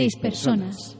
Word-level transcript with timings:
Dispersonas. 0.00 0.96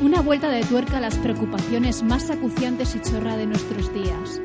Una 0.00 0.22
vuelta 0.22 0.48
de 0.48 0.64
tuerca 0.64 0.96
a 0.96 1.00
las 1.02 1.14
preocupaciones 1.18 2.02
más 2.02 2.30
acuciantes 2.30 2.96
y 2.96 3.02
chorra 3.02 3.36
de 3.36 3.46
nuestros 3.46 3.92
días. 3.92 4.40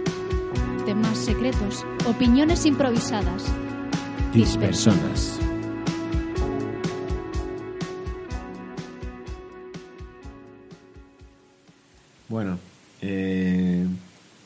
Temas 0.86 1.18
secretos, 1.18 1.86
opiniones 2.06 2.66
improvisadas. 2.66 3.46
Dispersonas. 4.34 5.40
Bueno, 12.28 12.60
eh, 13.02 13.86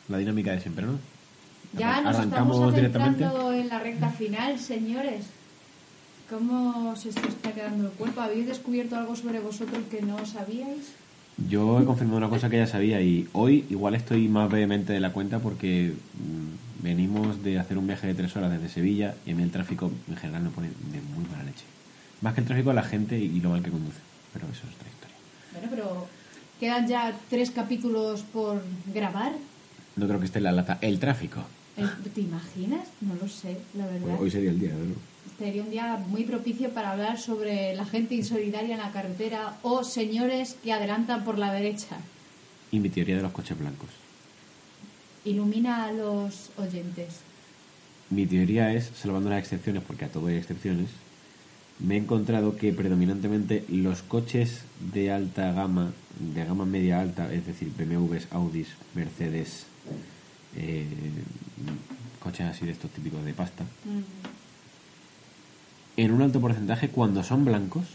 la 0.09 0.17
dinámica 0.19 0.51
de 0.51 0.59
siempre, 0.61 0.85
¿no? 0.85 0.99
Ya 1.73 2.01
nos 2.01 2.17
Arrancamos 2.17 2.55
estamos 2.55 2.75
directamente. 2.75 3.23
en 3.23 3.67
la 3.67 3.79
recta 3.79 4.09
final, 4.11 4.59
señores. 4.59 5.38
¿Cómo 6.29 6.95
se 6.95 7.09
está 7.09 7.51
quedando 7.53 7.85
el 7.87 7.91
cuerpo? 7.93 8.21
¿Habéis 8.21 8.47
descubierto 8.47 8.95
algo 8.95 9.15
sobre 9.15 9.39
vosotros 9.39 9.81
que 9.89 10.01
no 10.01 10.23
sabíais? 10.25 10.91
Yo 11.49 11.79
he 11.81 11.85
confirmado 11.85 12.17
una 12.17 12.29
cosa 12.29 12.49
que 12.49 12.57
ya 12.57 12.67
sabía 12.67 13.01
y 13.01 13.27
hoy 13.33 13.65
igual 13.69 13.95
estoy 13.95 14.27
más 14.27 14.49
vehemente 14.51 14.93
de 14.93 14.99
la 14.99 15.11
cuenta 15.13 15.39
porque 15.39 15.93
mm, 15.93 16.83
venimos 16.83 17.41
de 17.43 17.57
hacer 17.57 17.77
un 17.77 17.87
viaje 17.87 18.07
de 18.07 18.13
tres 18.13 18.35
horas 18.35 18.51
desde 18.51 18.69
Sevilla 18.69 19.15
y 19.25 19.31
a 19.31 19.35
mí 19.35 19.41
el 19.43 19.49
tráfico 19.51 19.91
en 20.09 20.17
general 20.17 20.43
me 20.43 20.49
pone 20.49 20.67
de 20.67 21.01
muy 21.15 21.25
mala 21.31 21.43
leche. 21.43 21.63
Más 22.21 22.33
que 22.33 22.41
el 22.41 22.47
tráfico, 22.47 22.73
la 22.73 22.83
gente 22.83 23.17
y 23.17 23.39
lo 23.39 23.49
mal 23.51 23.63
que 23.63 23.71
conduce. 23.71 23.99
Pero 24.33 24.45
eso 24.47 24.63
es 24.67 24.75
otra 24.75 24.89
historia. 24.89 25.15
Bueno, 25.53 25.67
pero 25.71 26.07
quedan 26.59 26.87
ya 26.87 27.17
tres 27.29 27.51
capítulos 27.51 28.21
por 28.21 28.61
grabar. 28.93 29.31
No 29.95 30.05
creo 30.07 30.19
que 30.19 30.25
esté 30.25 30.39
en 30.39 30.43
la 30.43 30.51
lata 30.51 30.77
el 30.81 30.99
tráfico. 30.99 31.41
El- 31.77 31.89
¿Te 32.11 32.21
imaginas? 32.21 32.87
No 32.99 33.15
lo 33.15 33.27
sé, 33.29 33.57
la 33.75 33.85
verdad. 33.87 34.17
Hoy 34.19 34.29
sería 34.29 34.49
el 34.51 34.59
día, 34.59 34.71
¿no? 34.71 34.93
Sería 35.39 35.63
un 35.63 35.71
día 35.71 36.03
muy 36.09 36.25
propicio 36.25 36.69
para 36.71 36.91
hablar 36.91 37.17
sobre 37.17 37.73
la 37.73 37.85
gente 37.85 38.13
insolidaria 38.13 38.75
en 38.75 38.81
la 38.81 38.91
carretera 38.91 39.57
o 39.61 39.85
señores 39.85 40.57
que 40.61 40.73
adelantan 40.73 41.23
por 41.23 41.37
la 41.37 41.53
derecha. 41.53 41.95
Y 42.73 42.79
mi 42.79 42.89
teoría 42.89 43.15
de 43.15 43.21
los 43.21 43.31
coches 43.31 43.57
blancos. 43.57 43.87
Ilumina 45.23 45.85
a 45.85 45.93
los 45.93 46.49
oyentes. 46.57 47.21
Mi 48.09 48.25
teoría 48.25 48.73
es, 48.73 48.91
salvando 48.93 49.29
las 49.29 49.39
excepciones, 49.39 49.81
porque 49.87 50.03
a 50.03 50.09
todo 50.09 50.27
hay 50.27 50.35
excepciones, 50.35 50.89
me 51.79 51.95
he 51.95 51.99
encontrado 51.99 52.57
que 52.57 52.73
predominantemente 52.73 53.63
los 53.69 54.01
coches 54.01 54.63
de 54.91 55.09
alta 55.09 55.53
gama, 55.53 55.93
de 56.19 56.43
gama 56.43 56.65
media 56.65 56.99
alta, 56.99 57.33
es 57.33 57.45
decir, 57.45 57.71
BMWs, 57.77 58.27
Audis, 58.31 58.67
Mercedes, 58.93 59.67
eh, 60.57 60.85
coches 62.21 62.47
así 62.47 62.65
de 62.65 62.73
estos 62.73 62.91
típicos 62.91 63.23
de 63.23 63.33
pasta, 63.33 63.63
en 66.03 66.11
un 66.11 66.21
alto 66.21 66.39
porcentaje, 66.39 66.89
cuando 66.89 67.23
son 67.23 67.45
blancos, 67.45 67.85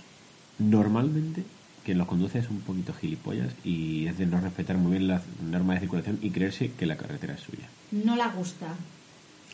normalmente 0.59 1.45
quien 1.85 1.99
los 1.99 2.07
conduce 2.07 2.39
es 2.39 2.49
un 2.49 2.61
poquito 2.61 2.95
gilipollas 2.95 3.53
y 3.63 4.07
es 4.07 4.17
de 4.19 4.27
no 4.27 4.41
respetar 4.41 4.77
muy 4.77 4.93
bien 4.93 5.09
las 5.09 5.23
normas 5.43 5.77
de 5.77 5.81
circulación 5.81 6.19
y 6.23 6.31
creerse 6.31 6.71
que 6.73 6.87
la 6.87 6.97
carretera 6.97 7.35
es 7.35 7.41
suya. 7.41 7.69
No 7.93 8.17
la 8.17 8.29
gusta. 8.29 8.69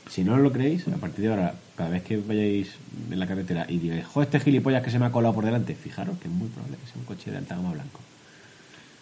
Si 0.09 0.25
no 0.25 0.37
lo 0.37 0.53
creéis, 0.53 0.87
a 0.89 0.97
partir 0.97 1.25
de 1.25 1.31
ahora, 1.31 1.55
cada 1.77 1.91
vez 1.91 2.03
que 2.03 2.17
vayáis 2.17 2.71
en 3.11 3.19
la 3.19 3.27
carretera 3.27 3.67
y 3.69 3.79
digáis, 3.79 4.07
jo, 4.07 4.23
este 4.23 4.41
gilipollas 4.41 4.83
que 4.83 4.91
se 4.91 4.99
me 4.99 5.07
ha 5.07 5.13
colado 5.13 5.35
por 5.35 5.45
delante, 5.45 5.75
fijaros 5.75 6.19
que 6.19 6.29
es 6.29 6.35
muy 6.35 6.49
probable 6.49 6.79
que 6.79 6.87
sea 6.87 6.97
un 6.99 7.05
coche 7.05 7.31
de 7.31 7.37
alta 7.37 7.57
gama 7.57 7.73
blanco. 7.73 8.01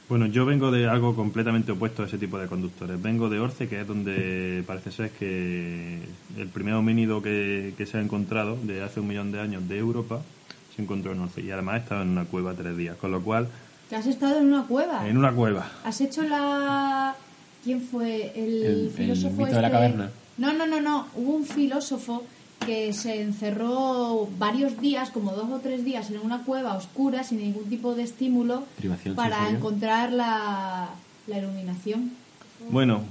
Bueno, 0.08 0.26
yo 0.26 0.46
vengo 0.46 0.70
de 0.70 0.88
algo 0.88 1.14
completamente 1.14 1.72
opuesto 1.72 2.02
a 2.02 2.06
ese 2.06 2.16
tipo 2.16 2.38
de 2.38 2.46
conductores. 2.46 3.00
Vengo 3.00 3.28
de 3.28 3.41
Orce, 3.41 3.69
que 3.69 3.80
es 3.82 3.86
donde 3.86 4.64
parece 4.66 4.91
ser 4.91 5.10
que 5.10 5.98
el 6.38 6.48
primer 6.48 6.74
homínido 6.74 7.20
que, 7.20 7.74
que 7.76 7.84
se 7.84 7.98
ha 7.98 8.00
encontrado 8.00 8.56
de 8.62 8.82
hace 8.82 9.00
un 9.00 9.08
millón 9.08 9.32
de 9.32 9.41
años 9.41 9.69
de 9.69 9.76
Europa 9.78 10.22
se 10.74 10.80
encontró 10.80 11.12
en 11.12 11.20
Orce. 11.20 11.42
Y 11.42 11.50
además 11.50 11.82
estaba 11.82 12.02
en 12.02 12.08
una 12.08 12.24
cueva 12.24 12.54
tres 12.54 12.74
días. 12.76 12.96
Con 12.96 13.10
lo 13.10 13.20
cual, 13.20 13.48
¿Que 13.91 13.96
has 13.96 14.06
estado 14.06 14.38
en 14.38 14.46
una 14.46 14.64
cueva? 14.66 15.06
en 15.06 15.19
una 15.19 15.32
cueva. 15.32 15.70
¿Has 15.84 16.00
hecho 16.00 16.22
la... 16.22 17.14
¿Quién 17.64 17.82
fue? 17.82 18.32
El, 18.34 18.62
El- 18.64 18.80
el 18.86 18.90
filósofo 18.90 19.36
mito 19.42 19.56
de 19.56 19.60
la 19.60 19.69
este- 19.69 19.72
caverna. 19.72 20.10
No, 20.38 20.52
no, 20.54 20.66
no, 20.66 20.80
no. 20.80 21.08
Hubo 21.16 21.32
un 21.32 21.44
filósofo 21.44 22.25
que 22.64 22.92
se 22.92 23.22
encerró 23.22 24.28
varios 24.38 24.80
días, 24.80 25.10
como 25.10 25.32
dos 25.32 25.50
o 25.50 25.58
tres 25.60 25.84
días, 25.84 26.10
en 26.10 26.19
una 26.19 26.44
cueva 26.44 26.74
oscura, 26.74 27.24
sin 27.24 27.38
ningún 27.38 27.64
tipo 27.69 27.94
de 27.94 28.02
estímulo, 28.02 28.64
Privación 28.76 29.14
para 29.14 29.48
encontrar 29.48 30.12
la, 30.12 30.91
la 31.26 31.38
iluminación. 31.38 32.12
Bueno, 32.70 33.02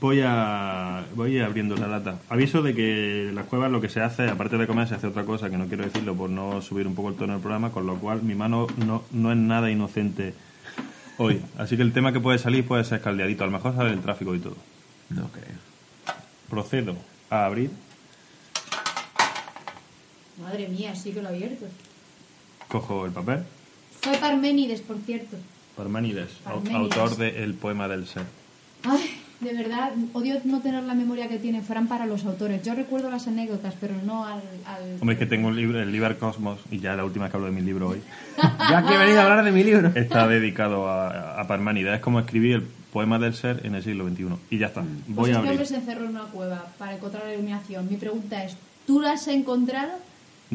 voy 0.00 0.20
a 0.22 1.04
voy 1.14 1.38
abriendo 1.38 1.76
la 1.76 1.86
lata. 1.86 2.18
Aviso 2.28 2.62
de 2.62 2.74
que 2.74 3.28
en 3.28 3.34
las 3.34 3.46
cuevas 3.46 3.70
lo 3.70 3.80
que 3.80 3.88
se 3.88 4.00
hace, 4.00 4.28
aparte 4.28 4.58
de 4.58 4.66
comer, 4.66 4.88
se 4.88 4.94
hace 4.94 5.06
otra 5.06 5.24
cosa, 5.24 5.50
que 5.50 5.56
no 5.56 5.66
quiero 5.66 5.84
decirlo 5.84 6.14
por 6.14 6.30
no 6.30 6.60
subir 6.62 6.86
un 6.86 6.94
poco 6.94 7.10
el 7.10 7.14
tono 7.16 7.34
del 7.34 7.42
programa, 7.42 7.70
con 7.70 7.86
lo 7.86 7.96
cual 7.96 8.22
mi 8.22 8.34
mano 8.34 8.66
no, 8.84 9.04
no 9.12 9.32
es 9.32 9.38
nada 9.38 9.70
inocente 9.70 10.34
hoy. 11.18 11.40
Así 11.58 11.76
que 11.76 11.82
el 11.82 11.92
tema 11.92 12.12
que 12.12 12.20
puede 12.20 12.38
salir 12.38 12.66
puede 12.66 12.84
ser 12.84 13.00
caldeadito. 13.00 13.44
A 13.44 13.46
lo 13.46 13.52
mejor 13.52 13.74
sale 13.74 13.92
el 13.92 14.00
tráfico 14.00 14.34
y 14.34 14.40
todo. 14.40 14.56
No 15.10 15.28
creo. 15.28 15.56
Procedo 16.50 16.96
a 17.30 17.46
abrir. 17.46 17.70
Madre 20.42 20.68
mía, 20.68 20.94
sí 20.94 21.12
que 21.12 21.22
lo 21.22 21.28
he 21.30 21.32
abierto. 21.36 21.66
Cojo 22.68 23.06
el 23.06 23.12
papel. 23.12 23.40
Fue 24.00 24.16
Parménides, 24.18 24.80
por 24.80 24.98
cierto. 24.98 25.36
Parménides, 25.76 26.30
Parménides. 26.44 26.74
autor 26.76 27.16
de 27.16 27.42
El 27.44 27.54
poema 27.54 27.88
del 27.88 28.06
ser. 28.06 28.24
Ay, 28.84 29.20
de 29.40 29.52
verdad, 29.54 29.92
odio 30.12 30.40
no 30.44 30.60
tener 30.60 30.82
la 30.84 30.94
memoria 30.94 31.28
que 31.28 31.38
tiene 31.38 31.62
Fran 31.62 31.86
para 31.88 32.06
los 32.06 32.24
autores. 32.24 32.62
Yo 32.62 32.74
recuerdo 32.74 33.10
las 33.10 33.26
anécdotas, 33.28 33.74
pero 33.80 33.94
no 34.04 34.24
al... 34.26 34.40
al- 34.66 34.98
Hombre, 35.00 35.14
es 35.14 35.18
que 35.18 35.26
tengo 35.26 35.48
un 35.48 35.56
libro, 35.56 35.80
el 35.80 35.90
Liber 35.90 36.18
Cosmos, 36.18 36.58
y 36.70 36.78
ya 36.80 36.94
la 36.96 37.04
última 37.04 37.24
vez 37.24 37.30
que 37.32 37.36
hablo 37.36 37.46
de 37.48 37.54
mi 37.54 37.62
libro 37.62 37.88
hoy, 37.90 38.02
Ya 38.70 38.84
que 38.86 38.94
he 38.94 38.98
venido 38.98 39.20
a 39.20 39.24
hablar 39.24 39.44
de 39.44 39.52
mi 39.52 39.64
libro. 39.64 39.90
está 39.94 40.26
dedicado 40.28 40.88
a, 40.88 41.40
a 41.40 41.46
Parménides. 41.46 41.94
Es 41.94 42.00
como 42.00 42.20
escribir 42.20 42.56
el 42.56 42.62
poema 42.92 43.18
del 43.18 43.34
ser 43.34 43.64
en 43.64 43.74
el 43.74 43.82
siglo 43.82 44.08
XXI. 44.08 44.26
Y 44.50 44.58
ya 44.58 44.66
está. 44.66 44.82
Pues 44.82 44.92
Voy 45.08 45.30
a 45.30 45.32
este 45.32 45.38
abrir. 45.38 45.50
hombre 45.52 45.66
se 45.66 45.76
encerró 45.76 46.04
en 46.04 46.10
una 46.10 46.24
cueva 46.24 46.66
para 46.78 46.94
encontrar 46.94 47.24
la 47.24 47.34
iluminación. 47.34 47.88
Mi 47.88 47.96
pregunta 47.96 48.44
es, 48.44 48.56
¿tú 48.86 49.00
la 49.00 49.12
has 49.12 49.26
encontrado? 49.28 49.92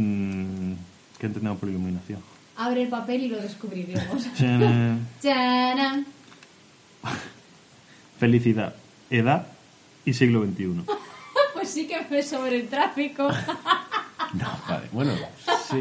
Mm, 0.04 0.74
¿Qué 1.20 1.26
entendemos 1.28 1.60
por 1.60 1.68
iluminación? 1.70 2.20
Abre 2.56 2.84
el 2.84 2.88
papel 2.90 3.24
y 3.24 3.28
lo 3.28 3.38
descubriremos. 3.42 4.26
Felicidad, 8.20 8.76
edad 9.10 9.48
y 10.06 10.14
siglo 10.14 10.44
XXI. 10.46 10.84
Pues 11.54 11.72
sí 11.72 11.88
que 11.88 11.98
fue 12.06 12.24
sobre 12.24 12.56
el 12.56 12.68
tráfico. 12.70 13.28
No, 14.34 14.48
vale. 14.70 14.88
Bueno, 14.94 15.12
sí. 15.70 15.78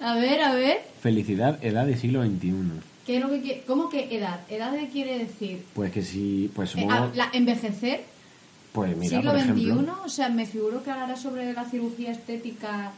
A 0.00 0.14
ver, 0.14 0.40
a 0.40 0.54
ver. 0.54 0.80
Felicidad, 1.02 1.62
edad 1.62 1.86
y 1.88 1.94
siglo 1.98 2.24
XXI. 2.24 2.54
¿Qué 3.04 3.16
es 3.16 3.22
lo 3.22 3.28
que 3.28 3.42
qui- 3.42 3.64
¿Cómo 3.66 3.90
que 3.90 4.16
edad? 4.16 4.40
¿Edad 4.48 4.72
qué 4.74 4.88
quiere 4.88 5.18
decir? 5.18 5.62
Pues 5.74 5.92
que 5.92 6.02
sí, 6.02 6.50
pues 6.54 6.74
Eh, 6.74 6.86
ah, 6.88 7.10
la- 7.14 7.28
¿Envejecer? 7.34 8.04
Pues 8.72 8.96
mira, 8.96 9.16
¿Siglo 9.18 9.32
por 9.32 9.40
XXI? 9.40 9.70
O 10.04 10.08
sea, 10.08 10.28
me 10.28 10.46
figuro 10.46 10.82
que 10.82 10.90
hablará 10.90 11.16
sobre 11.16 11.52
la 11.52 11.64
cirugía 11.64 12.12
estética. 12.12 12.92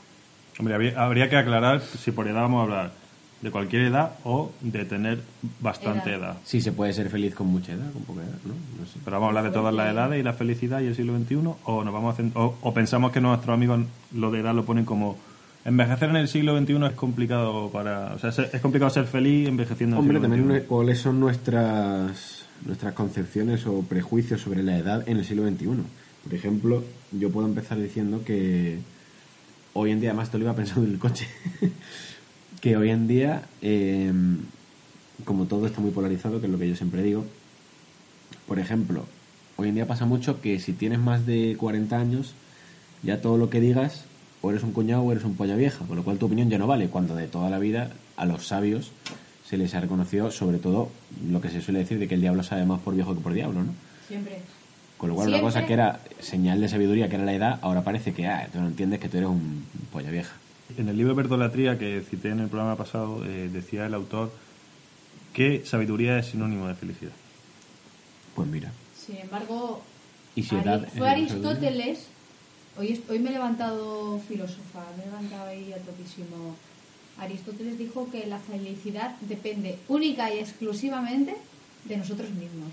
Hombre, 0.59 0.75
habría, 0.75 1.03
habría 1.03 1.31
que 1.31 1.37
aclarar 1.37 1.81
si 1.81 2.11
por 2.13 2.29
edad 2.29 2.43
vamos 2.43 2.61
a 2.61 2.63
hablar 2.65 2.93
de 3.41 3.51
cualquier 3.51 3.83
edad 3.83 4.13
o 4.23 4.53
de 4.61 4.85
tener 4.85 5.21
bastante 5.61 6.11
Edad. 6.11 6.19
edad. 6.21 6.37
Sí, 6.45 6.61
se 6.61 6.71
puede 6.73 6.93
ser 6.93 7.09
feliz 7.11 7.35
con 7.35 7.49
mucha 7.49 7.73
edad, 7.73 7.91
con 7.93 8.03
poca 8.03 8.21
edad, 8.21 8.39
¿no? 8.45 8.53
No 8.81 8.87
sé. 8.87 8.99
Pero 9.05 9.17
vamos 9.17 9.27
a 9.27 9.29
hablar 9.31 9.45
de 9.45 9.51
todas 9.51 9.75
las 9.75 9.93
edades 9.93 10.21
y 10.21 10.23
la 10.23 10.33
felicidad 10.35 10.81
y 10.81 10.87
el 10.87 10.95
siglo 10.95 11.19
XXI 11.19 11.37
o 11.65 11.83
nos 11.85 11.93
vamos 11.93 12.17
a 12.19 12.39
o, 12.39 12.55
o 12.61 12.75
pensamos 12.75 13.11
que 13.11 13.21
nuestros 13.21 13.53
amigos 13.53 13.81
lo 14.15 14.31
de 14.31 14.41
edad 14.41 14.55
lo 14.55 14.65
ponen 14.65 14.85
como 14.85 15.17
envejecer 15.65 16.11
en 16.11 16.17
el 16.17 16.29
siglo 16.29 16.57
XXI 16.57 16.85
es 16.87 16.93
complicado 16.93 17.71
para 17.71 18.13
o 18.15 18.19
sea 18.19 18.31
es, 18.31 18.61
complicado 18.61 18.91
ser 18.91 19.07
feliz 19.07 19.49
envejeciendo 19.49 19.97
en 19.97 20.01
Hombre, 20.03 20.19
el 20.19 20.23
siglo 20.23 20.37
también 20.37 20.59
XXI. 20.61 20.65
nue- 20.65 20.69
cuáles 20.69 20.99
son 21.01 21.19
nuestras 21.19 22.47
nuestras 22.67 22.95
concepciones 22.95 23.67
o 23.67 23.83
prejuicios 23.83 24.41
sobre 24.41 24.63
la 24.63 24.79
edad 24.79 25.09
en 25.09 25.19
el 25.19 25.25
siglo 25.25 25.49
XXI. 25.49 25.67
Por 26.25 26.35
ejemplo, 26.35 26.85
yo 27.13 27.31
puedo 27.31 27.47
empezar 27.47 27.79
diciendo 27.81 28.23
que 28.25 28.79
hoy 29.73 29.91
en 29.91 30.01
día, 30.01 30.11
además 30.11 30.31
te 30.31 30.39
lo 30.39 30.45
iba 30.45 30.55
pensando 30.55 30.87
en 30.87 30.93
el 30.93 30.99
coche, 30.99 31.27
que 32.61 32.77
hoy 32.77 32.91
en 32.91 33.09
día, 33.09 33.43
eh, 33.61 34.13
como 35.25 35.47
todo 35.47 35.67
está 35.67 35.81
muy 35.81 35.91
polarizado, 35.91 36.41
que 36.41 36.47
es 36.47 36.53
lo 36.53 36.59
que 36.59 36.69
yo 36.69 36.77
siempre 36.77 37.03
digo, 37.03 37.25
por 38.47 38.59
ejemplo, 38.59 39.07
hoy 39.57 39.69
en 39.69 39.75
día 39.75 39.87
pasa 39.87 40.05
mucho 40.05 40.41
que 40.41 40.61
si 40.61 40.73
tienes 40.73 40.99
más 40.99 41.27
de 41.27 41.57
40 41.59 41.99
años, 41.99 42.35
ya 43.03 43.21
todo 43.21 43.39
lo 43.39 43.51
que 43.51 43.61
digas, 43.61 44.05
o 44.43 44.51
eres 44.51 44.63
un 44.63 44.73
cuñado 44.73 45.03
o 45.03 45.13
eres 45.13 45.25
un 45.25 45.35
polla 45.35 45.57
vieja, 45.57 45.85
con 45.87 45.97
lo 45.97 46.05
cual 46.05 46.19
tu 46.19 46.27
opinión 46.27 46.51
ya 46.51 46.59
no 46.59 46.67
vale, 46.67 46.89
cuando 46.89 47.15
de 47.15 47.29
toda 47.29 47.51
la 47.51 47.59
vida 47.59 47.91
a 48.17 48.27
los 48.27 48.47
sabios 48.47 48.93
se 49.49 49.57
les 49.57 49.75
ha 49.75 49.81
reconocido 49.81 50.31
sobre 50.31 50.59
todo 50.59 50.91
lo 51.29 51.41
que 51.41 51.49
se 51.51 51.61
suele 51.61 51.81
decir 51.81 51.99
de 51.99 52.09
que 52.09 52.15
el 52.15 52.21
diablo 52.21 52.43
sabe 52.43 52.65
más 52.65 52.81
por 52.81 52.95
viejo 52.95 53.15
que 53.15 53.21
por 53.21 53.33
diablo, 53.33 53.63
¿no? 53.63 53.73
Siempre. 54.09 54.41
Con 54.99 55.09
lo 55.11 55.15
cual 55.17 55.29
una 55.29 55.41
cosa 55.41 55.67
que 55.67 55.73
era 55.73 56.01
señal 56.21 56.61
de 56.61 56.69
sabiduría, 56.69 57.09
que 57.09 57.17
era 57.17 57.25
la 57.25 57.35
edad, 57.35 57.59
ahora 57.63 57.83
parece 57.83 58.13
que, 58.15 58.27
ah, 58.29 58.49
tú 58.53 58.61
no 58.61 58.69
entiendes 58.69 59.01
que 59.01 59.09
tú 59.09 59.17
eres 59.17 59.29
un 59.29 59.65
polla 59.91 60.11
vieja. 60.11 60.33
En 60.79 60.89
el 60.89 60.97
libro 60.97 61.15
Verdolatría 61.15 61.77
que 61.79 62.03
cité 62.09 62.29
en 62.31 62.39
el 62.41 62.49
programa 62.49 62.77
pasado, 62.77 63.25
eh, 63.27 63.51
decía 63.53 63.87
el 63.87 63.95
autor 63.95 64.33
que 65.33 65.65
sabiduría 65.67 66.19
es 66.19 66.27
sinónimo 66.27 66.69
de 66.69 66.75
felicidad. 66.75 67.13
Pues 68.37 68.49
mira. 68.49 68.71
Sin 68.97 69.17
embargo, 69.19 69.83
Y 70.37 70.45
si 70.45 70.55
edad 70.57 70.87
fue. 70.97 71.09
Aristóteles. 71.09 72.07
Hoy, 72.79 72.89
es- 72.93 73.01
hoy 73.11 73.19
me 73.19 73.31
he 73.31 73.33
levantado 73.35 74.19
filósofa, 74.27 74.85
me 74.97 75.03
he 75.03 75.07
levantado 75.07 75.47
ahí 75.49 75.73
a 75.73 75.79
topísimo. 75.79 76.55
Aristóteles 77.25 77.79
dijo 77.79 78.09
que 78.11 78.27
la 78.27 78.39
felicidad 78.39 79.17
depende 79.23 79.79
única 79.89 80.33
y 80.33 80.39
exclusivamente 80.39 81.35
de 81.85 81.97
nosotros 81.97 82.31
mismos. 82.31 82.71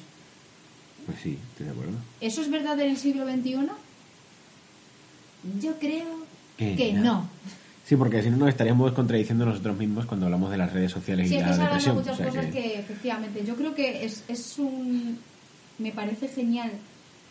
Pues 1.06 1.18
sí, 1.22 1.38
estoy 1.52 1.66
de 1.68 1.72
acuerdo. 1.72 1.94
¿Eso 2.22 2.42
es 2.42 2.50
verdad 2.52 2.80
en 2.80 2.92
el 2.92 2.98
siglo 2.98 3.26
XXI? 3.26 3.56
Yo 5.62 5.74
creo 5.80 6.26
Que 6.58 6.76
que 6.76 6.94
no. 6.94 7.04
no. 7.04 7.30
Sí, 7.86 7.96
porque 7.96 8.22
si 8.22 8.30
no 8.30 8.38
nos 8.38 8.50
estaríamos 8.50 8.92
contradiciendo 8.94 9.46
nosotros 9.46 9.76
mismos 9.78 10.06
cuando 10.06 10.28
hablamos 10.28 10.52
de 10.52 10.58
las 10.58 10.72
redes 10.74 10.92
sociales 10.92 11.28
Sí, 11.30 11.36
y 11.36 11.40
la 11.40 11.58
depresión. 11.58 11.96
muchas 11.96 12.14
O 12.14 12.18
sea 12.18 12.28
cosas 12.28 12.46
que- 12.48 12.52
que... 12.52 12.80
efectivamente, 12.80 13.44
yo 13.46 13.56
creo 13.56 13.74
que 13.74 14.06
es, 14.06 14.24
es 14.28 14.60
un... 14.60 15.18
Me 15.80 15.92
parece 15.92 16.28
genial 16.28 16.72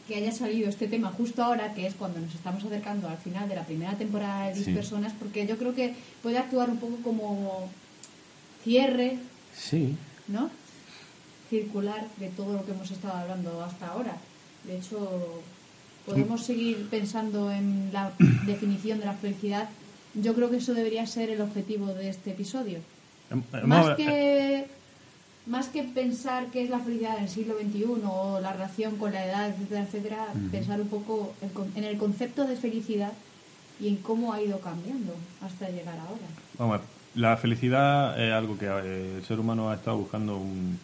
que 0.09 0.17
haya 0.17 0.33
salido 0.33 0.69
este 0.71 0.89
tema 0.89 1.13
justo 1.13 1.45
ahora, 1.45 1.75
que 1.75 1.87
es 1.87 1.95
cuando 1.95 2.19
nos 2.19 2.35
estamos 2.35 2.65
acercando 2.65 3.09
al 3.09 3.19
final 3.19 3.47
de 3.49 3.55
la 3.55 3.65
primera 3.65 3.93
temporada 3.93 4.49
de 4.49 4.55
10 4.55 4.65
Sí. 4.67 4.73
personas, 4.73 5.13
porque 5.19 5.47
yo 5.47 5.59
creo 5.59 5.75
que 5.75 5.95
puede 6.23 6.39
actuar 6.39 6.71
un 6.71 6.79
poco 6.79 6.97
como 7.05 7.69
cierre, 8.65 9.19
Sí, 9.57 9.97
¿no? 10.29 10.51
Circular 11.51 12.07
de 12.19 12.29
todo 12.29 12.53
lo 12.55 12.65
que 12.65 12.73
hemos 12.73 12.91
estado 12.91 13.15
hablando 13.19 13.63
hasta 13.63 13.89
ahora. 13.89 14.17
De 14.65 14.77
hecho, 14.79 15.43
podemos 16.07 16.43
seguir 16.45 16.89
pensando 16.91 17.51
en 17.53 17.91
la 17.93 18.13
definición 18.47 18.99
de 19.01 19.07
la 19.07 19.15
felicidad. 19.15 19.69
Yo 20.15 20.35
creo 20.35 20.51
que 20.51 20.57
eso 20.57 20.75
debería 20.75 21.07
ser 21.07 21.31
el 21.31 21.41
objetivo 21.41 21.89
de 21.89 22.09
este 22.09 22.31
episodio. 22.31 22.79
Hem- 23.31 23.43
hemos- 23.53 23.67
Más 23.69 23.97
que, 23.97 24.67
más 25.49 25.69
que 25.69 25.83
pensar 25.83 26.47
qué 26.53 26.63
es 26.63 26.71
la 26.71 26.79
felicidad 26.79 27.17
en 27.19 27.25
el 27.25 27.29
siglo 27.29 27.55
XXI 27.59 27.85
o 28.05 28.39
la 28.41 28.53
relación 28.53 28.97
con 28.97 29.13
la 29.13 29.25
edad, 29.25 29.49
etcétera, 29.49 29.83
etcétera, 29.83 30.27
pensar 30.53 30.81
un 30.81 30.89
poco 30.89 31.33
en, 31.75 31.85
el 31.85 31.97
concepto 31.99 32.45
de 32.45 32.57
felicidad 32.57 33.13
y 33.81 33.89
en 33.89 33.97
cómo 33.97 34.33
ha 34.33 34.43
ido 34.43 34.61
cambiando 34.61 35.15
hasta 35.43 35.69
llegar 35.71 35.99
ahora. 35.99 36.27
Vamos 36.59 36.75
a 36.75 36.79
ver, 36.79 36.87
la 37.15 37.37
felicidad 37.37 38.21
es 38.23 38.33
algo 38.33 38.59
que 38.59 38.67
eh, 38.67 39.17
el 39.19 39.25
ser 39.25 39.41
humano 39.41 39.71
ha 39.71 39.75
estado 39.75 39.97
buscando 39.99 40.37
un- 40.37 40.79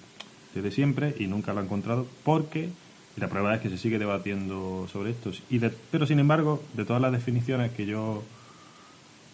desde 0.55 0.70
siempre 0.70 1.14
y 1.19 1.26
nunca 1.26 1.52
lo 1.52 1.60
ha 1.60 1.64
encontrado 1.64 2.06
porque 2.25 2.69
y 3.17 3.20
la 3.20 3.28
prueba 3.28 3.55
es 3.55 3.60
que 3.60 3.69
se 3.70 3.78
sigue 3.78 3.99
debatiendo 3.99 4.88
sobre 4.93 5.10
esto. 5.10 5.31
Y 5.50 5.58
de- 5.58 5.70
pero 5.90 6.06
sin 6.06 6.19
embargo, 6.20 6.62
de 6.75 6.84
todas 6.84 7.02
las 7.02 7.12
definiciones 7.12 7.70
que 7.72 7.87
yo 7.87 8.22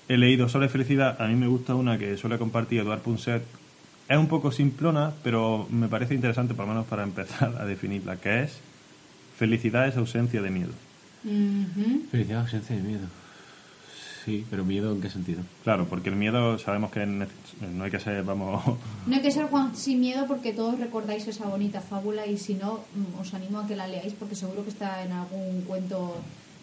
he 0.08 0.16
leído 0.16 0.48
sobre 0.48 0.68
felicidad, 0.68 1.20
a 1.22 1.26
mí 1.28 1.34
me 1.36 1.46
gusta 1.46 1.74
una 1.74 1.96
que 1.98 2.16
suele 2.16 2.36
compartir 2.38 2.80
Eduard 2.80 3.00
Punset. 3.00 3.42
Es 4.10 4.18
un 4.18 4.26
poco 4.26 4.50
simplona, 4.50 5.12
pero 5.22 5.66
me 5.70 5.86
parece 5.88 6.14
interesante, 6.14 6.52
por 6.52 6.66
lo 6.66 6.72
menos 6.74 6.86
para 6.86 7.04
empezar 7.04 7.54
a 7.60 7.64
definirla, 7.64 8.16
que 8.16 8.42
es 8.42 8.58
felicidad 9.38 9.86
es 9.86 9.96
ausencia 9.96 10.42
de 10.42 10.50
miedo. 10.50 10.72
Felicidad, 12.10 12.40
ausencia 12.40 12.74
de 12.74 12.82
miedo. 12.82 13.06
Sí, 14.24 14.44
pero 14.50 14.64
miedo 14.64 14.92
en 14.92 15.00
qué 15.00 15.08
sentido? 15.08 15.42
Claro, 15.62 15.86
porque 15.88 16.08
el 16.10 16.16
miedo 16.16 16.58
sabemos 16.58 16.90
que 16.90 17.00
nece- 17.06 17.28
no 17.72 17.84
hay 17.84 17.90
que 17.90 18.00
ser, 18.00 18.22
vamos, 18.24 18.62
No 19.06 19.14
hay 19.14 19.22
que 19.22 19.30
ser 19.30 19.46
Juan 19.46 19.74
sin 19.76 20.00
miedo 20.00 20.26
porque 20.26 20.52
todos 20.52 20.78
recordáis 20.78 21.26
esa 21.28 21.46
bonita 21.46 21.80
fábula 21.80 22.26
y 22.26 22.36
si 22.36 22.54
no, 22.54 22.80
mm, 22.94 23.20
os 23.20 23.32
animo 23.32 23.60
a 23.60 23.66
que 23.68 23.76
la 23.76 23.86
leáis 23.86 24.12
porque 24.14 24.34
seguro 24.34 24.62
que 24.64 24.70
está 24.70 25.04
en 25.04 25.12
algún 25.12 25.62
cuento 25.62 26.16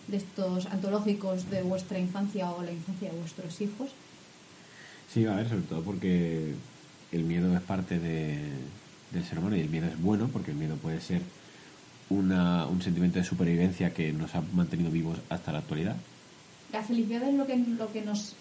de 0.07 0.17
estos 0.17 0.65
antológicos 0.67 1.49
de 1.49 1.63
vuestra 1.63 1.97
infancia 1.97 2.49
o 2.51 2.61
la 2.61 2.71
infancia 2.73 3.09
de 3.09 3.17
vuestros 3.17 3.59
hijos. 3.61 3.89
Sí, 5.13 5.25
a 5.25 5.35
ver, 5.35 5.47
sobre 5.49 5.61
todo 5.63 5.81
porque 5.81 6.53
el 7.11 7.23
miedo 7.23 7.55
es 7.55 7.61
parte 7.61 7.99
de- 7.99 8.51
del 9.11 9.23
ser 9.23 9.39
humano 9.39 9.55
y 9.55 9.61
el 9.61 9.69
miedo 9.69 9.87
es 9.87 9.99
bueno 10.01 10.27
porque 10.31 10.51
el 10.51 10.57
miedo 10.57 10.75
puede 10.75 10.99
ser 11.01 11.21
una, 12.09 12.65
un 12.67 12.81
sentimiento 12.81 13.19
de 13.19 13.25
supervivencia 13.25 13.93
que 13.93 14.11
nos 14.13 14.33
ha 14.35 14.41
mantenido 14.53 14.91
vivos 14.91 15.17
hasta 15.29 15.51
la 15.51 15.59
actualidad. 15.59 15.95
La 16.73 16.83
felicidad 16.83 17.23
es 17.23 17.35
lo 17.35 17.45
que, 17.47 17.57
lo 17.57 17.91
que 17.91 18.01
nos 18.01 18.35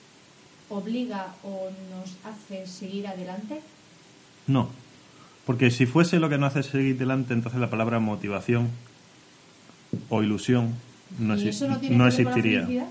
obliga 0.68 1.34
o 1.44 1.68
nos 1.90 2.16
hace 2.24 2.66
seguir 2.66 3.06
adelante. 3.06 3.60
No. 4.48 4.68
Porque 5.44 5.70
si 5.70 5.86
fuese 5.86 6.18
lo 6.18 6.28
que 6.28 6.38
nos 6.38 6.56
hace 6.56 6.68
seguir 6.68 6.98
delante, 6.98 7.32
entonces 7.34 7.60
la 7.60 7.70
palabra 7.70 8.00
motivación 8.00 8.68
o 10.08 10.22
ilusión 10.22 10.74
no, 11.20 11.36
¿Y 11.36 11.48
eso 11.48 11.68
no 11.68 11.78
tiene 11.78 11.96
no 11.96 12.04
que 12.10 12.16
ver 12.16 12.16
con 12.16 12.24
la 12.24 12.30
existiría. 12.30 12.60
felicidad? 12.66 12.86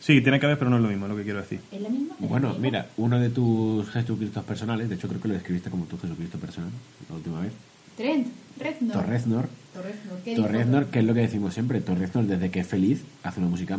Sí, 0.00 0.20
tiene 0.22 0.40
que 0.40 0.46
ver, 0.46 0.58
pero 0.58 0.70
no 0.70 0.76
es 0.76 0.82
lo 0.82 0.88
mismo, 0.88 1.04
es 1.06 1.10
lo 1.10 1.16
que 1.16 1.24
quiero 1.24 1.40
decir. 1.40 1.60
¿Es 1.70 1.80
la 1.80 1.88
misma? 1.88 2.14
¿Es 2.14 2.20
la 2.22 2.26
Bueno, 2.26 2.56
mira, 2.58 2.88
uno 2.96 3.18
de 3.20 3.28
tus 3.30 3.88
Jesucristos 3.90 4.42
personales, 4.44 4.88
de 4.88 4.94
hecho 4.94 5.08
creo 5.08 5.20
que 5.20 5.28
lo 5.28 5.34
describiste 5.34 5.68
como 5.70 5.84
tu 5.84 5.98
Jesucristo 5.98 6.38
personal 6.38 6.70
la 7.08 7.14
última 7.16 7.40
vez, 7.40 7.52
Trent, 7.96 8.28
Reznor. 8.58 8.92
Torreznor. 8.94 9.48
Torreznor. 9.74 10.18
¿Qué 10.24 10.34
Torreznor, 10.36 10.86
que 10.86 10.98
es 11.00 11.04
lo 11.04 11.12
que 11.14 11.20
decimos 11.20 11.52
siempre, 11.52 11.80
Torreznor 11.82 12.24
desde 12.24 12.50
que 12.50 12.60
es 12.60 12.66
feliz 12.66 13.02
hace 13.22 13.40
una 13.40 13.48
música 13.50 13.78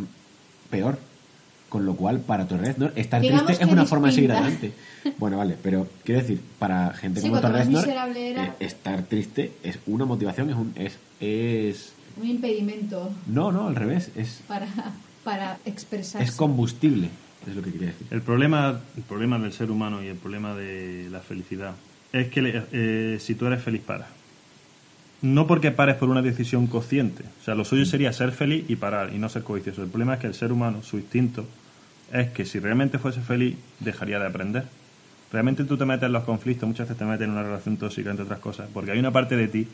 peor. 0.69 0.99
Con 1.69 1.85
lo 1.85 1.95
cual, 1.95 2.19
para 2.19 2.47
Torreznor, 2.47 2.91
estar 2.97 3.21
Digamos 3.21 3.45
triste 3.45 3.63
es 3.63 3.71
una 3.71 3.85
forma 3.85 4.09
de 4.09 4.13
seguir 4.13 4.31
adelante. 4.33 4.73
Bueno, 5.17 5.37
vale, 5.37 5.55
pero 5.63 5.87
quiero 6.03 6.19
decir, 6.21 6.41
para 6.59 6.93
gente 6.93 7.21
Sí, 7.21 7.29
como 7.29 7.39
Torreznor, 7.41 7.87
era- 7.87 8.45
eh, 8.45 8.51
estar 8.59 9.01
triste 9.03 9.53
es 9.63 9.79
una 9.87 10.03
motivación, 10.05 10.49
es 10.49 10.55
un... 10.57 10.73
Es, 10.75 10.97
es... 11.21 11.93
Un 12.21 12.27
impedimento 12.27 13.09
No, 13.25 13.53
no, 13.53 13.67
al 13.69 13.75
revés, 13.75 14.11
es, 14.17 14.41
para, 14.49 14.67
para 15.23 15.57
expresarse. 15.65 16.27
es 16.27 16.35
combustible, 16.35 17.09
es 17.47 17.55
lo 17.55 17.61
que 17.61 17.71
quería 17.71 17.87
decir. 17.89 18.07
El 18.11 18.21
problema, 18.21 18.79
el 18.97 19.03
problema 19.03 19.37
del 19.39 19.53
ser 19.53 19.71
humano 19.71 20.03
y 20.03 20.07
el 20.07 20.17
problema 20.17 20.55
de 20.55 21.07
la 21.11 21.19
felicidad 21.19 21.73
es 22.13 22.27
que 22.29 22.41
le- 22.41 22.63
eh, 22.71 23.17
si 23.19 23.35
tú 23.35 23.45
eres 23.45 23.63
feliz, 23.63 23.81
paras. 23.81 24.07
No 25.21 25.45
porque 25.45 25.69
pares 25.71 25.95
por 25.97 26.09
una 26.09 26.21
decisión 26.23 26.65
consciente. 26.65 27.23
O 27.41 27.45
sea, 27.45 27.53
lo 27.53 27.63
suyo 27.63 27.85
sería 27.85 28.11
ser 28.11 28.31
feliz 28.31 28.65
y 28.67 28.75
parar 28.75 29.13
y 29.13 29.19
no 29.19 29.29
ser 29.29 29.43
codicioso. 29.43 29.83
El 29.83 29.89
problema 29.89 30.15
es 30.15 30.19
que 30.19 30.27
el 30.27 30.33
ser 30.33 30.51
humano, 30.51 30.81
su 30.81 30.97
instinto, 30.97 31.45
es 32.11 32.29
que 32.31 32.43
si 32.45 32.57
realmente 32.59 32.97
fuese 32.97 33.21
feliz, 33.21 33.55
dejaría 33.79 34.19
de 34.19 34.25
aprender. 34.25 34.63
Realmente 35.31 35.63
tú 35.63 35.77
te 35.77 35.85
metes 35.85 36.07
en 36.07 36.13
los 36.13 36.23
conflictos, 36.23 36.67
muchas 36.67 36.87
veces 36.87 36.97
te 36.97 37.05
metes 37.05 37.23
en 37.25 37.31
una 37.31 37.43
relación 37.43 37.77
tóxica, 37.77 38.09
entre 38.09 38.25
otras 38.25 38.39
cosas, 38.39 38.67
porque 38.73 38.91
hay 38.91 38.99
una 38.99 39.11
parte 39.11 39.37
de 39.37 39.47
ti 39.47 39.67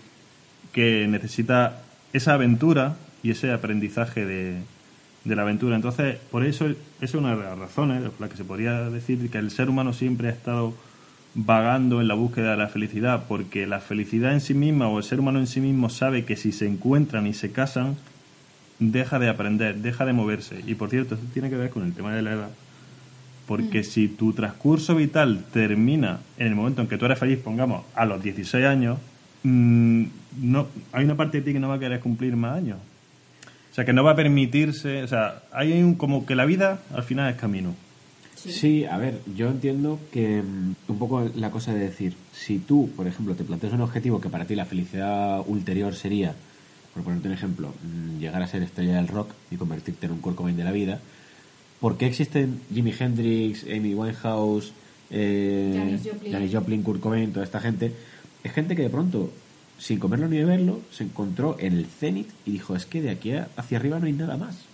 que 0.73 1.07
necesita 1.07 1.81
esa 2.13 2.33
aventura 2.33 2.95
y 3.23 3.31
ese 3.31 3.51
aprendizaje 3.51 4.25
de, 4.25 4.57
de 5.27 5.35
la 5.35 5.41
aventura. 5.43 5.75
Entonces, 5.75 6.17
por 6.31 6.45
eso, 6.45 6.67
es 7.01 7.13
una 7.13 7.35
de 7.35 7.43
las 7.43 7.57
razones 7.57 8.01
por 8.03 8.21
las 8.21 8.29
que 8.29 8.37
se 8.37 8.43
podría 8.43 8.89
decir 8.89 9.29
que 9.29 9.37
el 9.37 9.51
ser 9.51 9.69
humano 9.69 9.93
siempre 9.93 10.29
ha 10.29 10.31
estado 10.31 10.73
vagando 11.35 12.01
en 12.01 12.07
la 12.07 12.15
búsqueda 12.15 12.51
de 12.51 12.57
la 12.57 12.67
felicidad, 12.67 13.25
porque 13.27 13.67
la 13.67 13.79
felicidad 13.79 14.33
en 14.33 14.41
sí 14.41 14.53
misma 14.53 14.87
o 14.87 14.97
el 14.97 15.03
ser 15.03 15.19
humano 15.19 15.39
en 15.39 15.47
sí 15.47 15.61
mismo 15.61 15.89
sabe 15.89 16.25
que 16.25 16.35
si 16.35 16.51
se 16.51 16.65
encuentran 16.65 17.27
y 17.27 17.33
se 17.33 17.51
casan, 17.51 17.95
deja 18.79 19.19
de 19.19 19.29
aprender, 19.29 19.75
deja 19.75 20.05
de 20.05 20.13
moverse. 20.13 20.63
Y 20.65 20.75
por 20.75 20.89
cierto, 20.89 21.15
esto 21.15 21.27
tiene 21.33 21.49
que 21.49 21.57
ver 21.57 21.69
con 21.69 21.83
el 21.83 21.93
tema 21.93 22.15
de 22.15 22.21
la 22.21 22.33
edad. 22.33 22.49
Porque 23.45 23.83
si 23.83 24.07
tu 24.07 24.33
transcurso 24.33 24.95
vital 24.95 25.45
termina 25.53 26.19
en 26.37 26.47
el 26.47 26.55
momento 26.55 26.81
en 26.81 26.87
que 26.87 26.97
tú 26.97 27.05
eres 27.05 27.19
feliz, 27.19 27.39
pongamos, 27.39 27.85
a 27.95 28.05
los 28.05 28.21
16 28.21 28.65
años, 28.65 28.97
mm, 29.43 30.03
no, 30.41 30.67
hay 30.91 31.05
una 31.05 31.15
parte 31.15 31.37
de 31.37 31.43
ti 31.43 31.53
que 31.53 31.59
no 31.59 31.69
va 31.69 31.75
a 31.75 31.79
querer 31.79 31.99
cumplir 31.99 32.35
más 32.35 32.57
años. 32.57 32.77
O 33.77 33.79
sea, 33.79 33.85
que 33.85 33.93
no 33.93 34.03
va 34.03 34.13
a 34.13 34.15
permitirse, 34.15 35.03
o 35.03 35.07
sea, 35.07 35.43
hay 35.51 35.71
un, 35.83 35.93
como 35.93 36.25
que 36.25 36.33
la 36.33 36.45
vida 36.45 36.79
al 36.95 37.03
final 37.03 37.31
es 37.31 37.39
camino. 37.39 37.75
Sí. 38.35 38.85
a 38.85 38.97
ver, 38.97 39.19
yo 39.35 39.49
entiendo 39.49 39.99
que 40.11 40.41
mm, 40.41 40.73
un 40.87 40.97
poco 40.97 41.29
la 41.35 41.51
cosa 41.51 41.75
de 41.75 41.81
decir, 41.81 42.15
si 42.33 42.57
tú, 42.57 42.89
por 42.95 43.05
ejemplo, 43.05 43.35
te 43.35 43.43
planteas 43.43 43.73
un 43.73 43.81
objetivo 43.81 44.19
que 44.19 44.29
para 44.29 44.45
ti 44.45 44.55
la 44.55 44.65
felicidad 44.65 45.43
ulterior 45.45 45.93
sería, 45.93 46.33
por 46.91 47.03
ponerte 47.03 47.27
un 47.27 47.35
ejemplo, 47.35 47.67
mm, 47.67 48.19
llegar 48.19 48.41
a 48.41 48.47
ser 48.47 48.63
estrella 48.63 48.95
del 48.95 49.09
rock 49.09 49.29
y 49.51 49.57
convertirte 49.57 50.07
en 50.07 50.13
un 50.13 50.21
Kurt 50.21 50.35
Cobain 50.35 50.57
de 50.57 50.63
la 50.63 50.71
vida, 50.71 50.99
¿por 51.79 51.99
qué 51.99 52.07
existen 52.07 52.59
Jimi 52.73 52.95
Hendrix, 52.99 53.63
Amy 53.65 53.93
Winehouse, 53.93 54.71
eh, 55.11 55.75
Janis 55.77 56.01
Joplin. 56.03 56.31
Janis 56.31 56.51
Joplin, 56.51 56.81
Kurt 56.81 56.99
Cobain, 56.99 57.31
toda 57.31 57.45
esta 57.45 57.59
gente? 57.59 57.93
Es 58.43 58.53
gente 58.53 58.75
que 58.75 58.81
de 58.81 58.89
pronto, 58.89 59.31
sin 59.77 59.99
comerlo 59.99 60.27
ni 60.27 60.37
beberlo, 60.37 60.81
se 60.91 61.03
encontró 61.03 61.55
en 61.59 61.73
el 61.73 61.85
cenit 61.85 62.29
y 62.45 62.51
dijo, 62.51 62.75
es 62.75 62.85
que 62.85 63.01
de 63.01 63.09
aquí 63.09 63.33
hacia 63.33 63.77
arriba 63.77 63.99
no 63.99 64.05
hay 64.05 64.13
nada 64.13 64.37
más 64.37 64.67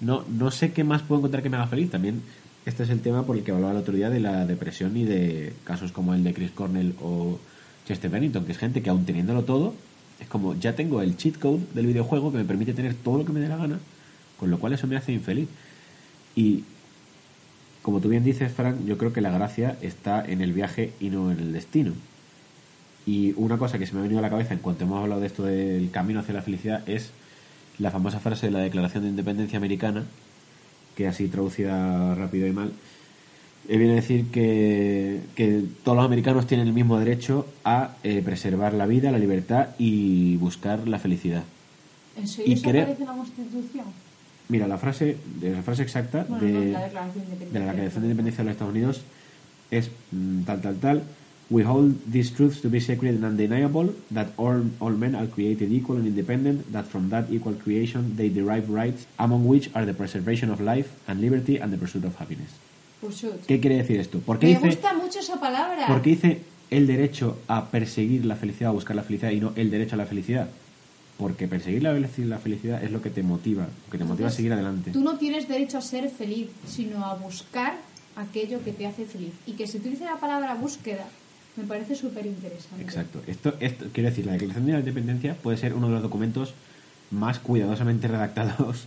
no, 0.00 0.24
no 0.28 0.50
sé 0.50 0.72
qué 0.72 0.84
más 0.84 1.02
puedo 1.02 1.20
encontrar 1.20 1.42
que 1.42 1.50
me 1.50 1.56
haga 1.56 1.66
feliz. 1.66 1.90
También 1.90 2.22
este 2.66 2.82
es 2.82 2.90
el 2.90 3.00
tema 3.00 3.24
por 3.24 3.36
el 3.36 3.42
que 3.42 3.52
hablaba 3.52 3.72
el 3.72 3.78
otro 3.78 3.94
día 3.94 4.10
de 4.10 4.20
la 4.20 4.46
depresión 4.46 4.96
y 4.96 5.04
de 5.04 5.52
casos 5.64 5.92
como 5.92 6.14
el 6.14 6.24
de 6.24 6.34
Chris 6.34 6.50
Cornell 6.50 6.94
o 7.02 7.38
Chester 7.86 8.10
Bennington, 8.10 8.44
que 8.44 8.52
es 8.52 8.58
gente 8.58 8.82
que 8.82 8.90
aún 8.90 9.04
teniéndolo 9.04 9.44
todo, 9.44 9.74
Es 10.20 10.26
como, 10.26 10.54
ya 10.54 10.74
tengo 10.74 11.00
el 11.00 11.16
cheat 11.16 11.38
code 11.38 11.60
del 11.74 11.86
videojuego 11.86 12.32
que 12.32 12.38
me 12.38 12.44
permite 12.44 12.74
tener 12.74 12.94
todo 12.94 13.18
lo 13.18 13.24
que 13.24 13.32
me 13.32 13.40
dé 13.40 13.48
la 13.48 13.56
gana, 13.56 13.78
con 14.36 14.50
lo 14.50 14.58
cual 14.58 14.72
eso 14.72 14.88
me 14.88 14.96
hace 14.96 15.12
infeliz. 15.12 15.48
Y 16.34 16.64
como 17.82 18.00
tú 18.00 18.08
bien 18.08 18.24
dices, 18.24 18.52
Frank, 18.52 18.84
yo 18.84 18.98
creo 18.98 19.12
que 19.12 19.20
la 19.20 19.30
gracia 19.30 19.78
está 19.80 20.24
en 20.24 20.40
el 20.40 20.52
viaje 20.52 20.92
y 21.00 21.10
no 21.10 21.30
en 21.30 21.38
el 21.38 21.52
destino. 21.52 21.92
Y 23.08 23.32
una 23.36 23.56
cosa 23.56 23.78
que 23.78 23.86
se 23.86 23.94
me 23.94 24.00
ha 24.00 24.02
venido 24.02 24.18
a 24.18 24.22
la 24.22 24.28
cabeza 24.28 24.52
en 24.52 24.60
cuanto 24.60 24.84
hemos 24.84 25.02
hablado 25.02 25.22
de 25.22 25.26
esto 25.28 25.42
del 25.44 25.90
camino 25.90 26.20
hacia 26.20 26.34
la 26.34 26.42
felicidad 26.42 26.86
es 26.86 27.10
la 27.78 27.90
famosa 27.90 28.20
frase 28.20 28.46
de 28.46 28.52
la 28.52 28.58
Declaración 28.58 29.04
de 29.04 29.08
Independencia 29.08 29.56
Americana, 29.56 30.04
que 30.94 31.06
así 31.08 31.28
traducida 31.28 32.14
rápido 32.14 32.46
y 32.46 32.52
mal, 32.52 32.70
eh, 33.66 33.78
viene 33.78 33.92
a 33.94 33.96
decir 33.96 34.26
que, 34.26 35.20
que 35.36 35.62
todos 35.84 35.96
los 35.96 36.04
americanos 36.04 36.46
tienen 36.46 36.66
el 36.66 36.74
mismo 36.74 36.98
derecho 36.98 37.46
a 37.64 37.92
eh, 38.02 38.20
preservar 38.22 38.74
la 38.74 38.84
vida, 38.84 39.10
la 39.10 39.18
libertad 39.18 39.68
y 39.78 40.36
buscar 40.36 40.86
la 40.86 40.98
felicidad. 40.98 41.44
¿En 42.16 42.28
serio 42.28 42.50
Y 42.50 42.54
eso 42.54 42.68
creo- 42.68 42.82
aparece 42.82 43.02
en 43.04 43.08
la 43.08 43.14
Constitución? 43.14 43.84
Mira, 44.50 44.66
la 44.68 44.76
frase, 44.76 45.16
la 45.40 45.62
frase 45.62 45.82
exacta 45.82 46.26
Bueno, 46.28 46.44
de, 46.44 46.52
no, 46.52 46.60
la 46.72 46.80
Declaración 46.84 47.14
de 47.14 47.20
Independencia. 47.32 47.52
de 47.52 47.58
la 47.60 47.72
Declaración 47.72 48.02
de 48.02 48.06
Independencia 48.08 48.38
de 48.38 48.44
los 48.44 48.52
Estados 48.52 48.74
Unidos 48.74 49.00
es 49.70 49.90
mm, 50.12 50.42
tal, 50.42 50.60
tal, 50.60 50.76
tal. 50.76 51.02
We 51.50 51.62
hold 51.62 51.94
these 52.06 52.30
truths 52.30 52.60
to 52.60 52.68
be 52.68 52.78
sacred 52.78 53.14
and 53.14 53.24
undeniable, 53.24 53.94
that 54.10 54.28
all, 54.36 54.62
all 54.80 54.90
men 54.90 55.14
are 55.14 55.26
created 55.26 55.72
equal 55.72 55.96
and 55.96 56.06
independent, 56.06 56.70
that 56.72 56.86
from 56.86 57.08
that 57.08 57.30
equal 57.30 57.54
creation 57.54 58.16
they 58.16 58.28
derive 58.28 58.68
rights, 58.68 59.06
among 59.18 59.46
which 59.48 59.70
are 59.74 59.86
the 59.86 59.94
preservation 59.94 60.50
of 60.50 60.60
life 60.60 60.88
and 61.06 61.22
liberty 61.22 61.56
and 61.56 61.72
the 61.72 61.78
pursuit 61.78 62.04
of 62.04 62.14
happiness. 62.16 62.50
Pursuit. 63.00 63.46
¿Qué 63.46 63.60
quiere 63.60 63.78
decir 63.78 63.98
esto? 63.98 64.18
¿Por 64.18 64.38
qué 64.38 64.46
Me 64.48 64.54
dice, 64.54 64.66
gusta 64.66 64.92
mucho 64.92 65.20
esa 65.20 65.40
palabra. 65.40 65.86
por 65.86 66.02
qué 66.02 66.10
dice 66.10 66.40
el 66.70 66.86
derecho 66.86 67.38
a 67.48 67.70
perseguir 67.70 68.26
la 68.26 68.36
felicidad, 68.36 68.70
a 68.70 68.74
buscar 68.74 68.94
la 68.94 69.02
felicidad 69.02 69.30
y 69.30 69.40
no 69.40 69.52
el 69.56 69.70
derecho 69.70 69.94
a 69.94 69.98
la 69.98 70.06
felicidad? 70.06 70.50
Porque 71.16 71.48
perseguir 71.48 71.82
la, 71.82 71.94
la 71.94 72.38
felicidad 72.38 72.84
es 72.84 72.92
lo 72.92 73.00
que 73.00 73.08
te 73.08 73.22
motiva, 73.22 73.62
lo 73.86 73.90
que 73.90 73.96
te 73.96 74.04
motiva 74.04 74.26
a 74.26 74.30
Entonces, 74.30 74.34
seguir 74.36 74.52
adelante. 74.52 74.90
Tú 74.90 75.00
no 75.00 75.16
tienes 75.16 75.48
derecho 75.48 75.78
a 75.78 75.80
ser 75.80 76.10
feliz, 76.10 76.48
sino 76.66 77.06
a 77.06 77.14
buscar 77.14 77.78
aquello 78.16 78.62
que 78.62 78.72
te 78.72 78.86
hace 78.86 79.06
feliz. 79.06 79.32
Y 79.46 79.52
que 79.52 79.66
se 79.66 79.78
utilice 79.78 80.04
la 80.04 80.16
palabra 80.16 80.54
búsqueda 80.54 81.06
me 81.58 81.64
parece 81.64 81.94
súper 81.96 82.24
interesante. 82.24 82.82
Exacto. 82.82 83.20
Esto, 83.26 83.54
esto, 83.60 83.86
quiero 83.92 84.08
decir, 84.08 84.24
la 84.24 84.32
Declaración 84.32 84.66
de 84.66 84.72
la 84.72 84.78
Independencia 84.78 85.34
puede 85.34 85.56
ser 85.56 85.74
uno 85.74 85.88
de 85.88 85.94
los 85.94 86.02
documentos 86.02 86.54
más 87.10 87.40
cuidadosamente 87.40 88.06
redactados 88.06 88.86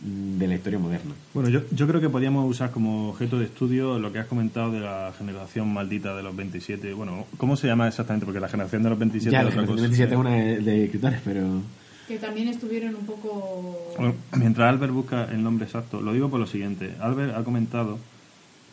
mm, 0.00 0.38
de 0.38 0.48
la 0.48 0.54
historia 0.56 0.78
moderna. 0.80 1.12
Bueno, 1.32 1.48
yo, 1.48 1.62
yo 1.70 1.86
creo 1.86 2.00
que 2.00 2.08
podríamos 2.08 2.50
usar 2.50 2.72
como 2.72 3.10
objeto 3.10 3.38
de 3.38 3.44
estudio 3.44 3.98
lo 4.00 4.12
que 4.12 4.18
has 4.18 4.26
comentado 4.26 4.72
de 4.72 4.80
la 4.80 5.12
generación 5.16 5.72
maldita 5.72 6.16
de 6.16 6.22
los 6.24 6.34
27. 6.34 6.92
Bueno, 6.94 7.26
¿cómo 7.36 7.56
se 7.56 7.68
llama 7.68 7.86
exactamente? 7.86 8.26
Porque 8.26 8.40
la 8.40 8.48
generación 8.48 8.82
de 8.82 8.90
los 8.90 8.98
27 8.98 9.32
ya, 9.32 9.38
es 9.38 9.44
la 9.44 9.50
otra 9.50 9.66
cosa. 9.66 9.82
27 9.82 10.12
es 10.12 10.20
una 10.20 10.30
de, 10.30 10.58
de 10.58 10.84
escritores, 10.84 11.20
pero... 11.24 11.62
Que 12.08 12.18
también 12.18 12.48
estuvieron 12.48 12.96
un 12.96 13.06
poco... 13.06 13.94
Bueno, 13.96 14.14
mientras 14.36 14.68
Albert 14.68 14.92
busca 14.92 15.26
el 15.26 15.44
nombre 15.44 15.66
exacto, 15.66 16.00
lo 16.00 16.12
digo 16.12 16.28
por 16.28 16.40
lo 16.40 16.46
siguiente. 16.48 16.92
Albert 16.98 17.36
ha 17.36 17.44
comentado 17.44 18.00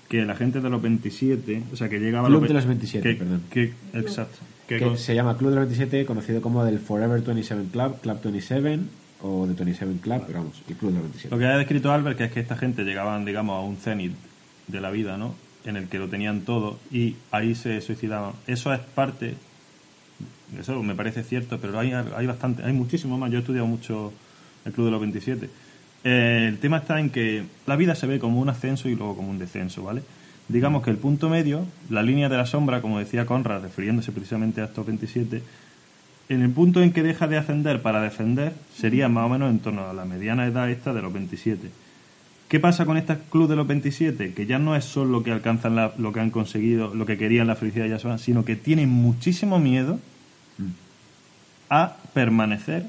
que 0.08 0.24
la 0.26 0.36
gente 0.36 0.62
de 0.62 0.70
los 0.70 0.82
27, 0.82 1.64
o 1.74 1.76
sea, 1.76 1.90
que 1.90 2.00
llegaba 2.00 2.28
a 2.28 2.30
Club 2.30 2.42
los 2.42 2.48
de 2.50 2.54
los 2.54 2.66
27, 2.66 3.10
que- 3.10 3.16
perdón. 3.16 3.42
que- 3.50 3.74
exacto. 3.94 4.38
Que 4.68 4.98
se 4.98 5.16
llama 5.16 5.38
Club 5.38 5.52
de 5.52 5.56
los 5.58 5.66
27, 5.68 6.06
conocido 6.06 6.42
como 6.42 6.64
del 6.66 6.80
Forever 6.80 7.22
27 7.22 7.70
Club, 7.72 8.02
Club 8.02 8.20
27 8.24 8.80
o 9.22 9.46
The 9.48 9.54
27 9.54 10.00
Club, 10.02 10.24
pero 10.28 10.40
vamos, 10.40 10.62
el 10.68 10.76
Club 10.76 10.92
de 10.92 10.96
los 10.98 11.04
27. 11.04 11.34
Lo 11.36 11.40
que 11.40 11.46
ha 11.46 11.58
descrito 11.58 11.92
Albert, 11.92 12.18
que 12.18 12.26
es 12.26 12.32
que 12.32 12.40
esta 12.42 12.58
gente 12.58 12.84
llegaban, 12.84 13.24
digamos, 13.26 13.56
a 13.58 13.62
un 13.62 13.78
cenit 13.78 14.14
de 14.68 14.82
la 14.82 14.92
vida, 14.92 15.18
¿no? 15.18 15.36
En 15.66 15.76
el 15.78 15.88
que 15.88 16.00
lo 16.00 16.08
tenían 16.08 16.42
todo 16.42 16.80
y 16.92 17.16
ahí 17.32 17.56
se 17.56 17.80
suicidaban. 17.82 18.34
Eso 18.46 18.74
es 18.74 18.80
parte, 18.80 19.36
eso 20.60 20.82
me 20.84 20.96
parece 20.96 21.24
cierto, 21.24 21.60
pero 21.60 21.78
hay, 21.80 21.92
hay 21.94 22.26
bastante, 22.28 22.64
hay 22.64 22.74
muchísimo 22.74 23.18
más. 23.18 23.30
Yo 23.32 23.38
he 23.38 23.42
estudiado 23.42 23.68
mucho 23.68 24.14
el 24.66 24.72
Club 24.74 24.86
de 24.88 24.92
los 24.92 25.02
27. 25.02 25.50
Eh, 26.10 26.46
el 26.48 26.58
tema 26.60 26.78
está 26.78 27.02
en 27.02 27.10
que 27.10 27.44
la 27.66 27.76
vida 27.76 27.94
se 27.94 28.08
ve 28.08 28.18
como 28.18 28.40
un 28.40 28.48
ascenso 28.48 28.88
y 28.88 28.96
luego 28.96 29.18
como 29.18 29.30
un 29.30 29.40
descenso, 29.40 29.84
¿vale? 29.84 30.04
Digamos 30.48 30.82
que 30.82 30.90
el 30.90 30.96
punto 30.96 31.28
medio, 31.28 31.66
la 31.90 32.02
línea 32.02 32.30
de 32.30 32.38
la 32.38 32.46
sombra, 32.46 32.82
como 32.82 32.98
decía 33.00 33.26
Conrad, 33.26 33.62
refiriéndose 33.64 34.14
precisamente 34.14 34.62
a 34.62 34.66
estos 34.66 34.86
27, 34.86 35.42
en 36.30 36.42
el 36.42 36.50
punto 36.52 36.82
en 36.82 36.94
que 36.94 37.04
deja 37.04 37.28
de 37.28 37.38
ascender 37.38 37.82
para 37.82 38.00
descender 38.02 38.54
sería 38.74 39.10
más 39.10 39.26
o 39.26 39.30
menos 39.30 39.50
en 39.52 39.60
torno 39.60 39.86
a 39.90 39.94
la 39.94 40.06
mediana 40.06 40.46
edad 40.46 40.70
esta 40.70 40.94
de 40.94 41.02
los 41.02 41.12
27. 41.12 41.70
¿Qué 42.48 42.60
pasa 42.62 42.86
con 42.86 42.96
este 42.96 43.18
club 43.30 43.50
de 43.50 43.58
los 43.58 43.68
27? 43.68 44.34
Que 44.34 44.46
ya 44.46 44.60
no 44.60 44.78
es 44.78 44.86
solo 44.86 45.12
lo 45.12 45.24
que 45.24 45.34
alcanzan, 45.34 45.76
la- 45.76 45.92
lo 45.98 46.14
que 46.14 46.22
han 46.22 46.30
conseguido, 46.32 46.96
lo 46.96 47.06
que 47.06 47.18
querían 47.18 47.48
la 47.48 47.56
felicidad 47.58 47.88
ya 47.88 48.00
son, 48.00 48.18
sino 48.18 48.46
que 48.46 48.56
tienen 48.56 48.88
muchísimo 48.88 49.60
miedo 49.60 50.00
a 51.70 51.98
permanecer 52.14 52.86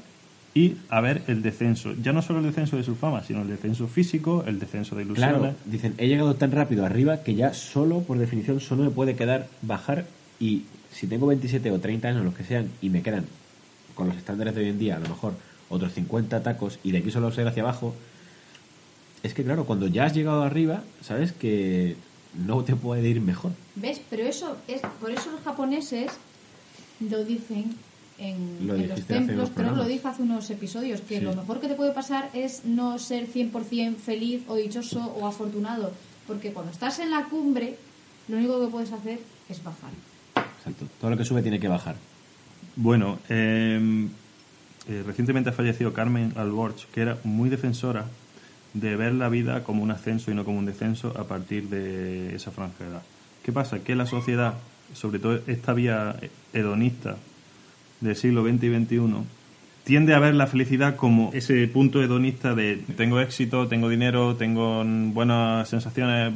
y 0.59 0.75
a 0.89 0.99
ver 0.99 1.21
el 1.27 1.41
descenso. 1.41 1.93
Ya 2.01 2.11
no 2.11 2.21
solo 2.21 2.39
el 2.39 2.45
descenso 2.45 2.75
de 2.75 2.83
su 2.83 2.95
fama, 2.95 3.23
sino 3.23 3.43
el 3.43 3.47
descenso 3.47 3.87
físico, 3.87 4.43
el 4.45 4.59
descenso 4.59 4.93
de 4.97 5.03
ilusiones. 5.03 5.37
Claro, 5.39 5.55
dicen, 5.63 5.93
he 5.97 6.07
llegado 6.07 6.35
tan 6.35 6.51
rápido 6.51 6.85
arriba 6.85 7.23
que 7.23 7.33
ya 7.35 7.53
solo, 7.53 8.01
por 8.01 8.17
definición, 8.17 8.59
solo 8.59 8.83
me 8.83 8.89
puede 8.89 9.15
quedar 9.15 9.47
bajar 9.61 10.05
y 10.37 10.63
si 10.91 11.07
tengo 11.07 11.27
27 11.27 11.71
o 11.71 11.79
30 11.79 12.09
años, 12.09 12.25
los 12.25 12.35
que 12.35 12.43
sean, 12.43 12.69
y 12.81 12.89
me 12.89 13.01
quedan 13.01 13.25
con 13.95 14.09
los 14.09 14.17
estándares 14.17 14.53
de 14.53 14.61
hoy 14.61 14.69
en 14.69 14.79
día, 14.79 14.97
a 14.97 14.99
lo 14.99 15.07
mejor 15.07 15.33
otros 15.69 15.93
50 15.93 16.43
tacos 16.43 16.79
y 16.83 16.91
de 16.91 16.97
aquí 16.97 17.09
solo 17.09 17.31
ser 17.31 17.47
hacia 17.47 17.63
abajo, 17.63 17.95
es 19.23 19.33
que 19.33 19.45
claro, 19.45 19.63
cuando 19.63 19.87
ya 19.87 20.05
has 20.05 20.13
llegado 20.13 20.43
arriba, 20.43 20.83
sabes 21.01 21.31
que 21.31 21.95
no 22.33 22.65
te 22.65 22.75
puede 22.75 23.07
ir 23.07 23.21
mejor. 23.21 23.53
¿Ves? 23.75 24.01
Pero 24.09 24.23
eso 24.23 24.57
es 24.67 24.81
por 24.99 25.11
eso 25.11 25.31
los 25.31 25.41
japoneses 25.41 26.11
lo 26.99 27.23
dicen 27.23 27.75
en, 28.19 28.67
Lo 28.67 28.75
en 28.75 28.89
los 28.89 29.01
templos, 29.03 29.49
creo 29.55 29.71
que 29.71 29.77
lo 29.77 29.85
dije 29.85 30.07
hace 30.07 30.21
unos 30.21 30.49
episodios, 30.49 31.01
que 31.01 31.19
Sí. 31.19 31.25
lo 31.25 31.35
mejor 31.35 31.59
que 31.59 31.67
te 31.67 31.75
puede 31.75 31.91
pasar 31.91 32.29
es 32.33 32.65
no 32.65 32.99
ser 32.99 33.27
100% 33.27 33.97
feliz 33.97 34.43
o 34.47 34.55
dichoso 34.55 35.01
o 35.19 35.25
afortunado, 35.27 35.91
porque 36.27 36.51
cuando 36.51 36.71
estás 36.71 36.99
en 36.99 37.11
la 37.11 37.25
cumbre, 37.25 37.75
lo 38.27 38.37
único 38.37 38.59
que 38.63 38.71
puedes 38.71 38.91
hacer 38.91 39.19
es 39.49 39.63
bajar. 39.63 39.91
Exacto. 40.57 40.85
Todo 40.99 41.11
lo 41.11 41.17
que 41.17 41.25
sube 41.25 41.41
tiene 41.41 41.59
que 41.59 41.67
bajar. 41.67 41.95
Bueno, 42.75 43.19
eh, 43.29 44.07
eh, 44.87 45.03
recientemente 45.05 45.49
ha 45.49 45.53
fallecido 45.53 45.93
Carmen 45.93 46.33
Alborch, 46.35 46.87
que 46.91 47.01
era 47.01 47.17
muy 47.23 47.49
defensora 47.49 48.05
de 48.73 48.95
ver 48.95 49.13
la 49.13 49.29
vida 49.29 49.63
como 49.63 49.81
un 49.83 49.91
ascenso 49.91 50.31
y 50.31 50.35
no 50.35 50.45
como 50.45 50.59
un 50.59 50.65
descenso 50.65 51.13
a 51.17 51.23
partir 51.23 51.69
de 51.69 52.35
esa 52.35 52.51
franja 52.51 52.83
de 52.83 52.89
edad. 52.91 53.01
¿Qué 53.43 53.51
pasa? 53.51 53.79
Que 53.79 53.95
la 53.95 54.05
sociedad, 54.05 54.55
sobre 54.93 55.19
todo 55.19 55.39
esta 55.47 55.73
vía 55.73 56.15
hedonista 56.53 57.17
del 58.01 58.15
siglo 58.15 58.43
XX 58.43 58.63
y 58.63 58.85
XXI, 58.85 58.99
tiende 59.83 60.13
a 60.13 60.19
ver 60.19 60.35
la 60.35 60.47
felicidad 60.47 60.95
como 60.95 61.31
ese 61.33 61.67
punto 61.67 62.03
hedonista 62.03 62.53
de 62.53 62.79
tengo 62.95 63.19
éxito, 63.19 63.67
tengo 63.67 63.89
dinero, 63.89 64.35
tengo 64.35 64.83
buenas 64.85 65.67
sensaciones. 65.67 66.33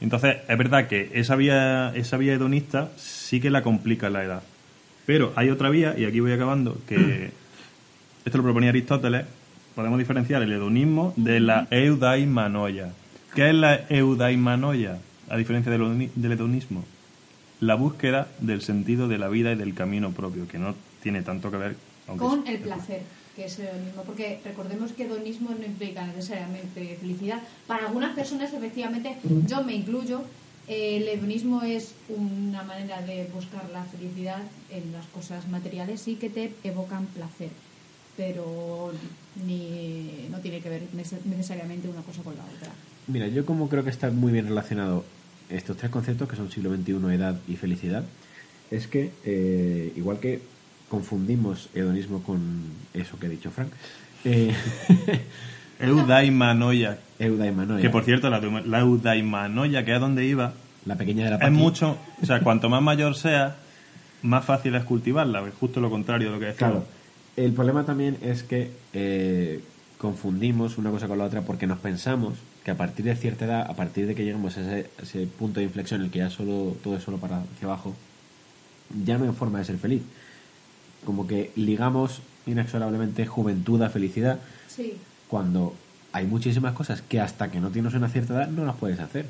Entonces, 0.00 0.36
es 0.48 0.58
verdad 0.58 0.88
que 0.88 1.10
esa 1.12 1.36
vía, 1.36 1.92
esa 1.94 2.16
vía 2.16 2.34
hedonista 2.34 2.90
sí 2.96 3.40
que 3.40 3.50
la 3.50 3.62
complica 3.62 4.08
la 4.08 4.24
edad. 4.24 4.42
Pero 5.04 5.32
hay 5.36 5.50
otra 5.50 5.70
vía, 5.70 5.94
y 5.96 6.04
aquí 6.04 6.20
voy 6.20 6.32
acabando, 6.32 6.78
que 6.88 7.30
esto 8.24 8.38
lo 8.38 8.44
proponía 8.44 8.70
Aristóteles, 8.70 9.26
podemos 9.74 9.98
diferenciar 9.98 10.42
el 10.42 10.52
hedonismo 10.52 11.12
de 11.16 11.40
la 11.40 11.68
eudaimanoia. 11.70 12.92
¿Qué 13.34 13.50
es 13.50 13.54
la 13.54 13.82
eudaimanoia? 13.90 14.98
A 15.28 15.36
diferencia 15.36 15.70
del 15.70 16.32
hedonismo, 16.32 16.84
la 17.60 17.74
búsqueda 17.74 18.28
del 18.40 18.60
sentido 18.62 19.08
de 19.08 19.18
la 19.18 19.28
vida 19.28 19.52
y 19.52 19.56
del 19.56 19.74
camino 19.74 20.10
propio, 20.12 20.46
que 20.48 20.58
no 20.58 20.74
tiene 21.02 21.22
tanto 21.22 21.50
que 21.50 21.56
ver 21.56 21.76
Con 22.16 22.42
es- 22.44 22.48
el 22.54 22.58
placer, 22.60 23.02
que 23.34 23.46
es 23.46 23.58
el 23.58 23.66
hedonismo, 23.66 24.02
porque 24.02 24.40
recordemos 24.44 24.92
que 24.92 25.04
hedonismo 25.04 25.50
no 25.58 25.64
implica 25.64 26.06
necesariamente 26.06 26.96
felicidad. 27.00 27.40
Para 27.66 27.86
algunas 27.86 28.14
personas, 28.14 28.52
efectivamente, 28.52 29.16
yo 29.46 29.62
me 29.64 29.74
incluyo, 29.74 30.22
eh, 30.68 30.98
el 30.98 31.08
hedonismo 31.08 31.62
es 31.62 31.94
una 32.08 32.62
manera 32.64 33.00
de 33.02 33.28
buscar 33.32 33.68
la 33.70 33.84
felicidad 33.84 34.42
en 34.70 34.92
las 34.92 35.06
cosas 35.06 35.48
materiales 35.48 36.06
y 36.08 36.16
que 36.16 36.28
te 36.30 36.52
evocan 36.64 37.06
placer, 37.06 37.50
pero 38.16 38.92
ni, 39.46 40.26
no 40.30 40.38
tiene 40.38 40.60
que 40.60 40.68
ver 40.68 40.82
nece- 40.96 41.22
necesariamente 41.24 41.88
una 41.88 42.02
cosa 42.02 42.22
con 42.22 42.36
la 42.36 42.44
otra. 42.44 42.70
Mira, 43.06 43.28
yo 43.28 43.44
como 43.46 43.68
creo 43.68 43.84
que 43.84 43.90
está 43.90 44.10
muy 44.10 44.32
bien 44.32 44.48
relacionado 44.48 45.04
estos 45.50 45.76
tres 45.76 45.90
conceptos, 45.90 46.28
que 46.28 46.36
son 46.36 46.50
siglo 46.50 46.74
XXI, 46.74 47.14
edad 47.14 47.36
y 47.48 47.56
felicidad, 47.56 48.04
es 48.70 48.86
que, 48.86 49.12
eh, 49.24 49.92
igual 49.96 50.18
que 50.18 50.40
confundimos 50.88 51.68
hedonismo 51.74 52.22
con 52.22 52.62
eso 52.94 53.18
que 53.18 53.26
ha 53.26 53.30
dicho 53.30 53.50
Frank, 53.50 53.70
eh, 54.24 54.52
eudaimanoia, 55.80 56.98
eudaimanoia, 57.18 57.82
que 57.82 57.90
por 57.90 58.04
cierto, 58.04 58.30
la, 58.30 58.40
la 58.40 58.80
eudaimanoia, 58.80 59.84
que 59.84 59.94
es 59.94 60.00
donde 60.00 60.24
iba, 60.26 60.52
la 60.84 60.96
pequeña 60.96 61.24
de 61.24 61.30
la 61.30 61.36
es 61.36 61.42
Paqui, 61.42 61.54
mucho, 61.54 61.96
o 62.22 62.26
sea, 62.26 62.40
cuanto 62.42 62.68
más 62.68 62.82
mayor 62.82 63.14
sea, 63.14 63.56
más 64.22 64.44
fácil 64.44 64.74
es 64.74 64.84
cultivarla, 64.84 65.46
es 65.46 65.54
justo 65.54 65.80
lo 65.80 65.90
contrario 65.90 66.28
de 66.28 66.34
lo 66.34 66.40
que 66.40 66.46
decía. 66.46 66.68
Claro, 66.68 66.84
el 67.36 67.52
problema 67.52 67.84
también 67.84 68.16
es 68.22 68.42
que 68.42 68.70
eh, 68.92 69.60
confundimos 69.98 70.78
una 70.78 70.90
cosa 70.90 71.06
con 71.06 71.18
la 71.18 71.24
otra 71.24 71.42
porque 71.42 71.66
nos 71.66 71.78
pensamos 71.78 72.34
que 72.66 72.72
a 72.72 72.76
partir 72.76 73.04
de 73.04 73.14
cierta 73.14 73.44
edad, 73.44 73.70
a 73.70 73.74
partir 73.76 74.08
de 74.08 74.16
que 74.16 74.24
llegamos 74.24 74.56
a 74.56 74.60
ese, 74.60 74.90
a 74.98 75.02
ese 75.02 75.24
punto 75.28 75.60
de 75.60 75.66
inflexión 75.66 76.00
en 76.00 76.06
el 76.06 76.10
que 76.10 76.18
ya 76.18 76.30
solo 76.30 76.76
todo 76.82 76.96
es 76.96 77.02
solo 77.04 77.18
para 77.18 77.38
hacia 77.38 77.68
abajo, 77.68 77.94
ya 79.04 79.18
no 79.18 79.24
hay 79.24 79.30
forma 79.30 79.60
de 79.60 79.64
ser 79.66 79.78
feliz. 79.78 80.02
como 81.04 81.28
que 81.28 81.52
ligamos 81.54 82.22
inexorablemente 82.44 83.24
juventud 83.24 83.80
a 83.82 83.88
felicidad 83.88 84.40
Sí. 84.66 84.94
cuando 85.28 85.74
hay 86.10 86.26
muchísimas 86.26 86.72
cosas 86.74 87.02
que 87.02 87.20
hasta 87.20 87.52
que 87.52 87.60
no 87.60 87.70
tienes 87.70 87.94
una 87.94 88.08
cierta 88.08 88.34
edad 88.34 88.48
no 88.48 88.64
las 88.64 88.74
puedes 88.74 88.98
hacer 88.98 89.26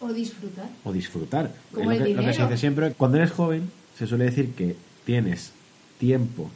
O 0.00 0.12
disfrutar. 0.12 0.68
o 0.82 0.92
disfrutar. 0.92 1.52
Como 1.72 1.92
Es 1.92 1.98
lo, 2.00 2.04
el 2.04 2.10
que, 2.10 2.20
lo 2.20 2.26
que 2.26 2.34
se 2.34 2.42
dice 2.42 2.56
siempre, 2.56 2.92
cuando 2.94 3.18
eres 3.18 3.30
joven 3.30 3.70
se 3.96 4.08
suele 4.08 4.24
decir 4.24 4.54
que 4.54 4.74
tienes 5.04 5.52
tiempo 6.00 6.50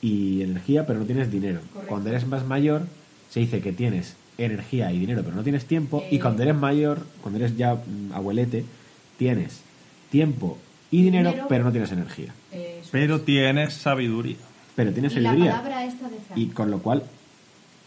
y 0.00 0.40
energía 0.40 0.86
pero 0.86 1.00
no 1.00 1.04
tienes 1.04 1.30
dinero. 1.30 1.60
Correcto. 1.70 1.86
Cuando 1.90 2.08
eres 2.08 2.26
más 2.26 2.46
mayor 2.46 2.86
se 3.30 3.40
dice 3.40 3.60
que 3.60 3.72
tienes 3.74 4.14
energía 4.38 4.92
y 4.92 4.98
dinero 4.98 5.22
pero 5.24 5.34
no 5.36 5.42
tienes 5.42 5.64
tiempo 5.66 6.04
y 6.10 6.18
cuando 6.18 6.42
eres 6.42 6.54
mayor, 6.54 7.06
cuando 7.22 7.38
eres 7.38 7.56
ya 7.56 7.74
mm, 7.74 8.12
abuelete, 8.12 8.64
tienes 9.18 9.60
tiempo 10.10 10.58
y 10.90 11.02
dinero, 11.02 11.30
Dinero. 11.30 11.46
pero 11.48 11.64
no 11.64 11.72
tienes 11.72 11.90
energía. 11.92 12.32
Eso 12.52 12.88
Pero 12.92 13.16
es. 13.16 13.24
tienes 13.24 13.74
sabiduría. 13.74 14.36
Pero 14.76 14.92
tienes 14.92 15.12
y 15.16 15.20
la 15.20 15.30
sabiduría. 15.30 15.52
palabra 15.56 15.84
esta 15.84 16.08
de 16.08 16.16
Fran. 16.18 16.38
Y 16.38 16.46
con 16.48 16.70
lo 16.70 16.78
cual, 16.80 17.02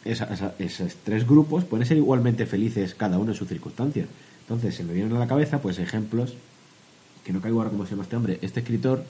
esa- 0.03 0.25
esa- 0.33 0.53
esos 0.59 0.95
tres 1.03 1.25
grupos 1.27 1.63
pueden 1.63 1.85
ser 1.85 1.97
igualmente 1.97 2.45
felices 2.45 2.95
cada 2.95 3.17
uno 3.19 3.31
en 3.31 3.37
sus 3.37 3.47
circunstancias. 3.47 4.07
Entonces, 4.41 4.75
se 4.75 4.83
me 4.83 4.93
vienen 4.93 5.15
a 5.15 5.19
la 5.19 5.27
cabeza, 5.27 5.61
pues, 5.61 5.77
ejemplos, 5.79 6.33
que 7.23 7.31
no 7.31 7.39
caigo 7.41 7.59
ahora 7.59 7.69
cómo 7.69 7.85
se 7.85 7.91
llama 7.91 8.03
este 8.03 8.15
hombre, 8.15 8.39
este 8.41 8.59
escritor 8.61 9.03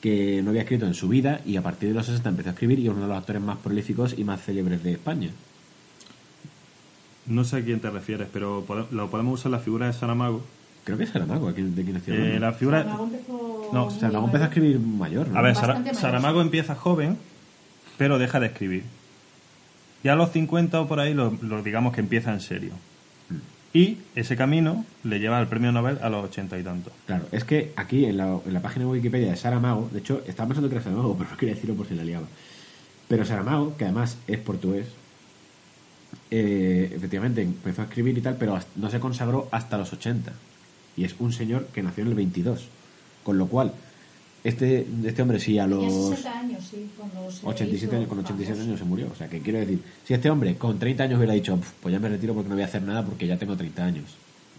que 0.00 0.40
no 0.42 0.50
había 0.50 0.62
escrito 0.62 0.86
en 0.86 0.94
su 0.94 1.08
vida 1.08 1.40
y 1.44 1.56
a 1.56 1.62
partir 1.62 1.88
de 1.90 1.94
los 1.94 2.06
60 2.06 2.28
empezó 2.30 2.48
a 2.48 2.52
escribir 2.52 2.78
y 2.78 2.84
es 2.86 2.92
uno 2.92 3.02
de 3.02 3.08
los 3.08 3.18
actores 3.18 3.42
más 3.42 3.58
prolíficos 3.58 4.14
y 4.16 4.24
más 4.24 4.40
célebres 4.42 4.82
de 4.82 4.92
España. 4.92 5.30
No 7.26 7.44
sé 7.44 7.56
a 7.58 7.62
quién 7.64 7.80
te 7.80 7.90
refieres, 7.90 8.28
pero 8.32 8.64
pode- 8.66 8.86
lo 8.90 9.10
podemos 9.10 9.38
usar 9.40 9.52
la 9.52 9.58
figura 9.60 9.86
de 9.86 9.92
Saramago. 9.92 10.42
Creo 10.84 10.98
que 10.98 11.04
es 11.04 11.10
Saramago, 11.10 11.48
¿a 11.48 11.52
quién- 11.54 11.74
¿de 11.76 11.84
quién 11.84 11.96
estoy 11.96 12.14
Eh, 12.16 12.38
la 12.40 12.52
figura... 12.52 12.78
Saramago 12.82 13.04
empezó 13.04 13.70
No, 13.72 13.90
Saramago 13.90 14.26
empezó 14.26 14.44
a 14.44 14.46
escribir 14.48 14.80
mayor, 14.80 15.28
¿no? 15.28 15.38
A 15.38 15.42
ver, 15.42 15.54
Sara- 15.54 15.66
Bastante 15.74 15.90
mayor. 15.90 16.00
Saramago 16.02 16.40
empieza 16.42 16.74
joven, 16.74 17.16
pero 17.98 18.18
deja 18.18 18.40
de 18.40 18.46
escribir. 18.46 18.82
Y 20.02 20.08
a 20.08 20.16
los 20.16 20.30
50 20.32 20.80
o 20.80 20.88
por 20.88 20.98
ahí 20.98 21.14
lo, 21.14 21.36
lo 21.42 21.62
digamos 21.62 21.94
que 21.94 22.00
empieza 22.00 22.32
en 22.32 22.40
serio. 22.40 22.72
Y 23.74 23.98
ese 24.16 24.36
camino 24.36 24.84
le 25.04 25.18
lleva 25.20 25.38
al 25.38 25.46
premio 25.48 25.72
Nobel 25.72 25.98
a 26.02 26.10
los 26.10 26.24
ochenta 26.24 26.58
y 26.58 26.62
tantos. 26.62 26.92
Claro, 27.06 27.24
es 27.32 27.44
que 27.44 27.72
aquí 27.76 28.04
en 28.04 28.18
la, 28.18 28.36
en 28.44 28.52
la 28.52 28.60
página 28.60 28.84
de 28.84 28.90
Wikipedia 28.90 29.30
de 29.30 29.36
Saramago, 29.36 29.88
de 29.92 30.00
hecho, 30.00 30.22
estaba 30.26 30.48
pensando 30.48 30.68
que 30.68 30.74
era 30.74 30.84
Saramago, 30.84 31.16
pero 31.18 31.30
no 31.30 31.36
quería 31.36 31.54
decirlo 31.54 31.76
por 31.76 31.86
si 31.86 31.94
la 31.94 32.02
liaba. 32.04 32.26
Pero 33.08 33.24
Saramago, 33.24 33.74
que 33.76 33.84
además 33.84 34.18
es 34.26 34.38
portugués, 34.40 34.88
eh, 36.30 36.92
efectivamente 36.94 37.42
empezó 37.42 37.82
a 37.82 37.84
escribir 37.84 38.16
y 38.18 38.20
tal, 38.20 38.36
pero 38.36 38.58
no 38.76 38.90
se 38.90 39.00
consagró 39.00 39.48
hasta 39.50 39.78
los 39.78 39.92
80. 39.92 40.32
Y 40.96 41.04
es 41.04 41.14
un 41.18 41.32
señor 41.32 41.66
que 41.72 41.82
nació 41.82 42.02
en 42.04 42.10
el 42.10 42.14
22. 42.14 42.66
Con 43.24 43.38
lo 43.38 43.46
cual, 43.46 43.72
este, 44.44 44.86
este 45.04 45.22
hombre 45.22 45.38
sí 45.38 45.58
a 45.58 45.66
los 45.66 46.10
60 46.10 46.38
años, 46.40 46.64
sí, 46.68 46.90
cuando 46.98 47.30
se 47.30 47.46
87 47.46 47.86
hizo 47.86 47.96
años, 47.96 48.08
con 48.08 48.18
87 48.18 48.52
famoso. 48.54 48.68
años 48.68 48.78
se 48.80 48.84
murió. 48.84 49.08
O 49.12 49.14
sea, 49.16 49.28
que 49.28 49.40
quiero 49.40 49.58
decir, 49.60 49.80
si 50.04 50.14
este 50.14 50.28
hombre 50.30 50.56
con 50.56 50.78
30 50.78 51.04
años 51.04 51.18
hubiera 51.18 51.34
dicho, 51.34 51.56
"Pf, 51.56 51.72
pues 51.80 51.92
ya 51.92 51.98
me 52.00 52.08
retiro 52.08 52.34
porque 52.34 52.48
no 52.48 52.56
voy 52.56 52.62
a 52.64 52.66
hacer 52.66 52.82
nada 52.82 53.04
porque 53.04 53.26
ya 53.26 53.38
tengo 53.38 53.56
30 53.56 53.84
años. 53.84 54.04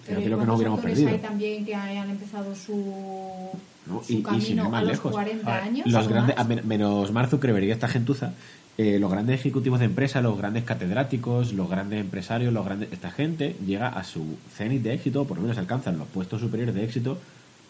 Pero 0.06 0.20
lo 0.20 0.24
que 0.24 0.30
¿cuántos 0.30 0.48
nos 0.48 0.56
hubiéramos 0.58 0.80
perdido. 0.82 1.10
hay 1.10 1.18
también 1.20 1.66
que 1.66 1.76
hayan 1.76 2.10
empezado 2.10 2.54
su, 2.56 3.50
¿no? 3.86 4.04
su 4.04 4.14
Y, 4.14 4.16
y 4.18 4.22
camino 4.24 4.44
sin 4.44 4.58
ir 4.58 4.64
más 4.64 4.74
a 4.74 4.82
los 4.82 4.92
lejos. 4.92 5.12
40 5.12 5.52
A 5.52 5.56
ver, 5.56 5.64
años? 5.64 5.92
los 5.92 6.08
grandes, 6.08 6.36
más? 6.36 6.46
a 6.46 6.48
men- 6.50 6.68
menos 6.68 7.12
Mark 7.12 7.30
Zuckerberg 7.30 7.64
y 7.66 7.72
esta 7.72 7.88
gentuza, 7.88 8.34
eh, 8.78 8.98
los 9.00 9.10
grandes 9.12 9.40
ejecutivos 9.40 9.80
de 9.80 9.86
empresa, 9.86 10.22
los 10.22 10.38
grandes 10.38 10.64
catedráticos, 10.64 11.54
los 11.54 11.70
grandes 11.70 12.02
empresarios, 12.02 12.52
los 12.54 12.66
grandes, 12.66 12.92
esta 12.92 13.12
gente 13.12 13.56
llega 13.66 13.88
a 13.88 14.04
su 14.04 14.38
cenit 14.56 14.82
de 14.82 14.94
éxito, 14.94 15.22
o 15.22 15.26
por 15.26 15.38
lo 15.38 15.44
menos 15.44 15.58
alcanzan 15.58 15.98
los 15.98 16.08
puestos 16.08 16.42
superiores 16.42 16.74
de 16.76 16.84
éxito 16.84 17.18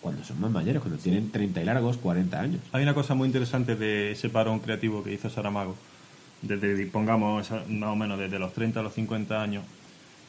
cuando 0.01 0.23
son 0.23 0.41
más 0.41 0.51
mayores, 0.51 0.81
cuando 0.81 0.99
tienen 1.01 1.29
30 1.31 1.61
y 1.61 1.65
largos, 1.65 1.97
40 1.97 2.39
años. 2.39 2.61
Hay 2.73 2.83
una 2.83 2.93
cosa 2.93 3.13
muy 3.15 3.27
interesante 3.27 3.75
de 3.75 4.11
ese 4.11 4.29
parón 4.29 4.59
creativo 4.59 5.01
que 5.03 5.13
hizo 5.13 5.29
Saramago, 5.29 5.75
desde, 6.41 6.85
pongamos, 6.87 7.49
más 7.51 7.89
o 7.89 7.95
menos 7.95 8.19
desde 8.19 8.37
los 8.39 8.51
30 8.53 8.79
a 8.81 8.83
los 8.83 8.93
50 8.93 9.41
años. 9.41 9.63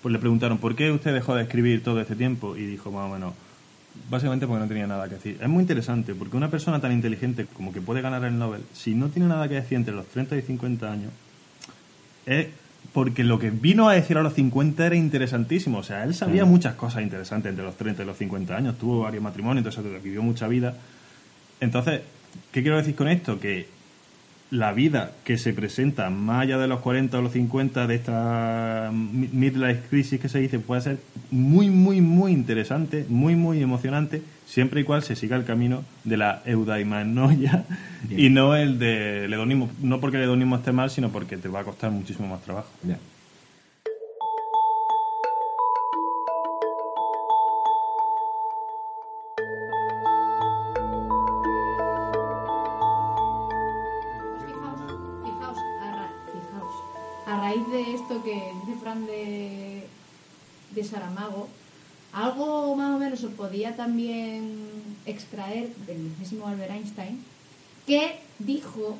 Pues 0.04 0.12
le 0.12 0.18
preguntaron, 0.18 0.58
¿por 0.58 0.76
qué 0.76 0.90
usted 0.92 1.14
dejó 1.14 1.34
de 1.34 1.44
escribir 1.44 1.82
todo 1.82 1.98
este 1.98 2.14
tiempo? 2.14 2.58
Y 2.58 2.66
dijo, 2.66 2.92
más 2.92 3.10
o 3.10 3.14
menos, 3.14 3.32
básicamente 4.10 4.46
porque 4.46 4.60
no 4.60 4.68
tenía 4.68 4.86
nada 4.86 5.08
que 5.08 5.14
decir. 5.14 5.38
Es 5.40 5.48
muy 5.48 5.62
interesante, 5.62 6.14
porque 6.14 6.36
una 6.36 6.50
persona 6.50 6.78
tan 6.78 6.92
inteligente 6.92 7.46
como 7.50 7.72
que 7.72 7.80
puede 7.80 8.02
ganar 8.02 8.22
el 8.22 8.38
Nobel, 8.38 8.60
si 8.74 8.94
no 8.94 9.08
tiene 9.08 9.28
nada 9.28 9.48
que 9.48 9.54
decir 9.54 9.78
entre 9.78 9.94
los 9.94 10.04
30 10.08 10.36
y 10.36 10.42
50 10.42 10.92
años, 10.92 11.10
es 12.26 12.48
porque 12.92 13.24
lo 13.24 13.38
que 13.38 13.48
vino 13.48 13.88
a 13.88 13.94
decir 13.94 14.18
a 14.18 14.22
los 14.22 14.34
50 14.34 14.84
era 14.84 14.94
interesantísimo. 14.94 15.78
O 15.78 15.82
sea, 15.82 16.04
él 16.04 16.14
sabía 16.14 16.44
muchas 16.44 16.74
cosas 16.74 17.02
interesantes 17.02 17.48
entre 17.48 17.64
los 17.64 17.74
30 17.74 18.02
y 18.02 18.04
los 18.04 18.18
50 18.18 18.54
años. 18.54 18.76
Tuvo 18.76 19.00
varios 19.00 19.22
matrimonios, 19.22 19.64
entonces 19.66 20.02
vivió 20.02 20.22
mucha 20.22 20.46
vida. 20.48 20.76
Entonces, 21.60 22.02
¿qué 22.52 22.60
quiero 22.60 22.76
decir 22.76 22.94
con 22.94 23.08
esto? 23.08 23.40
Que 23.40 23.68
la 24.54 24.72
vida 24.72 25.10
que 25.24 25.36
se 25.36 25.52
presenta 25.52 26.10
más 26.10 26.42
allá 26.42 26.58
de 26.58 26.68
los 26.68 26.78
40 26.80 27.18
o 27.18 27.22
los 27.22 27.32
50 27.32 27.86
de 27.88 27.94
esta 27.96 28.90
mi- 28.92 29.28
midlife 29.32 29.80
crisis 29.90 30.20
que 30.20 30.28
se 30.28 30.38
dice 30.38 30.60
puede 30.60 30.80
ser 30.80 30.98
muy, 31.32 31.70
muy, 31.70 32.00
muy 32.00 32.30
interesante, 32.32 33.04
muy, 33.08 33.34
muy 33.34 33.60
emocionante, 33.62 34.22
siempre 34.46 34.80
y 34.82 34.84
cual 34.84 35.02
se 35.02 35.16
siga 35.16 35.36
el 35.36 35.44
camino 35.44 35.82
de 36.04 36.16
la 36.18 36.40
eudaimanoia 36.46 37.64
Bien. 38.08 38.20
y 38.20 38.28
no 38.30 38.54
el 38.54 38.78
del 38.78 39.32
hedonismo. 39.32 39.70
No 39.82 39.98
porque 39.98 40.18
el 40.18 40.22
hedonismo 40.24 40.56
esté 40.56 40.70
mal, 40.70 40.88
sino 40.90 41.08
porque 41.10 41.36
te 41.36 41.48
va 41.48 41.60
a 41.60 41.64
costar 41.64 41.90
muchísimo 41.90 42.28
más 42.28 42.42
trabajo. 42.42 42.68
De, 58.94 59.86
de 60.74 60.84
Saramago, 60.84 61.48
algo 62.12 62.76
más 62.76 62.94
o 62.94 62.98
menos 62.98 63.20
se 63.20 63.28
podía 63.28 63.74
también 63.76 64.56
extraer 65.04 65.74
del 65.86 65.98
mismísimo 65.98 66.46
Albert 66.46 66.70
Einstein, 66.70 67.22
que 67.86 68.20
dijo 68.38 68.96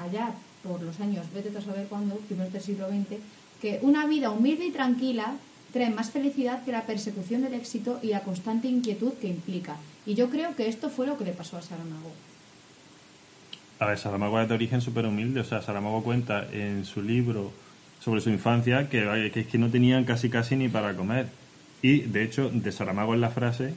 allá 0.00 0.32
por 0.62 0.80
los 0.82 1.00
años, 1.00 1.26
vete 1.34 1.56
a 1.56 1.60
saber 1.60 1.88
cuándo, 1.88 2.16
primeros 2.16 2.52
del 2.52 2.62
siglo 2.62 2.88
XX, 2.88 3.18
que 3.60 3.80
una 3.82 4.06
vida 4.06 4.30
humilde 4.30 4.66
y 4.66 4.70
tranquila 4.70 5.34
trae 5.72 5.90
más 5.90 6.10
felicidad 6.10 6.64
que 6.64 6.72
la 6.72 6.86
persecución 6.86 7.42
del 7.42 7.54
éxito 7.54 7.98
y 8.02 8.08
la 8.08 8.20
constante 8.20 8.68
inquietud 8.68 9.12
que 9.14 9.28
implica. 9.28 9.76
Y 10.06 10.14
yo 10.14 10.30
creo 10.30 10.54
que 10.54 10.68
esto 10.68 10.90
fue 10.90 11.06
lo 11.06 11.16
que 11.16 11.24
le 11.24 11.32
pasó 11.32 11.56
a 11.56 11.62
Saramago. 11.62 12.12
A 13.78 13.86
ver, 13.86 13.98
Saramago 13.98 14.40
es 14.40 14.48
de 14.48 14.54
origen 14.54 14.80
súper 14.80 15.06
humilde. 15.06 15.40
O 15.40 15.44
sea, 15.44 15.62
Saramago 15.62 16.04
cuenta 16.04 16.46
en 16.52 16.84
su 16.84 17.02
libro 17.02 17.50
sobre 18.02 18.20
su 18.20 18.30
infancia 18.30 18.88
que, 18.88 19.04
vaya, 19.04 19.30
que 19.30 19.40
es 19.40 19.46
que 19.46 19.58
no 19.58 19.68
tenían 19.70 20.04
casi 20.04 20.28
casi 20.28 20.56
ni 20.56 20.68
para 20.68 20.94
comer. 20.94 21.26
Y, 21.82 22.00
de 22.00 22.24
hecho, 22.24 22.50
de 22.52 22.72
Saramago 22.72 23.14
es 23.14 23.20
la 23.20 23.30
frase, 23.30 23.74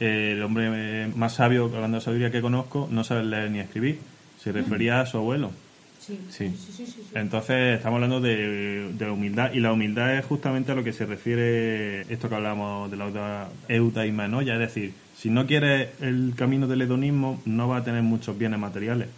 eh, 0.00 0.32
el 0.34 0.42
hombre 0.42 0.68
eh, 0.72 1.08
más 1.14 1.34
sabio, 1.34 1.66
hablando 1.74 1.98
de 1.98 2.04
sabiduría 2.04 2.30
que 2.30 2.40
conozco, 2.40 2.88
no 2.90 3.04
sabe 3.04 3.24
leer 3.24 3.50
ni 3.50 3.60
escribir. 3.60 3.98
Se 4.42 4.50
refería 4.52 5.00
a 5.00 5.06
su 5.06 5.18
abuelo. 5.18 5.50
Sí, 6.00 6.18
Sí. 6.30 6.48
sí, 6.48 6.72
sí, 6.72 6.86
sí, 6.86 6.92
sí. 6.92 7.02
Entonces, 7.14 7.76
estamos 7.76 7.96
hablando 7.98 8.20
de, 8.20 8.90
de 8.96 9.10
humildad. 9.10 9.52
Y 9.52 9.60
la 9.60 9.72
humildad 9.72 10.16
es 10.16 10.24
justamente 10.24 10.72
a 10.72 10.74
lo 10.74 10.82
que 10.82 10.92
se 10.94 11.04
refiere 11.06 12.00
esto 12.12 12.28
que 12.28 12.34
hablamos 12.36 12.90
de 12.90 12.96
la 12.96 13.04
euta- 13.06 13.48
eudaimanoia. 13.68 14.54
Es 14.54 14.60
decir, 14.60 14.94
si 15.16 15.28
no 15.30 15.46
quieres 15.46 15.90
el 16.00 16.32
camino 16.36 16.66
del 16.66 16.82
hedonismo, 16.82 17.40
no 17.44 17.68
va 17.68 17.78
a 17.78 17.84
tener 17.84 18.02
muchos 18.02 18.38
bienes 18.38 18.58
materiales. 18.58 19.08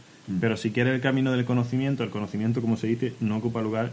Pero 0.41 0.57
si 0.57 0.71
quieres 0.71 0.95
el 0.95 1.01
camino 1.01 1.33
del 1.33 1.45
conocimiento, 1.45 2.03
el 2.05 2.11
conocimiento, 2.11 2.61
como 2.61 2.77
se 2.77 2.87
dice, 2.89 3.13
no 3.21 3.37
ocupa 3.37 3.61
lugar 3.63 3.91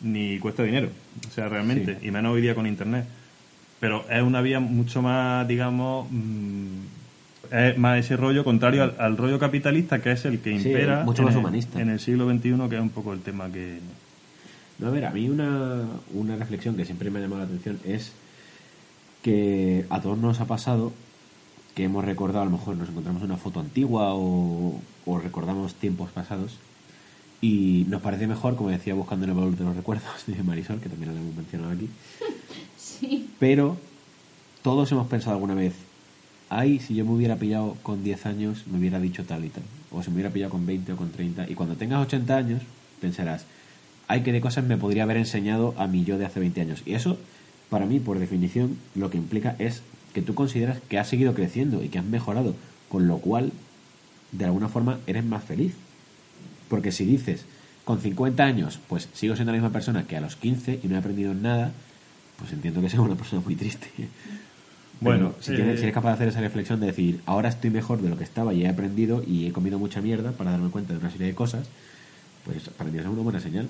ni 0.00 0.38
cuesta 0.38 0.62
dinero. 0.62 0.88
O 1.28 1.30
sea, 1.30 1.48
realmente. 1.48 1.98
Sí. 2.00 2.08
Y 2.08 2.10
menos 2.10 2.32
hoy 2.34 2.42
día 2.42 2.54
con 2.54 2.66
Internet. 2.66 3.04
Pero 3.80 4.04
es 4.10 4.22
una 4.22 4.40
vía 4.40 4.58
mucho 4.60 5.02
más, 5.02 5.46
digamos, 5.46 6.06
mm, 6.10 6.66
es 7.52 7.76
más 7.78 7.98
ese 7.98 8.16
rollo 8.16 8.42
contrario 8.42 8.82
al, 8.84 8.94
al 8.98 9.16
rollo 9.16 9.38
capitalista, 9.38 10.00
que 10.00 10.12
es 10.12 10.24
el 10.24 10.40
que 10.40 10.58
Sí, 10.58 10.68
impera 10.68 11.04
mucho 11.04 11.22
en 11.22 11.26
más 11.26 11.34
el- 11.34 11.40
humanista. 11.40 11.80
en 11.80 11.90
el 11.90 12.00
siglo 12.00 12.28
XXI, 12.28 12.68
que 12.70 12.76
es 12.76 12.80
un 12.82 12.90
poco 12.90 13.12
el 13.12 13.20
tema 13.20 13.50
que... 13.52 13.78
No, 14.78 14.88
a 14.88 14.90
ver, 14.90 15.04
a 15.06 15.10
mí 15.10 15.28
una, 15.28 15.82
una 16.14 16.36
reflexión 16.36 16.76
que 16.76 16.84
siempre 16.84 17.10
me 17.10 17.18
ha 17.18 17.22
llamado 17.22 17.40
la 17.42 17.46
atención 17.46 17.78
es 17.84 18.12
que 19.22 19.84
a 19.90 20.00
todos 20.00 20.18
nos 20.18 20.40
ha 20.40 20.44
pasado 20.46 20.92
que 21.74 21.84
hemos 21.84 22.04
recordado, 22.04 22.42
a 22.42 22.44
lo 22.46 22.52
mejor 22.52 22.76
nos 22.76 22.88
encontramos 22.88 23.22
una 23.22 23.36
foto 23.36 23.60
antigua 23.60 24.14
o, 24.14 24.80
o 25.04 25.18
recordamos 25.18 25.74
tiempos 25.74 26.10
pasados 26.10 26.58
y 27.40 27.84
nos 27.88 28.02
parece 28.02 28.26
mejor, 28.26 28.56
como 28.56 28.70
decía, 28.70 28.94
buscando 28.94 29.24
en 29.24 29.30
el 29.30 29.36
valor 29.36 29.56
de 29.56 29.64
los 29.64 29.76
recuerdos 29.76 30.26
de 30.26 30.42
Marisol, 30.42 30.80
que 30.80 30.88
también 30.88 31.14
lo 31.14 31.20
hemos 31.20 31.36
mencionado 31.36 31.72
aquí, 31.72 31.88
Sí, 32.76 33.28
pero 33.38 33.76
todos 34.62 34.90
hemos 34.92 35.06
pensado 35.08 35.34
alguna 35.34 35.54
vez, 35.54 35.74
ay, 36.48 36.78
si 36.78 36.94
yo 36.94 37.04
me 37.04 37.12
hubiera 37.12 37.36
pillado 37.36 37.76
con 37.82 38.02
10 38.02 38.26
años, 38.26 38.64
me 38.66 38.78
hubiera 38.78 38.98
dicho 39.00 39.24
tal 39.24 39.44
y 39.44 39.48
tal. 39.48 39.62
O 39.90 40.02
si 40.02 40.10
me 40.10 40.14
hubiera 40.14 40.30
pillado 40.30 40.52
con 40.52 40.66
20 40.66 40.92
o 40.92 40.96
con 40.96 41.10
30. 41.10 41.50
Y 41.50 41.54
cuando 41.54 41.76
tengas 41.76 42.04
80 42.06 42.36
años, 42.36 42.62
pensarás, 43.00 43.44
ay, 44.08 44.22
qué 44.22 44.32
de 44.32 44.40
cosas 44.40 44.64
me 44.64 44.76
podría 44.76 45.04
haber 45.04 45.18
enseñado 45.18 45.74
a 45.78 45.86
mí 45.86 46.04
yo 46.04 46.18
de 46.18 46.26
hace 46.26 46.40
20 46.40 46.60
años. 46.60 46.82
Y 46.86 46.94
eso, 46.94 47.18
para 47.70 47.86
mí, 47.86 48.00
por 48.00 48.18
definición, 48.18 48.76
lo 48.94 49.10
que 49.10 49.18
implica 49.18 49.56
es 49.58 49.82
que 50.14 50.22
tú 50.22 50.34
consideras 50.34 50.80
que 50.88 50.98
has 50.98 51.08
seguido 51.08 51.34
creciendo 51.34 51.82
y 51.82 51.88
que 51.88 51.98
has 51.98 52.04
mejorado. 52.04 52.54
Con 52.88 53.06
lo 53.08 53.18
cual, 53.18 53.52
de 54.32 54.44
alguna 54.44 54.68
forma 54.68 54.98
eres 55.06 55.24
más 55.24 55.44
feliz. 55.44 55.74
Porque 56.68 56.92
si 56.92 57.04
dices, 57.04 57.44
con 57.84 58.00
50 58.00 58.42
años, 58.44 58.80
pues 58.88 59.08
sigo 59.12 59.34
siendo 59.36 59.52
la 59.52 59.58
misma 59.58 59.72
persona 59.72 60.06
que 60.06 60.16
a 60.16 60.20
los 60.20 60.36
15 60.36 60.80
y 60.82 60.88
no 60.88 60.96
he 60.96 60.98
aprendido 60.98 61.34
nada, 61.34 61.72
pues 62.38 62.52
entiendo 62.52 62.80
que 62.80 62.88
sea 62.90 63.00
una 63.00 63.14
persona 63.14 63.42
muy 63.44 63.54
triste. 63.56 63.88
Bueno, 65.00 65.32
Pero 65.32 65.42
si, 65.42 65.52
eh, 65.52 65.56
tienes- 65.56 65.76
si 65.76 65.82
eres 65.82 65.94
capaz 65.94 66.10
de 66.10 66.14
hacer 66.14 66.28
esa 66.28 66.40
reflexión 66.40 66.80
de 66.80 66.86
decir, 66.86 67.20
ahora 67.26 67.48
estoy 67.50 67.70
mejor 67.70 68.00
de 68.00 68.08
lo 68.08 68.16
que 68.16 68.24
estaba 68.24 68.54
y 68.54 68.64
he 68.64 68.68
aprendido 68.68 69.22
y 69.26 69.46
he 69.46 69.52
comido 69.52 69.78
mucha 69.78 70.00
mierda 70.00 70.32
para 70.32 70.50
darme 70.52 70.70
cuenta 70.70 70.94
de 70.94 70.98
una 71.00 71.10
serie 71.10 71.26
de 71.26 71.34
cosas, 71.34 71.68
pues 72.44 72.68
para 72.70 72.90
mí 72.90 72.98
es 72.98 73.04
una 73.06 73.20
buena 73.22 73.40
señal. 73.40 73.68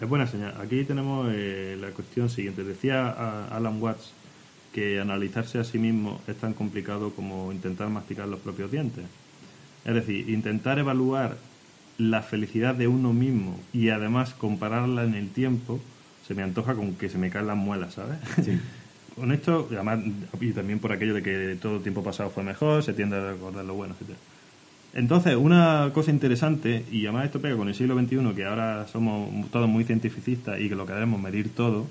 Es 0.00 0.08
buena 0.08 0.26
señal. 0.26 0.54
Aquí 0.60 0.84
tenemos 0.84 1.28
eh, 1.32 1.76
la 1.80 1.88
cuestión 1.90 2.28
siguiente. 2.30 2.62
Decía 2.64 3.08
a- 3.08 3.48
Alan 3.56 3.80
Watts 3.82 4.12
que 4.72 5.00
analizarse 5.00 5.58
a 5.58 5.64
sí 5.64 5.78
mismo 5.78 6.20
es 6.28 6.36
tan 6.36 6.52
complicado 6.54 7.10
como 7.10 7.52
intentar 7.52 7.88
masticar 7.88 8.26
los 8.28 8.40
propios 8.40 8.70
dientes. 8.70 9.04
Es 9.84 9.94
decir, 9.94 10.28
intentar 10.30 10.78
evaluar 10.78 11.36
la 11.98 12.22
felicidad 12.22 12.74
de 12.74 12.88
uno 12.88 13.12
mismo 13.12 13.58
y 13.72 13.90
además 13.90 14.34
compararla 14.34 15.04
en 15.04 15.14
el 15.14 15.28
tiempo 15.30 15.80
se 16.26 16.34
me 16.34 16.42
antoja 16.42 16.74
con 16.74 16.94
que 16.94 17.08
se 17.08 17.18
me 17.18 17.30
caen 17.30 17.46
las 17.46 17.56
muelas, 17.56 17.94
¿sabes? 17.94 18.18
Sí. 18.44 18.58
Con 19.14 19.30
esto, 19.30 19.68
y 19.70 19.74
además, 19.74 20.00
y 20.40 20.50
también 20.50 20.80
por 20.80 20.90
aquello 20.90 21.14
de 21.14 21.22
que 21.22 21.56
todo 21.62 21.76
el 21.76 21.82
tiempo 21.82 22.02
pasado 22.02 22.30
fue 22.30 22.42
mejor, 22.42 22.82
se 22.82 22.94
tiende 22.94 23.16
a 23.16 23.30
recordar 23.30 23.64
lo 23.64 23.74
bueno, 23.74 23.94
etcétera. 23.94 24.18
Entonces, 24.92 25.36
una 25.36 25.90
cosa 25.94 26.10
interesante, 26.10 26.84
y 26.90 27.04
además 27.06 27.26
esto 27.26 27.40
pega 27.40 27.56
con 27.56 27.68
el 27.68 27.76
siglo 27.76 27.96
XXI, 27.96 28.34
que 28.34 28.44
ahora 28.44 28.88
somos 28.88 29.50
todos 29.52 29.68
muy 29.68 29.84
cientificistas 29.84 30.60
y 30.60 30.68
que 30.68 30.74
lo 30.74 30.84
queremos 30.84 31.20
medir 31.20 31.54
todo, 31.54 31.86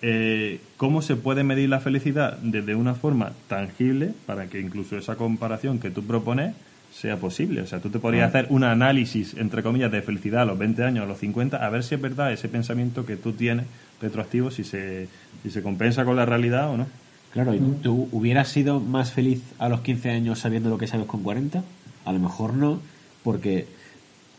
eh, 0.00 0.60
¿cómo 0.76 1.02
se 1.02 1.16
puede 1.16 1.42
medir 1.42 1.68
la 1.68 1.80
felicidad 1.80 2.38
desde 2.38 2.76
una 2.76 2.94
forma 2.94 3.32
tangible 3.48 4.14
para 4.26 4.46
que 4.48 4.60
incluso 4.60 4.96
esa 4.96 5.16
comparación 5.16 5.80
que 5.80 5.90
tú 5.90 6.04
propones 6.04 6.54
sea 7.00 7.16
posible? 7.16 7.62
O 7.62 7.66
sea, 7.66 7.80
tú 7.80 7.90
te 7.90 7.98
podrías 8.00 8.28
hacer 8.28 8.46
un 8.50 8.64
análisis, 8.64 9.34
entre 9.34 9.62
comillas, 9.62 9.92
de 9.92 10.02
felicidad 10.02 10.42
a 10.42 10.44
los 10.44 10.58
20 10.58 10.82
años, 10.82 11.04
a 11.04 11.06
los 11.06 11.18
50, 11.18 11.56
a 11.56 11.70
ver 11.70 11.84
si 11.84 11.94
es 11.94 12.00
verdad 12.00 12.32
ese 12.32 12.48
pensamiento 12.48 13.06
que 13.06 13.16
tú 13.16 13.32
tienes 13.32 13.66
retroactivo, 14.02 14.50
si 14.50 14.64
se, 14.64 15.08
si 15.42 15.50
se 15.50 15.62
compensa 15.62 16.04
con 16.04 16.16
la 16.16 16.26
realidad 16.26 16.70
o 16.70 16.76
no. 16.76 16.86
Claro, 17.32 17.54
¿y 17.54 17.60
tú 17.82 18.08
hubieras 18.10 18.48
sido 18.48 18.80
más 18.80 19.12
feliz 19.12 19.42
a 19.58 19.68
los 19.68 19.82
15 19.82 20.10
años 20.10 20.40
sabiendo 20.40 20.70
lo 20.70 20.78
que 20.78 20.86
sabes 20.86 21.06
con 21.06 21.22
40? 21.22 21.62
A 22.04 22.12
lo 22.12 22.18
mejor 22.18 22.54
no, 22.54 22.80
porque 23.22 23.66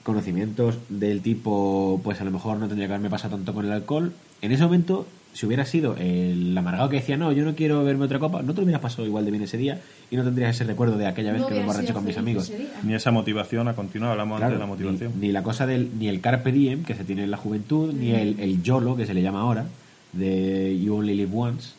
conocimientos 0.04 0.80
del 0.90 1.22
tipo, 1.22 2.02
pues 2.04 2.20
a 2.20 2.26
lo 2.26 2.32
mejor 2.32 2.58
no 2.58 2.68
tendría 2.68 2.88
que 2.88 2.94
haberme 2.94 3.10
pasado 3.10 3.38
tanto 3.38 3.54
con 3.54 3.66
el 3.66 3.72
alcohol. 3.72 4.12
En 4.42 4.52
ese 4.52 4.64
momento, 4.64 5.08
si 5.34 5.46
hubiera 5.46 5.66
sido 5.66 5.96
el 5.98 6.58
amargado 6.58 6.90
que 6.90 6.98
decía, 6.98 7.16
no, 7.16 7.32
yo 7.32 7.46
no 7.46 7.56
quiero 7.56 7.84
verme 7.84 8.06
otra 8.06 8.20
copa, 8.20 8.42
no 8.42 8.54
te 8.54 8.62
lo 8.62 8.64
hubieras 8.64 8.82
pasado 8.82 9.06
igual 9.06 9.26
de 9.26 9.32
bien 9.32 9.44
ese 9.44 9.58
día 9.58 9.80
y 10.10 10.16
no 10.16 10.24
tendrías 10.24 10.56
ese 10.56 10.64
recuerdo 10.64 10.98
de 10.98 11.06
aquella 11.06 11.32
vez 11.32 11.42
No 11.42 11.48
que 11.48 11.64
me 11.64 11.74
sido 11.74 11.94
con 11.94 12.06
mis 12.06 12.18
amigos. 12.18 12.52
Ni 12.84 12.94
esa 12.94 13.12
motivación 13.12 13.68
a 13.68 13.76
continuar, 13.76 14.12
hablamos 14.12 14.40
Claro, 14.40 14.56
antes 14.56 14.60
de 14.60 14.66
la 14.66 14.68
motivación. 14.68 15.20
Ni, 15.20 15.28
ni 15.28 15.34
la 15.34 15.44
cosa 15.44 15.68
del 15.68 15.92
ni 16.00 16.08
el 16.08 16.20
carpe 16.20 16.52
diem 16.52 16.84
que 16.84 16.96
se 16.96 17.04
tiene 17.04 17.24
en 17.24 17.32
la 17.32 17.38
juventud, 17.38 17.94
ni 17.94 18.12
el, 18.12 18.40
el 18.40 18.64
YOLO 18.64 18.96
que 18.96 19.06
se 19.06 19.14
le 19.14 19.22
llama 19.22 19.42
ahora, 19.42 19.66
de 20.14 20.80
You 20.82 20.96
Only 20.96 21.16
Live 21.16 21.32
Once. 21.34 21.74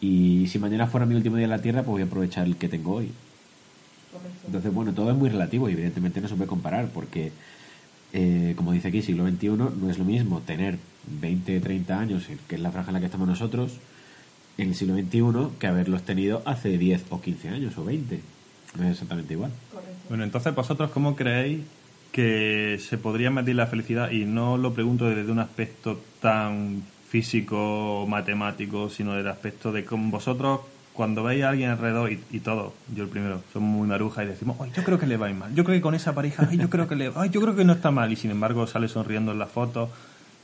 Y 0.00 0.46
si 0.46 0.58
mañana 0.60 0.86
fuera 0.86 1.04
mi 1.04 1.16
último 1.16 1.36
día 1.36 1.44
en 1.44 1.50
la 1.50 1.60
Tierra, 1.60 1.82
pues 1.82 1.90
voy 1.90 2.02
a 2.02 2.04
aprovechar 2.04 2.46
el 2.46 2.56
que 2.56 2.68
tengo 2.68 2.94
hoy. 2.94 3.10
Entonces, 4.46 4.72
bueno, 4.72 4.92
todo 4.92 5.10
es 5.10 5.16
muy 5.16 5.28
relativo 5.28 5.68
y 5.68 5.72
evidentemente 5.72 6.20
no 6.20 6.28
se 6.28 6.36
puede 6.36 6.48
comparar 6.48 6.88
porque, 6.94 7.32
eh, 8.12 8.54
como 8.56 8.72
dice 8.72 8.88
aquí, 8.88 9.02
siglo 9.02 9.28
XXI 9.28 9.48
no 9.48 9.90
es 9.90 9.98
lo 9.98 10.04
mismo 10.04 10.40
tener 10.40 10.78
20, 11.20 11.60
30 11.60 11.98
años, 11.98 12.24
que 12.48 12.54
es 12.54 12.60
la 12.60 12.70
franja 12.70 12.90
en 12.90 12.94
la 12.94 13.00
que 13.00 13.06
estamos 13.06 13.28
nosotros, 13.28 13.78
en 14.56 14.68
el 14.68 14.74
siglo 14.74 14.94
XXI 14.94 15.56
que 15.58 15.66
haberlos 15.66 16.02
tenido 16.02 16.42
hace 16.44 16.76
10 16.78 17.06
o 17.10 17.20
15 17.20 17.48
años 17.48 17.78
o 17.78 17.84
20. 17.84 18.20
No 18.76 18.84
es 18.84 18.92
exactamente 18.92 19.34
igual. 19.34 19.50
Correcto. 19.72 19.94
Bueno, 20.08 20.24
entonces 20.24 20.54
vosotros 20.54 20.90
cómo 20.90 21.16
creéis 21.16 21.60
que 22.12 22.78
se 22.80 22.98
podría 22.98 23.30
medir 23.30 23.54
la 23.56 23.66
felicidad 23.66 24.10
y 24.10 24.24
no 24.24 24.56
lo 24.56 24.72
pregunto 24.74 25.06
desde 25.06 25.30
un 25.30 25.38
aspecto 25.38 26.00
tan 26.20 26.82
físico 27.08 28.02
o 28.02 28.06
matemático, 28.06 28.90
sino 28.90 29.12
desde 29.12 29.22
el 29.22 29.28
aspecto 29.28 29.72
de 29.72 29.84
cómo 29.84 30.10
vosotros 30.10 30.60
cuando 30.92 31.22
veis 31.22 31.44
a 31.44 31.50
alguien 31.50 31.70
alrededor 31.70 32.10
y, 32.10 32.20
y 32.32 32.40
todos, 32.40 32.72
yo 32.94 33.04
el 33.04 33.08
primero, 33.08 33.40
somos 33.52 33.70
muy 33.70 33.86
marujas 33.86 34.24
y 34.24 34.28
decimos, 34.28 34.56
"Ay, 34.60 34.72
yo 34.76 34.82
creo 34.82 34.98
que 34.98 35.06
le 35.06 35.16
va 35.16 35.26
a 35.26 35.30
ir 35.30 35.36
mal, 35.36 35.54
yo 35.54 35.62
creo 35.62 35.76
que 35.76 35.80
con 35.80 35.94
esa 35.94 36.12
pareja, 36.12 36.48
ay, 36.50 36.58
yo 36.58 36.68
creo 36.68 36.88
que 36.88 36.96
le, 36.96 37.12
ay, 37.14 37.30
yo 37.30 37.40
creo 37.40 37.54
que 37.54 37.64
no 37.64 37.72
está 37.72 37.92
mal 37.92 38.10
y 38.10 38.16
sin 38.16 38.32
embargo 38.32 38.66
sale 38.66 38.88
sonriendo 38.88 39.30
en 39.30 39.38
las 39.38 39.48
fotos. 39.48 39.90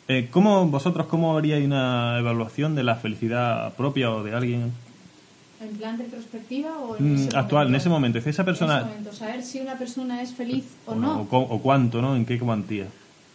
Eh, 0.08 0.28
¿Cómo 0.30 0.66
vosotros 0.68 1.06
cómo 1.06 1.36
haríais 1.36 1.64
una 1.64 2.18
evaluación 2.18 2.74
de 2.74 2.82
la 2.82 2.96
felicidad 2.96 3.72
propia 3.74 4.10
o 4.10 4.22
de 4.22 4.34
alguien 4.34 4.72
¿En 5.60 5.76
plan 5.78 5.96
retrospectiva 5.98 6.76
o 6.78 6.96
en 6.98 7.12
mm, 7.12 7.16
ese 7.16 7.36
actual, 7.36 7.62
en 7.66 7.68
momento? 7.72 7.76
ese 7.78 7.88
momento? 7.88 8.20
Si 8.20 8.28
esa 8.28 8.42
En 8.42 8.46
persona 8.46 8.76
ese 8.78 8.86
momento, 8.86 9.12
saber 9.12 9.42
si 9.42 9.60
una 9.60 9.78
persona 9.78 10.20
es 10.20 10.34
feliz 10.34 10.64
o 10.86 10.94
no, 10.94 11.00
no. 11.14 11.20
o, 11.22 11.28
cu- 11.28 11.36
o 11.54 11.58
cuánto, 11.62 12.02
¿no? 12.02 12.14
¿En 12.16 12.26
qué 12.26 12.38
cuantía? 12.38 12.86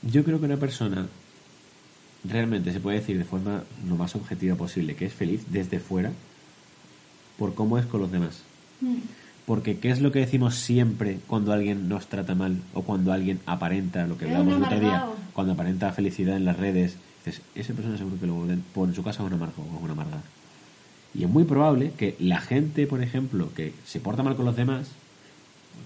Yo 0.04 0.24
creo 0.24 0.40
que 0.40 0.46
una 0.46 0.58
persona 0.58 1.08
realmente 2.24 2.72
se 2.72 2.80
puede 2.80 3.00
decir 3.00 3.18
de 3.18 3.24
forma 3.26 3.64
lo 3.88 3.96
más 3.96 4.14
objetiva 4.16 4.56
posible 4.56 4.96
que 4.96 5.06
es 5.06 5.14
feliz 5.14 5.46
desde 5.50 5.80
fuera 5.80 6.12
por 7.40 7.56
cómo 7.56 7.78
es 7.80 7.86
con 7.88 8.02
los 8.02 8.12
demás. 8.12 8.44
Mm. 8.82 8.96
Porque 9.50 9.80
¿qué 9.80 9.90
es 9.90 10.00
lo 10.00 10.12
que 10.12 10.20
decimos 10.20 10.54
siempre 10.54 11.18
cuando 11.26 11.52
alguien 11.54 11.90
nos 11.90 12.06
trata 12.06 12.36
mal 12.36 12.62
o 12.76 12.84
cuando 12.84 13.12
alguien 13.12 13.40
aparenta 13.48 14.06
lo 14.06 14.16
que 14.16 14.28
un 14.28 14.48
el 14.48 14.62
otro 14.64 14.80
día, 14.80 15.08
cuando 15.34 15.54
aparenta 15.54 15.92
felicidad 15.92 16.38
en 16.38 16.46
las 16.46 16.58
redes? 16.58 16.98
Dices, 17.26 17.42
esa 17.56 17.74
persona 17.74 17.98
seguro 17.98 18.20
que 18.20 18.28
luego 18.28 18.46
por 18.76 18.90
en 18.90 18.94
su 18.94 19.02
casa 19.02 19.24
es 19.24 19.28
un 19.28 19.34
amargo 19.34 19.64
o 19.64 19.78
es 19.78 19.82
una 19.82 19.94
amargada. 19.94 20.22
Y 21.16 21.24
es 21.24 21.30
muy 21.32 21.46
probable 21.46 21.94
que 21.98 22.16
la 22.20 22.42
gente, 22.42 22.86
por 22.86 23.02
ejemplo, 23.02 23.52
que 23.56 23.74
se 23.88 24.00
porta 24.00 24.22
mal 24.22 24.36
con 24.36 24.46
los 24.46 24.56
demás, 24.56 24.90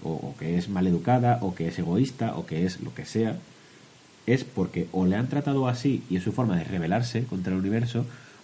o, 0.02 0.10
o 0.10 0.34
que 0.38 0.58
es 0.58 0.68
maleducada, 0.68 1.38
o 1.40 1.54
que 1.54 1.68
es 1.68 1.78
egoísta, 1.78 2.36
o 2.36 2.44
que 2.44 2.66
es 2.66 2.82
lo 2.82 2.94
que 2.94 3.06
sea, 3.06 3.38
es 4.26 4.44
porque 4.44 4.88
o 4.92 5.06
le 5.06 5.16
han 5.16 5.28
tratado 5.28 5.68
así 5.68 6.02
y 6.10 6.16
es 6.16 6.22
su 6.22 6.32
forma 6.32 6.58
de 6.58 6.64
rebelarse 6.64 7.24
contra 7.24 7.54
el 7.54 7.60
universo, 7.60 8.00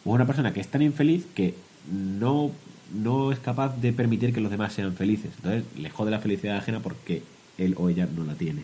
o 0.07 0.13
es 0.13 0.15
una 0.15 0.27
persona 0.27 0.55
que 0.55 0.61
es 0.61 0.69
tan 0.69 0.81
infeliz 0.81 1.27
que 1.35 1.57
no, 1.93 2.53
no 2.95 3.33
es 3.33 3.39
capaz 3.39 3.81
de 3.81 3.93
permitir 3.93 4.33
que 4.33 4.41
los 4.41 4.51
demás 4.51 4.73
sean 4.73 4.95
felices. 4.95 5.31
Entonces 5.37 5.65
le 5.77 5.91
jode 5.91 6.11
la 6.11 6.19
felicidad 6.19 6.57
ajena 6.57 6.81
porque 6.81 7.23
él 7.59 7.75
o 7.79 7.89
ella 7.89 8.09
no 8.15 8.25
la 8.25 8.35
tiene. 8.35 8.63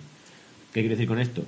¿Qué 0.72 0.80
quiero 0.80 0.90
decir 0.90 1.08
con 1.08 1.18
esto? 1.18 1.44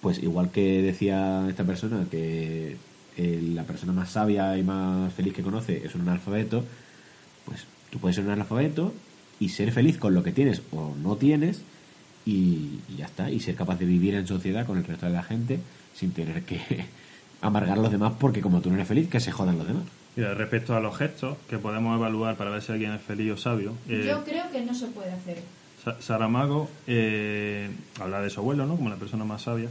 Pues 0.00 0.22
igual 0.22 0.50
que 0.50 0.82
decía 0.82 1.46
esta 1.48 1.64
persona 1.64 2.06
que 2.10 2.76
eh, 3.16 3.50
la 3.54 3.64
persona 3.64 3.92
más 3.92 4.10
sabia 4.10 4.56
y 4.56 4.62
más 4.62 5.12
feliz 5.12 5.34
que 5.34 5.42
conoce 5.42 5.84
es 5.84 5.94
un 5.94 6.02
analfabeto, 6.02 6.64
pues 7.44 7.64
tú 7.90 7.98
puedes 7.98 8.16
ser 8.16 8.24
un 8.24 8.30
analfabeto 8.30 8.92
y 9.40 9.48
ser 9.50 9.72
feliz 9.72 9.98
con 9.98 10.14
lo 10.14 10.22
que 10.22 10.32
tienes 10.32 10.62
o 10.72 10.94
no 11.02 11.16
tienes 11.16 11.62
y, 12.24 12.80
y 12.88 12.96
ya 12.98 13.06
está, 13.06 13.30
y 13.30 13.40
ser 13.40 13.54
capaz 13.54 13.78
de 13.78 13.86
vivir 13.86 14.14
en 14.14 14.26
sociedad 14.26 14.66
con 14.66 14.78
el 14.78 14.84
resto 14.84 15.06
de 15.06 15.12
la 15.12 15.22
gente 15.22 15.60
sin 15.94 16.12
tener 16.12 16.42
que 16.44 16.60
amargar 17.40 17.78
a 17.78 17.82
los 17.82 17.92
demás 17.92 18.12
porque 18.18 18.40
como 18.40 18.60
tú 18.60 18.68
no 18.68 18.76
eres 18.76 18.88
feliz, 18.88 19.08
que 19.08 19.20
se 19.20 19.32
jodan 19.32 19.58
los 19.58 19.66
demás. 19.66 19.84
Mira, 20.18 20.34
respecto 20.34 20.74
a 20.74 20.80
los 20.80 20.98
gestos 20.98 21.36
que 21.48 21.58
podemos 21.58 21.96
evaluar 21.96 22.34
para 22.36 22.50
ver 22.50 22.60
si 22.60 22.72
alguien 22.72 22.90
es 22.90 23.00
feliz 23.00 23.30
o 23.32 23.36
sabio, 23.36 23.74
eh, 23.88 24.04
Yo 24.08 24.24
creo 24.24 24.50
que 24.50 24.62
no 24.62 24.74
se 24.74 24.88
puede 24.88 25.12
hacer. 25.12 25.38
Sa- 25.84 26.00
Saramago 26.02 26.68
eh, 26.88 27.70
habla 28.00 28.20
de 28.20 28.28
su 28.28 28.40
abuelo, 28.40 28.66
¿no? 28.66 28.74
Como 28.74 28.88
la 28.90 28.96
persona 28.96 29.24
más 29.24 29.42
sabia. 29.42 29.68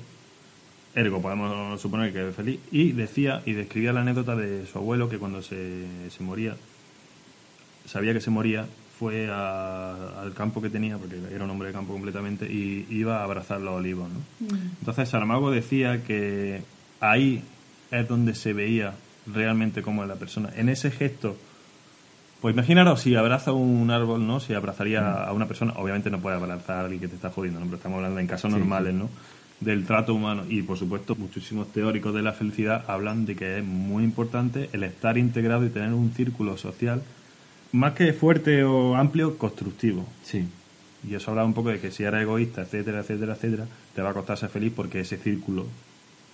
Ergo, 0.96 1.22
podemos 1.22 1.82
suponer 1.82 2.14
que 2.14 2.30
es 2.30 2.34
feliz. 2.34 2.62
Y 2.72 2.94
decía 2.94 3.42
y 3.46 3.52
describía 3.52 3.92
la 3.92 4.00
anécdota 4.02 4.38
de 4.38 4.66
su 4.68 4.78
abuelo 4.78 5.10
que 5.10 5.18
cuando 5.20 5.42
se, 5.42 5.86
se 6.10 6.24
moría, 6.24 6.56
sabía 7.86 8.14
que 8.14 8.22
se 8.22 8.30
moría, 8.32 8.66
fue 8.98 9.30
a- 9.30 10.22
al 10.22 10.34
campo 10.34 10.62
que 10.62 10.70
tenía, 10.70 10.98
porque 10.98 11.18
era 11.30 11.44
un 11.44 11.50
hombre 11.50 11.68
de 11.68 11.74
campo 11.74 11.92
completamente, 11.92 12.46
y 12.52 12.88
iba 12.90 13.20
a 13.20 13.24
abrazar 13.26 13.60
los 13.60 13.74
olivos, 13.76 14.08
¿no? 14.10 14.48
Mm. 14.48 14.60
Entonces 14.80 15.10
Saramago 15.10 15.52
decía 15.52 16.04
que 16.06 16.62
ahí 17.02 17.44
es 17.92 18.08
donde 18.08 18.34
se 18.34 18.54
veía 18.54 18.94
realmente 19.34 19.82
cómo 19.82 20.04
es 20.04 20.10
la 20.10 20.16
persona. 20.16 20.50
En 20.56 20.70
ese 20.70 20.92
gesto, 20.92 21.36
pues 22.42 22.54
imaginaros 22.54 23.02
si 23.02 23.16
abraza 23.16 23.52
un 23.52 23.90
árbol, 23.92 24.26
¿no? 24.26 24.40
Si 24.40 24.54
abrazaría 24.54 25.24
a 25.24 25.34
una 25.34 25.48
persona, 25.48 25.74
obviamente 25.78 26.10
no 26.10 26.20
puede 26.20 26.36
abrazar 26.36 26.78
a 26.78 26.82
alguien 26.82 27.02
que 27.02 27.08
te 27.08 27.16
está 27.16 27.30
jodiendo, 27.30 27.60
¿no? 27.60 27.66
Pero 27.66 27.78
estamos 27.78 27.98
hablando 27.98 28.20
en 28.20 28.28
casos 28.28 28.52
Sí, 28.52 28.58
normales. 28.58 28.94
¿no? 28.94 29.10
Del 29.60 29.86
trato 29.86 30.14
humano. 30.14 30.44
Y 30.48 30.62
por 30.62 30.78
supuesto, 30.78 31.16
muchísimos 31.16 31.72
teóricos 31.74 32.14
de 32.14 32.22
la 32.22 32.34
felicidad 32.34 32.84
hablan 32.88 33.26
de 33.26 33.36
que 33.36 33.58
es 33.58 33.64
muy 33.64 34.04
importante 34.04 34.70
el 34.72 34.84
estar 34.84 35.18
integrado 35.18 35.66
y 35.66 35.70
tener 35.70 35.94
un 35.94 36.12
círculo 36.12 36.58
social 36.58 37.02
más 37.72 37.94
que 37.94 38.14
fuerte 38.14 38.64
o 38.64 38.96
amplio, 38.96 39.38
constructivo. 39.38 40.06
Sí. 40.24 40.46
Y 41.10 41.16
eso 41.16 41.32
habla 41.32 41.44
un 41.44 41.54
poco 41.54 41.70
de 41.70 41.80
que 41.80 41.92
si 41.92 42.04
eres 42.04 42.22
egoísta, 42.22 42.62
etcétera, 42.62 43.00
etcétera, 43.00 43.34
etcétera, 43.34 43.66
te 43.96 44.02
va 44.02 44.12
a 44.12 44.14
costar 44.14 44.38
ser 44.38 44.50
feliz 44.50 44.74
porque 44.76 45.00
ese 45.00 45.18
círculo 45.18 45.66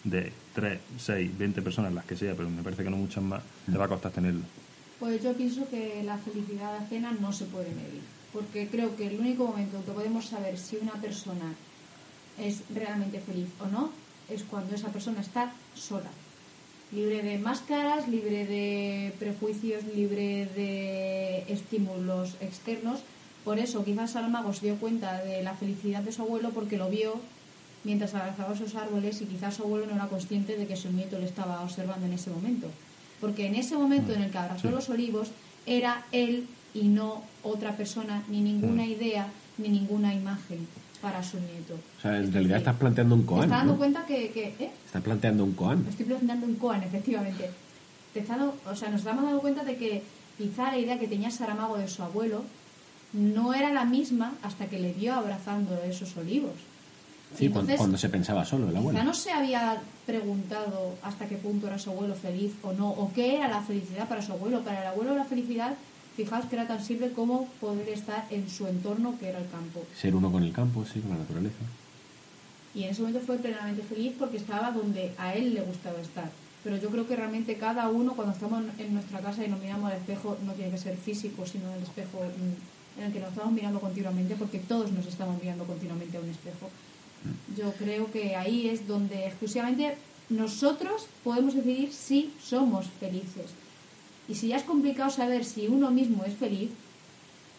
de 0.03 0.31
3, 0.53 0.79
6, 0.97 1.37
20 1.37 1.61
personas, 1.61 1.93
las 1.93 2.05
que 2.05 2.15
sea, 2.15 2.33
pero 2.35 2.49
me 2.49 2.63
parece 2.63 2.83
que 2.83 2.89
no 2.89 2.97
muchas 2.97 3.23
más, 3.23 3.41
te 3.65 3.77
va 3.77 3.85
a 3.85 3.87
costar 3.87 4.11
tenerlo. 4.11 4.43
Pues 4.99 5.21
yo 5.23 5.33
pienso 5.33 5.67
que 5.69 6.03
la 6.03 6.17
felicidad 6.17 6.75
ajena 6.77 7.15
no 7.19 7.33
se 7.33 7.45
puede 7.45 7.69
medir, 7.69 8.01
porque 8.31 8.67
creo 8.67 8.95
que 8.95 9.07
el 9.07 9.19
único 9.19 9.45
momento 9.45 9.77
en 9.77 9.83
que 9.83 9.91
podemos 9.91 10.25
saber 10.25 10.57
si 10.57 10.77
una 10.77 10.93
persona 10.93 11.53
es 12.39 12.61
realmente 12.73 13.19
feliz 13.19 13.49
o 13.59 13.67
no 13.67 13.91
es 14.29 14.43
cuando 14.43 14.75
esa 14.75 14.89
persona 14.89 15.21
está 15.21 15.51
sola, 15.75 16.09
libre 16.91 17.21
de 17.21 17.37
máscaras, 17.37 18.07
libre 18.07 18.45
de 18.45 19.13
prejuicios, 19.19 19.83
libre 19.95 20.47
de 20.55 21.43
estímulos 21.51 22.35
externos 22.39 23.01
Por 23.43 23.59
eso, 23.59 23.83
quizás 23.83 24.11
Saramago 24.11 24.53
se 24.53 24.67
dio 24.67 24.75
cuenta 24.77 25.21
de 25.21 25.43
la 25.43 25.53
felicidad 25.53 26.01
de 26.01 26.13
su 26.13 26.21
abuelo 26.21 26.51
porque 26.51 26.77
lo 26.77 26.89
vio 26.89 27.19
mientras 27.83 28.13
abrazaba 28.15 28.53
esos 28.53 28.75
árboles 28.75 29.21
y 29.21 29.25
quizás 29.25 29.55
su 29.55 29.63
abuelo 29.63 29.85
no 29.87 29.95
era 29.95 30.07
consciente 30.07 30.55
de 30.57 30.65
que 30.67 30.75
su 30.75 30.91
nieto 30.91 31.19
le 31.19 31.25
estaba 31.25 31.61
observando 31.61 32.05
en 32.05 32.13
ese 32.13 32.29
momento. 32.29 32.67
Porque 33.19 33.47
en 33.47 33.55
ese 33.55 33.75
momento 33.77 34.13
en 34.13 34.21
el 34.23 34.31
que 34.31 34.37
abrazó 34.37 34.69
los 34.71 34.89
olivos, 34.89 35.29
era 35.65 36.03
él 36.11 36.47
y 36.73 36.87
no 36.87 37.23
otra 37.43 37.75
persona, 37.77 38.23
ni 38.29 38.41
ninguna 38.41 38.85
idea, 38.85 39.27
ni 39.57 39.69
ninguna 39.69 40.13
imagen 40.13 40.67
para 41.01 41.21
su 41.23 41.37
nieto. 41.39 41.75
O 41.99 42.01
sea, 42.01 42.17
en 42.17 42.23
Es 42.25 42.33
realidad 42.33 42.55
decir, 42.55 42.67
estás 42.67 42.75
planteando 42.77 43.15
un 43.15 43.21
te 43.21 43.27
koan, 43.27 43.43
está 43.43 43.57
dando 43.57 43.73
¿no? 43.73 43.77
cuenta 43.77 44.05
que... 44.05 44.31
que 44.31 44.47
¿eh? 44.59 44.71
Estás 44.85 45.01
planteando 45.03 45.43
un 45.43 45.53
koan. 45.53 45.83
Me 45.83 45.89
estoy 45.89 46.05
planteando 46.05 46.45
un 46.45 46.55
koan, 46.55 46.83
efectivamente. 46.83 47.49
Te 48.13 48.19
está 48.21 48.37
dando- 48.37 48.55
o 48.65 48.75
sea, 48.75 48.89
nos 48.89 48.99
estamos 49.01 49.23
dando 49.23 49.39
cuenta 49.41 49.63
de 49.63 49.75
que 49.77 50.03
quizá 50.37 50.71
la 50.71 50.79
idea 50.79 50.99
que 50.99 51.07
tenía 51.07 51.29
Saramago 51.31 51.77
de 51.77 51.87
su 51.87 52.03
abuelo 52.03 52.43
no 53.13 53.53
era 53.53 53.71
la 53.71 53.85
misma 53.85 54.33
hasta 54.41 54.65
que 54.67 54.79
le 54.79 54.93
vio 54.93 55.13
abrazando 55.13 55.77
esos 55.83 56.15
olivos. 56.17 56.53
Sí, 57.37 57.45
entonces, 57.45 57.77
cuando 57.77 57.97
se 57.97 58.09
pensaba 58.09 58.45
solo 58.45 58.69
el 58.69 58.75
abuelo. 58.75 58.97
Quizá 58.97 59.03
no 59.03 59.13
se 59.13 59.31
había 59.31 59.81
preguntado 60.05 60.95
hasta 61.01 61.27
qué 61.27 61.35
punto 61.35 61.67
era 61.67 61.79
su 61.79 61.89
abuelo 61.89 62.15
feliz 62.15 62.53
o 62.61 62.73
no, 62.73 62.89
o 62.89 63.11
qué 63.13 63.37
era 63.37 63.47
la 63.47 63.61
felicidad 63.61 64.07
para 64.07 64.21
su 64.21 64.33
abuelo. 64.33 64.61
Para 64.61 64.81
el 64.81 64.87
abuelo 64.87 65.15
la 65.15 65.25
felicidad, 65.25 65.73
fijaos 66.15 66.45
que 66.45 66.55
era 66.55 66.67
tan 66.67 66.83
simple 66.83 67.11
como 67.11 67.47
poder 67.59 67.89
estar 67.89 68.25
en 68.29 68.49
su 68.49 68.67
entorno 68.67 69.17
que 69.19 69.29
era 69.29 69.39
el 69.39 69.49
campo. 69.49 69.83
Ser 69.99 70.15
uno 70.15 70.31
con 70.31 70.43
el 70.43 70.53
campo, 70.53 70.85
sí, 70.85 70.99
con 70.99 71.11
la 71.11 71.17
naturaleza. 71.17 71.63
Y 72.75 72.83
en 72.83 72.89
ese 72.89 73.01
momento 73.01 73.21
fue 73.21 73.37
plenamente 73.37 73.83
feliz 73.83 74.13
porque 74.17 74.37
estaba 74.37 74.71
donde 74.71 75.13
a 75.17 75.33
él 75.33 75.53
le 75.53 75.61
gustaba 75.61 75.99
estar. 75.99 76.29
Pero 76.63 76.77
yo 76.77 76.89
creo 76.89 77.07
que 77.07 77.15
realmente 77.15 77.57
cada 77.57 77.89
uno, 77.89 78.13
cuando 78.13 78.33
estamos 78.33 78.63
en 78.77 78.93
nuestra 78.93 79.19
casa 79.19 79.45
y 79.45 79.49
nos 79.49 79.59
miramos 79.59 79.91
al 79.91 79.97
espejo, 79.97 80.37
no 80.45 80.53
tiene 80.53 80.71
que 80.71 80.77
ser 80.77 80.95
físico, 80.95 81.45
sino 81.45 81.71
el 81.73 81.83
espejo 81.83 82.19
en 82.23 83.03
el 83.03 83.11
que 83.11 83.19
nos 83.19 83.29
estamos 83.29 83.51
mirando 83.51 83.79
continuamente, 83.79 84.35
porque 84.35 84.59
todos 84.59 84.91
nos 84.91 85.05
estamos 85.05 85.41
mirando 85.41 85.65
continuamente 85.65 86.17
a 86.17 86.21
un 86.21 86.29
espejo. 86.29 86.69
Yo 87.57 87.71
creo 87.73 88.11
que 88.11 88.35
ahí 88.35 88.69
es 88.69 88.87
donde 88.87 89.27
exclusivamente 89.27 89.95
nosotros 90.29 91.07
podemos 91.23 91.53
decidir 91.53 91.91
si 91.93 92.33
somos 92.41 92.87
felices. 92.99 93.51
Y 94.27 94.35
si 94.35 94.47
ya 94.47 94.57
es 94.57 94.63
complicado 94.63 95.09
saber 95.09 95.45
si 95.45 95.67
uno 95.67 95.91
mismo 95.91 96.23
es 96.25 96.33
feliz, 96.35 96.69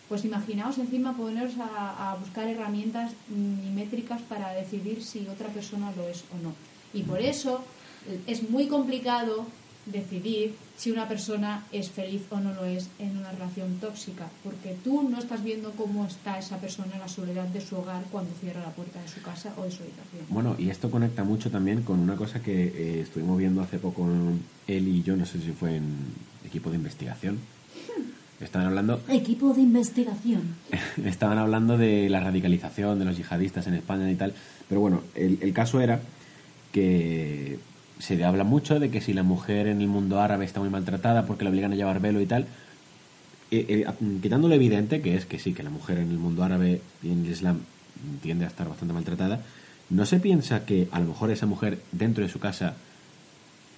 pues 0.08 0.24
imaginaos 0.24 0.78
encima 0.78 1.16
poneros 1.16 1.52
a, 1.58 2.12
a 2.12 2.16
buscar 2.16 2.46
herramientas 2.46 3.12
mm, 3.28 3.74
métricas 3.74 4.20
para 4.22 4.52
decidir 4.52 5.02
si 5.02 5.26
otra 5.28 5.48
persona 5.48 5.92
lo 5.96 6.08
es 6.08 6.24
o 6.32 6.42
no. 6.42 6.52
Y 6.92 7.02
por 7.02 7.20
eso 7.20 7.62
es 8.26 8.48
muy 8.50 8.66
complicado 8.66 9.46
decidir 9.86 10.54
si 10.76 10.90
una 10.90 11.06
persona 11.06 11.64
es 11.72 11.90
feliz 11.90 12.22
o 12.30 12.40
no 12.40 12.52
lo 12.54 12.64
es 12.64 12.88
en 12.98 13.16
una 13.16 13.30
relación 13.32 13.78
tóxica, 13.80 14.28
porque 14.42 14.76
tú 14.82 15.08
no 15.08 15.18
estás 15.18 15.42
viendo 15.44 15.72
cómo 15.72 16.06
está 16.06 16.38
esa 16.38 16.58
persona 16.58 16.94
en 16.94 17.00
la 17.00 17.08
soledad 17.08 17.46
de 17.48 17.60
su 17.60 17.76
hogar 17.76 18.02
cuando 18.10 18.32
cierra 18.40 18.60
la 18.60 18.70
puerta 18.70 19.00
de 19.00 19.08
su 19.08 19.20
casa 19.22 19.52
o 19.56 19.64
de 19.64 19.70
su 19.70 19.82
habitación. 19.82 20.26
Bueno, 20.28 20.56
y 20.58 20.70
esto 20.70 20.90
conecta 20.90 21.24
mucho 21.24 21.50
también 21.50 21.82
con 21.82 22.00
una 22.00 22.16
cosa 22.16 22.42
que 22.42 22.64
eh, 22.66 23.00
estuvimos 23.02 23.38
viendo 23.38 23.60
hace 23.60 23.78
poco 23.78 24.06
él 24.66 24.88
y 24.88 25.02
yo, 25.02 25.16
no 25.16 25.26
sé 25.26 25.40
si 25.40 25.52
fue 25.52 25.76
en 25.76 25.84
equipo 26.44 26.70
de 26.70 26.76
investigación. 26.76 27.38
Estaban 28.40 28.66
hablando, 28.66 29.00
Equipo 29.08 29.54
de 29.54 29.62
investigación. 29.62 30.56
estaban 31.04 31.38
hablando 31.38 31.78
de 31.78 32.10
la 32.10 32.20
radicalización 32.20 32.98
de 32.98 33.04
los 33.04 33.16
yihadistas 33.16 33.66
en 33.68 33.74
España 33.74 34.10
y 34.10 34.16
tal. 34.16 34.34
Pero 34.68 34.80
bueno, 34.80 35.02
el, 35.14 35.38
el 35.40 35.52
caso 35.52 35.80
era 35.80 36.00
que 36.72 37.58
se 38.04 38.22
habla 38.22 38.44
mucho 38.44 38.78
de 38.78 38.90
que 38.90 39.00
si 39.00 39.14
la 39.14 39.22
mujer 39.22 39.66
en 39.66 39.80
el 39.80 39.88
mundo 39.88 40.20
árabe 40.20 40.44
está 40.44 40.60
muy 40.60 40.68
maltratada 40.68 41.24
porque 41.24 41.44
la 41.44 41.50
obligan 41.50 41.72
a 41.72 41.76
llevar 41.76 42.00
velo 42.00 42.20
y 42.20 42.26
tal, 42.26 42.46
eh, 43.50 43.86
eh, 43.86 43.86
quitando 44.20 44.46
lo 44.46 44.54
evidente 44.54 45.00
que 45.00 45.16
es 45.16 45.24
que 45.24 45.38
sí, 45.38 45.54
que 45.54 45.62
la 45.62 45.70
mujer 45.70 45.98
en 45.98 46.10
el 46.10 46.18
mundo 46.18 46.44
árabe 46.44 46.82
y 47.02 47.10
en 47.10 47.24
el 47.24 47.30
Islam 47.30 47.60
tiende 48.22 48.44
a 48.44 48.48
estar 48.48 48.68
bastante 48.68 48.92
maltratada, 48.92 49.40
¿no 49.88 50.04
se 50.04 50.20
piensa 50.20 50.66
que 50.66 50.88
a 50.90 51.00
lo 51.00 51.06
mejor 51.06 51.30
esa 51.30 51.46
mujer 51.46 51.78
dentro 51.92 52.22
de 52.22 52.30
su 52.30 52.38
casa 52.38 52.74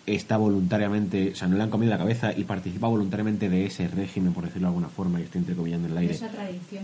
está 0.06 0.36
voluntariamente, 0.36 1.32
o 1.32 1.36
sea, 1.36 1.46
no 1.46 1.56
le 1.56 1.62
han 1.62 1.70
comido 1.70 1.90
la 1.90 1.98
cabeza 1.98 2.32
y 2.36 2.44
participa 2.44 2.88
voluntariamente 2.88 3.48
de 3.48 3.66
ese 3.66 3.86
régimen, 3.86 4.32
por 4.32 4.44
decirlo 4.44 4.68
de 4.68 4.70
alguna 4.70 4.88
forma, 4.88 5.20
y 5.20 5.24
estoy 5.24 5.40
entrecomillando 5.40 5.86
en 5.86 5.92
el 5.92 5.98
aire, 5.98 6.14
Esa 6.14 6.30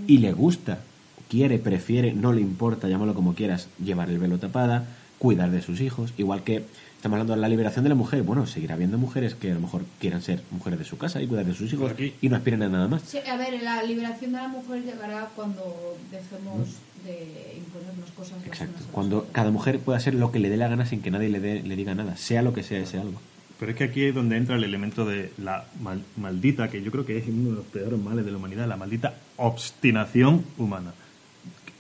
y 0.07 0.19
le 0.19 0.33
gusta, 0.33 0.81
quiere, 1.29 1.59
prefiere, 1.59 2.13
no 2.13 2.33
le 2.33 2.41
importa, 2.41 2.89
llámalo 2.89 3.15
como 3.15 3.35
quieras, 3.35 3.69
llevar 3.83 4.11
el 4.11 4.19
velo 4.19 4.39
tapada, 4.39 4.87
cuidar 5.19 5.53
de 5.53 5.63
sus 5.63 5.81
hijos, 5.81 6.13
igual 6.19 6.43
que 6.43 6.65
estamos 7.03 7.17
hablando 7.17 7.35
de 7.35 7.41
la 7.41 7.49
liberación 7.49 7.83
de 7.83 7.89
la 7.89 7.97
mujer, 7.97 8.23
bueno, 8.23 8.47
seguirá 8.47 8.77
habiendo 8.77 8.97
mujeres 8.97 9.35
que 9.35 9.51
a 9.51 9.55
lo 9.55 9.61
mejor 9.61 9.83
quieran 9.99 10.23
ser 10.23 10.41
mujeres 10.53 10.79
de 10.79 10.85
su 10.85 10.97
casa 10.99 11.21
y 11.21 11.27
cuidar 11.27 11.45
de 11.45 11.53
sus 11.53 11.73
hijos 11.73 11.91
aquí. 11.91 12.15
y 12.23 12.29
no 12.29 12.37
aspiren 12.37 12.63
a 12.63 12.69
nada 12.69 12.87
más. 12.87 13.03
Sí, 13.03 13.19
a 13.29 13.37
ver, 13.37 13.61
la 13.61 13.83
liberación 13.83 14.31
de 14.31 14.39
la 14.39 14.47
mujer 14.47 14.85
llegará 14.85 15.29
cuando 15.35 15.97
dejemos 16.13 16.69
de 17.05 17.57
imponernos 17.59 18.09
cosas 18.13 18.39
Exacto, 18.47 18.75
las 18.79 18.87
cuando 18.93 19.27
cada 19.33 19.51
mujer 19.51 19.81
pueda 19.81 19.99
hacer 19.99 20.15
lo 20.15 20.31
que 20.31 20.39
le 20.39 20.49
dé 20.49 20.57
la 20.57 20.69
gana 20.69 20.87
sin 20.87 21.03
que 21.03 21.11
nadie 21.11 21.29
le, 21.29 21.41
dé- 21.41 21.65
le 21.65 21.75
diga 21.75 21.93
nada, 21.97 22.17
sea 22.17 22.41
lo 22.43 22.53
que 22.55 22.63
sea 22.63 22.79
ese 22.79 22.99
algo. 22.99 23.21
Pero 23.59 23.73
es 23.73 23.79
que 23.79 23.83
aquí 23.85 24.05
es 24.05 24.15
donde 24.15 24.37
entra 24.37 24.55
el 24.55 24.63
elemento 24.63 25.05
de 25.05 25.33
la 25.39 25.65
mal- 25.83 26.05
maldita, 26.17 26.69
que 26.71 26.83
yo 26.85 26.93
creo 26.93 27.05
que 27.05 27.19
es 27.19 27.25
uno 27.27 27.51
de 27.51 27.57
los 27.57 27.65
peores 27.67 27.99
males 27.99 28.25
de 28.25 28.31
la 28.31 28.37
humanidad, 28.39 28.69
la 28.69 28.77
maldita 28.77 29.15
obstinación 29.39 30.45
humana. 30.57 30.95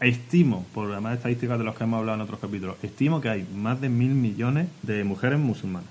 Estimo, 0.02 0.66
por 0.74 0.88
las 0.90 1.00
más 1.00 1.16
estadísticas 1.16 1.58
de 1.58 1.64
los 1.64 1.74
que 1.76 1.84
hemos 1.84 1.98
hablado 1.98 2.16
en 2.16 2.22
otros 2.22 2.40
capítulos, 2.40 2.76
estimo 2.82 3.20
que 3.20 3.28
hay 3.28 3.46
más 3.54 3.80
de 3.80 3.88
mil 3.88 4.10
millones 4.10 4.68
de 4.82 5.04
mujeres 5.04 5.38
musulmanas. 5.38 5.88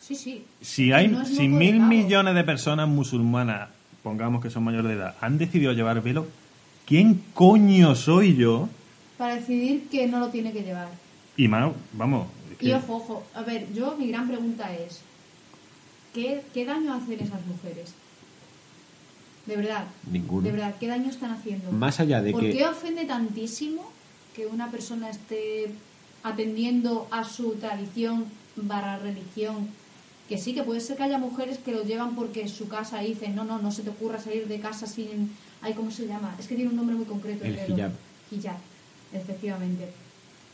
Sí, 0.00 0.14
sí. 0.14 0.44
Si 0.60 0.92
hay, 0.92 1.08
No 1.08 1.24
si 1.24 1.36
de 1.42 1.48
mil 1.48 1.80
millones 1.80 2.34
de 2.34 2.44
personas 2.44 2.88
musulmanas, 2.88 3.68
pongamos 4.02 4.42
que 4.42 4.50
son 4.50 4.64
mayores 4.64 4.88
de 4.88 4.94
edad, 4.94 5.14
han 5.20 5.38
decidido 5.38 5.72
llevar 5.72 6.02
velo, 6.02 6.26
¿quién 6.86 7.22
coño 7.32 7.94
soy 7.94 8.36
yo? 8.36 8.68
Para 9.16 9.36
decidir 9.36 9.88
que 9.90 10.06
no 10.06 10.18
lo 10.18 10.28
tiene 10.28 10.52
que 10.52 10.62
llevar. 10.62 10.88
Y 11.36 11.48
más, 11.48 11.70
vamos, 11.92 12.26
es 12.52 12.58
que- 12.58 12.66
Y 12.66 12.72
ojo, 12.72 12.96
ojo, 12.96 13.24
a 13.34 13.42
ver, 13.42 13.72
yo 13.72 13.96
mi 13.96 14.08
gran 14.08 14.26
pregunta 14.28 14.74
es, 14.74 15.00
¿qué, 16.12 16.42
qué 16.52 16.64
daño 16.64 16.92
hacen 16.94 17.20
esas 17.20 17.44
mujeres? 17.46 17.94
De 19.50 19.56
verdad, 19.56 19.84
Ninguno. 20.10 20.42
de 20.42 20.52
verdad, 20.52 20.74
¿qué 20.78 20.86
daño 20.86 21.10
están 21.10 21.32
haciendo? 21.32 21.72
Más 21.72 21.98
allá 21.98 22.22
de 22.22 22.30
¿Por 22.32 22.40
que... 22.42 22.52
qué 22.56 22.66
ofende 22.66 23.04
tantísimo 23.04 23.90
que 24.34 24.46
una 24.46 24.70
persona 24.70 25.10
esté 25.10 25.72
atendiendo 26.22 27.08
a 27.10 27.24
su 27.24 27.54
tradición 27.54 28.26
barra 28.56 28.98
religión? 28.98 29.68
Que 30.28 30.38
sí, 30.38 30.54
que 30.54 30.62
puede 30.62 30.80
ser 30.80 30.96
que 30.96 31.02
haya 31.02 31.18
mujeres 31.18 31.58
que 31.58 31.72
lo 31.72 31.82
llevan 31.82 32.14
porque 32.14 32.46
su 32.46 32.68
casa 32.68 33.00
dicen, 33.00 33.34
no, 33.34 33.42
no, 33.44 33.58
no 33.58 33.72
se 33.72 33.82
te 33.82 33.90
ocurra 33.90 34.20
salir 34.20 34.46
de 34.46 34.60
casa 34.60 34.86
sin... 34.86 35.32
Ay, 35.62 35.74
¿Cómo 35.74 35.90
se 35.90 36.06
llama? 36.06 36.36
Es 36.38 36.46
que 36.46 36.54
tiene 36.54 36.70
un 36.70 36.76
nombre 36.76 36.94
muy 36.94 37.04
concreto. 37.06 37.44
El 37.44 37.56
velo. 37.56 37.74
hijab. 37.76 37.90
Hijab, 38.30 38.56
efectivamente. 39.12 39.88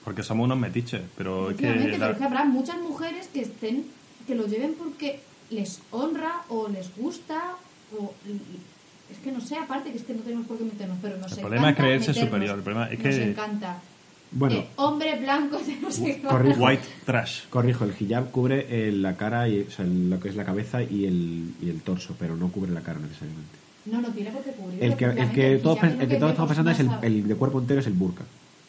porque 0.04 0.22
somos 0.22 0.44
unos 0.46 0.58
metiches, 0.58 1.02
pero 1.18 1.50
es 1.50 1.56
que... 1.58 1.64
Efectivamente, 1.66 1.98
la- 1.98 2.06
pero 2.06 2.12
es 2.12 2.18
que 2.18 2.24
habrá 2.24 2.44
muchas 2.46 2.80
mujeres 2.80 3.28
que 3.28 3.42
estén, 3.42 3.84
que 4.26 4.34
lo 4.34 4.46
lleven 4.46 4.74
porque 4.78 5.20
les 5.50 5.80
honra 5.90 6.42
o 6.48 6.68
les 6.68 6.96
gusta 6.96 7.56
o 7.98 8.14
es 9.10 9.18
que 9.18 9.32
no 9.32 9.40
sé, 9.40 9.56
aparte 9.56 9.90
que 9.90 9.98
es 9.98 10.04
que 10.04 10.14
no 10.14 10.20
tenemos 10.22 10.46
por 10.46 10.58
qué 10.58 10.64
meternos, 10.64 10.98
pero 11.02 11.16
nos 11.18 11.32
El 11.32 11.38
problema 11.40 11.70
es 11.70 11.76
creerse 11.76 12.08
meternos, 12.08 12.28
superior, 12.30 12.56
el 12.58 12.62
problema 12.62 12.86
es 12.90 12.98
nos 12.98 13.14
que- 13.14 13.24
encanta. 13.30 13.78
Bueno. 14.32 14.56
Eh, 14.56 14.66
hombre 14.76 15.18
blanco 15.20 15.58
de 15.66 15.76
no 15.76 15.90
sé. 15.90 16.20
Corrijo. 16.20 16.64
White 16.64 16.82
trash. 17.04 17.42
Corrijo, 17.48 17.84
el 17.84 17.94
hijab 17.98 18.30
cubre 18.32 18.66
eh, 18.68 18.92
la 18.92 19.16
cara, 19.16 19.48
y, 19.48 19.60
o 19.60 19.70
sea, 19.70 19.84
lo 19.86 20.18
que 20.18 20.28
es 20.28 20.34
la 20.36 20.44
cabeza 20.44 20.82
y 20.82 21.06
el, 21.06 21.54
y 21.62 21.70
el 21.70 21.80
torso, 21.82 22.16
pero 22.18 22.36
no 22.36 22.48
cubre 22.48 22.72
la 22.72 22.80
cara 22.80 22.98
necesariamente. 22.98 23.56
No, 23.86 24.00
no 24.00 24.08
tiene 24.08 24.32
por 24.32 24.42
qué 24.42 24.50
cubrirlo. 24.50 24.84
El 24.84 24.96
que, 24.96 25.04
el 25.04 25.30
que 25.30 25.52
el 25.52 25.62
todos, 25.62 25.78
el 25.84 26.08
que 26.08 26.16
todos 26.16 26.32
estamos 26.32 26.48
pensando 26.48 26.72
es 26.72 26.80
el, 26.80 26.90
el 27.02 27.28
de 27.28 27.34
cuerpo 27.36 27.60
entero 27.60 27.78
es 27.80 27.86
el 27.86 27.92
burka. 27.92 28.24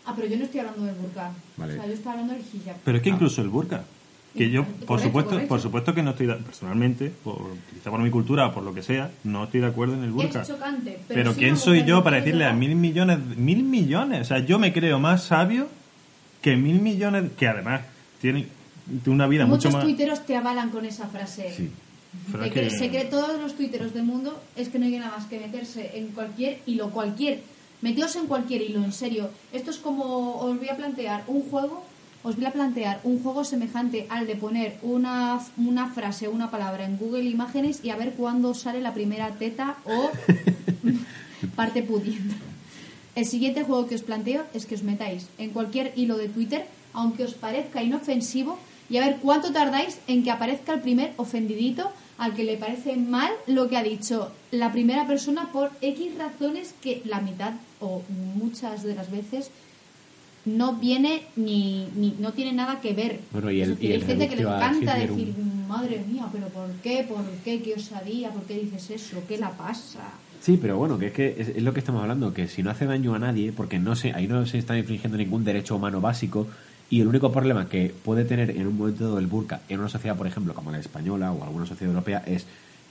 Ah, 0.06 0.14
pero 0.16 0.28
yo 0.28 0.38
no 0.38 0.44
estoy 0.46 0.60
hablando 0.60 0.84
del 0.84 0.96
burka. 0.96 1.32
Vale. 1.58 1.74
O 1.74 1.76
sea, 1.78 1.88
yo 1.88 1.94
estoy 1.94 2.12
hablando 2.12 2.34
del 2.34 2.44
hijab. 2.54 2.76
Pero 2.86 2.98
es 2.98 3.04
que 3.04 3.10
incluso 3.10 3.42
el 3.42 3.50
burka, 3.50 3.84
que 4.36 4.50
yo, 4.52 4.64
Correcto, 4.64 4.86
por 4.86 5.00
supuesto, 5.00 5.30
correcto. 5.32 5.50
por 5.50 5.62
supuesto 5.62 5.94
que 5.96 6.04
no 6.04 6.12
estoy, 6.12 6.28
de- 6.28 6.36
personalmente, 6.36 7.12
por, 7.24 7.38
quizá 7.74 7.90
por 7.90 8.00
mi 8.02 8.10
cultura 8.12 8.48
o 8.48 8.54
por 8.54 8.64
lo 8.64 8.74
que 8.74 8.84
sea, 8.84 9.10
no 9.24 9.46
estoy 9.46 9.62
de 9.62 9.68
acuerdo 9.68 9.96
en 9.96 10.04
el 10.04 10.12
burka. 10.12 10.42
Es 10.42 10.48
chocante, 10.48 11.00
pero, 11.08 11.20
Pero 11.22 11.34
si 11.34 11.40
¿quién 11.40 11.58
soy 11.58 11.84
yo 11.86 12.04
para 12.04 12.18
decirle 12.18 12.46
a 12.46 12.54
mil 12.54 12.76
millones, 12.76 13.20
mil 13.36 13.64
millones? 13.64 14.22
O 14.22 14.26
sea, 14.26 14.40
yo 14.40 14.60
me 14.60 14.72
creo 14.74 15.00
más 15.00 15.24
sabio 15.24 15.68
que 16.42 16.56
mil 16.56 16.80
millones, 16.82 17.32
que 17.38 17.48
además 17.48 17.82
tienen 18.22 18.48
una 19.08 19.28
vida 19.28 19.46
mucho 19.46 19.56
Muchos 19.70 19.74
más... 19.74 19.84
tuiteros 19.84 20.26
te 20.26 20.36
avalan 20.36 20.70
con 20.70 20.86
esa 20.86 21.08
frase. 21.08 21.54
Sí. 21.56 21.72
Pero 22.32 22.44
cree, 22.50 22.52
que- 22.52 22.70
se 22.70 22.90
cree 22.90 23.06
todos 23.06 23.40
los 23.42 23.56
tuiteros 23.56 23.94
del 23.94 24.04
mundo 24.04 24.42
es 24.56 24.70
que 24.70 24.80
no 24.80 24.86
hay 24.86 24.98
nada 24.98 25.18
más 25.18 25.26
que 25.28 25.40
meterse 25.40 25.98
en 25.98 26.08
cualquier 26.10 26.60
hilo, 26.66 26.90
cualquier. 26.92 27.42
Meteos 27.82 28.16
en 28.16 28.26
cualquier 28.28 28.62
hilo, 28.62 28.84
en 28.84 28.92
serio. 28.92 29.30
Esto 29.52 29.70
es 29.72 29.78
como 29.78 30.38
os 30.40 30.58
voy 30.58 30.70
a 30.70 30.76
plantear 30.78 31.24
un 31.28 31.42
juego, 31.50 31.84
os 32.24 32.36
voy 32.36 32.46
a 32.46 32.52
plantear 32.52 33.00
un 33.04 33.22
juego 33.22 33.44
semejante 33.44 34.08
al 34.10 34.28
de 34.28 34.36
poner 34.36 34.78
una, 34.82 35.40
una 35.58 35.90
frase 35.90 36.28
o 36.28 36.32
una 36.32 36.52
palabra 36.52 36.86
en 36.86 36.98
Google 36.98 37.24
Imágenes 37.24 37.80
y 37.84 37.90
a 37.90 37.96
ver 37.96 38.14
cuándo 38.14 38.54
sale 38.54 38.82
la 38.82 38.94
primera 38.94 39.32
teta 39.32 39.78
o 39.86 40.10
parte 41.56 41.84
pudiente. 41.84 42.36
El 43.16 43.26
siguiente 43.26 43.64
juego 43.64 43.88
que 43.88 43.96
os 43.96 44.04
planteo 44.04 44.44
es 44.54 44.66
que 44.66 44.76
os 44.76 44.84
metáis 44.84 45.28
en 45.38 45.52
cualquier 45.52 45.94
hilo 45.96 46.18
de 46.18 46.30
Twitter, 46.30 46.68
aunque 46.94 47.24
os 47.24 47.34
parezca 47.34 47.82
inofensivo, 47.82 48.60
y 48.90 48.98
a 48.98 49.06
ver 49.06 49.18
cuánto 49.22 49.52
tardáis 49.52 50.00
en 50.08 50.24
que 50.24 50.32
aparezca 50.32 50.74
el 50.74 50.82
primer 50.82 51.14
ofendidito 51.18 51.92
al 52.18 52.34
que 52.34 52.44
le 52.44 52.58
parece 52.58 52.96
mal 52.96 53.32
lo 53.46 53.68
que 53.68 53.78
ha 53.78 53.84
dicho 53.84 54.32
la 54.52 54.72
primera 54.72 55.08
persona 55.08 55.52
por 55.52 55.72
X 55.82 56.18
razones 56.18 56.74
que 56.82 57.02
la 57.06 57.22
mitad 57.22 57.54
o 57.80 58.02
muchas 58.36 58.84
de 58.84 58.96
las 58.96 59.12
veces 59.12 59.52
no 60.48 60.76
viene 60.78 61.24
ni, 61.36 61.88
ni 61.96 62.16
no 62.20 62.32
tiene 62.34 62.54
nada 62.54 62.80
que 62.82 62.94
ver. 62.94 63.20
Bueno, 63.32 63.52
y 63.52 63.62
el- 63.62 63.72
decir, 63.72 63.84
y 63.90 63.94
hay 63.94 64.00
el 64.00 64.06
gente 64.06 64.28
que 64.30 64.36
le 64.38 64.42
encanta 64.44 64.96
un- 64.96 65.00
decir, 65.18 65.34
madre 65.68 66.04
mía, 66.08 66.26
pero 66.32 66.48
¿por 66.48 66.70
qué? 66.82 67.06
¿Por 67.08 67.24
qué? 67.44 67.62
¿Qué 67.62 67.74
osadía? 67.76 68.30
¿Por 68.32 68.44
qué 68.44 68.56
dices 68.60 68.90
eso? 68.90 69.22
¿Qué 69.28 69.38
la 69.38 69.52
pasa? 69.52 70.00
Sí, 70.42 70.58
pero 70.62 70.78
bueno, 70.78 70.98
que 70.98 71.08
es 71.08 71.14
que 71.14 71.36
es, 71.38 71.50
es 71.50 71.62
lo 71.64 71.74
que 71.74 71.80
estamos 71.80 72.02
hablando, 72.02 72.34
que 72.34 72.48
si 72.48 72.64
no 72.64 72.70
hace 72.70 72.86
daño 72.86 73.14
a 73.16 73.20
nadie, 73.20 73.52
porque 73.52 73.80
no 73.80 73.96
se, 73.96 74.14
ahí 74.14 74.28
no 74.28 74.46
se 74.46 74.58
está 74.58 74.78
infringiendo 74.78 75.18
ningún 75.18 75.44
derecho 75.44 75.76
humano 75.76 76.00
básico, 76.00 76.48
y 76.90 77.02
el 77.02 77.08
único 77.08 77.32
problema 77.34 77.68
que 77.68 77.94
puede 78.06 78.24
tener 78.24 78.52
en 78.52 78.66
un 78.66 78.78
momento 78.78 79.04
dado 79.04 79.20
el 79.20 79.28
burka 79.28 79.60
en 79.68 79.80
una 79.80 79.90
sociedad, 79.90 80.16
por 80.16 80.26
ejemplo, 80.28 80.54
como 80.54 80.72
la 80.72 80.80
española 80.80 81.34
o 81.34 81.44
alguna 81.44 81.66
sociedad 81.66 81.92
europea, 81.94 82.24
es 82.26 82.46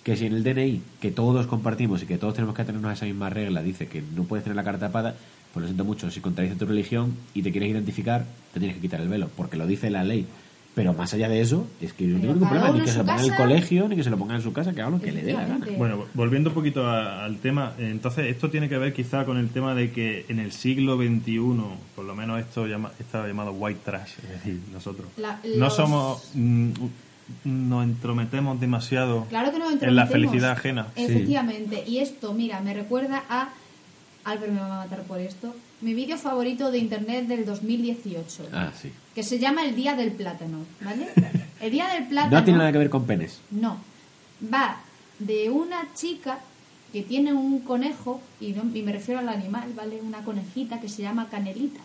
que 0.04 0.16
si 0.16 0.26
en 0.26 0.34
el 0.34 0.44
DNI, 0.44 0.82
que 1.00 1.10
todos 1.10 1.46
compartimos 1.46 2.02
y 2.02 2.06
que 2.06 2.18
todos 2.18 2.34
tenemos 2.34 2.54
que 2.54 2.64
tenernos 2.64 2.92
esa 2.92 3.06
misma 3.06 3.30
regla, 3.30 3.62
dice 3.62 3.86
que 3.88 4.02
no 4.14 4.24
puedes 4.24 4.44
tener 4.44 4.54
la 4.56 4.62
cara 4.64 4.78
tapada, 4.78 5.14
pues 5.56 5.62
lo 5.62 5.68
siento 5.68 5.84
mucho, 5.86 6.10
si 6.10 6.20
contradice 6.20 6.54
tu 6.56 6.66
religión 6.66 7.14
y 7.32 7.40
te 7.40 7.50
quieres 7.50 7.70
identificar, 7.70 8.26
te 8.52 8.60
tienes 8.60 8.76
que 8.76 8.82
quitar 8.82 9.00
el 9.00 9.08
velo, 9.08 9.30
porque 9.34 9.56
lo 9.56 9.66
dice 9.66 9.88
la 9.88 10.04
ley. 10.04 10.26
Pero 10.74 10.92
más 10.92 11.14
allá 11.14 11.30
de 11.30 11.40
eso, 11.40 11.66
es 11.80 11.94
que 11.94 12.04
yo 12.06 12.10
no 12.16 12.20
tengo 12.20 12.34
ningún 12.34 12.48
problema, 12.50 12.70
ni 12.76 12.84
que 12.84 12.90
se 12.90 12.98
lo 12.98 13.04
ponga 13.06 13.22
en 13.24 13.30
el 13.30 13.36
colegio, 13.38 13.88
ni 13.88 13.96
que 13.96 14.04
se 14.04 14.10
lo 14.10 14.18
ponga 14.18 14.34
en 14.34 14.42
su 14.42 14.52
casa, 14.52 14.74
que 14.74 14.82
haga 14.82 14.90
lo 14.90 15.00
que 15.00 15.12
le 15.12 15.22
dé 15.22 15.32
la 15.32 15.46
gana. 15.46 15.66
Bueno, 15.78 16.04
volviendo 16.12 16.50
un 16.50 16.54
poquito 16.54 16.86
a- 16.86 17.24
al 17.24 17.38
tema, 17.38 17.72
entonces 17.78 18.26
esto 18.26 18.50
tiene 18.50 18.68
que 18.68 18.76
ver 18.76 18.92
quizá 18.92 19.24
con 19.24 19.38
el 19.38 19.48
tema 19.48 19.74
de 19.74 19.90
que 19.92 20.26
en 20.28 20.38
el 20.40 20.52
siglo 20.52 20.98
XXI, 20.98 21.40
por 21.94 22.04
lo 22.04 22.14
menos 22.14 22.38
esto 22.40 22.66
llama, 22.66 22.92
está 23.00 23.26
llamado 23.26 23.52
white 23.52 23.80
trash, 23.82 24.10
es 24.22 24.28
decir, 24.28 24.60
nosotros 24.70 25.06
La- 25.16 25.40
no 25.56 25.70
somos, 25.70 26.22
mm, 26.34 26.70
nos 27.44 27.82
entrometemos 27.84 28.60
demasiado 28.60 29.24
Claro 29.30 29.50
que 29.52 29.58
no 29.58 29.70
en 29.70 29.96
la 29.96 30.06
felicidad 30.06 30.50
ajena. 30.50 30.88
Efectivamente. 30.94 31.84
Y 31.86 32.00
esto, 32.00 32.34
mira, 32.34 32.60
me 32.60 32.74
recuerda 32.74 33.24
a... 33.30 33.48
Albert 34.26 34.52
me 34.52 34.60
va 34.60 34.82
a 34.82 34.84
matar 34.84 35.02
por 35.04 35.20
esto. 35.20 35.54
Mi 35.80 35.94
vídeo 35.94 36.18
favorito 36.18 36.72
de 36.72 36.78
internet 36.78 37.28
del 37.28 37.46
2018. 37.46 38.48
Ah, 38.52 38.72
sí. 38.74 38.90
Que 39.14 39.22
se 39.22 39.38
llama 39.38 39.64
El 39.64 39.76
Día 39.76 39.94
del 39.94 40.10
Plátano, 40.10 40.58
¿vale? 40.80 41.08
El 41.60 41.70
Día 41.70 41.88
del 41.88 42.08
Plátano... 42.08 42.36
No 42.36 42.44
tiene 42.44 42.58
nada 42.58 42.72
que 42.72 42.78
ver 42.78 42.90
con 42.90 43.06
penes. 43.06 43.38
No. 43.52 43.78
Va 44.52 44.80
de 45.20 45.48
una 45.48 45.94
chica 45.94 46.40
que 46.92 47.02
tiene 47.02 47.32
un 47.32 47.60
conejo, 47.60 48.20
y, 48.40 48.50
no, 48.52 48.64
y 48.74 48.82
me 48.82 48.92
refiero 48.92 49.20
al 49.20 49.28
animal, 49.28 49.72
¿vale? 49.76 50.00
Una 50.02 50.24
conejita 50.24 50.80
que 50.80 50.88
se 50.88 51.02
llama 51.02 51.28
Canelita. 51.30 51.80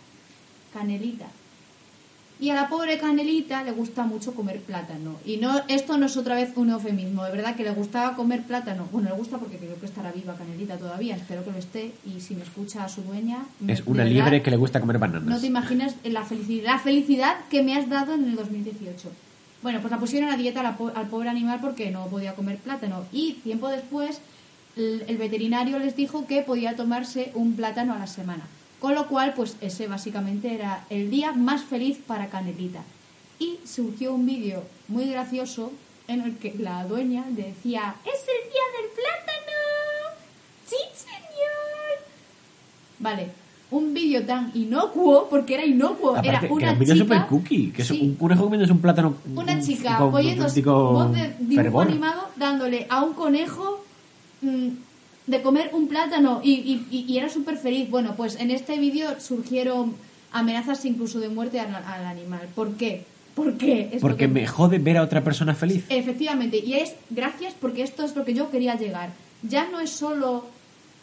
Canelita. 0.72 1.26
Y 2.42 2.50
a 2.50 2.56
la 2.56 2.68
pobre 2.68 2.98
Canelita 2.98 3.62
le 3.62 3.70
gusta 3.70 4.02
mucho 4.02 4.34
comer 4.34 4.58
plátano. 4.62 5.14
Y 5.24 5.36
no 5.36 5.62
esto 5.68 5.96
no 5.96 6.06
es 6.06 6.16
otra 6.16 6.34
vez 6.34 6.50
un 6.56 6.70
eufemismo, 6.70 7.22
de 7.22 7.30
verdad 7.30 7.54
que 7.54 7.62
le 7.62 7.70
gustaba 7.70 8.16
comer 8.16 8.42
plátano. 8.42 8.88
Bueno, 8.90 9.10
le 9.10 9.14
gusta 9.14 9.38
porque 9.38 9.58
creo 9.58 9.78
que 9.78 9.86
estará 9.86 10.10
viva 10.10 10.34
Canelita 10.34 10.76
todavía, 10.76 11.14
espero 11.14 11.44
que 11.44 11.52
lo 11.52 11.58
esté. 11.58 11.92
Y 12.04 12.20
si 12.20 12.34
me 12.34 12.42
escucha 12.42 12.82
a 12.82 12.88
su 12.88 13.02
dueña... 13.02 13.44
Es 13.68 13.84
una 13.86 13.98
verdad, 13.98 14.12
liebre 14.12 14.42
que 14.42 14.50
le 14.50 14.56
gusta 14.56 14.80
comer 14.80 14.98
bananas. 14.98 15.22
no 15.22 15.40
te 15.40 15.46
imaginas 15.46 15.94
la 16.02 16.24
felicidad, 16.24 16.64
la 16.72 16.78
felicidad 16.80 17.36
que 17.48 17.62
me 17.62 17.76
has 17.76 17.88
dado 17.88 18.14
en 18.14 18.24
el 18.24 18.34
2018. 18.34 19.08
Bueno, 19.62 19.78
pues 19.80 19.92
la 19.92 20.00
pusieron 20.00 20.28
a 20.28 20.36
dieta 20.36 20.76
al 20.96 21.06
pobre 21.06 21.28
animal 21.28 21.60
porque 21.62 21.92
no 21.92 22.08
podía 22.08 22.34
comer 22.34 22.56
plátano. 22.56 23.04
Y 23.12 23.34
tiempo 23.34 23.68
después, 23.68 24.20
el 24.74 25.16
veterinario 25.16 25.78
les 25.78 25.94
dijo 25.94 26.26
que 26.26 26.42
podía 26.42 26.74
tomarse 26.74 27.30
un 27.36 27.54
plátano 27.54 27.94
a 27.94 28.00
la 28.00 28.08
semana. 28.08 28.48
Con 28.82 28.94
lo 28.96 29.06
cual, 29.06 29.32
pues 29.34 29.56
ese 29.60 29.86
básicamente 29.86 30.52
era 30.52 30.84
el 30.90 31.08
día 31.08 31.30
más 31.32 31.62
feliz 31.62 31.98
para 32.04 32.26
Canelita. 32.26 32.82
Y 33.38 33.58
surgió 33.64 34.12
un 34.12 34.26
vídeo 34.26 34.64
muy 34.88 35.06
gracioso 35.08 35.70
en 36.08 36.20
el 36.22 36.36
que 36.36 36.54
la 36.58 36.84
dueña 36.84 37.24
decía, 37.30 37.94
¡Es 38.04 38.20
el 38.22 38.50
día 38.50 38.66
del 38.76 38.90
plátano! 38.90 39.58
¡Sí, 40.66 40.76
señor! 40.96 41.98
Vale, 42.98 43.28
un 43.70 43.94
vídeo 43.94 44.24
tan 44.26 44.50
inocuo, 44.54 45.28
porque 45.30 45.54
era 45.54 45.64
inocuo, 45.64 46.10
Aparte, 46.10 46.28
era 46.28 46.40
que 46.40 46.46
una 46.52 46.72
un 46.72 46.78
vídeo 46.80 46.94
chica... 46.94 47.04
super 47.04 47.26
cookie, 47.28 47.70
que 47.70 47.82
es 47.82 47.88
Sí, 47.88 48.00
un 48.02 48.16
conejo 48.16 48.42
comiéndose 48.44 48.72
un 48.72 48.80
plátano 48.80 49.14
una 49.36 49.52
un- 49.54 49.60
chica 49.62 49.96
auténtico 49.96 50.92
voz 50.92 51.12
de 51.12 51.28
dibujo 51.38 51.62
fervor. 51.62 51.86
animado 51.86 52.28
dándole 52.36 52.86
a 52.90 53.02
un 53.02 53.14
conejo 53.14 53.84
mm, 54.42 54.68
de 55.26 55.42
comer 55.42 55.70
un 55.72 55.88
plátano 55.88 56.40
y, 56.42 56.52
y- 56.52 56.86
y- 56.90 57.04
y 57.12 57.18
era 57.18 57.28
súper 57.28 57.56
feliz. 57.56 57.88
Bueno, 57.90 58.14
pues 58.16 58.36
en 58.40 58.50
este 58.50 58.78
vídeo 58.78 59.20
surgieron 59.20 59.94
amenazas 60.32 60.84
incluso 60.84 61.20
de 61.20 61.28
muerte 61.28 61.60
al, 61.60 61.74
al 61.74 62.04
animal. 62.06 62.48
¿Por 62.54 62.74
qué? 62.76 63.04
¿Por 63.34 63.56
qué? 63.56 63.88
Es 63.92 64.00
Porque 64.02 64.24
que- 64.24 64.28
me 64.28 64.46
jode 64.46 64.78
ver 64.78 64.96
a 64.98 65.02
otra 65.02 65.22
persona 65.24 65.54
feliz. 65.54 65.84
Efectivamente, 65.88 66.58
y 66.58 66.74
es 66.74 66.94
gracias 67.10 67.54
porque 67.60 67.82
esto 67.82 68.04
es 68.04 68.14
lo 68.16 68.24
que 68.24 68.34
yo 68.34 68.50
quería 68.50 68.74
llegar. 68.76 69.10
Ya 69.42 69.68
no 69.70 69.80
es 69.80 69.90
solo... 69.90 70.46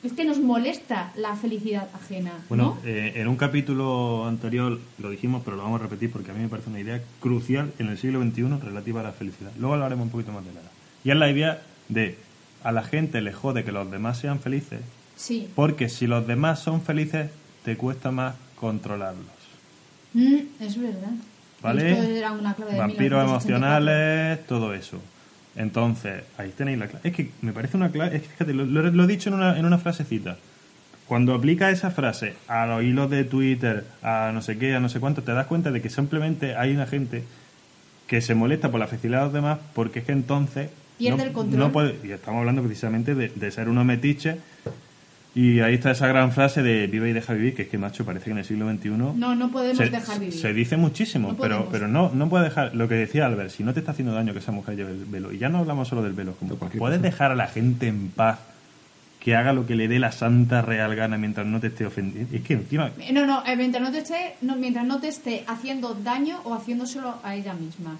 Es 0.01 0.13
que 0.13 0.23
nos 0.23 0.39
molesta 0.39 1.11
la 1.17 1.35
felicidad 1.35 1.89
ajena, 1.93 2.31
Bueno, 2.47 2.77
¿no? 2.81 2.89
eh, 2.89 3.13
en 3.17 3.27
un 3.27 3.35
capítulo 3.35 4.25
anterior 4.27 4.79
lo 4.97 5.09
dijimos, 5.09 5.41
pero 5.43 5.57
lo 5.57 5.63
vamos 5.63 5.81
a 5.81 5.83
repetir 5.83 6.09
porque 6.09 6.31
a 6.31 6.33
mí 6.33 6.39
me 6.41 6.47
parece 6.47 6.69
una 6.69 6.79
idea 6.79 7.01
crucial 7.19 7.73
en 7.79 7.87
el 7.87 7.97
siglo 7.97 8.21
XXI 8.23 8.43
relativa 8.63 9.01
a 9.01 9.03
la 9.03 9.11
felicidad. 9.11 9.51
Luego 9.59 9.73
hablaremos 9.73 10.05
un 10.05 10.11
poquito 10.11 10.31
más 10.31 10.45
de 10.45 10.53
la 10.53 10.61
edad. 10.61 10.71
Y 11.03 11.11
es 11.11 11.17
la 11.17 11.29
idea 11.29 11.61
de 11.89 12.17
a 12.63 12.71
la 12.71 12.83
gente 12.83 13.21
le 13.21 13.33
jode 13.33 13.63
que 13.63 13.71
los 13.71 13.89
demás 13.89 14.17
sean 14.19 14.39
felices, 14.39 14.79
Sí. 15.15 15.47
porque 15.55 15.89
si 15.89 16.07
los 16.07 16.25
demás 16.27 16.59
son 16.59 16.81
felices, 16.81 17.29
te 17.63 17.75
cuesta 17.77 18.11
más 18.11 18.35
controlarlos. 18.55 19.25
Mm, 20.13 20.37
es 20.59 20.79
verdad. 20.81 21.11
¿Vale? 21.61 21.91
Esto 21.91 22.03
era 22.03 22.31
una 22.31 22.53
clave 22.53 22.71
de 22.73 22.77
Vampiros 22.79 23.23
1984. 23.25 23.55
emocionales, 23.57 24.47
todo 24.47 24.73
eso. 24.73 24.99
Entonces, 25.55 26.23
ahí 26.37 26.53
tenéis 26.55 26.77
la 26.79 26.87
clave. 26.87 27.09
Es 27.09 27.15
que 27.15 27.31
me 27.41 27.51
parece 27.51 27.75
una 27.75 27.91
clave. 27.91 28.15
Es 28.15 28.21
que 28.23 28.27
fíjate, 28.29 28.53
lo, 28.53 28.65
lo- 28.65 28.83
lo 28.91 29.03
he 29.03 29.07
dicho 29.07 29.29
en 29.29 29.35
una, 29.35 29.57
en 29.59 29.65
una 29.65 29.77
frasecita. 29.77 30.37
Cuando 31.07 31.33
aplica 31.33 31.69
esa 31.71 31.91
frase 31.91 32.35
a 32.47 32.65
los 32.67 32.83
hilos 32.83 33.09
de 33.09 33.23
Twitter, 33.25 33.83
a 34.03 34.31
no 34.33 34.41
sé 34.41 34.57
qué, 34.57 34.75
a 34.75 34.79
no 34.79 34.89
sé 34.89 34.99
cuánto, 34.99 35.23
te 35.23 35.33
das 35.33 35.47
cuenta 35.47 35.71
de 35.71 35.81
que 35.81 35.89
simplemente 35.89 36.55
hay 36.55 36.71
una 36.71 36.85
gente 36.85 37.23
que 38.07 38.21
se 38.21 38.35
molesta 38.35 38.69
por 38.71 38.79
la 38.79 38.87
felicidad 38.87 39.19
de 39.19 39.23
los 39.25 39.33
demás 39.33 39.59
porque 39.73 39.99
es 39.99 40.05
que 40.05 40.11
entonces. 40.13 40.69
Pierde 40.99 41.17
no, 41.17 41.23
el 41.23 41.31
control. 41.31 41.59
no 41.59 41.71
puede- 41.71 41.95
y 42.07 42.11
estamos 42.11 42.39
hablando 42.41 42.61
precisamente 42.61 43.15
de, 43.15 43.29
de 43.29 43.51
ser 43.51 43.67
unos 43.69 43.85
metiches. 43.85 44.35
Y 45.35 45.59
ahí 45.59 45.75
está 45.75 45.91
esa 45.91 46.07
gran 46.07 46.31
frase 46.31 46.63
de 46.63 46.87
vive 46.87 47.09
y 47.09 47.13
deja 47.13 47.33
vivir, 47.33 47.53
que 47.55 47.61
es 47.61 47.67
que, 47.69 47.77
macho, 47.77 48.03
parece 48.03 48.25
que 48.25 48.31
en 48.31 48.39
el 48.39 48.45
siglo 48.45 48.69
XXI 48.69 48.89
No, 48.89 49.35
no 49.35 49.51
podemos 49.51 49.77
se, 49.77 49.89
dejar 49.89 50.19
vivir. 50.19 50.33
se 50.33 50.53
dice 50.53 50.75
muchísimo, 50.75 51.29
No 51.29 51.37
pero, 51.37 51.69
pero 51.71 51.87
no, 51.87 52.09
no 52.13 52.27
puede 52.29 52.45
dejar, 52.45 52.75
lo 52.75 52.87
que 52.89 52.95
decía 52.95 53.27
Albert, 53.27 53.51
si 53.51 53.63
no 53.63 53.73
te 53.73 53.79
está 53.79 53.91
haciendo 53.91 54.13
daño 54.13 54.33
que 54.33 54.39
esa 54.39 54.51
mujer 54.51 54.75
lleve 54.75 54.91
el 54.91 55.05
velo, 55.05 55.31
y 55.31 55.37
ya 55.37 55.47
no 55.49 55.59
hablamos 55.59 55.87
solo 55.87 56.01
del 56.01 56.13
velo, 56.13 56.33
como, 56.33 56.55
puedes 56.55 56.77
cosa. 56.79 56.97
dejar 56.97 57.31
a 57.31 57.35
la 57.35 57.47
gente 57.47 57.87
en 57.87 58.09
paz, 58.09 58.39
que 59.19 59.35
haga 59.35 59.53
lo 59.53 59.67
que 59.67 59.75
le 59.75 59.87
dé 59.87 59.99
la 59.99 60.11
santa 60.11 60.61
real 60.63 60.95
gana 60.95 61.17
mientras 61.17 61.45
no 61.45 61.59
te 61.59 61.67
esté 61.67 61.85
ofendiendo. 61.85 62.35
Es 62.35 62.41
que 62.41 62.53
encima, 62.55 62.89
No, 63.13 63.25
no, 63.27 63.43
eh, 63.45 63.55
mientras 63.55 63.83
no 63.83 63.91
te 63.91 63.99
esté, 63.99 64.35
no, 64.41 64.55
mientras 64.55 64.85
no 64.85 64.99
te 64.99 65.09
esté 65.09 65.43
haciendo 65.47 65.93
daño 65.93 66.39
o 66.43 66.55
haciéndoselo 66.55 67.15
a 67.23 67.35
ella 67.35 67.53
misma. 67.53 67.97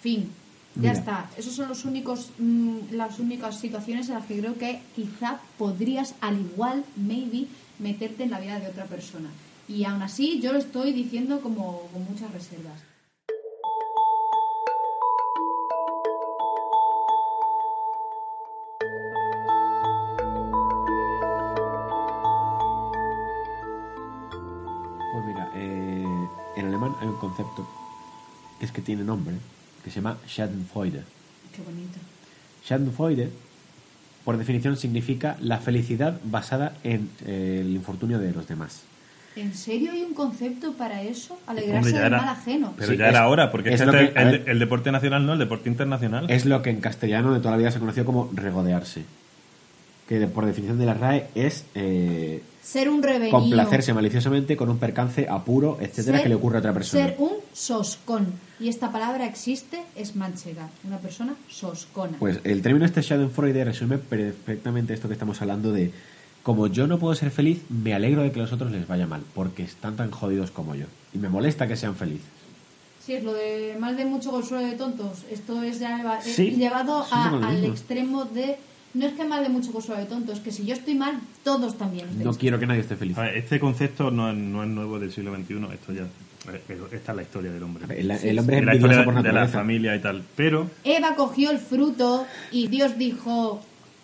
Fin. 0.00 0.30
Ya 0.76 0.92
está. 0.92 1.28
Esos 1.36 1.54
son 1.54 1.68
los 1.68 1.84
únicos, 1.84 2.30
mm, 2.38 2.92
las 2.92 3.18
únicas 3.18 3.58
situaciones 3.58 4.08
en 4.08 4.14
las 4.14 4.26
que 4.26 4.38
creo 4.38 4.56
que 4.56 4.80
quizá 4.94 5.40
podrías, 5.58 6.14
al 6.20 6.38
igual, 6.40 6.84
maybe, 6.96 7.48
meterte 7.78 8.24
en 8.24 8.30
la 8.30 8.38
vida 8.38 8.60
de 8.60 8.68
otra 8.68 8.84
persona. 8.84 9.28
Y 9.68 9.84
aún 9.84 10.02
así, 10.02 10.40
yo 10.40 10.52
lo 10.52 10.58
estoy 10.58 10.92
diciendo 10.92 11.40
como 11.40 11.82
con 11.92 12.04
muchas 12.04 12.32
reservas. 12.32 12.80
Pues 25.12 25.24
mira, 25.26 25.50
eh, 25.54 26.28
en 26.56 26.66
alemán 26.66 26.94
hay 27.00 27.08
un 27.08 27.16
concepto 27.16 27.66
que 28.60 28.66
es 28.66 28.72
que 28.72 28.80
tiene 28.80 29.04
nombre, 29.04 29.36
que 29.88 29.94
se 29.94 30.00
llama 30.00 30.16
Schadenfreude. 30.28 31.02
Qué 31.54 31.62
bonito. 31.64 31.98
Schadenfreude, 32.64 33.30
por 34.24 34.36
definición, 34.36 34.76
significa 34.76 35.36
la 35.40 35.58
felicidad 35.58 36.18
basada 36.24 36.74
en 36.84 37.10
eh, 37.26 37.58
el 37.62 37.74
infortunio 37.74 38.18
de 38.18 38.32
los 38.32 38.46
demás. 38.46 38.82
¿En 39.36 39.54
serio 39.54 39.92
hay 39.92 40.02
un 40.02 40.14
concepto 40.14 40.72
para 40.72 41.02
eso? 41.02 41.38
Alegrarse 41.46 41.92
del 41.98 42.10
mal 42.10 42.28
ajeno. 42.28 42.74
pero 42.76 42.90
Sí, 42.90 42.98
ya 42.98 43.04
es- 43.06 43.10
era 43.14 43.28
hora, 43.28 43.50
porque 43.52 43.72
es 43.72 43.80
que 43.80 43.86
el, 43.88 44.12
ver. 44.12 44.44
el 44.46 44.58
deporte 44.58 44.90
nacional 44.90 45.24
no, 45.24 45.34
el 45.34 45.38
deporte 45.38 45.68
internacional. 45.68 46.28
Es 46.30 46.44
lo 46.44 46.60
que 46.60 46.70
en 46.70 46.80
castellano 46.80 47.32
de 47.32 47.38
toda 47.38 47.52
la 47.52 47.56
vida 47.58 47.70
se 47.70 47.78
conoció 47.78 48.04
como 48.04 48.30
regodearse. 48.34 49.04
Que 50.08 50.18
de- 50.18 50.26
por 50.26 50.44
definición 50.44 50.78
de 50.78 50.86
la 50.86 50.94
RAE 50.94 51.28
es 51.36 51.64
eh, 51.74 52.42
Ser 52.62 52.88
un 52.90 53.00
complacerse 53.30 53.94
maliciosamente 53.94 54.56
con 54.56 54.68
un 54.70 54.78
percance, 54.78 55.26
apuro, 55.28 55.78
etcétera, 55.80 56.16
Ser- 56.18 56.22
que 56.24 56.28
le 56.30 56.34
ocurre 56.34 56.56
a 56.56 56.58
otra 56.60 56.72
persona. 56.74 57.04
Ser 57.06 57.14
un 57.18 57.32
soscón. 57.52 58.26
Y 58.60 58.68
esta 58.68 58.90
palabra 58.90 59.26
existe, 59.26 59.82
es 59.96 60.16
manchega. 60.16 60.68
Una 60.84 60.98
persona 60.98 61.34
soscona. 61.48 62.16
Pues 62.18 62.40
el 62.44 62.62
término 62.62 62.84
este 62.84 63.02
Schadenfreude 63.02 63.64
resume 63.64 63.98
perfectamente 63.98 64.94
esto 64.94 65.08
que 65.08 65.14
estamos 65.14 65.40
hablando 65.42 65.72
de 65.72 65.92
como 66.42 66.66
yo 66.66 66.86
no 66.86 66.98
puedo 66.98 67.14
ser 67.14 67.30
feliz, 67.30 67.60
me 67.68 67.92
alegro 67.94 68.22
de 68.22 68.32
que 68.32 68.38
a 68.40 68.42
los 68.42 68.52
otros 68.52 68.72
les 68.72 68.86
vaya 68.88 69.06
mal, 69.06 69.22
porque 69.34 69.62
están 69.62 69.96
tan 69.96 70.10
jodidos 70.10 70.50
como 70.50 70.74
yo. 70.74 70.86
Y 71.12 71.18
me 71.18 71.28
molesta 71.28 71.66
que 71.68 71.76
sean 71.76 71.94
felices. 71.94 72.26
Sí, 73.04 73.14
es 73.14 73.24
lo 73.24 73.32
de 73.34 73.76
mal 73.78 73.96
de 73.96 74.04
mucho 74.04 74.30
consuelo 74.30 74.66
de 74.66 74.72
tontos. 74.76 75.24
Esto 75.30 75.62
es 75.62 75.78
ya 75.78 76.20
Sí, 76.22 76.50
llevado 76.52 77.04
a- 77.10 77.48
al 77.48 77.64
extremo 77.64 78.24
de. 78.24 78.56
No 78.94 79.06
es 79.06 79.12
que 79.12 79.24
mal 79.24 79.42
de 79.42 79.50
mucho 79.50 79.72
consuelo 79.72 80.00
de 80.00 80.06
tontos, 80.06 80.40
que 80.40 80.50
si 80.50 80.64
yo 80.64 80.74
estoy 80.74 80.94
mal, 80.94 81.20
todos 81.44 81.76
también. 81.76 82.06
No 82.24 82.32
quiero 82.34 82.58
que 82.58 82.66
nadie 82.66 82.80
esté 82.80 82.96
feliz. 82.96 83.16
A 83.18 83.22
ver, 83.22 83.36
este 83.36 83.60
concepto 83.60 84.10
no 84.10 84.30
es, 84.30 84.36
no 84.36 84.62
es 84.62 84.68
nuevo 84.70 84.98
del 84.98 85.12
siglo 85.12 85.34
XXI, 85.36 85.54
esto 85.74 85.92
ya. 85.92 86.06
Eh, 86.52 86.78
Esta 86.92 87.12
es 87.12 87.16
la 87.16 87.22
historia 87.22 87.50
del 87.52 87.62
hombre. 87.62 87.86
Ver, 87.86 87.98
el, 87.98 88.10
el 88.10 88.38
hombre 88.38 88.58
es 88.58 88.64
la 88.64 88.74
historia 88.74 89.04
por 89.04 89.22
de 89.22 89.32
la 89.32 89.48
familia 89.48 89.96
y 89.96 90.00
tal. 90.00 90.22
Pero 90.36 90.68
Eva 90.84 91.14
cogió 91.16 91.50
el 91.50 91.58
fruto 91.58 92.26
y 92.52 92.68
Dios 92.68 92.96
dijo: 92.98 93.60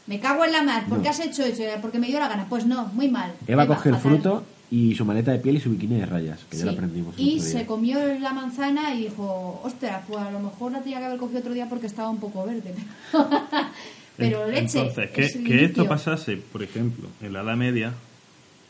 Me 0.06 0.20
cago 0.20 0.44
en 0.44 0.52
la 0.52 0.62
mar, 0.62 0.84
¿por 0.86 0.98
qué 0.98 1.04
No. 1.04 1.10
has 1.10 1.20
hecho 1.20 1.44
eso? 1.44 1.62
Porque 1.80 1.98
me 1.98 2.06
dio 2.08 2.18
la 2.18 2.28
gana. 2.28 2.46
Pues 2.48 2.66
no, 2.66 2.86
muy 2.88 3.08
mal. 3.08 3.32
Eva 3.46 3.66
cogió 3.66 3.92
el 3.92 3.98
fruto 3.98 4.44
y 4.70 4.94
su 4.96 5.04
maleta 5.04 5.30
de 5.30 5.38
piel 5.38 5.56
y 5.56 5.60
su 5.60 5.70
bikini 5.70 6.00
de 6.00 6.06
rayas, 6.06 6.40
que 6.50 6.56
ya 6.56 6.64
lo 6.64 6.72
aprendimos. 6.72 7.14
Y 7.16 7.38
se 7.40 7.64
comió 7.66 7.98
la 8.18 8.32
manzana 8.32 8.94
y 8.94 9.04
dijo: 9.04 9.60
Ostras, 9.64 10.02
pues 10.08 10.20
a 10.20 10.30
lo 10.30 10.40
mejor 10.40 10.72
la 10.72 10.80
tenía 10.80 10.98
que 10.98 11.04
haber 11.04 11.18
cogido 11.18 11.40
otro 11.40 11.52
día 11.54 11.68
porque 11.68 11.86
estaba 11.86 12.10
un 12.10 12.18
poco 12.18 12.44
verde. 12.44 12.74
Pero 14.16 14.46
leche. 14.46 14.78
entonces, 14.78 15.10
que, 15.10 15.22
es 15.24 15.34
el 15.36 15.44
que 15.44 15.64
esto 15.64 15.88
pasase, 15.88 16.36
por 16.36 16.62
ejemplo, 16.62 17.08
en 17.20 17.32
la 17.32 17.42
Edad 17.42 17.56
Media 17.56 17.92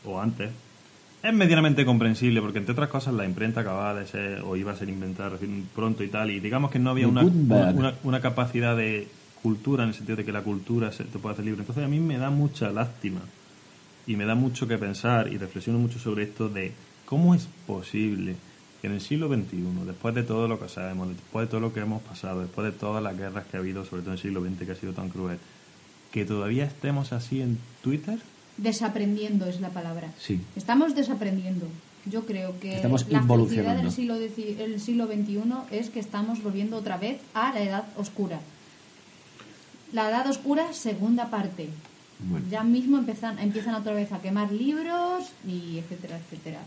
o 0.03 0.19
antes, 0.19 0.49
es 1.25 1.33
medianamente 1.33 1.85
comprensible 1.85 2.41
porque, 2.41 2.59
entre 2.59 2.73
otras 2.73 2.89
cosas, 2.89 3.13
la 3.13 3.25
imprenta 3.25 3.61
acababa 3.61 3.93
de 3.93 4.05
ser 4.05 4.41
o 4.41 4.55
iba 4.55 4.71
a 4.71 4.75
ser 4.75 4.89
inventada 4.89 5.29
recién 5.29 5.67
pronto 5.73 6.03
y 6.03 6.07
tal, 6.07 6.31
y 6.31 6.39
digamos 6.39 6.71
que 6.71 6.79
no 6.79 6.91
había 6.91 7.07
una, 7.07 7.23
una, 7.23 7.93
una 8.03 8.21
capacidad 8.21 8.77
de 8.77 9.07
cultura 9.41 9.83
en 9.83 9.89
el 9.89 9.95
sentido 9.95 10.17
de 10.17 10.25
que 10.25 10.31
la 10.31 10.41
cultura 10.41 10.91
se, 10.91 11.03
te 11.03 11.19
puede 11.19 11.33
hacer 11.33 11.45
libre. 11.45 11.61
Entonces, 11.61 11.83
a 11.83 11.87
mí 11.87 11.99
me 11.99 12.17
da 12.17 12.29
mucha 12.29 12.71
lástima 12.71 13.21
y 14.07 14.15
me 14.15 14.25
da 14.25 14.35
mucho 14.35 14.67
que 14.67 14.77
pensar 14.77 15.31
y 15.31 15.37
reflexiono 15.37 15.79
mucho 15.79 15.99
sobre 15.99 16.23
esto 16.23 16.49
de 16.49 16.71
cómo 17.05 17.35
es 17.35 17.47
posible 17.67 18.35
que 18.81 18.87
en 18.87 18.93
el 18.93 19.01
siglo 19.01 19.27
XXI, 19.27 19.85
después 19.85 20.15
de 20.15 20.23
todo 20.23 20.47
lo 20.47 20.59
que 20.59 20.69
sabemos, 20.69 21.09
después 21.09 21.47
de 21.47 21.51
todo 21.51 21.61
lo 21.61 21.73
que 21.73 21.79
hemos 21.79 22.01
pasado, 22.01 22.41
después 22.41 22.65
de 22.65 22.77
todas 22.77 23.01
las 23.01 23.17
guerras 23.17 23.45
que 23.45 23.57
ha 23.57 23.59
habido, 23.59 23.85
sobre 23.85 24.01
todo 24.01 24.11
en 24.11 24.17
el 24.17 24.21
siglo 24.21 24.41
XX 24.41 24.65
que 24.65 24.71
ha 24.71 24.75
sido 24.75 24.93
tan 24.93 25.09
cruel, 25.09 25.37
que 26.11 26.25
todavía 26.25 26.65
estemos 26.65 27.13
así 27.13 27.41
en 27.41 27.57
Twitter. 27.83 28.19
Desaprendiendo 28.57 29.47
es 29.47 29.59
la 29.59 29.69
palabra. 29.69 30.11
Sí. 30.19 30.39
Estamos 30.55 30.95
desaprendiendo. 30.95 31.67
Yo 32.05 32.25
creo 32.25 32.59
que 32.59 32.75
Estamos 32.75 33.09
la 33.09 33.23
felicidad 33.23 33.75
del 33.77 33.91
siglo, 33.91 34.15
el 34.15 34.79
siglo 34.79 35.07
XXI 35.07 35.41
es 35.71 35.89
que 35.89 35.99
estamos 35.99 36.43
volviendo 36.43 36.77
otra 36.77 36.97
vez 36.97 37.19
a 37.33 37.51
la 37.53 37.61
edad 37.61 37.85
oscura. 37.97 38.39
La 39.91 40.09
edad 40.09 40.27
oscura, 40.29 40.71
segunda 40.73 41.29
parte. 41.31 41.69
Bueno. 42.19 42.45
Ya 42.49 42.63
mismo 42.63 42.97
empiezan, 42.97 43.39
empiezan 43.39 43.75
otra 43.75 43.93
vez 43.93 44.11
a 44.11 44.19
quemar 44.19 44.51
libros 44.51 45.31
y 45.47 45.79
etcétera, 45.79 46.17
etcétera. 46.17 46.59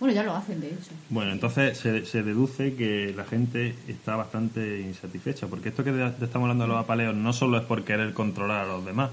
Bueno, 0.00 0.14
ya 0.14 0.22
lo 0.22 0.34
hacen, 0.34 0.60
de 0.60 0.68
hecho. 0.68 0.90
Bueno, 1.08 1.32
entonces 1.32 1.78
se, 1.78 2.04
se 2.04 2.22
deduce 2.22 2.74
que 2.74 3.14
la 3.16 3.24
gente 3.24 3.74
está 3.88 4.14
bastante 4.16 4.80
insatisfecha, 4.80 5.46
porque 5.46 5.70
esto 5.70 5.84
que 5.84 5.90
estamos 5.90 6.44
hablando 6.44 6.64
de 6.64 6.68
los 6.68 6.78
apaleos 6.78 7.14
no 7.14 7.32
solo 7.32 7.58
es 7.58 7.64
por 7.64 7.84
querer 7.84 8.12
controlar 8.12 8.66
a 8.66 8.68
los 8.68 8.84
demás, 8.84 9.10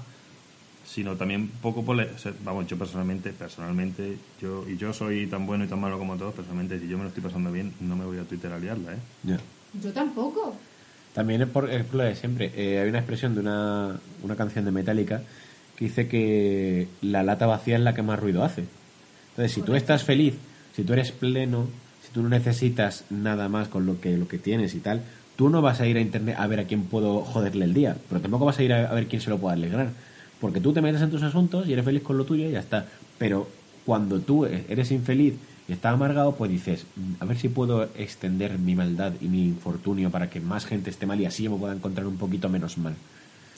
sino 0.94 1.16
también 1.16 1.48
poco 1.60 1.84
por... 1.84 1.98
o 1.98 2.18
sea, 2.18 2.32
vamos, 2.44 2.68
yo 2.68 2.78
personalmente, 2.78 3.32
personalmente, 3.32 4.16
yo 4.40 4.64
y 4.68 4.76
yo 4.76 4.92
soy 4.92 5.26
tan 5.26 5.44
bueno 5.44 5.64
y 5.64 5.66
tan 5.66 5.80
malo 5.80 5.98
como 5.98 6.16
todos, 6.16 6.34
personalmente, 6.34 6.78
si 6.78 6.86
yo 6.86 6.96
me 6.96 7.02
lo 7.02 7.08
estoy 7.08 7.24
pasando 7.24 7.50
bien, 7.50 7.72
no 7.80 7.96
me 7.96 8.04
voy 8.04 8.18
a 8.18 8.22
Twitter 8.22 8.52
a 8.52 8.60
liarla, 8.60 8.92
¿eh? 8.92 8.98
Yo 9.82 9.92
tampoco. 9.92 10.54
También 11.12 11.42
es 11.42 11.48
por, 11.48 11.68
es 11.68 11.84
por 11.84 11.96
lo 11.96 12.04
de 12.04 12.14
siempre. 12.14 12.52
Eh, 12.54 12.78
hay 12.78 12.88
una 12.88 12.98
expresión 12.98 13.34
de 13.34 13.40
una, 13.40 13.98
una 14.22 14.36
canción 14.36 14.64
de 14.64 14.70
Metallica 14.70 15.22
que 15.74 15.86
dice 15.86 16.06
que 16.06 16.86
la 17.02 17.24
lata 17.24 17.46
vacía 17.46 17.74
es 17.74 17.82
la 17.82 17.92
que 17.92 18.02
más 18.02 18.20
ruido 18.20 18.44
hace. 18.44 18.64
Entonces, 19.30 19.50
si 19.50 19.62
tú 19.62 19.74
estás 19.74 20.04
feliz, 20.04 20.34
si 20.76 20.84
tú 20.84 20.92
eres 20.92 21.10
pleno, 21.10 21.66
si 22.06 22.12
tú 22.12 22.22
no 22.22 22.28
necesitas 22.28 23.04
nada 23.10 23.48
más 23.48 23.66
con 23.66 23.84
lo 23.84 24.00
que, 24.00 24.16
lo 24.16 24.28
que 24.28 24.38
tienes 24.38 24.76
y 24.76 24.78
tal, 24.78 25.02
tú 25.34 25.48
no 25.48 25.60
vas 25.60 25.80
a 25.80 25.88
ir 25.88 25.96
a 25.96 26.00
internet 26.00 26.36
a 26.38 26.46
ver 26.46 26.60
a 26.60 26.64
quién 26.66 26.84
puedo 26.84 27.22
joderle 27.22 27.64
el 27.64 27.74
día, 27.74 27.96
pero 28.08 28.20
tampoco 28.20 28.44
vas 28.44 28.60
a 28.60 28.62
ir 28.62 28.72
a, 28.72 28.88
a 28.88 28.94
ver 28.94 29.08
quién 29.08 29.20
se 29.20 29.30
lo 29.30 29.38
puede 29.38 29.54
alegrar. 29.54 29.88
Porque 30.40 30.60
tú 30.60 30.72
te 30.72 30.82
metes 30.82 31.00
en 31.02 31.10
tus 31.10 31.22
asuntos 31.22 31.66
y 31.68 31.72
eres 31.72 31.84
feliz 31.84 32.02
con 32.02 32.18
lo 32.18 32.24
tuyo 32.24 32.48
y 32.48 32.52
ya 32.52 32.60
está. 32.60 32.86
Pero 33.18 33.48
cuando 33.86 34.20
tú 34.20 34.44
eres 34.44 34.90
infeliz 34.90 35.34
y 35.68 35.72
estás 35.72 35.94
amargado, 35.94 36.34
pues 36.36 36.50
dices, 36.50 36.84
"Mm, 36.96 37.12
a 37.20 37.24
ver 37.24 37.38
si 37.38 37.48
puedo 37.48 37.84
extender 37.96 38.58
mi 38.58 38.74
maldad 38.74 39.12
y 39.20 39.26
mi 39.28 39.44
infortunio 39.44 40.10
para 40.10 40.28
que 40.28 40.40
más 40.40 40.66
gente 40.66 40.90
esté 40.90 41.06
mal 41.06 41.20
y 41.20 41.26
así 41.26 41.44
yo 41.44 41.52
me 41.52 41.58
pueda 41.58 41.74
encontrar 41.74 42.06
un 42.06 42.16
poquito 42.18 42.48
menos 42.48 42.76
mal. 42.78 42.94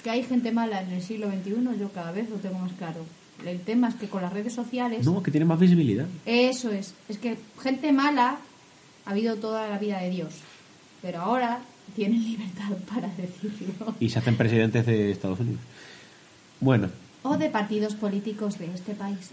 Que 0.05 0.11
hay 0.11 0.23
gente 0.23 0.53
mala 0.53 0.83
en 0.83 0.93
el 0.93 1.03
siglo 1.03 1.29
XXI, 1.29 1.79
yo 1.81 1.89
cada 1.93 2.13
vez 2.13 2.31
lo 2.31 2.37
tengo 2.37 2.59
más 2.59 2.73
claro. 2.75 3.05
El 3.45 3.61
tema 3.61 3.89
es 3.89 3.97
que 3.97 4.09
con 4.09 4.23
las 4.23 4.33
redes 4.33 4.53
sociales... 4.55 5.05
No, 5.05 5.23
que 5.23 5.31
tiene 5.31 5.45
más 5.45 5.59
visibilidad. 5.59 6.07
Eso 6.25 6.71
es. 6.71 6.95
Es 7.09 7.19
que 7.19 7.37
gente 7.63 7.93
mala 7.93 8.39
ha 9.05 9.11
habido 9.11 9.37
toda 9.37 9.69
la 9.69 9.79
vida 9.79 9.99
de 10.01 10.11
Dios. 10.11 10.33
Pero 11.03 11.21
ahora 11.21 11.61
tienen 11.95 12.23
libertad 12.31 12.71
para 12.89 13.09
decirlo. 13.09 13.95
Y 14.01 14.09
se 14.09 14.19
hacen 14.21 14.37
presidentes 14.37 14.87
de 14.87 15.11
Estados 15.11 15.41
Unidos. 15.41 15.61
Bueno, 16.61 16.89
O 17.23 17.37
de 17.37 17.51
partidos 17.51 17.95
políticos 17.95 18.59
de 18.59 18.67
este 18.73 18.95
país. 18.95 19.31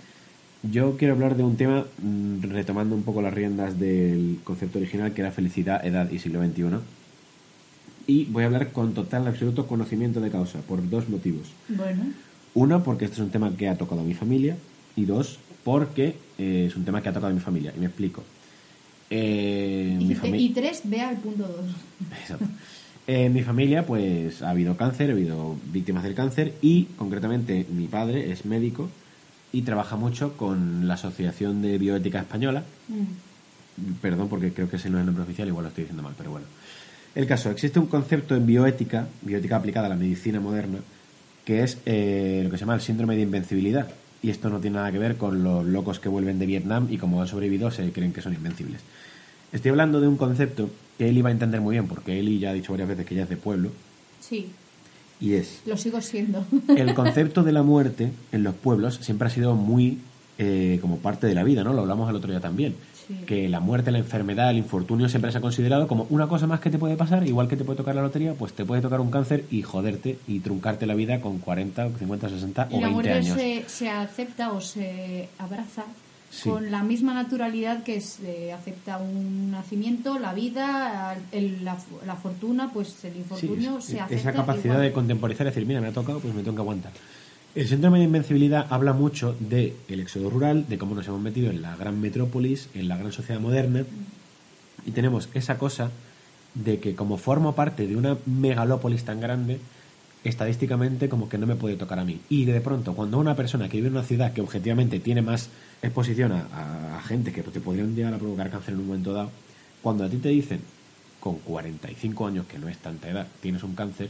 yo 0.64 0.98
quiero 0.98 1.14
hablar 1.14 1.36
de 1.36 1.44
un 1.44 1.56
tema 1.58 1.86
mm, 2.02 2.42
retomando 2.50 2.96
un 2.96 3.04
poco 3.04 3.22
las 3.22 3.34
riendas 3.34 3.80
del 3.80 4.40
concepto 4.44 4.80
original 4.80 5.14
que 5.14 5.22
era 5.22 5.32
felicidad, 5.32 5.86
edad 5.86 6.10
y 6.12 6.20
siglo 6.20 6.44
XXI. 6.44 6.80
Y 8.06 8.26
voy 8.26 8.44
a 8.44 8.48
hablar 8.48 8.72
con 8.72 8.94
total 8.94 9.28
absoluto 9.28 9.66
conocimiento 9.68 10.20
de 10.20 10.30
causa, 10.30 10.60
por 10.60 10.90
dos 10.90 11.08
motivos. 11.08 11.48
Bueno, 11.70 12.04
Uno, 12.54 12.84
porque 12.84 13.06
este 13.06 13.16
es 13.16 13.22
un 13.22 13.30
tema 13.30 13.56
que 13.56 13.70
ha 13.70 13.78
tocado 13.78 14.02
a 14.02 14.04
mi 14.04 14.14
familia. 14.14 14.58
Y 14.96 15.06
dos, 15.06 15.40
porque 15.64 16.16
eh, 16.38 16.66
es 16.68 16.76
un 16.76 16.84
tema 16.86 17.02
que 17.02 17.10
ha 17.10 17.14
tocado 17.14 17.32
a 17.32 17.34
mi 17.36 17.40
familia. 17.40 17.74
Y 17.76 17.80
me 17.80 17.86
explico. 17.86 18.24
Eh, 19.10 19.98
y, 20.00 20.06
mi 20.06 20.46
y 20.46 20.50
tres, 20.50 20.82
vea 20.84 21.12
el 21.12 21.18
punto 21.18 21.44
dos. 21.44 21.66
Exacto. 22.20 22.46
En 23.06 23.34
mi 23.34 23.42
familia, 23.42 23.86
pues 23.86 24.42
ha 24.42 24.52
habido 24.52 24.78
cáncer, 24.78 25.10
ha 25.10 25.14
habido 25.14 25.58
víctimas 25.72 26.04
del 26.04 26.16
cáncer 26.16 26.54
y, 26.62 26.86
concretamente, 26.96 27.66
mi 27.70 27.88
padre 27.88 28.32
es 28.32 28.46
médico 28.46 28.90
y 29.52 29.64
trabaja 29.64 29.98
mucho 29.98 30.38
con 30.38 30.88
la 30.88 30.94
Asociación 30.94 31.62
de 31.62 31.78
Bioética 31.78 32.20
Española. 32.20 32.64
Mm. 32.88 33.96
Perdón, 34.02 34.30
porque 34.30 34.54
creo 34.54 34.70
que 34.70 34.78
ese 34.78 34.90
no 34.90 34.98
es 34.98 35.02
el 35.02 35.08
nombre 35.08 35.24
oficial, 35.24 35.48
igual 35.48 35.64
lo 35.64 35.70
estoy 35.70 35.84
diciendo 35.84 36.04
mal, 36.04 36.14
pero 36.18 36.32
bueno. 36.32 36.46
El 37.16 37.28
caso, 37.28 37.52
existe 37.52 37.78
un 37.78 37.88
concepto 37.88 38.36
en 38.36 38.46
bioética, 38.46 39.08
bioética 39.22 39.58
aplicada 39.58 39.88
a 39.88 39.90
la 39.90 39.96
medicina 39.96 40.40
moderna, 40.40 40.80
que 41.46 41.64
es 41.64 41.78
eh, 41.86 42.42
lo 42.44 42.50
que 42.50 42.58
se 42.58 42.62
llama 42.62 42.76
el 42.76 42.82
síndrome 42.82 43.16
de 43.16 43.22
invencibilidad. 43.22 43.88
Y 44.22 44.30
esto 44.30 44.50
no 44.50 44.60
tiene 44.60 44.78
nada 44.78 44.92
que 44.92 45.00
ver 45.00 45.18
con 45.18 45.44
los 45.44 45.66
locos 45.66 46.00
que 46.00 46.08
vuelven 46.08 46.40
de 46.40 46.46
Vietnam 46.46 46.88
y 46.90 46.98
como 46.98 47.22
han 47.22 47.28
sobrevivido 47.28 47.70
se 47.70 47.92
creen 47.92 48.14
que 48.14 48.22
son 48.22 48.34
invencibles. 48.34 48.80
Estoy 49.54 49.70
hablando 49.72 50.02
de 50.02 50.08
un 50.08 50.18
concepto 50.18 50.70
que 50.98 51.08
él 51.10 51.18
iba 51.18 51.30
a 51.30 51.32
entender 51.32 51.62
muy 51.62 51.76
bien, 51.76 51.88
porque 51.88 52.20
él 52.20 52.40
ya 52.40 52.50
ha 52.50 52.54
dicho 52.54 52.74
varias 52.74 52.90
veces 52.90 53.06
que 53.06 53.14
ella 53.14 53.24
es 53.24 53.30
de 53.30 53.38
pueblo, 53.38 53.70
Sí, 54.20 54.50
y 55.20 55.34
es 55.34 55.62
lo 55.66 55.78
sigo 55.78 56.02
siendo. 56.02 56.46
el 56.76 56.94
concepto 56.94 57.44
de 57.44 57.52
la 57.52 57.62
muerte 57.64 58.12
en 58.32 58.44
los 58.44 58.56
pueblos 58.56 58.96
siempre 59.02 59.28
ha 59.28 59.32
sido 59.32 59.56
muy 59.56 60.00
eh, 60.38 60.80
como 60.82 60.98
parte 60.98 61.28
de 61.28 61.36
la 61.36 61.44
vida, 61.44 61.64
¿no? 61.64 61.74
Lo 61.74 61.82
hablamos 61.82 62.10
el 62.10 62.16
otro 62.16 62.32
día 62.32 62.40
también. 62.40 62.76
Sí. 63.08 63.16
Que 63.26 63.50
la 63.50 63.60
muerte, 63.60 63.92
la 63.92 63.98
enfermedad, 63.98 64.50
el 64.50 64.58
infortunio 64.58 65.10
siempre 65.10 65.30
se 65.32 65.38
ha 65.38 65.42
considerado 65.42 65.90
como 65.90 66.08
una 66.10 66.28
cosa 66.28 66.48
más 66.48 66.62
que 66.62 66.70
te 66.70 66.78
puede 66.78 66.96
pasar, 66.96 67.28
igual 67.28 67.50
que 67.50 67.58
te 67.58 67.66
puede 67.66 67.76
tocar 67.78 67.96
la 67.96 68.02
lotería, 68.02 68.34
pues 68.34 68.54
te 68.54 68.64
puede 68.64 68.82
tocar 68.82 69.02
un 69.02 69.12
cáncer 69.12 69.44
y 69.52 69.62
joderte 69.62 70.18
y 70.26 70.40
truncarte 70.40 70.86
la 70.86 70.96
vida 70.96 71.20
con 71.20 71.38
40, 71.40 71.90
50, 72.00 72.30
60 72.30 72.68
Y 72.72 72.76
o 72.76 72.80
la 72.80 72.88
20 72.88 72.94
muerte 72.94 73.12
años. 73.12 73.36
se, 73.38 73.64
se 73.68 73.90
acepta 73.90 74.54
o 74.54 74.62
se 74.62 75.28
abraza 75.38 75.84
Sí. 76.36 76.50
con 76.50 76.72
la 76.72 76.82
misma 76.82 77.14
naturalidad 77.14 77.84
que 77.84 78.02
se 78.02 78.52
acepta 78.52 78.98
un 78.98 79.52
nacimiento, 79.52 80.18
la 80.18 80.34
vida, 80.34 81.16
el- 81.32 81.64
la, 81.64 81.78
la 82.08 82.16
fortuna, 82.16 82.72
pues 82.74 83.06
el 83.06 83.18
infortunio 83.18 83.80
se 83.82 84.00
acepta. 84.00 84.16
esa 84.16 84.34
capacidad 84.34 84.74
igual. 84.76 84.82
de 84.82 84.92
contemporizar 84.94 85.46
y 85.46 85.50
decir, 85.52 85.68
mira, 85.68 85.80
me 85.80 85.90
ha 85.90 85.92
tocado, 85.92 86.20
pues 86.20 86.34
me 86.34 86.42
tengo 86.42 86.56
que 86.56 86.62
aguantar. 86.62 86.92
El 87.54 87.68
síndrome 87.68 88.00
de 88.00 88.06
invencibilidad 88.06 88.66
habla 88.72 88.94
mucho 88.94 89.36
del 89.40 89.74
el 89.88 90.00
éxodo 90.00 90.32
rural, 90.32 90.66
de 90.68 90.80
cómo 90.80 90.96
nos 90.96 91.08
hemos 91.08 91.22
metido 91.22 91.52
en 91.52 91.62
la 91.62 91.76
gran 91.76 92.02
metrópolis, 92.02 92.68
en 92.74 92.88
la 92.88 92.98
gran 92.98 93.12
sociedad 93.12 93.40
moderna, 93.40 93.84
y 94.88 94.92
tenemos 94.92 95.30
esa 95.36 95.60
cosa 95.60 95.92
de 96.56 96.80
que 96.80 96.96
como 96.96 97.18
formo 97.18 97.54
parte 97.54 97.86
de 97.86 97.96
una 97.96 98.18
megalópolis 98.26 99.04
tan 99.06 99.22
grande, 99.22 99.60
estadísticamente 100.24 101.10
como 101.10 101.30
que 101.30 101.38
no 101.38 101.46
me 101.46 101.56
puede 101.56 101.76
tocar 101.76 102.00
a 102.00 102.06
mí. 102.06 102.20
Y 102.30 102.46
de 102.46 102.60
pronto, 102.62 102.94
cuando 102.96 103.20
una 103.20 103.36
persona 103.36 103.70
que 103.70 103.78
vive 103.78 103.90
en 103.90 103.94
una 103.94 104.04
ciudad 104.04 104.34
que 104.34 104.42
objetivamente 104.42 105.00
tiene 105.00 105.22
más 105.22 105.50
exposición 105.88 106.32
a, 106.32 106.98
a- 106.98 107.02
gente 107.04 107.32
que 107.34 107.42
te 107.44 107.60
podrían 107.60 107.96
llegar 107.96 108.14
a 108.14 108.18
provocar 108.18 108.50
cáncer 108.50 108.74
en 108.76 108.80
un 108.80 108.88
momento 108.88 109.12
dado, 109.14 109.30
cuando 109.82 110.06
a 110.06 110.10
ti 110.10 110.18
te 110.18 110.30
dicen 110.30 110.62
con 111.20 111.38
45 111.40 112.28
años, 112.28 112.46
que 112.48 112.58
no 112.58 112.70
es 112.70 112.78
tanta 112.78 113.10
edad, 113.10 113.28
tienes 113.42 113.64
un 113.64 113.76
cáncer, 113.76 114.10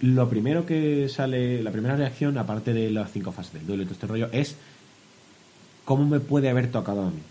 lo 0.00 0.28
primero 0.28 0.64
que 0.66 1.08
sale, 1.08 1.62
la 1.62 1.70
primera 1.70 1.96
reacción, 1.96 2.38
aparte 2.38 2.72
de 2.72 2.90
las 2.90 3.10
cinco 3.12 3.30
fases 3.32 3.52
del 3.54 3.66
duelo 3.66 3.82
y 3.82 3.86
todo 3.86 3.94
este 3.94 4.06
rollo, 4.06 4.28
es 4.32 4.56
¿cómo 5.84 6.06
me 6.06 6.20
puede 6.20 6.48
haber 6.48 6.70
tocado 6.70 7.02
a 7.02 7.10
mí? 7.10 7.22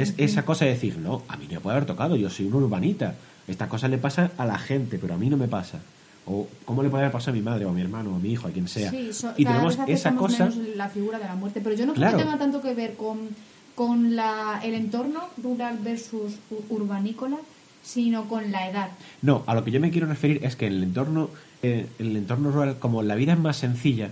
Es 0.00 0.14
esa 0.18 0.44
cosa 0.44 0.64
de 0.64 0.72
decir, 0.72 0.98
no, 0.98 1.22
a 1.28 1.36
mí 1.36 1.46
no 1.46 1.54
me 1.54 1.60
puede 1.60 1.76
haber 1.76 1.86
tocado, 1.86 2.16
yo 2.16 2.28
soy 2.30 2.46
una 2.46 2.56
urbanita. 2.56 3.14
Esta 3.46 3.68
cosa 3.68 3.86
le 3.88 3.98
pasa 3.98 4.32
a 4.36 4.44
la 4.44 4.58
gente, 4.58 4.98
pero 4.98 5.14
a 5.14 5.16
mí 5.16 5.30
no 5.30 5.36
me 5.36 5.46
pasa. 5.46 5.78
O 6.26 6.46
cómo 6.64 6.82
le 6.82 6.88
puede 6.90 7.04
haber 7.04 7.12
pasado 7.12 7.32
a 7.32 7.34
mi 7.34 7.40
madre 7.42 7.64
o 7.66 7.70
a 7.70 7.72
mi 7.72 7.80
hermano 7.82 8.10
o 8.12 8.16
a 8.16 8.18
mi 8.18 8.30
hijo, 8.32 8.48
a 8.48 8.50
quien 8.50 8.66
sea. 8.68 8.90
Sí, 8.90 9.12
so- 9.12 9.32
y 9.36 9.44
tenemos 9.44 9.78
esa 9.86 10.14
cosa... 10.16 10.46
menos 10.48 10.56
la 10.76 10.88
figura 10.88 11.18
de 11.18 11.24
la 11.26 11.36
muerte, 11.36 11.60
pero 11.62 11.76
yo 11.76 11.86
no 11.86 11.94
Claro. 11.94 12.16
creo 12.16 12.26
que 12.26 12.32
tenga 12.32 12.38
tanto 12.44 12.60
que 12.60 12.74
ver 12.74 12.94
con, 12.94 13.28
con 13.76 14.16
la, 14.16 14.60
el 14.64 14.74
entorno 14.74 15.20
rural 15.42 15.78
versus 15.84 16.32
urbanícola, 16.68 17.36
sino 17.84 18.24
con 18.28 18.50
la 18.50 18.68
edad. 18.68 18.88
No, 19.22 19.44
a 19.46 19.54
lo 19.54 19.62
que 19.64 19.70
yo 19.70 19.78
me 19.78 19.90
quiero 19.92 20.08
referir 20.08 20.40
es 20.44 20.56
que 20.56 20.66
en 20.66 20.72
el 20.72 20.82
entorno, 20.82 21.30
eh, 21.62 21.86
en 22.00 22.06
el 22.06 22.16
entorno 22.16 22.50
rural, 22.50 22.78
como 22.80 23.02
la 23.04 23.14
vida 23.14 23.34
es 23.34 23.38
más 23.38 23.56
sencilla, 23.58 24.10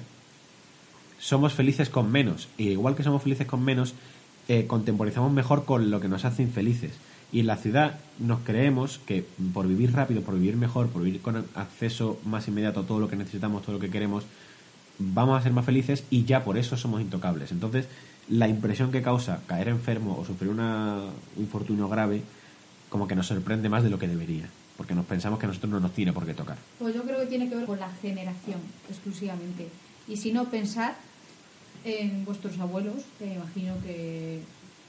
somos 1.18 1.52
felices 1.54 1.88
con 1.90 2.12
menos. 2.12 2.48
Y 2.58 2.68
igual 2.68 2.94
que 2.94 3.02
somos 3.02 3.22
felices 3.22 3.46
con 3.46 3.64
menos, 3.64 3.94
eh, 4.48 4.66
contemporizamos 4.68 5.32
mejor 5.32 5.64
con 5.64 5.90
lo 5.90 6.00
que 6.00 6.08
nos 6.08 6.24
hace 6.24 6.42
infelices. 6.42 6.92
Y 7.34 7.40
en 7.40 7.48
la 7.48 7.56
ciudad 7.56 7.98
nos 8.20 8.42
creemos 8.42 9.00
que 9.06 9.26
por 9.52 9.66
vivir 9.66 9.92
rápido, 9.92 10.22
por 10.22 10.36
vivir 10.36 10.56
mejor, 10.56 10.86
por 10.86 11.02
vivir 11.02 11.20
con 11.20 11.44
acceso 11.56 12.20
más 12.24 12.46
inmediato 12.46 12.78
a 12.78 12.86
todo 12.86 13.00
lo 13.00 13.08
que 13.08 13.16
necesitamos, 13.16 13.62
todo 13.62 13.72
lo 13.72 13.80
que 13.80 13.90
queremos, 13.90 14.22
vamos 15.00 15.36
a 15.36 15.42
ser 15.42 15.52
más 15.52 15.64
felices 15.64 16.04
y 16.10 16.22
ya 16.26 16.44
por 16.44 16.56
eso 16.58 16.76
somos 16.76 17.00
intocables. 17.00 17.50
Entonces, 17.50 17.88
la 18.28 18.46
impresión 18.46 18.92
que 18.92 19.02
causa 19.02 19.40
caer 19.48 19.66
enfermo 19.66 20.16
o 20.16 20.24
sufrir 20.24 20.48
una, 20.48 21.00
un 21.34 21.42
infortunio 21.42 21.88
grave, 21.88 22.22
como 22.88 23.08
que 23.08 23.16
nos 23.16 23.26
sorprende 23.26 23.68
más 23.68 23.82
de 23.82 23.90
lo 23.90 23.98
que 23.98 24.06
debería. 24.06 24.48
Porque 24.76 24.94
nos 24.94 25.04
pensamos 25.04 25.40
que 25.40 25.46
a 25.46 25.48
nosotros 25.48 25.72
no 25.72 25.80
nos 25.80 25.92
tiene 25.92 26.12
por 26.12 26.24
qué 26.26 26.34
tocar. 26.34 26.56
Pues 26.78 26.94
yo 26.94 27.02
creo 27.02 27.18
que 27.18 27.26
tiene 27.26 27.48
que 27.48 27.56
ver 27.56 27.66
con 27.66 27.80
la 27.80 27.90
generación 28.00 28.60
exclusivamente. 28.88 29.66
Y 30.06 30.18
si 30.18 30.32
no, 30.32 30.44
pensar 30.44 30.94
en 31.84 32.24
vuestros 32.24 32.60
abuelos, 32.60 33.02
que 33.18 33.34
imagino 33.34 33.74
que 33.82 34.38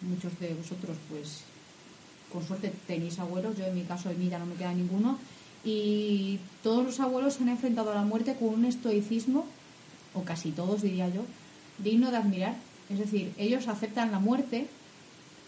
muchos 0.01 0.39
de 0.39 0.53
vosotros, 0.53 0.95
pues, 1.09 1.43
con 2.35 2.45
suerte 2.45 2.73
tenéis 2.85 3.17
abuelos. 3.19 3.57
Yo, 3.57 3.65
en 3.65 3.75
mi 3.75 3.83
caso, 3.83 4.09
de 4.09 4.15
mí 4.15 4.27
ya 4.27 4.37
no 4.37 4.45
me 4.45 4.55
queda 4.55 4.73
ninguno. 4.73 5.17
Y 5.63 6.39
todos 6.61 6.85
los 6.85 6.99
abuelos 6.99 7.35
se 7.35 7.43
han 7.43 7.49
enfrentado 7.49 7.91
a 7.91 7.95
la 7.95 8.03
muerte 8.03 8.35
con 8.35 8.49
un 8.49 8.65
estoicismo, 8.65 9.45
o 10.13 10.23
casi 10.23 10.51
todos, 10.51 10.81
diría 10.81 11.07
yo, 11.09 11.21
digno 11.79 12.11
de 12.11 12.17
admirar. 12.17 12.55
Es 12.89 12.99
decir, 12.99 13.33
ellos 13.37 13.67
aceptan 13.67 14.11
la 14.11 14.19
muerte 14.19 14.67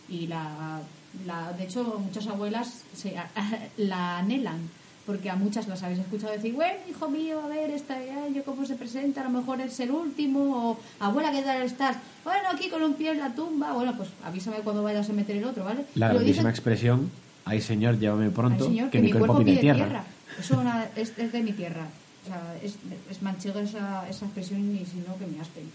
y 0.09 0.27
la, 0.27 0.79
la 1.25 1.51
de 1.53 1.65
hecho, 1.65 1.99
muchas 1.99 2.25
abuelas 2.27 2.83
se, 2.95 3.15
la 3.77 4.19
anhelan 4.19 4.69
porque 5.07 5.29
a 5.29 5.37
muchas 5.37 5.69
las 5.69 5.81
habéis 5.83 6.01
escuchado 6.01 6.33
decir, 6.33 6.53
bueno, 6.53 6.73
hijo 6.87 7.07
mío, 7.09 7.39
a 7.41 7.47
ver, 7.47 7.71
este 7.71 7.93
año 7.93 8.43
cómo 8.43 8.65
se 8.65 8.75
presenta, 8.75 9.21
a 9.21 9.23
lo 9.23 9.29
mejor 9.29 9.61
es 9.61 9.79
el 9.79 9.89
último, 9.89 10.71
o 10.71 10.79
abuela, 10.99 11.31
¿qué 11.31 11.41
tal 11.41 11.61
estás? 11.63 11.95
Bueno, 12.25 12.41
aquí 12.53 12.67
con 12.69 12.83
un 12.83 12.93
pie 12.93 13.11
en 13.11 13.19
la 13.19 13.33
tumba, 13.33 13.71
bueno, 13.71 13.95
pues 13.95 14.09
avísame 14.21 14.57
cuando 14.57 14.83
vayas 14.83 15.09
a 15.09 15.13
meter 15.13 15.37
el 15.37 15.45
otro, 15.45 15.63
¿vale? 15.63 15.85
La 15.95 16.09
grandísima 16.09 16.49
expresión, 16.49 17.09
ay 17.45 17.61
señor, 17.61 17.97
llévame 17.97 18.29
pronto, 18.31 18.65
Ay, 18.65 18.69
señor, 18.69 18.89
que, 18.89 18.99
mi 18.99 19.13
cuerpo 19.13 19.37
pide 19.39 19.55
tierra. 19.61 20.03
Eso 20.37 20.59
una- 20.59 20.87
es, 20.97 21.17
es 21.17 21.31
de 21.31 21.41
mi 21.41 21.53
tierra. 21.53 21.87
O 22.25 22.27
sea, 22.27 22.57
es, 22.61 22.75
es 23.09 23.21
manchega 23.21 23.61
esa, 23.61 24.09
esa 24.09 24.25
expresión 24.25 24.59
y 24.75 24.85
si 24.85 24.97
no, 25.07 25.17
que 25.17 25.25
me 25.25 25.39
aspen. 25.39 25.71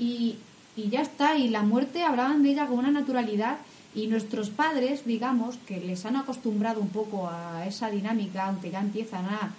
Y, 0.00 0.38
y 0.74 0.88
ya 0.88 1.02
está, 1.02 1.38
y 1.38 1.48
la 1.50 1.62
muerte 1.62 2.02
hablaban 2.02 2.42
de 2.42 2.50
ella 2.50 2.66
con 2.66 2.80
una 2.80 2.90
naturalidad 2.90 3.58
y 3.96 4.06
nuestros 4.08 4.50
padres, 4.50 5.06
digamos, 5.06 5.56
que 5.66 5.80
les 5.80 6.04
han 6.04 6.16
acostumbrado 6.16 6.80
un 6.82 6.90
poco 6.90 7.28
a 7.28 7.66
esa 7.66 7.90
dinámica, 7.90 8.46
aunque 8.46 8.70
ya 8.70 8.80
empiezan 8.80 9.24
a 9.24 9.54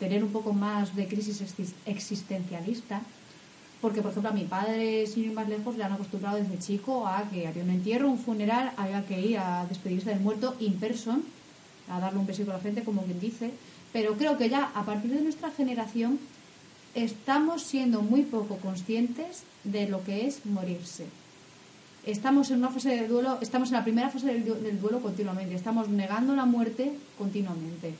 tener 0.00 0.24
un 0.24 0.32
poco 0.32 0.52
más 0.54 0.96
de 0.96 1.06
crisis 1.06 1.42
exis- 1.42 1.74
existencialista, 1.84 3.02
porque, 3.82 4.00
por 4.00 4.12
ejemplo, 4.12 4.30
a 4.30 4.34
mi 4.34 4.44
padre, 4.44 5.06
sin 5.06 5.24
ir 5.24 5.32
más 5.32 5.48
lejos, 5.48 5.76
le 5.76 5.84
han 5.84 5.92
acostumbrado 5.92 6.38
desde 6.38 6.58
chico 6.58 7.06
a 7.06 7.28
que 7.30 7.46
había 7.46 7.62
un 7.64 7.70
entierro, 7.70 8.08
un 8.08 8.18
funeral, 8.18 8.72
había 8.78 9.04
que 9.04 9.20
ir 9.20 9.38
a 9.38 9.66
despedirse 9.66 10.08
del 10.10 10.20
muerto 10.20 10.56
in 10.58 10.74
person, 10.74 11.22
a 11.90 12.00
darle 12.00 12.20
un 12.20 12.26
besito 12.26 12.50
a 12.50 12.54
la 12.54 12.60
frente, 12.60 12.84
como 12.84 13.02
quien 13.02 13.20
dice. 13.20 13.50
Pero 13.92 14.16
creo 14.16 14.38
que 14.38 14.48
ya 14.48 14.70
a 14.74 14.84
partir 14.84 15.10
de 15.12 15.20
nuestra 15.20 15.50
generación 15.50 16.18
estamos 16.94 17.62
siendo 17.62 18.00
muy 18.02 18.22
poco 18.22 18.56
conscientes 18.56 19.42
de 19.64 19.86
lo 19.88 20.02
que 20.04 20.26
es 20.26 20.46
morirse. 20.46 21.06
Estamos 22.04 22.50
en 22.50 22.58
una 22.58 22.70
fase 22.70 22.88
de 22.90 23.06
duelo, 23.06 23.38
estamos 23.40 23.68
en 23.70 23.74
la 23.76 23.84
primera 23.84 24.10
fase 24.10 24.26
del, 24.26 24.44
du- 24.44 24.54
del 24.54 24.80
duelo 24.80 25.00
continuamente, 25.00 25.54
estamos 25.54 25.88
negando 25.88 26.34
la 26.34 26.44
muerte 26.44 26.92
continuamente. 27.16 27.94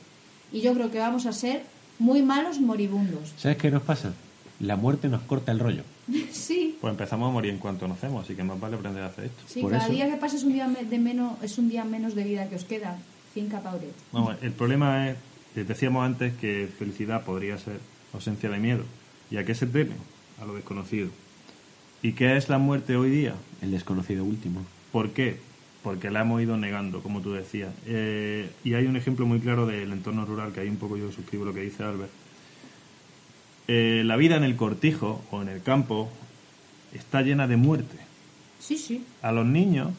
Y 0.51 0.61
yo 0.61 0.73
creo 0.73 0.91
que 0.91 0.99
vamos 0.99 1.25
a 1.25 1.31
ser 1.31 1.63
muy 1.99 2.21
malos 2.21 2.59
moribundos. 2.59 3.31
¿Sabes 3.37 3.57
qué 3.57 3.71
nos 3.71 3.83
pasa? 3.83 4.13
La 4.59 4.75
muerte 4.75 5.07
nos 5.07 5.21
corta 5.21 5.51
el 5.53 5.59
rollo. 5.59 5.83
sí, 6.31 6.77
Pues 6.81 6.91
empezamos 6.91 7.29
a 7.29 7.31
morir 7.31 7.51
en 7.51 7.59
cuanto 7.59 7.87
nacemos, 7.87 8.25
así 8.25 8.35
que 8.35 8.43
más 8.43 8.59
vale 8.59 8.75
aprender 8.75 9.03
a 9.03 9.07
hacer 9.07 9.25
esto. 9.25 9.43
sí, 9.47 9.61
Por 9.61 9.71
cada 9.71 9.83
eso- 9.85 9.93
día 9.93 10.09
que 10.09 10.17
pase 10.17 10.35
es 10.35 10.43
un 10.43 10.51
día 10.53 10.67
me- 10.67 10.83
de 10.83 10.99
menos, 10.99 11.41
es 11.41 11.57
un 11.57 11.69
día 11.69 11.85
menos 11.85 12.13
de 12.13 12.23
vida 12.25 12.49
que 12.49 12.55
os 12.55 12.65
queda. 12.65 12.97
About 13.35 13.81
it. 13.81 13.89
Vamos, 14.11 14.35
el 14.43 14.51
problema 14.51 15.09
es, 15.09 15.17
eh, 15.55 15.63
decíamos 15.63 16.05
antes 16.05 16.35
que 16.35 16.69
felicidad 16.77 17.23
podría 17.23 17.57
ser 17.57 17.79
ausencia 18.13 18.47
de 18.47 18.59
miedo. 18.59 18.83
¿Y 19.31 19.37
a 19.37 19.43
qué 19.45 19.55
se 19.55 19.65
teme? 19.65 19.95
A 20.39 20.45
lo 20.45 20.53
desconocido. 20.53 21.09
¿Y 22.03 22.11
qué 22.13 22.37
es 22.37 22.49
la 22.49 22.57
muerte 22.59 22.95
hoy 22.95 23.09
día? 23.09 23.33
El 23.61 23.71
desconocido 23.71 24.23
último. 24.23 24.61
¿Por 24.91 25.09
qué? 25.11 25.37
Porque 25.81 26.11
la 26.11 26.21
hemos 26.21 26.41
ido 26.41 26.55
negando, 26.57 27.01
como 27.01 27.21
tú 27.21 27.33
decías. 27.33 27.73
Eh, 27.87 28.49
y 28.63 28.73
hay 28.75 28.85
un 28.85 28.95
ejemplo 28.97 29.25
muy 29.25 29.39
claro 29.39 29.65
del 29.65 29.91
entorno 29.91 30.25
rural, 30.25 30.51
que 30.51 30.59
ahí 30.59 30.67
un 30.69 30.77
poco 30.77 30.97
yo 30.97 31.11
suscribo 31.11 31.45
lo 31.45 31.53
que 31.53 31.61
dice 31.61 31.83
Albert. 31.83 32.11
Eh, 33.67 34.03
la 34.05 34.17
vida 34.17 34.35
en 34.35 34.43
el 34.43 34.55
cortijo 34.55 35.23
o 35.31 35.41
en 35.41 35.47
el 35.49 35.61
campo 35.63 36.11
está 36.93 37.21
llena 37.21 37.47
de 37.47 37.55
muerte. 37.57 37.97
Sí, 38.59 38.77
sí. 38.77 39.05
A 39.21 39.31
los 39.31 39.45
niños, 39.45 39.89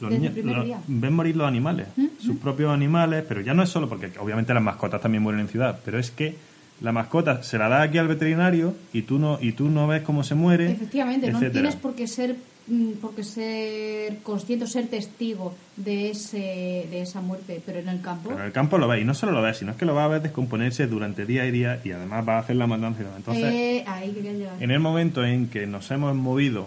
los 0.00 0.10
Desde 0.10 0.30
niños 0.42 0.56
los- 0.56 0.64
día. 0.64 0.80
ven 0.86 1.12
morir 1.14 1.36
los 1.36 1.46
animales, 1.46 1.86
sus 2.20 2.36
propios 2.36 2.72
animales, 2.72 3.24
pero 3.28 3.40
ya 3.40 3.54
no 3.54 3.62
es 3.62 3.68
solo 3.68 3.88
porque 3.88 4.10
obviamente 4.18 4.52
las 4.54 4.62
mascotas 4.62 5.00
también 5.00 5.22
mueren 5.22 5.40
en 5.42 5.48
ciudad, 5.48 5.80
pero 5.84 5.98
es 5.98 6.10
que 6.10 6.36
la 6.80 6.92
mascota 6.92 7.42
se 7.42 7.58
la 7.58 7.68
da 7.68 7.82
aquí 7.82 7.98
al 7.98 8.08
veterinario 8.08 8.74
y 8.92 9.02
tú 9.02 9.18
no 9.18 9.38
y 9.40 9.52
tú 9.52 9.68
no 9.68 9.86
ves 9.86 10.02
cómo 10.02 10.22
se 10.22 10.34
muere. 10.34 10.70
Efectivamente, 10.70 11.30
no 11.30 11.40
tienes 11.40 11.76
por 11.76 11.94
qué 11.94 12.06
ser 12.06 12.36
mm, 12.68 12.92
por 13.00 13.14
qué 13.14 13.24
ser 13.24 14.18
consciente 14.18 14.64
o 14.64 14.68
ser 14.68 14.86
testigo 14.86 15.54
de 15.76 16.10
ese 16.10 16.86
de 16.90 17.02
esa 17.02 17.20
muerte, 17.20 17.60
pero 17.66 17.80
en 17.80 17.88
el 17.88 18.00
campo 18.00 18.28
Pero 18.28 18.40
en 18.40 18.46
el 18.46 18.52
campo 18.52 18.78
lo 18.78 18.86
ves, 18.86 19.02
y 19.02 19.04
no 19.04 19.14
solo 19.14 19.32
lo 19.32 19.42
ves, 19.42 19.58
sino 19.58 19.72
es 19.72 19.76
que 19.76 19.86
lo 19.86 19.94
vas 19.94 20.04
a 20.04 20.08
ver 20.08 20.22
descomponerse 20.22 20.86
durante 20.86 21.26
día 21.26 21.46
y 21.46 21.50
día 21.50 21.80
y 21.84 21.90
además 21.90 22.24
vas 22.24 22.36
a 22.36 22.38
hacer 22.40 22.56
la 22.56 22.66
matanza. 22.66 23.02
Entonces, 23.16 23.44
eh, 23.44 23.84
ahí 23.86 24.12
quería 24.12 24.32
llegar. 24.32 24.62
en 24.62 24.70
el 24.70 24.80
momento 24.80 25.24
en 25.24 25.48
que 25.48 25.66
nos 25.66 25.90
hemos 25.90 26.14
movido, 26.14 26.66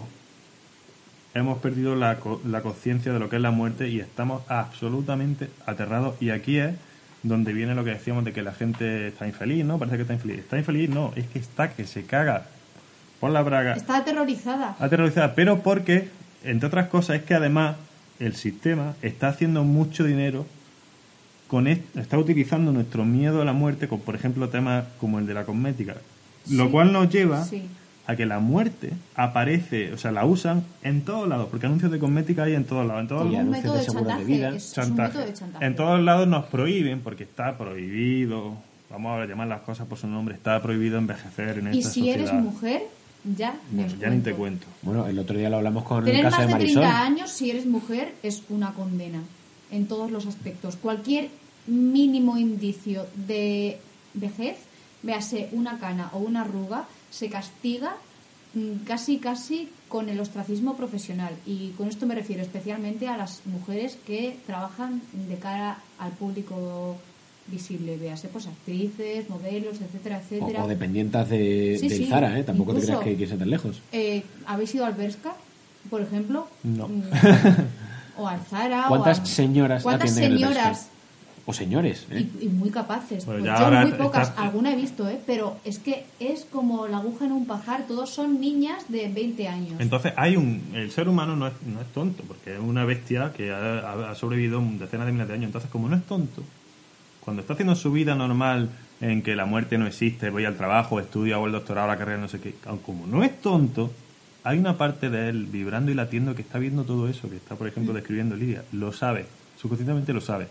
hemos 1.34 1.58
perdido 1.58 1.96
la, 1.96 2.18
la 2.44 2.60
conciencia 2.60 3.14
de 3.14 3.18
lo 3.18 3.30
que 3.30 3.36
es 3.36 3.42
la 3.42 3.50
muerte 3.50 3.88
y 3.88 4.00
estamos 4.00 4.42
absolutamente 4.48 5.48
aterrados. 5.64 6.20
Y 6.20 6.28
aquí 6.28 6.58
es 6.58 6.74
donde 7.22 7.52
viene 7.52 7.74
lo 7.74 7.84
que 7.84 7.90
decíamos 7.90 8.24
de 8.24 8.32
que 8.32 8.42
la 8.42 8.52
gente 8.52 9.08
está 9.08 9.26
infeliz, 9.26 9.64
¿no? 9.64 9.78
Parece 9.78 9.96
que 9.96 10.02
está 10.02 10.14
infeliz. 10.14 10.38
Está 10.40 10.58
infeliz, 10.58 10.90
no, 10.90 11.12
es 11.16 11.26
que 11.26 11.38
está 11.38 11.70
que 11.72 11.86
se 11.86 12.04
caga 12.04 12.46
por 13.20 13.30
la 13.30 13.42
braga. 13.42 13.74
Está 13.74 13.98
aterrorizada. 13.98 14.76
aterrorizada, 14.80 15.34
pero 15.34 15.60
porque, 15.62 16.08
entre 16.44 16.66
otras 16.66 16.88
cosas, 16.88 17.16
es 17.16 17.22
que 17.22 17.34
además 17.34 17.76
el 18.18 18.34
sistema 18.34 18.94
está 19.02 19.28
haciendo 19.28 19.62
mucho 19.64 20.02
dinero 20.04 20.46
con 21.48 21.66
est- 21.68 21.96
está 21.96 22.18
utilizando 22.18 22.72
nuestro 22.72 23.04
miedo 23.04 23.42
a 23.42 23.44
la 23.44 23.52
muerte 23.52 23.86
con, 23.86 24.00
por 24.00 24.14
ejemplo, 24.14 24.48
temas 24.48 24.84
como 24.98 25.18
el 25.18 25.26
de 25.26 25.34
la 25.34 25.44
cosmética, 25.44 25.96
lo 26.50 26.70
cual 26.70 26.92
nos 26.92 27.08
lleva 27.10 27.44
sí. 27.44 27.64
A 28.06 28.16
que 28.16 28.26
la 28.26 28.40
muerte 28.40 28.92
aparece, 29.14 29.92
o 29.92 29.98
sea, 29.98 30.10
la 30.10 30.24
usan 30.24 30.64
en 30.82 31.02
todos 31.02 31.28
lados, 31.28 31.48
porque 31.50 31.66
anuncios 31.66 31.92
de 31.92 31.98
cosmética 31.98 32.44
hay 32.44 32.54
en 32.54 32.64
todos 32.64 32.84
lados, 32.86 33.02
en 33.02 33.08
todos 33.08 33.26
Y 33.26 33.34
un 33.34 33.40
anuncios 33.40 33.72
de 33.74 33.78
de 33.80 33.86
chantaje. 33.86 34.24
vida. 34.24 34.48
Es, 34.50 34.56
es 34.56 34.68
un 34.78 34.84
chantaje. 34.84 35.08
método 35.10 35.26
de 35.26 35.34
chantaje. 35.34 35.64
En 35.66 35.76
todos 35.76 36.00
lados 36.00 36.28
nos 36.28 36.44
prohíben, 36.46 37.00
porque 37.00 37.24
está 37.24 37.56
prohibido, 37.56 38.54
vamos 38.90 39.20
a 39.20 39.26
llamar 39.26 39.46
las 39.48 39.60
cosas 39.62 39.86
por 39.86 39.98
su 39.98 40.06
nombre, 40.08 40.34
está 40.34 40.60
prohibido 40.60 40.98
envejecer 40.98 41.58
en 41.58 41.74
y 41.74 41.78
esta 41.78 41.90
si 41.92 42.00
sociedad. 42.00 42.18
eres 42.20 42.32
mujer, 42.34 42.82
ya 43.36 43.54
No, 43.70 43.86
ya 43.86 44.10
ni 44.10 44.20
te 44.20 44.32
cuento. 44.34 44.66
Bueno, 44.82 45.06
el 45.06 45.16
otro 45.18 45.38
día 45.38 45.48
lo 45.48 45.58
hablamos 45.58 45.84
con 45.84 45.98
el 45.98 46.04
Tener 46.06 46.22
caso 46.24 46.38
más 46.38 46.46
de 46.46 46.46
de 46.48 46.52
Marisol. 46.58 46.82
30 46.82 47.02
años, 47.02 47.30
si 47.30 47.50
eres 47.50 47.66
mujer, 47.66 48.14
es 48.24 48.42
una 48.48 48.72
condena 48.72 49.20
en 49.70 49.86
todos 49.86 50.10
los 50.10 50.26
aspectos. 50.26 50.74
Cualquier 50.76 51.28
mínimo 51.68 52.36
indicio 52.36 53.06
de 53.28 53.78
vejez, 54.14 54.56
véase 55.04 55.48
una 55.52 55.78
cana 55.78 56.10
o 56.12 56.18
una 56.18 56.40
arruga, 56.42 56.84
se 57.12 57.28
castiga 57.28 57.94
mm, 58.54 58.84
casi 58.86 59.18
casi 59.18 59.68
con 59.88 60.08
el 60.08 60.18
ostracismo 60.18 60.74
profesional. 60.76 61.34
Y 61.46 61.68
con 61.76 61.86
esto 61.88 62.06
me 62.06 62.14
refiero 62.16 62.42
especialmente 62.42 63.06
a 63.06 63.16
las 63.16 63.42
mujeres 63.44 63.96
que 64.06 64.38
trabajan 64.46 65.00
de 65.28 65.36
cara 65.36 65.78
al 65.98 66.10
público 66.12 66.96
visible, 67.48 67.96
véase 67.98 68.28
pues 68.28 68.46
actrices, 68.46 69.28
modelos, 69.28 69.76
etcétera, 69.80 70.16
O, 70.16 70.20
etcétera. 70.20 70.64
o 70.64 70.68
dependientas 70.68 71.28
de, 71.28 71.76
Sí, 71.78 71.88
del 71.88 71.98
sí, 71.98 72.06
Zara, 72.06 72.38
¿eh? 72.38 72.44
Tampoco 72.44 72.72
te 72.72 72.78
incluso- 72.78 73.00
creas 73.00 73.04
que 73.12 73.16
quieres 73.16 73.38
tan 73.38 73.50
lejos. 73.50 73.82
Eh, 73.92 74.22
¿Habéis 74.46 74.74
ido 74.74 74.86
al 74.86 74.94
Berska, 74.94 75.34
por 75.90 76.00
ejemplo? 76.00 76.48
No. 76.62 76.88
Mm, 76.88 77.02
o 78.18 78.28
al 78.28 78.40
Zara. 78.48 78.84
¿Cuántas 78.88 79.18
o 79.18 79.22
a- 79.22 79.26
señoras 79.26 79.82
¿Cuántas 79.82 80.14
señoras? 80.14 80.88
O 81.44 81.52
señores, 81.52 82.06
¿eh? 82.10 82.26
Y, 82.40 82.44
y 82.44 82.48
muy 82.48 82.70
capaces. 82.70 83.24
Pues 83.24 83.40
Pues 83.40 83.58
yo 83.58 83.70
muy 83.70 83.90
está- 83.90 83.98
pocas, 83.98 84.32
alguna 84.36 84.72
he 84.72 84.76
visto, 84.76 85.08
¿eh? 85.08 85.18
Pero 85.26 85.56
es 85.64 85.80
que 85.80 86.04
es 86.20 86.44
como 86.44 86.86
la 86.86 86.98
aguja 86.98 87.24
en 87.24 87.32
un 87.32 87.46
pajar. 87.46 87.86
Todos 87.88 88.10
son 88.10 88.40
niñas 88.40 88.84
de 88.88 89.08
20 89.08 89.48
años. 89.48 89.74
Entonces, 89.80 90.12
hay 90.16 90.36
un. 90.36 90.62
El 90.72 90.90
ser 90.92 91.08
humano 91.08 91.34
no 91.34 91.48
es, 91.48 91.52
no 91.66 91.80
es 91.80 91.86
tonto, 91.88 92.22
porque 92.28 92.54
es 92.54 92.60
una 92.60 92.84
bestia 92.84 93.32
que 93.36 93.50
ha, 93.52 94.10
ha 94.10 94.14
sobrevivido 94.14 94.62
decenas 94.78 95.06
de 95.06 95.12
miles 95.12 95.26
de 95.26 95.34
años. 95.34 95.46
Entonces, 95.46 95.68
como 95.70 95.88
no 95.88 95.96
es 95.96 96.04
tonto, 96.04 96.42
cuando 97.24 97.42
está 97.42 97.54
haciendo 97.54 97.74
su 97.74 97.90
vida 97.90 98.14
normal, 98.14 98.68
en 99.00 99.22
que 99.22 99.34
la 99.34 99.44
muerte 99.44 99.78
no 99.78 99.86
existe, 99.88 100.30
voy 100.30 100.44
al 100.44 100.56
trabajo, 100.56 101.00
estudio, 101.00 101.34
hago 101.34 101.46
el 101.46 101.52
doctorado, 101.52 101.88
la 101.88 101.96
carrera, 101.98 102.18
no 102.20 102.28
sé 102.28 102.38
qué, 102.40 102.54
como 102.86 103.06
no 103.08 103.24
es 103.24 103.40
tonto, 103.40 103.90
hay 104.44 104.58
una 104.58 104.78
parte 104.78 105.10
de 105.10 105.28
él 105.28 105.46
vibrando 105.46 105.90
y 105.90 105.94
latiendo 105.94 106.36
que 106.36 106.42
está 106.42 106.58
viendo 106.60 106.84
todo 106.84 107.08
eso, 107.08 107.28
que 107.28 107.34
está, 107.36 107.56
por 107.56 107.66
ejemplo, 107.66 107.92
describiendo 107.94 108.36
Lidia. 108.36 108.62
Lo 108.70 108.92
sabe, 108.92 109.26
subconscientemente 109.60 110.12
lo 110.12 110.20
sabe. 110.20 110.46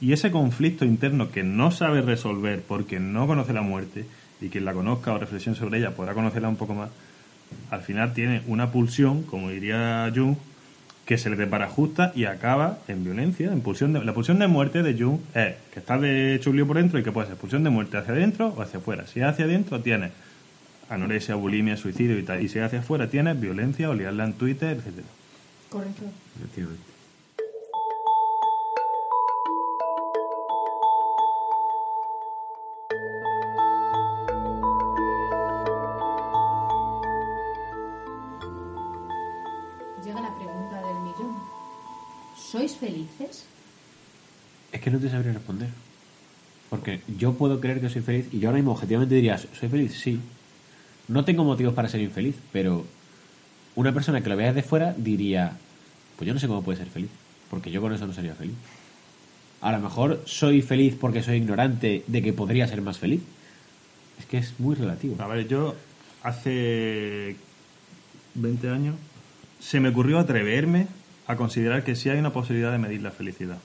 Y 0.00 0.12
ese 0.12 0.30
conflicto 0.30 0.84
interno 0.84 1.30
que 1.30 1.42
no 1.42 1.70
sabe 1.70 2.00
resolver 2.00 2.62
porque 2.66 3.00
no 3.00 3.26
conoce 3.26 3.52
la 3.52 3.62
muerte, 3.62 4.06
y 4.40 4.48
quien 4.48 4.64
la 4.64 4.72
conozca 4.72 5.12
o 5.12 5.18
reflexione 5.18 5.58
sobre 5.58 5.78
ella 5.78 5.90
podrá 5.90 6.14
conocerla 6.14 6.48
un 6.48 6.56
poco 6.56 6.74
más, 6.74 6.90
al 7.70 7.82
final 7.82 8.14
tiene 8.14 8.42
una 8.46 8.70
pulsión, 8.70 9.22
como 9.24 9.50
diría 9.50 10.10
Jung, 10.14 10.36
que 11.04 11.18
se 11.18 11.28
le 11.28 11.36
desbarajusta 11.36 12.12
y 12.14 12.24
acaba 12.24 12.78
en 12.86 13.02
violencia, 13.02 13.52
en 13.52 13.60
pulsión 13.62 13.92
de, 13.92 14.04
la 14.04 14.14
pulsión 14.14 14.38
de 14.38 14.46
muerte 14.46 14.82
de 14.82 14.94
Jung 14.94 15.18
es 15.34 15.56
que 15.72 15.80
está 15.80 15.98
de 15.98 16.38
chulio 16.40 16.66
por 16.66 16.76
dentro 16.76 17.00
y 17.00 17.02
que 17.02 17.10
puede 17.10 17.26
ser 17.26 17.36
pulsión 17.36 17.64
de 17.64 17.70
muerte 17.70 17.96
hacia 17.96 18.14
adentro 18.14 18.54
o 18.56 18.62
hacia 18.62 18.78
afuera. 18.78 19.06
Si 19.06 19.18
es 19.18 19.26
hacia 19.26 19.44
adentro 19.46 19.80
tiene 19.80 20.12
anorexia, 20.88 21.34
bulimia, 21.34 21.76
suicidio 21.76 22.18
y 22.18 22.22
tal. 22.22 22.42
Y 22.42 22.48
si 22.48 22.58
es 22.58 22.64
hacia 22.64 22.80
afuera 22.80 23.08
tiene 23.08 23.34
violencia 23.34 23.90
o 23.90 23.94
liarla 23.94 24.24
en 24.24 24.34
Twitter, 24.34 24.76
etcétera. 24.76 25.08
Correcto. 25.68 26.02
Efectivamente. 26.38 26.89
¿Sois 42.50 42.74
felices? 42.74 43.44
Es 44.72 44.80
que 44.80 44.90
no 44.90 44.98
te 44.98 45.08
sabría 45.08 45.32
responder. 45.32 45.68
Porque 46.68 47.00
yo 47.18 47.34
puedo 47.34 47.60
creer 47.60 47.80
que 47.80 47.88
soy 47.88 48.02
feliz 48.02 48.26
y 48.32 48.40
yo 48.40 48.48
ahora 48.48 48.58
mismo 48.58 48.72
objetivamente 48.72 49.14
diría, 49.14 49.38
¿soy 49.38 49.68
feliz? 49.68 49.94
Sí. 49.94 50.18
No 51.06 51.24
tengo 51.24 51.44
motivos 51.44 51.74
para 51.74 51.88
ser 51.88 52.00
infeliz, 52.00 52.36
pero 52.52 52.84
una 53.76 53.92
persona 53.92 54.20
que 54.20 54.28
lo 54.28 54.36
vea 54.36 54.52
desde 54.52 54.68
fuera 54.68 54.94
diría, 54.96 55.52
pues 56.16 56.26
yo 56.26 56.34
no 56.34 56.40
sé 56.40 56.48
cómo 56.48 56.62
puede 56.62 56.78
ser 56.78 56.88
feliz, 56.88 57.10
porque 57.50 57.70
yo 57.70 57.80
con 57.80 57.92
eso 57.92 58.06
no 58.06 58.12
sería 58.12 58.34
feliz. 58.34 58.54
A 59.60 59.70
lo 59.72 59.78
mejor 59.78 60.22
soy 60.26 60.62
feliz 60.62 60.96
porque 60.98 61.22
soy 61.22 61.36
ignorante 61.36 62.02
de 62.06 62.22
que 62.22 62.32
podría 62.32 62.66
ser 62.66 62.82
más 62.82 62.98
feliz. 62.98 63.20
Es 64.18 64.26
que 64.26 64.38
es 64.38 64.58
muy 64.58 64.74
relativo. 64.74 65.22
A 65.22 65.26
ver, 65.28 65.46
yo 65.46 65.76
hace 66.22 67.36
20 68.34 68.68
años 68.70 68.96
se 69.60 69.78
me 69.78 69.90
ocurrió 69.90 70.18
atreverme 70.18 70.86
a 71.30 71.36
considerar 71.36 71.84
que 71.84 71.94
sí 71.94 72.08
hay 72.08 72.18
una 72.18 72.32
posibilidad 72.32 72.72
de 72.72 72.78
medir 72.78 73.02
la 73.02 73.12
felicidad. 73.12 73.58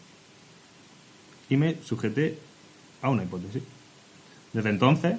Y 1.50 1.58
me 1.58 1.82
sujeté 1.82 2.38
a 3.02 3.10
una 3.10 3.24
hipótesis. 3.24 3.64
Desde 4.54 4.70
entonces, 4.70 5.16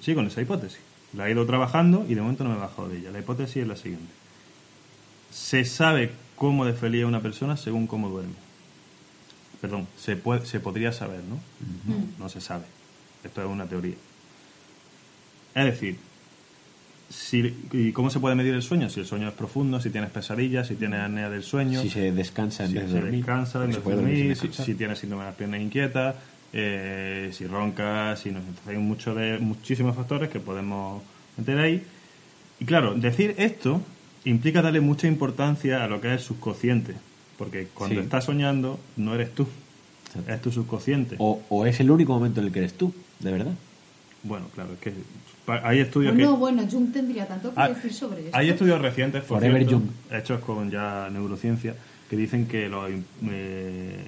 sigo 0.00 0.20
en 0.20 0.26
esa 0.26 0.42
hipótesis. 0.42 0.80
La 1.12 1.28
he 1.28 1.32
ido 1.32 1.46
trabajando 1.46 2.04
y 2.08 2.14
de 2.14 2.22
momento 2.22 2.42
no 2.42 2.50
me 2.50 2.56
he 2.56 2.60
bajado 2.60 2.88
de 2.88 2.98
ella. 2.98 3.12
La 3.12 3.20
hipótesis 3.20 3.58
es 3.58 3.68
la 3.68 3.76
siguiente. 3.76 4.12
Se 5.30 5.64
sabe 5.64 6.10
cómo 6.34 6.64
de 6.64 6.72
feliz 6.72 7.02
es 7.02 7.06
una 7.06 7.22
persona 7.22 7.56
según 7.56 7.86
cómo 7.86 8.08
duerme. 8.08 8.34
Perdón, 9.60 9.86
se, 9.96 10.16
puede, 10.16 10.44
se 10.46 10.58
podría 10.58 10.92
saber, 10.92 11.20
¿no? 11.22 11.38
No 12.18 12.28
se 12.28 12.40
sabe. 12.40 12.64
Esto 13.22 13.42
es 13.42 13.48
una 13.48 13.66
teoría. 13.66 13.94
Es 15.54 15.64
decir, 15.64 15.98
si, 17.10 17.54
¿y 17.72 17.92
cómo 17.92 18.10
se 18.10 18.18
puede 18.20 18.34
medir 18.34 18.54
el 18.54 18.62
sueño? 18.62 18.88
Si 18.90 19.00
el 19.00 19.06
sueño 19.06 19.28
es 19.28 19.34
profundo, 19.34 19.80
si 19.80 19.90
tienes 19.90 20.10
pesarillas, 20.10 20.66
si 20.68 20.74
tienes 20.74 21.00
apnea 21.00 21.30
del 21.30 21.42
sueño, 21.42 21.80
Si 21.82 21.90
se 21.90 22.12
descansa 22.12 22.64
en 22.64 22.70
si 22.70 22.74
vez 22.76 22.84
de 22.86 22.90
se 22.90 22.94
dormir. 23.00 23.14
descansa 23.16 23.64
en 23.64 23.70
vez 23.70 23.84
de 23.84 23.94
dormir 23.94 24.36
si, 24.36 24.74
tienes 24.74 24.98
síndrome 24.98 25.24
de 25.24 25.30
las 25.30 25.36
piernas 25.36 25.60
inquietas, 25.60 26.16
eh, 26.52 27.30
si 27.32 27.46
roncas, 27.46 28.18
si 28.20 28.30
no, 28.30 28.40
hay 28.66 28.76
mucho 28.78 29.14
de, 29.14 29.38
muchísimos 29.38 29.94
factores 29.96 30.28
que 30.30 30.40
podemos 30.40 31.02
meter 31.36 31.58
ahí. 31.58 31.82
Y 32.60 32.64
claro, 32.64 32.94
decir 32.94 33.34
esto 33.38 33.80
implica 34.24 34.62
darle 34.62 34.80
mucha 34.80 35.06
importancia 35.06 35.84
a 35.84 35.88
lo 35.88 36.00
que 36.00 36.08
es 36.08 36.12
el 36.14 36.20
subconsciente, 36.20 36.94
porque 37.38 37.68
cuando 37.74 37.96
Sí. 38.00 38.04
estás 38.04 38.24
soñando 38.24 38.78
no 38.96 39.14
eres 39.14 39.34
tú, 39.34 39.46
Exacto. 40.06 40.32
es 40.32 40.42
tu 40.42 40.50
subconsciente. 40.52 41.16
O, 41.18 41.42
o 41.48 41.66
es 41.66 41.78
el 41.80 41.90
único 41.90 42.12
momento 42.14 42.40
en 42.40 42.46
el 42.46 42.52
que 42.52 42.60
eres 42.60 42.74
tú, 42.74 42.94
de 43.20 43.32
verdad. 43.32 43.52
Bueno, 44.24 44.46
claro, 44.54 44.72
es 44.72 44.78
que 44.80 44.92
hay 45.62 45.78
estudios 45.80 46.12
Pues 46.12 46.18
que... 46.24 46.30
no, 46.32 46.36
bueno, 46.38 46.62
Jung 46.70 46.92
tendría 46.92 47.28
tanto 47.28 47.50
que 47.54 47.60
Ah, 47.60 47.68
decir 47.68 47.92
sobre 47.92 48.24
esto. 48.26 48.36
Hay 48.36 48.48
estudios 48.48 48.80
recientes, 48.80 49.22
por 49.24 49.38
Forever 49.38 49.64
cierto, 49.66 49.84
Young. 50.10 50.18
hechos 50.20 50.40
con 50.40 50.70
ya 50.70 51.08
neurociencia, 51.12 51.74
que 52.08 52.16
dicen 52.16 52.46
que 52.46 52.68
lo- 52.68 52.88
eh, 52.88 54.04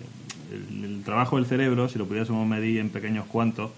el, 0.53 0.85
el 0.85 1.03
trabajo 1.05 1.37
del 1.37 1.47
cerebro, 1.47 1.89
si 1.89 1.99
lo 1.99 2.07
pudiésemos 2.07 2.47
medir 2.49 2.79
en 2.81 2.89
pequeños 2.91 3.27
cuantos, 3.27 3.71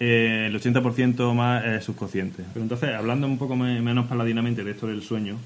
eh, 0.00 0.46
el 0.48 0.54
80% 0.60 1.32
más 1.34 1.64
es 1.64 1.84
subconsciente. 1.84 2.42
Pero 2.52 2.62
entonces, 2.64 2.90
hablando 2.94 3.26
un 3.26 3.38
poco 3.38 3.56
me- 3.56 3.80
menos 3.80 4.06
paladinamente 4.06 4.64
de 4.64 4.72
esto 4.72 4.86
del 4.88 5.02
sueño, 5.02 5.36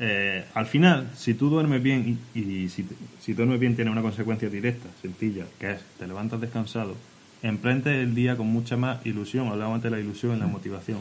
eh, 0.00 0.44
al 0.54 0.66
final, 0.66 1.08
si 1.14 1.34
tú 1.34 1.48
duermes 1.48 1.82
bien 1.82 2.18
y, 2.34 2.38
y 2.38 2.68
si, 2.68 2.84
si 3.20 3.32
duermes 3.32 3.58
bien 3.60 3.74
tiene 3.76 3.90
una 3.90 4.02
consecuencia 4.02 4.48
directa, 4.50 4.88
sencilla, 5.00 5.44
que 5.58 5.70
es 5.72 5.80
te 5.98 6.06
levantas 6.06 6.40
descansado, 6.40 6.94
emprendes 7.48 7.94
el 7.96 8.14
día 8.14 8.36
con 8.36 8.46
mucha 8.48 8.76
más 8.76 9.04
ilusión, 9.06 9.48
antes 9.60 9.82
de 9.84 9.90
la 9.90 10.00
ilusión 10.00 10.36
y 10.36 10.40
la 10.40 10.46
motivación. 10.46 10.98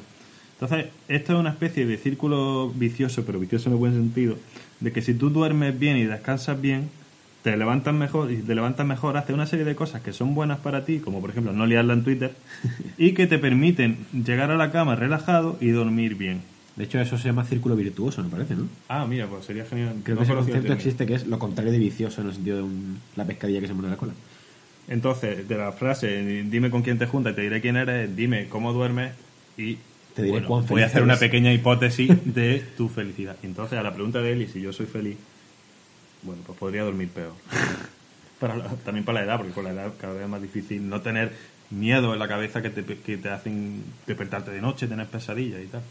Entonces, 0.54 0.88
esto 1.10 1.34
es 1.34 1.40
una 1.40 1.50
especie 1.50 1.86
de 1.86 1.98
círculo 1.98 2.72
vicioso, 2.74 3.24
pero 3.26 3.40
vicioso 3.40 3.68
en 3.70 3.74
el 3.74 3.80
buen 3.80 3.94
sentido, 3.94 4.38
de 4.80 4.92
que 4.92 5.02
si 5.02 5.14
tú 5.14 5.30
duermes 5.30 5.78
bien 5.78 5.98
y 5.98 6.04
descansas 6.06 6.60
bien, 6.62 6.90
te 7.44 7.56
levantas 7.58 7.94
mejor 7.94 8.32
y 8.32 8.38
te 8.38 8.56
levantas 8.56 8.88
mejor, 8.88 9.18
haces 9.18 9.34
una 9.36 9.46
serie 9.46 9.66
de 9.66 9.76
cosas 9.76 10.02
que 10.02 10.14
son 10.14 10.34
buenas 10.34 10.60
para 10.60 10.86
ti, 10.86 11.00
como 11.00 11.22
por 11.22 11.30
ejemplo 11.30 11.52
no 11.54 11.66
liarla 11.66 11.94
en 11.94 12.04
Twitter, 12.04 12.34
y 12.98 13.12
que 13.12 13.28
te 13.28 13.38
permiten 13.38 13.98
llegar 14.14 14.50
a 14.50 14.56
la 14.58 14.72
cama 14.72 14.96
relajado 14.96 15.58
y 15.62 15.68
dormir 15.70 16.16
bien. 16.16 16.42
De 16.76 16.84
hecho, 16.86 17.00
eso 17.00 17.18
se 17.18 17.30
llama 17.30 17.46
círculo 17.46 17.76
virtuoso, 17.76 18.22
me 18.24 18.30
parece, 18.30 18.56
¿no? 18.56 18.68
Ah, 18.90 19.06
mira, 19.08 19.28
pues 19.28 19.46
sería 19.46 19.64
genial. 19.66 19.94
Creo 20.04 20.16
No 20.16 20.22
que 20.22 20.26
ese 20.26 20.34
concepto 20.34 20.54
término. 20.62 20.76
existe, 20.76 21.06
que 21.06 21.14
es 21.14 21.26
lo 21.28 21.40
contrario 21.40 21.72
de 21.72 21.78
vicioso 21.80 22.20
en 22.22 22.28
el 22.28 22.34
sentido 22.34 22.58
de 22.58 22.64
un- 22.64 22.98
la 23.16 23.24
pescadilla 23.26 23.62
que 23.62 23.68
se 23.68 23.74
en 23.74 23.90
la 23.90 23.96
cola. 23.96 24.12
Entonces, 24.88 25.48
de 25.48 25.58
la 25.58 25.72
frase, 25.72 26.22
dime 26.44 26.70
con 26.70 26.82
quién 26.84 26.98
te 27.00 27.08
juntas 27.08 27.34
y 27.34 27.36
te 27.38 27.42
diré 27.42 27.62
quién 27.62 27.76
eres, 27.76 28.16
dime 28.16 28.48
cómo 28.50 28.72
duermes 28.74 29.14
y 29.58 29.78
Te 30.14 30.22
diré 30.22 30.32
bueno, 30.32 30.48
cuán 30.48 30.68
voy 30.68 30.82
a 30.82 30.86
hacer 30.86 31.02
una 31.04 31.18
pequeña 31.18 31.52
hipótesis 31.54 32.12
de 32.24 32.64
tu 32.78 32.88
felicidad. 32.90 33.36
Y 33.42 33.48
Entonces, 33.48 33.80
a 33.80 33.84
la 33.84 33.94
pregunta 33.94 34.22
de 34.22 34.34
él, 34.34 34.42
y 34.44 34.48
si 34.48 34.62
yo 34.62 34.72
soy 34.74 34.86
feliz, 34.86 35.18
bueno, 36.24 36.42
pues 36.46 36.58
podría 36.58 36.84
dormir 36.84 37.10
peor. 37.10 37.34
Para 38.40 38.56
la- 38.58 38.68
también 38.84 39.06
para 39.06 39.20
la 39.22 39.26
edad, 39.26 39.38
porque 39.38 39.54
con 39.54 39.64
la 39.64 39.72
edad 39.72 39.94
cada 40.00 40.14
vez 40.14 40.24
es 40.24 40.30
más 40.30 40.42
difícil 40.42 40.88
no 40.90 41.00
tener 41.02 41.32
miedo 41.70 42.12
en 42.14 42.20
la 42.20 42.28
cabeza 42.28 42.62
que 42.62 42.70
te, 42.70 42.84
que 42.84 43.18
te 43.18 43.30
hacen 43.30 43.82
despertarte 44.06 44.52
de 44.52 44.62
noche, 44.62 44.88
tener 44.88 45.08
pesadillas 45.08 45.62
y 45.64 45.68
tal. 45.68 45.82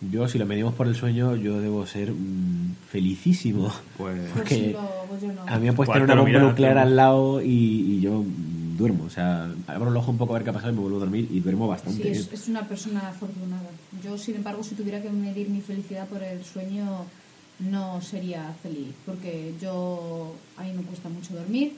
Yo, 0.00 0.28
si 0.28 0.38
lo 0.38 0.44
medimos 0.46 0.74
por 0.74 0.86
el 0.88 0.94
sueño, 0.94 1.36
yo 1.36 1.58
debo 1.60 1.86
ser 1.86 2.12
mm, 2.12 2.74
felicísimo. 2.90 3.72
Pues, 3.96 4.16
Pues 4.20 4.32
Porque 4.34 4.54
sí, 4.54 4.72
lo- 4.72 5.04
pues 5.08 5.22
yo 5.22 5.32
no. 5.32 5.42
A 5.46 5.58
mí 5.58 5.66
me 5.66 5.72
Pues 5.72 5.88
tener 5.90 6.04
una 6.04 6.14
bomba 6.20 6.38
nuclear 6.40 6.78
al 6.78 6.96
lado 6.96 7.40
y, 7.40 7.48
y 7.48 8.00
yo 8.00 8.22
duermo. 8.76 9.04
O 9.04 9.10
sea, 9.10 9.50
abro 9.66 9.90
el 9.90 9.96
ojo 9.96 10.10
un 10.10 10.18
poco 10.18 10.34
a 10.34 10.38
ver 10.38 10.44
qué 10.44 10.50
ha 10.50 10.52
pasado 10.52 10.72
y 10.72 10.74
me 10.76 10.82
vuelvo 10.82 10.98
a 10.98 11.00
dormir 11.00 11.26
y 11.30 11.40
duermo 11.40 11.66
bastante 11.66 11.96
Sí, 12.02 12.08
bien. 12.10 12.14
es, 12.20 12.32
es 12.32 12.48
una 12.48 12.62
persona 12.68 13.08
afortunada. 13.08 13.70
Yo, 14.04 14.18
sin 14.18 14.36
embargo, 14.36 14.62
si 14.62 14.74
tuviera 14.74 15.00
que 15.00 15.08
medir 15.10 15.48
mi 15.48 15.60
felicidad 15.62 16.06
por 16.08 16.22
el 16.22 16.44
sueño, 16.44 17.04
no 17.58 18.02
sería 18.02 18.54
feliz, 18.62 18.88
porque 19.06 19.54
yo 19.62 20.34
a 20.58 20.64
mí 20.64 20.72
me 20.74 20.82
cuesta 20.82 21.08
mucho 21.08 21.34
dormir, 21.34 21.72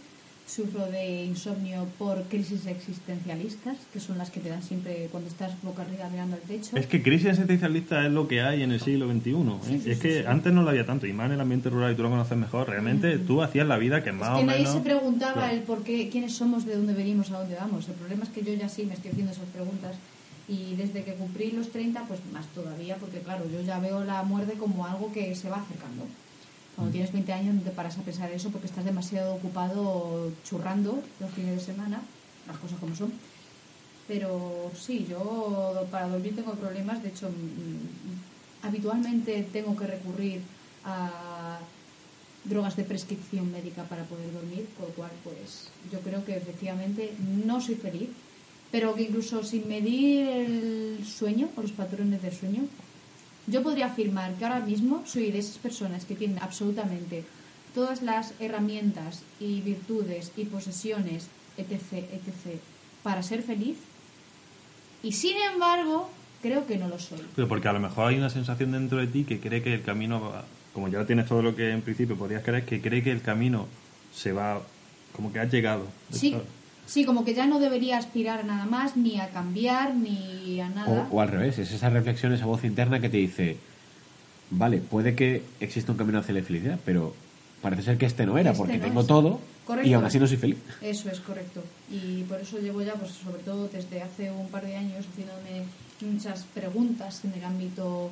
sufro 0.48 0.86
de 0.90 1.24
insomnio 1.26 1.86
por 1.98 2.22
crisis 2.24 2.66
existencialistas, 2.66 3.76
que 3.92 4.00
son 4.00 4.16
las 4.18 4.30
que 4.30 4.40
te 4.40 4.48
dan 4.48 4.62
siempre 4.62 5.08
cuando 5.10 5.28
estás 5.28 5.52
boca 5.62 5.82
arriba 5.82 6.08
mirando 6.10 6.36
al 6.36 6.42
techo. 6.42 6.76
Es 6.76 6.86
que 6.86 7.02
crisis 7.02 7.28
existencialista 7.28 8.06
es 8.06 8.10
lo 8.12 8.26
que 8.26 8.40
hay 8.40 8.62
en 8.62 8.72
el 8.72 8.80
siglo 8.80 9.06
XXI. 9.12 9.30
¿eh? 9.30 9.44
Sí, 9.62 9.80
sí, 9.84 9.90
es 9.90 9.98
sí, 9.98 10.02
que 10.02 10.26
antes 10.26 10.52
no 10.52 10.62
lo 10.62 10.70
había 10.70 10.86
tanto, 10.86 11.06
y 11.06 11.12
más 11.12 11.26
en 11.26 11.32
el 11.32 11.40
ambiente 11.40 11.68
rural, 11.70 11.92
y 11.92 11.96
tú 11.96 12.02
lo 12.02 12.10
conoces 12.10 12.36
mejor. 12.38 12.68
Realmente 12.68 13.18
tú 13.18 13.42
hacías 13.42 13.66
la 13.66 13.76
vida 13.76 14.02
que 14.02 14.12
más 14.12 14.30
es 14.30 14.34
que 14.36 14.42
o 14.42 14.46
nadie 14.46 14.58
menos. 14.60 14.74
se 14.74 14.80
preguntaba 14.80 15.32
Claro. 15.34 15.54
el 15.54 15.62
por 15.62 15.82
qué, 15.84 16.08
quiénes 16.08 16.32
somos, 16.34 16.64
de 16.64 16.76
dónde 16.76 16.94
venimos, 16.94 17.30
a 17.30 17.38
dónde 17.40 17.54
vamos. 17.54 17.86
El 17.88 17.94
problema 17.94 18.24
es 18.24 18.30
que 18.30 18.42
yo 18.42 18.54
ya 18.54 18.68
sí 18.68 18.84
me 18.86 18.94
estoy 18.94 19.10
haciendo 19.10 19.32
esas 19.32 19.46
preguntas 19.46 19.96
y 20.48 20.74
desde 20.76 21.04
que 21.04 21.12
cumplí 21.12 21.50
los 21.50 21.70
30, 21.70 22.04
pues 22.08 22.20
más 22.32 22.46
todavía, 22.54 22.96
porque 22.96 23.18
claro, 23.18 23.44
yo 23.52 23.60
ya 23.60 23.78
veo 23.80 24.02
la 24.02 24.22
muerte 24.22 24.54
como 24.54 24.86
algo 24.86 25.12
que 25.12 25.34
se 25.34 25.50
va 25.50 25.56
acercando. 25.60 26.06
Cuando 26.78 26.92
tienes 26.92 27.12
20 27.12 27.32
años 27.32 27.54
no 27.56 27.62
te 27.62 27.70
paras 27.70 27.98
a 27.98 28.02
pensar 28.02 28.30
eso 28.30 28.50
porque 28.50 28.68
estás 28.68 28.84
demasiado 28.84 29.34
ocupado 29.34 30.30
churrando 30.44 31.02
los 31.18 31.28
fines 31.32 31.56
de 31.56 31.60
semana, 31.60 32.00
las 32.46 32.56
cosas 32.58 32.78
como 32.78 32.94
son. 32.94 33.12
Pero 34.06 34.70
sí, 34.78 35.04
yo 35.10 35.84
para 35.90 36.06
dormir 36.06 36.36
tengo 36.36 36.52
problemas, 36.52 37.02
de 37.02 37.08
hecho 37.08 37.30
mm, 37.30 38.64
habitualmente 38.64 39.42
tengo 39.52 39.74
que 39.74 39.88
recurrir 39.88 40.40
a 40.84 41.58
drogas 42.44 42.76
de 42.76 42.84
prescripción 42.84 43.50
médica 43.50 43.82
para 43.82 44.04
poder 44.04 44.32
dormir, 44.32 44.68
con 44.78 44.86
lo 44.86 44.94
cual 44.94 45.10
pues 45.24 45.70
yo 45.90 45.98
creo 45.98 46.24
que 46.24 46.36
efectivamente 46.36 47.12
no 47.44 47.60
soy 47.60 47.74
feliz, 47.74 48.08
pero 48.70 48.94
que 48.94 49.02
incluso 49.02 49.42
sin 49.42 49.66
medir 49.66 50.28
el 50.28 51.04
sueño 51.04 51.48
o 51.56 51.62
los 51.62 51.72
patrones 51.72 52.22
del 52.22 52.32
sueño, 52.32 52.62
yo 53.50 53.62
podría 53.62 53.86
afirmar 53.86 54.34
que 54.34 54.44
ahora 54.44 54.60
mismo 54.60 55.02
soy 55.06 55.30
de 55.30 55.38
esas 55.38 55.58
personas 55.58 56.04
que 56.04 56.14
tienen 56.14 56.38
absolutamente 56.40 57.24
todas 57.74 58.02
las 58.02 58.34
herramientas 58.40 59.22
y 59.40 59.60
virtudes 59.60 60.32
y 60.36 60.44
posesiones, 60.44 61.28
etc., 61.56 62.04
etc., 62.12 62.60
para 63.02 63.22
ser 63.22 63.42
feliz, 63.42 63.76
y 65.02 65.12
sin 65.12 65.36
embargo 65.52 66.10
creo 66.42 66.66
que 66.66 66.76
no 66.76 66.88
lo 66.88 66.98
soy. 66.98 67.20
Pero 67.36 67.48
porque 67.48 67.68
a 67.68 67.72
lo 67.72 67.80
mejor 67.80 68.08
hay 68.08 68.16
una 68.16 68.30
sensación 68.30 68.72
dentro 68.72 68.98
de 68.98 69.06
ti 69.06 69.24
que 69.24 69.40
cree 69.40 69.62
que 69.62 69.74
el 69.74 69.82
camino, 69.82 70.32
como 70.72 70.88
ya 70.88 71.04
tienes 71.06 71.26
todo 71.26 71.42
lo 71.42 71.54
que 71.54 71.70
en 71.70 71.82
principio 71.82 72.16
podrías 72.16 72.42
creer, 72.42 72.64
que 72.64 72.80
cree 72.80 73.02
que 73.02 73.12
el 73.12 73.22
camino 73.22 73.66
se 74.14 74.32
va 74.32 74.60
como 75.14 75.32
que 75.32 75.40
has 75.40 75.50
llegado. 75.50 75.86
Sí, 76.10 76.36
sí, 76.88 77.04
como 77.04 77.24
que 77.24 77.34
ya 77.34 77.46
no 77.46 77.60
debería 77.60 77.98
aspirar 77.98 78.40
a 78.40 78.42
nada 78.42 78.64
más, 78.64 78.96
ni 78.96 79.20
a 79.20 79.28
cambiar, 79.28 79.94
ni 79.94 80.60
a 80.60 80.68
nada. 80.70 81.06
O, 81.12 81.16
o 81.16 81.20
al 81.20 81.28
revés, 81.28 81.58
es 81.58 81.70
esa 81.70 81.88
reflexión, 81.90 82.32
esa 82.32 82.46
voz 82.46 82.64
interna 82.64 82.98
que 82.98 83.08
te 83.08 83.18
dice, 83.18 83.56
vale, 84.50 84.78
puede 84.78 85.14
que 85.14 85.42
exista 85.60 85.92
un 85.92 85.98
camino 85.98 86.18
hacia 86.18 86.34
la 86.34 86.42
felicidad, 86.42 86.80
pero 86.84 87.14
parece 87.62 87.82
ser 87.82 87.98
que 87.98 88.06
este 88.06 88.26
no 88.26 88.38
era, 88.38 88.50
Este 88.50 88.58
porque 88.58 88.78
no 88.78 88.84
tengo 88.84 89.00
es. 89.02 89.06
todo 89.06 89.40
Correcto. 89.66 89.88
y 89.88 89.92
aún 89.94 90.04
así 90.04 90.18
no 90.18 90.26
soy 90.26 90.38
feliz. 90.38 90.58
Eso 90.80 91.10
es 91.10 91.20
correcto. 91.20 91.62
Y 91.90 92.22
por 92.22 92.40
eso 92.40 92.58
llevo 92.58 92.80
ya, 92.82 92.94
pues 92.94 93.12
sobre 93.12 93.42
todo 93.42 93.68
desde 93.68 94.00
hace 94.02 94.30
un 94.30 94.48
par 94.48 94.64
de 94.64 94.76
años, 94.76 95.04
haciéndome 95.12 95.64
muchas 96.00 96.44
preguntas 96.54 97.22
en 97.24 97.34
el 97.34 97.44
ámbito 97.44 98.10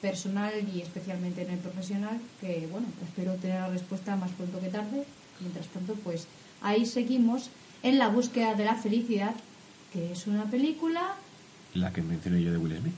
personal 0.00 0.52
y 0.74 0.80
especialmente 0.82 1.42
en 1.42 1.50
el 1.50 1.58
profesional, 1.58 2.18
que 2.40 2.68
bueno, 2.70 2.86
espero 3.06 3.34
tener 3.34 3.60
la 3.60 3.68
respuesta 3.68 4.16
más 4.16 4.30
pronto 4.32 4.60
que 4.60 4.68
tarde. 4.68 5.04
Mientras 5.40 5.66
tanto, 5.68 5.94
pues 6.02 6.26
ahí 6.62 6.84
seguimos 6.86 7.50
en 7.88 7.98
la 7.98 8.08
búsqueda 8.08 8.54
de 8.54 8.64
la 8.64 8.74
felicidad, 8.74 9.34
que 9.92 10.12
es 10.12 10.26
una 10.26 10.44
película... 10.44 11.14
La 11.74 11.92
que 11.92 12.02
mencioné 12.02 12.42
yo 12.42 12.50
de 12.50 12.58
Will 12.58 12.76
Smith. 12.78 12.94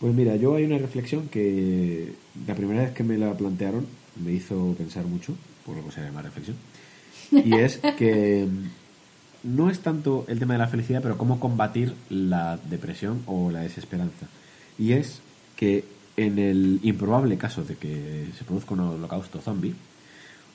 Pues 0.00 0.12
mira, 0.12 0.34
yo 0.36 0.56
hay 0.56 0.64
una 0.64 0.78
reflexión 0.78 1.28
que 1.28 2.12
la 2.46 2.54
primera 2.54 2.82
vez 2.82 2.92
que 2.92 3.04
me 3.04 3.16
la 3.16 3.32
plantearon 3.34 3.86
me 4.22 4.32
hizo 4.32 4.74
pensar 4.76 5.04
mucho, 5.06 5.36
por 5.64 5.76
lo 5.76 5.84
que 5.86 5.92
se 5.92 6.02
llama 6.02 6.20
reflexión, 6.20 6.56
y 7.30 7.54
es 7.54 7.78
que 7.96 8.46
no 9.42 9.70
es 9.70 9.80
tanto 9.80 10.24
el 10.28 10.38
tema 10.38 10.54
de 10.54 10.58
la 10.58 10.68
felicidad, 10.68 11.00
pero 11.00 11.16
cómo 11.16 11.38
combatir 11.38 11.94
la 12.10 12.58
depresión 12.68 13.22
o 13.26 13.50
la 13.50 13.60
desesperanza. 13.60 14.26
Y 14.78 14.92
es 14.92 15.20
que 15.56 15.84
en 16.16 16.38
el 16.38 16.80
improbable 16.82 17.38
caso 17.38 17.64
de 17.64 17.76
que 17.76 18.26
se 18.36 18.44
produzca 18.44 18.74
un 18.74 18.80
holocausto 18.80 19.40
zombie, 19.40 19.74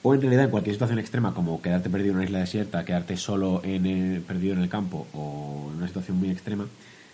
o 0.04 0.14
en 0.16 0.22
realidad 0.22 0.46
en 0.46 0.50
cualquier 0.52 0.76
situación 0.76 1.00
extrema 1.00 1.34
como 1.34 1.62
quedarte 1.62 1.90
perdido 1.90 2.12
en 2.12 2.18
una 2.18 2.26
isla 2.26 2.40
desierta, 2.40 2.84
quedarte 2.86 3.18
solo 3.18 3.62
en 3.64 3.86
el- 3.86 4.22
perdido 4.22 4.54
en 4.54 4.62
el 4.62 4.70
campo 4.70 5.08
o 5.14 5.70
en 5.72 5.78
una 5.78 5.88
situación 5.88 6.18
muy 6.18 6.30
extrema, 6.30 6.66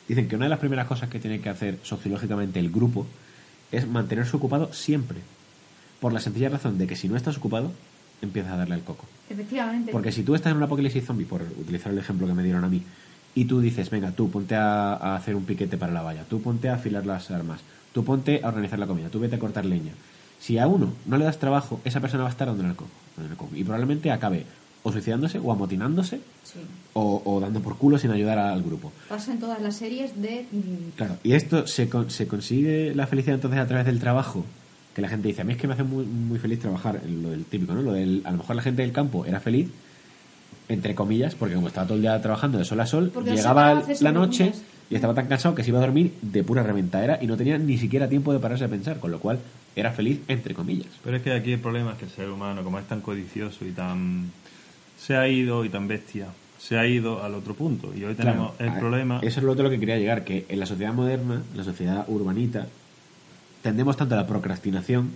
dicen 0.07 0.27
que 0.27 0.35
una 0.35 0.45
de 0.45 0.49
las 0.49 0.59
primeras 0.59 0.87
cosas 0.87 1.09
que 1.09 1.19
tiene 1.19 1.39
que 1.41 1.49
hacer 1.49 1.77
sociológicamente 1.83 2.59
el 2.59 2.69
grupo 2.71 3.05
es 3.71 3.87
mantenerse 3.87 4.35
ocupado 4.37 4.71
siempre. 4.73 5.17
Por 5.99 6.13
la 6.13 6.19
sencilla 6.21 6.49
razón 6.49 6.77
de 6.77 6.87
que 6.87 6.95
si 6.95 7.09
no 7.09 7.17
estás 7.17 7.37
ocupado, 7.37 7.71
empiezas 8.21 8.53
a 8.53 8.57
darle 8.57 8.75
al 8.75 8.81
coco. 8.83 9.05
Efectivamente. 9.29 9.91
Porque 9.91 10.11
si 10.11 10.23
tú 10.23 10.35
estás 10.35 10.51
en 10.51 10.57
un 10.57 10.63
apocalipsis 10.63 11.03
zombie, 11.05 11.25
por 11.25 11.41
utilizar 11.41 11.91
el 11.91 11.97
ejemplo 11.99 12.25
que 12.27 12.33
me 12.33 12.43
dieron 12.43 12.63
a 12.63 12.69
mí, 12.69 12.81
y 13.35 13.45
tú 13.45 13.59
dices, 13.59 13.89
venga, 13.89 14.11
tú 14.11 14.31
ponte 14.31 14.55
a, 14.55 14.93
a 14.93 15.15
hacer 15.15 15.35
un 15.35 15.43
piquete 15.43 15.77
para 15.77 15.91
la 15.91 16.01
valla, 16.01 16.23
tú 16.23 16.41
ponte 16.41 16.69
a 16.69 16.75
afilar 16.75 17.05
las 17.05 17.29
armas, 17.31 17.59
tú 17.93 18.03
ponte 18.05 18.41
a 18.43 18.47
organizar 18.47 18.79
la 18.79 18.87
comida, 18.87 19.09
tú 19.09 19.19
vete 19.19 19.35
a 19.35 19.39
cortar 19.39 19.65
leña. 19.65 19.91
Si 20.39 20.57
a 20.57 20.67
uno 20.67 20.93
no 21.05 21.17
le 21.17 21.25
das 21.25 21.39
trabajo, 21.39 21.79
esa 21.85 21.99
persona 21.99 22.23
va 22.23 22.29
a 22.29 22.31
estar 22.31 22.47
coco. 22.47 22.57
dándole 23.15 23.31
al 23.31 23.37
coco. 23.37 23.55
Y 23.55 23.63
probablemente 23.63 24.11
acabe 24.11 24.45
o 24.83 24.91
suicidándose 24.91 25.39
o 25.39 25.51
amotinándose 25.51 26.21
Sí. 26.43 26.59
o, 26.93 27.21
o 27.25 27.39
dando 27.41 27.59
por 27.59 27.77
culo 27.77 27.97
sin 27.97 28.11
ayudar 28.11 28.37
al 28.39 28.63
grupo. 28.63 28.91
Pasa 29.09 29.33
en 29.33 29.39
todas 29.39 29.61
las 29.61 29.75
series 29.75 30.21
de... 30.21 30.45
mm, 30.51 30.95
Claro, 30.95 31.17
y 31.23 31.33
esto 31.33 31.67
se, 31.67 31.89
con- 31.89 32.09
se 32.09 32.27
consigue 32.27 32.93
la 32.95 33.05
felicidad 33.07 33.35
entonces 33.35 33.59
a 33.59 33.67
través 33.67 33.85
del 33.85 33.99
trabajo. 33.99 34.45
Que 34.95 35.01
la 35.01 35.09
gente 35.09 35.27
dice, 35.27 35.41
a 35.41 35.43
mí 35.43 35.53
es 35.53 35.59
que 35.59 35.67
me 35.67 35.73
hace 35.73 35.83
muy, 35.83 36.05
muy 36.05 36.39
feliz 36.39 36.59
trabajar, 36.59 37.01
lo 37.07 37.29
del 37.31 37.45
típico, 37.45 37.73
¿no? 37.73 37.81
Lo 37.81 37.91
del, 37.93 38.21
a 38.25 38.31
lo 38.31 38.37
mejor 38.37 38.55
la 38.55 38.61
gente 38.63 38.81
del 38.81 38.91
campo 38.91 39.25
era 39.25 39.39
feliz, 39.39 39.69
entre 40.69 40.95
comillas, 40.95 41.35
porque 41.35 41.55
como 41.55 41.67
estaba 41.67 41.85
todo 41.87 41.95
el 41.97 42.01
día 42.01 42.19
trabajando 42.21 42.57
de 42.57 42.65
sol 42.65 42.79
a 42.79 42.85
sol, 42.87 43.11
Porque 43.13 43.31
llegaba 43.31 43.83
la 44.01 44.11
noche. 44.11 44.53
Y 44.89 44.95
estaba 44.95 45.13
tan 45.13 45.27
cansado 45.27 45.55
que 45.55 45.63
se 45.63 45.69
iba 45.69 45.79
a 45.79 45.81
dormir 45.81 46.13
de 46.21 46.43
pura 46.43 46.63
reventadera 46.63 47.19
y 47.21 47.27
no 47.27 47.37
tenía 47.37 47.57
ni 47.57 47.77
siquiera 47.77 48.07
tiempo 48.07 48.31
de 48.33 48.39
pararse 48.39 48.65
a 48.65 48.69
pensar, 48.69 48.99
con 48.99 49.11
lo 49.11 49.19
cual 49.19 49.39
era 49.75 49.91
feliz 49.91 50.21
entre 50.27 50.53
comillas. 50.53 50.87
Pero 51.03 51.17
es 51.17 51.23
que 51.23 51.33
aquí 51.33 51.53
el 51.53 51.59
problema 51.59 51.91
es 51.91 51.97
que 51.97 52.05
el 52.05 52.11
ser 52.11 52.29
humano, 52.29 52.63
como 52.63 52.79
es 52.79 52.87
tan 52.87 53.01
codicioso 53.01 53.65
y 53.65 53.71
tan... 53.71 54.31
se 54.99 55.15
ha 55.15 55.27
ido 55.27 55.65
y 55.65 55.69
tan 55.69 55.87
bestia, 55.87 56.27
se 56.57 56.77
ha 56.77 56.87
ido 56.87 57.23
al 57.23 57.35
otro 57.35 57.53
punto. 57.53 57.93
Y 57.95 58.03
hoy 58.03 58.15
tenemos 58.15 58.53
Claro, 58.55 58.73
el 58.73 58.79
problema... 58.79 59.19
Eso 59.21 59.39
es 59.39 59.43
lo 59.43 59.51
otro 59.51 59.65
lo 59.65 59.69
que 59.69 59.79
quería 59.79 59.97
llegar, 59.97 60.23
que 60.23 60.45
en 60.49 60.59
la 60.59 60.65
sociedad 60.65 60.93
moderna, 60.93 61.43
en 61.51 61.57
la 61.57 61.63
sociedad 61.63 62.05
urbanita, 62.07 62.67
tendemos 63.61 63.97
tanto 63.97 64.15
a 64.15 64.17
la 64.17 64.27
procrastinación 64.27 65.11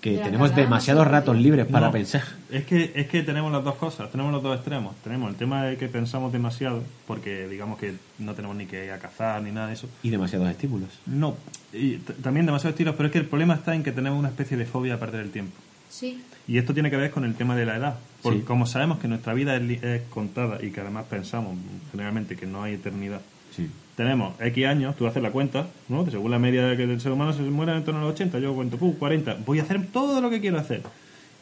que 0.00 0.18
tenemos 0.18 0.54
demasiados 0.54 1.06
ratos 1.06 1.36
libres 1.36 1.66
para 1.66 1.86
No, 1.86 1.92
pensar. 1.92 2.22
Es 2.50 2.64
que, 2.64 2.92
es 2.94 3.08
que 3.08 3.22
tenemos 3.22 3.50
las 3.50 3.64
dos 3.64 3.74
cosas, 3.74 4.10
tenemos 4.10 4.32
los 4.32 4.42
dos 4.42 4.54
extremos. 4.56 4.94
Tenemos 5.02 5.30
el 5.30 5.36
tema 5.36 5.64
de 5.64 5.76
que 5.76 5.88
pensamos 5.88 6.32
demasiado, 6.32 6.82
porque 7.06 7.48
digamos 7.48 7.78
que 7.78 7.94
no 8.18 8.34
tenemos 8.34 8.56
ni 8.56 8.66
que 8.66 8.84
ir 8.84 8.92
a 8.92 8.98
cazar 8.98 9.42
ni 9.42 9.50
nada 9.50 9.66
de 9.68 9.72
eso. 9.74 9.88
Y 10.02 10.10
demasiados 10.10 10.48
estímulos. 10.48 10.88
No, 11.06 11.36
y 11.72 11.96
también 12.22 12.46
demasiados 12.46 12.74
estilos, 12.74 12.94
pero 12.96 13.06
es 13.08 13.12
que 13.12 13.18
el 13.18 13.26
problema 13.26 13.54
está 13.54 13.74
en 13.74 13.82
que 13.82 13.90
tenemos 13.92 14.18
una 14.18 14.28
especie 14.28 14.56
de 14.56 14.64
fobia 14.66 14.94
a 14.94 14.98
perder 15.00 15.22
el 15.22 15.30
tiempo. 15.30 15.56
Sí, 15.88 16.22
Y 16.48 16.58
esto 16.58 16.74
tiene 16.74 16.90
que 16.90 16.96
ver 16.96 17.10
con 17.10 17.24
el 17.24 17.34
tema 17.34 17.56
de 17.56 17.66
la 17.66 17.76
edad. 17.76 17.96
Porque 18.22 18.38
Sí. 18.40 18.44
como 18.44 18.66
sabemos 18.66 18.98
que 19.00 19.08
nuestra 19.08 19.34
vida 19.34 19.56
es, 19.56 19.62
li- 19.62 19.80
es 19.82 20.02
contada 20.10 20.58
y 20.64 20.70
que 20.70 20.80
además 20.80 21.06
pensamos 21.10 21.56
generalmente 21.90 22.36
que 22.36 22.46
no 22.46 22.62
hay 22.62 22.74
eternidad, 22.74 23.20
Sí. 23.54 23.68
Tenemos 23.96 24.34
X 24.40 24.66
años, 24.66 24.94
tú 24.96 25.06
haces 25.06 25.22
la 25.22 25.30
cuenta, 25.30 25.66
¿no? 25.88 26.08
Según 26.10 26.30
la 26.30 26.38
media 26.38 26.66
de 26.66 26.76
que 26.76 26.84
el 26.84 27.00
ser 27.00 27.12
humano 27.12 27.32
se 27.32 27.42
muere 27.42 27.74
en 27.74 27.82
torno 27.82 28.00
a 28.00 28.04
los 28.04 28.12
80, 28.12 28.38
yo 28.38 28.54
cuento, 28.54 28.76
¡pum! 28.76 28.92
40, 28.92 29.38
voy 29.46 29.58
a 29.58 29.62
hacer 29.62 29.86
todo 29.86 30.20
lo 30.20 30.28
que 30.30 30.40
quiero 30.40 30.58
hacer. 30.58 30.82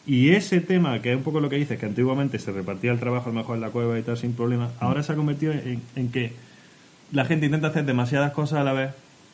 Y 0.07 0.31
ese 0.31 0.61
tema, 0.61 1.01
que 1.03 1.11
es 1.11 1.17
un 1.17 1.23
poco 1.23 1.41
lo 1.41 1.49
que 1.49 1.57
dices, 1.57 1.79
que 1.79 1.87
antiguamente 1.87 2.39
se 2.39 2.53
repartía 2.53 2.93
el 2.93 3.01
trabajo 3.01 3.31
a 3.31 3.33
lo 3.33 3.39
mejor 3.41 3.57
en 3.57 3.63
la 3.63 3.71
cueva 3.71 3.99
y 3.99 4.03
tal 4.03 4.17
sin 4.17 4.35
problema, 4.35 4.71
ahora 4.79 5.03
se 5.03 5.13
ha 5.13 5.17
convertido 5.17 5.53
en, 5.53 5.83
en 5.97 6.13
que 6.13 6.33
la 7.13 7.25
gente 7.25 7.47
intenta 7.47 7.69
hacer 7.69 7.85
demasiadas 7.85 8.33
cosas 8.33 8.61
a 8.61 8.65
la 8.65 8.73
vez 8.73 8.91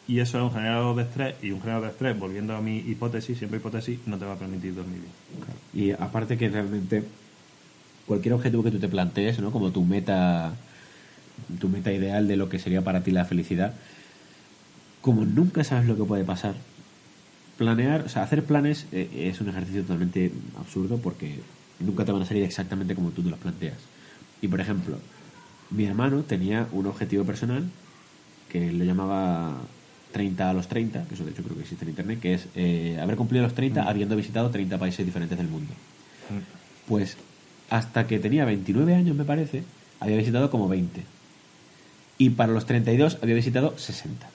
y 0.08 0.20
eso 0.20 0.38
es 0.38 0.44
un 0.44 0.52
generador 0.52 0.96
de 0.96 1.02
estrés 1.02 1.34
y 1.42 1.50
un 1.50 1.60
generador 1.60 1.86
de 1.86 1.92
estrés, 1.92 2.18
volviendo 2.18 2.56
a 2.56 2.60
mi 2.60 2.78
hipótesis, 2.78 3.36
siempre 3.36 3.58
hipótesis, 3.58 3.98
no 4.06 4.16
te 4.16 4.24
va 4.24 4.32
a 4.32 4.36
permitir 4.36 4.74
dormir 4.74 5.00
bien. 5.00 5.88
Y 5.88 5.92
aparte 5.92 6.38
que 6.38 6.48
realmente 6.48 7.04
cualquier 8.06 8.34
objetivo 8.34 8.62
que 8.62 8.70
tú 8.70 8.78
te 8.78 8.88
plantees, 8.88 9.38
¿no? 9.40 9.52
Como 9.52 9.70
tu 9.70 9.84
meta 9.84 10.52
tu 11.60 11.68
meta 11.68 11.92
ideal 11.92 12.28
de 12.28 12.36
lo 12.36 12.48
que 12.48 12.58
sería 12.58 12.82
para 12.82 13.02
ti 13.02 13.10
la 13.10 13.24
felicidad, 13.24 13.74
como 15.00 15.24
nunca 15.24 15.64
sabes 15.64 15.86
lo 15.86 15.96
que 15.96 16.04
puede 16.04 16.24
pasar, 16.24 16.54
planear, 17.58 18.02
o 18.02 18.08
sea, 18.08 18.22
hacer 18.22 18.44
planes 18.44 18.86
eh, 18.92 19.28
es 19.30 19.40
un 19.40 19.48
ejercicio 19.48 19.82
totalmente 19.82 20.32
absurdo 20.58 20.98
porque 20.98 21.40
nunca 21.78 22.04
te 22.04 22.12
van 22.12 22.22
a 22.22 22.26
salir 22.26 22.42
exactamente 22.42 22.94
como 22.94 23.10
tú 23.10 23.22
te 23.22 23.30
los 23.30 23.38
planteas. 23.38 23.76
Y 24.42 24.48
por 24.48 24.60
ejemplo, 24.60 24.98
mi 25.70 25.84
hermano 25.84 26.22
tenía 26.22 26.66
un 26.72 26.86
objetivo 26.86 27.24
personal 27.24 27.64
que 28.48 28.72
lo 28.72 28.84
llamaba 28.84 29.58
30 30.12 30.50
a 30.50 30.52
los 30.52 30.68
30, 30.68 31.04
que 31.04 31.14
eso 31.14 31.24
de 31.24 31.30
hecho 31.30 31.42
creo 31.42 31.56
que 31.56 31.62
existe 31.62 31.84
en 31.84 31.90
internet, 31.90 32.20
que 32.20 32.34
es 32.34 32.46
eh, 32.54 32.98
haber 33.00 33.16
cumplido 33.16 33.44
los 33.44 33.54
30 33.54 33.82
habiendo 33.82 34.16
visitado 34.16 34.50
30 34.50 34.78
países 34.78 35.06
diferentes 35.06 35.38
del 35.38 35.48
mundo. 35.48 35.72
Pues 36.86 37.16
hasta 37.70 38.06
que 38.06 38.18
tenía 38.18 38.44
29 38.44 38.94
años, 38.94 39.16
me 39.16 39.24
parece, 39.24 39.62
había 40.00 40.16
visitado 40.16 40.50
como 40.50 40.68
20. 40.68 41.02
Y 42.20 42.28
para 42.28 42.52
los 42.52 42.66
32 42.66 43.16
había 43.22 43.34
visitado 43.34 43.72
60. 43.78 44.28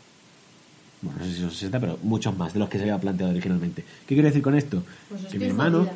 Bueno, 1.04 1.20
no 1.20 1.26
sé 1.26 1.34
si 1.34 1.42
son 1.42 1.52
60, 1.52 1.80
pero 1.80 2.00
muchos 2.02 2.36
más 2.36 2.52
de 2.52 2.58
los 2.60 2.68
que 2.68 2.80
se 2.80 2.84
había 2.86 2.98
planteado 2.98 3.32
originalmente. 3.32 3.84
¿Qué 4.08 4.16
quiero 4.16 4.28
decir 4.28 4.42
con 4.42 4.56
esto? 4.56 4.82
Pues 5.08 5.26
es 5.26 5.28
que 5.28 5.38
mi 5.38 5.46
hermano, 5.46 5.88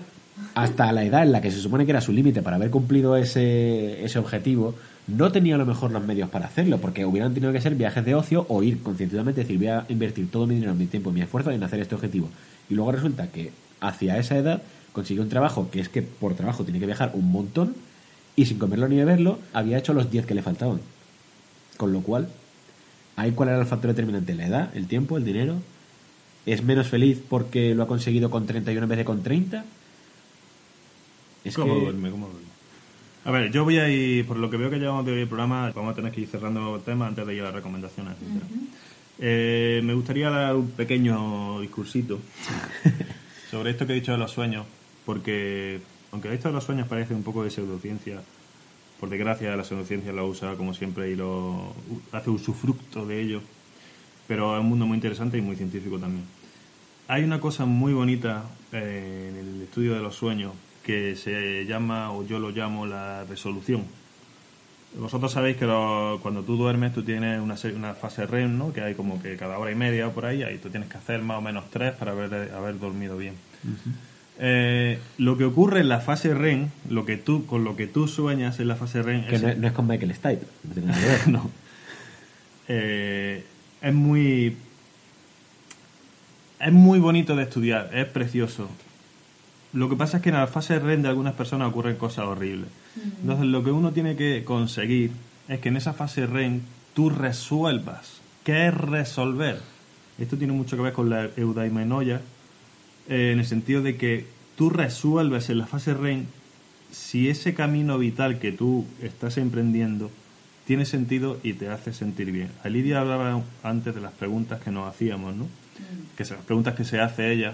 hasta 0.54 0.92
la 0.92 1.04
edad 1.04 1.24
en 1.24 1.32
la 1.32 1.42
que 1.42 1.50
se 1.50 1.60
supone 1.60 1.86
que 1.86 1.92
era 1.92 2.00
su 2.00 2.12
límite 2.12 2.44
para 2.44 2.58
haber 2.58 2.70
cumplido 2.70 3.18
ese, 3.18 4.06
ese 4.06 4.20
objetivo, 4.20 4.76
no 5.08 5.32
tenía 5.32 5.56
a 5.56 5.58
lo 5.58 5.66
mejor 5.66 5.90
los 5.90 6.06
medios 6.06 6.30
para 6.30 6.46
hacerlo, 6.46 6.78
porque 6.78 7.06
hubieran 7.06 7.34
tenido 7.34 7.52
que 7.52 7.60
ser 7.60 7.74
viajes 7.74 8.06
de 8.06 8.14
ocio 8.14 8.46
o 8.50 8.62
ir 8.62 8.84
conscientemente, 8.84 9.42
decir, 9.42 9.58
voy 9.58 9.70
a 9.70 9.88
invertir 9.90 10.30
todo 10.30 10.46
mi 10.46 10.54
dinero, 10.54 10.76
mi 10.76 10.86
tiempo, 10.86 11.12
mi 11.12 11.22
esfuerzo 11.22 11.50
en 11.50 11.64
hacer 11.64 11.80
este 11.80 11.96
objetivo. 11.96 12.30
Y 12.70 12.76
luego 12.76 12.92
resulta 12.92 13.30
que 13.32 13.52
hacia 13.82 14.20
esa 14.20 14.38
edad 14.38 14.62
consiguió 14.92 15.24
un 15.24 15.30
trabajo 15.30 15.72
que 15.72 15.80
es 15.80 15.90
que 15.90 16.04
por 16.04 16.36
trabajo 16.36 16.64
tiene 16.64 16.80
que 16.80 16.86
viajar 16.86 17.14
un 17.16 17.32
montón 17.32 17.74
y 18.36 18.46
sin 18.46 18.60
comerlo 18.60 18.88
ni 18.88 18.98
beberlo 18.98 19.40
había 19.54 19.80
hecho 19.80 19.96
los 19.96 20.12
10 20.12 20.28
que 20.28 20.36
le 20.36 20.44
faltaban. 20.44 20.82
Con 21.80 21.94
lo 21.94 22.02
cual, 22.02 22.28
ahí 23.16 23.32
cuál 23.32 23.48
era 23.48 23.62
el 23.62 23.66
factor 23.66 23.92
determinante, 23.92 24.36
la 24.36 24.48
edad, 24.48 24.76
el 24.76 24.88
tiempo, 24.88 25.16
el 25.16 25.24
dinero. 25.24 25.62
¿Es 26.46 26.62
menos 26.62 26.90
feliz 26.90 27.22
porque 27.30 27.74
lo 27.74 27.84
ha 27.84 27.88
conseguido 27.88 28.30
con 28.30 28.46
31 28.46 28.84
en 28.84 28.90
vez 28.90 28.98
de 28.98 29.06
con 29.06 29.24
30? 29.24 29.64
Es 31.46 31.56
¿Cómo 31.56 31.74
que... 31.74 31.80
duerme? 31.80 32.12
¿Cómo 32.12 32.28
duerme? 32.28 32.50
A 33.24 33.32
ver, 33.32 33.50
yo 33.50 33.64
voy 33.64 33.78
a 33.78 33.88
ir, 33.88 34.28
por 34.28 34.36
lo 34.36 34.50
que 34.50 34.58
veo 34.58 34.70
que 34.70 34.78
llevamos 34.78 35.06
de 35.06 35.14
hoy 35.14 35.22
el 35.22 35.28
programa, 35.30 35.72
vamos 35.74 35.94
a 35.94 35.96
tener 35.96 36.12
que 36.12 36.20
ir 36.20 36.28
cerrando 36.28 36.76
el 36.76 36.82
tema 36.82 37.08
antes 37.08 37.26
de 37.26 37.34
ir 37.34 37.40
a 37.44 37.46
las 37.46 37.54
recomendaciones. 37.54 38.16
Eh, 39.18 39.80
me 39.82 39.94
gustaría 39.94 40.30
dar 40.30 40.58
un 40.58 40.72
pequeño 40.72 41.62
discursito 41.62 42.20
sobre 43.52 43.72
esto 43.72 43.88
que 43.88 43.94
he 43.94 43.96
dicho 43.96 44.12
de 44.12 44.18
los 44.18 44.32
sueños, 44.32 44.66
porque 45.06 45.80
aunque 46.12 46.34
esto 46.34 46.50
de 46.50 46.56
los 46.56 46.66
sueños 46.66 46.90
parece 46.90 47.14
un 47.14 47.24
poco 47.24 47.42
de 47.46 47.52
pseudociencia, 47.52 48.22
por 49.00 49.10
desgracia 49.10 49.56
la 49.56 49.64
pseudociencia 49.64 50.12
la 50.14 50.24
usa 50.24 50.56
como 50.56 50.74
siempre 50.74 51.10
y 51.12 51.16
lo 51.16 51.74
hace 52.12 52.30
usufructo 52.30 53.06
de 53.06 53.22
ello, 53.22 53.42
pero 54.28 54.56
es 54.56 54.62
un 54.62 54.68
mundo 54.70 54.86
muy 54.86 54.96
interesante 54.96 55.38
y 55.38 55.42
muy 55.42 55.56
científico 55.56 55.98
también. 56.00 56.26
Hay 57.08 57.24
una 57.24 57.40
cosa 57.40 57.66
muy 57.66 57.94
bonita 57.94 58.44
eh, 58.72 59.30
en 59.32 59.38
el 59.38 59.62
estudio 59.64 59.94
de 59.96 60.02
los 60.02 60.16
sueños 60.16 60.54
que 60.84 61.16
se 61.16 61.66
llama, 61.66 62.12
o 62.12 62.26
yo 62.26 62.40
lo 62.40 62.50
llamo, 62.52 62.86
la 62.86 63.24
resolución. 63.24 63.84
Vosotros 64.98 65.32
sabéis 65.32 65.56
que 65.58 65.66
lo- 65.66 66.20
cuando 66.22 66.42
tú 66.44 66.58
duermes 66.58 66.94
tú 66.94 67.04
tienes 67.04 67.40
una, 67.42 67.56
una 67.76 67.94
fase 67.94 68.26
REM, 68.26 68.58
¿no? 68.58 68.74
que 68.74 68.82
hay 68.82 68.96
como 68.96 69.22
que 69.22 69.36
cada 69.38 69.60
hora 69.60 69.72
y 69.72 69.76
media 69.76 70.10
por 70.10 70.26
ahí, 70.26 70.42
ahí 70.44 70.58
tú 70.58 70.70
tienes 70.70 70.90
que 70.90 70.98
hacer 70.98 71.22
más 71.22 71.38
o 71.38 71.42
menos 71.42 71.70
tres 71.70 71.94
para 71.94 72.12
haber, 72.12 72.52
haber 72.54 72.80
dormido 72.80 73.16
bien. 73.18 73.36
Eh, 74.42 75.00
lo 75.18 75.38
que 75.38 75.44
ocurre 75.44 75.82
en 75.82 75.90
la 75.90 76.00
fase 76.00 76.34
REM, 76.34 76.70
lo 76.90 77.06
que 77.06 77.18
tú, 77.18 77.46
con 77.46 77.64
lo 77.66 77.76
que 77.76 77.88
tú 77.88 78.08
sueñas 78.08 78.60
en 78.60 78.70
la 78.70 78.76
fase 78.76 79.02
REM, 79.04 79.28
Que 79.28 79.36
es, 79.36 79.42
no, 79.44 79.54
no 79.54 79.68
es 79.68 79.74
con 79.74 79.86
Michael 79.88 80.14
Stipe. 80.16 80.46
No 80.64 80.74
tiene 80.74 80.88
nada 80.88 81.02
que 81.02 81.08
ver. 81.08 81.28
no. 81.28 81.52
Eh, 82.70 83.44
es 83.82 83.94
muy 83.94 84.56
es 86.60 86.74
muy 86.74 87.00
bonito 87.00 87.36
de 87.36 87.44
estudiar, 87.44 87.90
es 87.94 88.06
precioso. 88.06 88.70
Lo 89.72 89.88
que 89.90 89.96
pasa 89.96 90.18
es 90.18 90.24
que 90.24 90.30
en 90.30 90.36
la 90.36 90.48
fase 90.48 90.80
REM 90.80 91.02
de 91.04 91.10
algunas 91.10 91.34
personas 91.34 91.70
ocurren 91.70 91.96
cosas 91.96 92.26
horribles. 92.26 92.70
Entonces, 93.22 93.46
lo 93.46 93.64
que 93.64 93.72
uno 93.72 93.92
tiene 93.92 94.16
que 94.16 94.44
conseguir 94.44 95.12
es 95.48 95.60
que 95.60 95.70
en 95.70 95.78
esa 95.78 95.94
fase 95.94 96.26
REM 96.26 96.62
tú 96.94 97.10
resuelvas. 97.10 98.20
¿Qué 98.44 98.68
es 98.68 98.74
resolver? 98.74 99.60
Esto 100.18 100.38
tiene 100.38 100.54
mucho 100.54 100.76
que 100.76 100.82
ver 100.84 100.94
con 100.94 101.10
la 101.10 101.30
eudaimenoia, 101.38 102.20
eh, 103.10 103.32
en 103.34 103.40
el 103.40 103.46
sentido 103.46 103.82
de 103.82 103.98
que 103.98 104.26
tú 104.56 104.70
resuelves 104.70 105.50
en 105.50 105.58
la 105.58 105.68
fase 105.68 105.94
REM 105.94 106.26
si 106.92 107.30
ese 107.30 107.54
camino 107.54 107.98
vital 107.98 108.40
que 108.40 108.52
tú 108.52 108.86
estás 109.02 109.38
emprendiendo 109.38 110.10
tiene 110.66 110.86
sentido 110.86 111.38
y 111.44 111.54
te 111.54 111.70
hace 111.70 111.94
sentir 111.94 112.32
bien. 112.32 112.50
A 112.64 112.70
Lidia 112.70 113.02
hablaba 113.02 113.42
antes 113.64 113.94
de 113.96 114.02
las 114.02 114.12
preguntas 114.14 114.62
que 114.62 114.72
nos 114.72 114.88
hacíamos, 114.88 115.36
¿no? 115.36 115.48
Que 116.16 116.26
son 116.26 116.38
las 116.38 116.46
preguntas 116.46 116.76
que 116.76 116.84
se 116.86 117.00
hace 117.00 117.32
ella. 117.32 117.54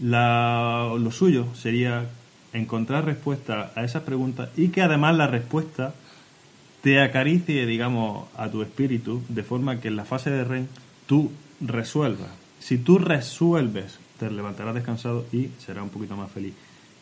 La- 0.00 0.92
lo 0.98 1.10
suyo 1.10 1.46
sería 1.54 2.06
encontrar 2.52 3.04
respuesta 3.04 3.72
a 3.74 3.84
esas 3.84 4.02
preguntas 4.02 4.50
y 4.56 4.68
que 4.68 4.82
además 4.82 5.16
la 5.16 5.26
respuesta 5.26 5.94
te 6.82 7.00
acaricie, 7.00 7.64
digamos, 7.66 8.28
a 8.36 8.48
tu 8.50 8.62
espíritu 8.62 9.22
de 9.28 9.42
forma 9.42 9.80
que 9.80 9.88
en 9.88 9.96
la 9.96 10.04
fase 10.04 10.30
de 10.30 10.44
REM 10.44 10.66
tú 11.06 11.30
resuelvas. 11.60 12.28
Si 12.60 12.76
tú 12.78 12.98
resuelves, 12.98 13.98
te 14.18 14.30
levantarás 14.30 14.74
descansado 14.74 15.24
y 15.32 15.48
serás 15.58 15.82
un 15.82 15.90
poquito 15.90 16.16
más 16.16 16.30
feliz. 16.30 16.54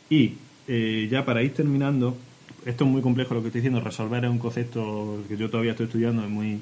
Y 0.09 0.35
eh, 0.69 1.09
ya 1.11 1.25
para 1.25 1.43
ir 1.43 1.55
terminando, 1.55 2.17
esto 2.65 2.85
es 2.85 2.91
muy 2.91 3.03
complejo 3.03 3.35
lo 3.35 3.41
que 3.41 3.49
estoy 3.49 3.61
diciendo, 3.61 3.81
resolver 3.81 4.25
es 4.25 4.31
un 4.31 4.39
concepto 4.39 5.23
que 5.29 5.37
yo 5.37 5.51
todavía 5.51 5.73
estoy 5.73 5.87
estudiando, 5.87 6.23
es 6.23 6.31
muy... 6.31 6.61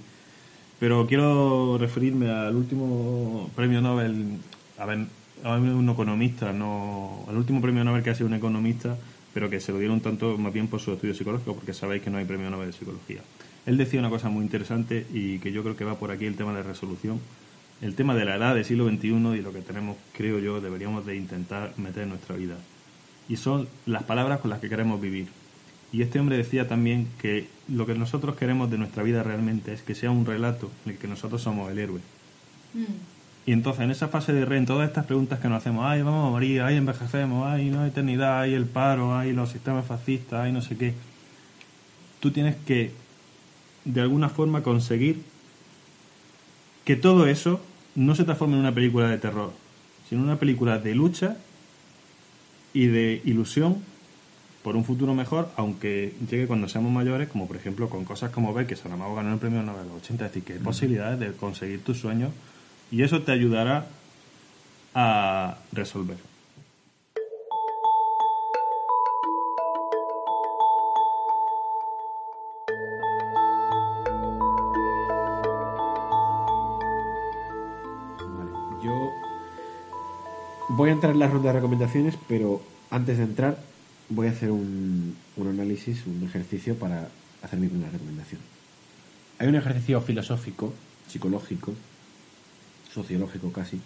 Pero 0.79 1.07
quiero 1.07 1.77
referirme 1.79 2.31
al 2.31 2.57
último 2.57 3.51
premio 3.55 3.83
Nobel, 3.83 4.39
a 4.79 4.87
ver, 4.87 5.07
a 5.45 5.57
ver, 5.57 5.75
un 5.75 5.91
economista, 5.91 6.53
no, 6.53 7.25
al 7.29 7.37
último 7.37 7.61
premio 7.61 7.85
Nobel 7.85 8.03
que 8.03 8.11
ha 8.11 8.15
sido 8.15 8.29
un 8.29 8.35
economista, 8.35 8.97
pero 9.35 9.51
que 9.51 9.61
se 9.61 9.73
lo 9.73 9.79
dieron 9.79 10.01
tanto 10.01 10.39
más 10.39 10.53
bien 10.53 10.69
por 10.69 10.81
su 10.81 10.93
estudio 10.93 11.15
psicológico, 11.15 11.55
porque 11.55 11.75
sabéis 11.75 12.03
que 12.03 12.11
no 12.11 12.17
hay 12.17 12.25
premio 12.25 12.49
Nobel 12.49 12.69
de 12.69 12.73
psicología. 12.73 13.21
Él 13.67 13.77
decía 13.77 14.01
una 14.01 14.09
cosa 14.09 14.31
muy 14.31 14.43
interesante 14.43 15.07
y 15.13 15.39
que 15.39 15.53
yo 15.53 15.63
creo 15.63 15.77
que 15.77 15.85
va 15.85 15.99
por 15.99 16.11
aquí 16.11 16.25
el 16.25 16.35
tema 16.35 16.55
de 16.55 16.63
resolución, 16.63 17.21
el 17.81 17.95
tema 17.95 18.15
de 18.15 18.25
la 18.25 18.37
edad 18.37 18.55
del 18.55 18.65
siglo 18.65 18.89
XXI 18.89 19.09
y 19.09 19.43
lo 19.43 19.53
que 19.53 19.63
tenemos, 19.63 19.97
creo 20.13 20.39
yo, 20.39 20.61
deberíamos 20.61 21.07
de 21.07 21.17
intentar 21.17 21.73
meter 21.77 22.03
en 22.05 22.11
nuestra 22.11 22.37
vida. 22.37 22.57
Y 23.29 23.37
son 23.37 23.69
las 23.87 24.03
palabras 24.03 24.41
con 24.41 24.51
las 24.51 24.61
que 24.61 24.69
queremos 24.69 25.01
vivir. 25.01 25.29
Y 25.93 26.03
este 26.03 26.21
hombre 26.21 26.37
decía 26.37 26.69
también 26.69 27.09
que 27.21 27.49
lo 27.69 27.87
que 27.87 27.95
nosotros 27.95 28.37
queremos 28.37 28.71
de 28.71 28.79
nuestra 28.79 29.03
vida 29.03 29.23
realmente 29.23 29.73
es 29.73 29.83
que 29.83 29.95
sea 29.95 30.11
un 30.11 30.27
relato 30.27 30.71
en 30.85 30.93
el 30.93 30.99
que 30.99 31.09
nosotros 31.09 31.43
somos 31.43 31.71
el 31.71 31.79
héroe. 31.79 32.01
Mm. 32.75 32.85
Y 33.47 33.53
entonces 33.53 33.83
en 33.83 33.91
esa 33.91 34.09
fase 34.09 34.33
de 34.33 34.45
REN, 34.45 34.67
todas 34.67 34.87
estas 34.87 35.07
preguntas 35.07 35.41
que 35.41 35.49
nos 35.49 35.59
hacemos, 35.59 35.85
ay, 35.87 36.03
vamos 36.03 36.29
a 36.29 36.31
morir, 36.31 36.61
ay, 36.61 36.77
envejecemos, 36.77 37.47
ay, 37.47 37.71
no 37.71 37.81
hay 37.81 37.89
eternidad, 37.89 38.43
hay 38.43 38.55
el 38.55 38.67
paro, 38.67 39.17
hay 39.17 39.33
los 39.33 39.51
sistemas 39.51 39.87
fascistas, 39.87 40.41
hay 40.41 40.53
no 40.53 40.61
sé 40.61 40.77
qué. 40.77 40.95
Tú 42.21 42.31
tienes 42.31 42.55
que, 42.67 42.93
de 43.87 44.01
alguna 44.03 44.29
forma, 44.29 44.63
conseguir 44.63 45.23
que 46.85 46.97
todo 46.97 47.27
eso 47.27 47.61
no 47.95 48.15
se 48.15 48.25
transforme 48.25 48.55
en 48.55 48.61
una 48.61 48.75
película 48.75 49.09
de 49.09 49.19
terror, 49.19 49.53
sino 50.09 50.23
en 50.23 50.29
una 50.29 50.39
película 50.39 50.79
de 50.79 50.95
lucha 50.95 51.37
y 52.73 52.87
de 52.87 53.21
ilusión 53.25 53.79
por 54.63 54.77
un 54.77 54.85
futuro 54.85 55.15
mejor, 55.15 55.51
aunque 55.57 56.15
llegue 56.29 56.47
cuando 56.47 56.69
seamos 56.69 56.93
mayores, 56.93 57.29
como 57.29 57.47
por 57.47 57.57
ejemplo 57.57 57.89
con 57.89 58.05
cosas 58.05 58.31
como 58.31 58.53
ver 58.53 58.67
que 58.67 58.77
Saramago 58.77 59.15
ganó 59.15 59.33
el 59.33 59.39
premio 59.39 59.63
Nobel 59.63 59.83
en 59.83 59.89
los 59.89 60.03
80, 60.03 60.27
es 60.27 60.31
decir, 60.31 60.45
que 60.45 60.53
hay 60.55 60.59
posibilidades 60.59 61.19
de 61.19 61.33
conseguir 61.33 61.83
tus 61.83 61.99
sueños 61.99 62.31
y 62.91 63.03
eso 63.03 63.23
te 63.23 63.33
ayudará 63.33 63.87
a 64.95 65.59
resolver. 65.73 66.30
Voy 80.81 80.89
a 80.89 80.93
entrar 80.95 81.13
en 81.13 81.19
la 81.19 81.29
ronda 81.29 81.53
de 81.53 81.57
recomendaciones, 81.57 82.15
pero 82.27 82.63
antes 82.89 83.19
de 83.19 83.25
entrar 83.25 83.59
voy 84.09 84.29
a 84.29 84.31
hacer 84.31 84.51
un, 84.51 85.15
un 85.37 85.47
análisis, 85.47 86.07
un 86.07 86.25
ejercicio 86.25 86.75
para 86.77 87.07
hacer 87.43 87.59
mi 87.59 87.69
primera 87.69 87.91
recomendación. 87.91 88.41
Hay 89.39 89.49
un 89.49 89.57
ejercicio 89.57 90.01
filosófico, 90.01 90.73
psicológico, 91.07 91.75
sociológico 92.91 93.53
casi, 93.53 93.79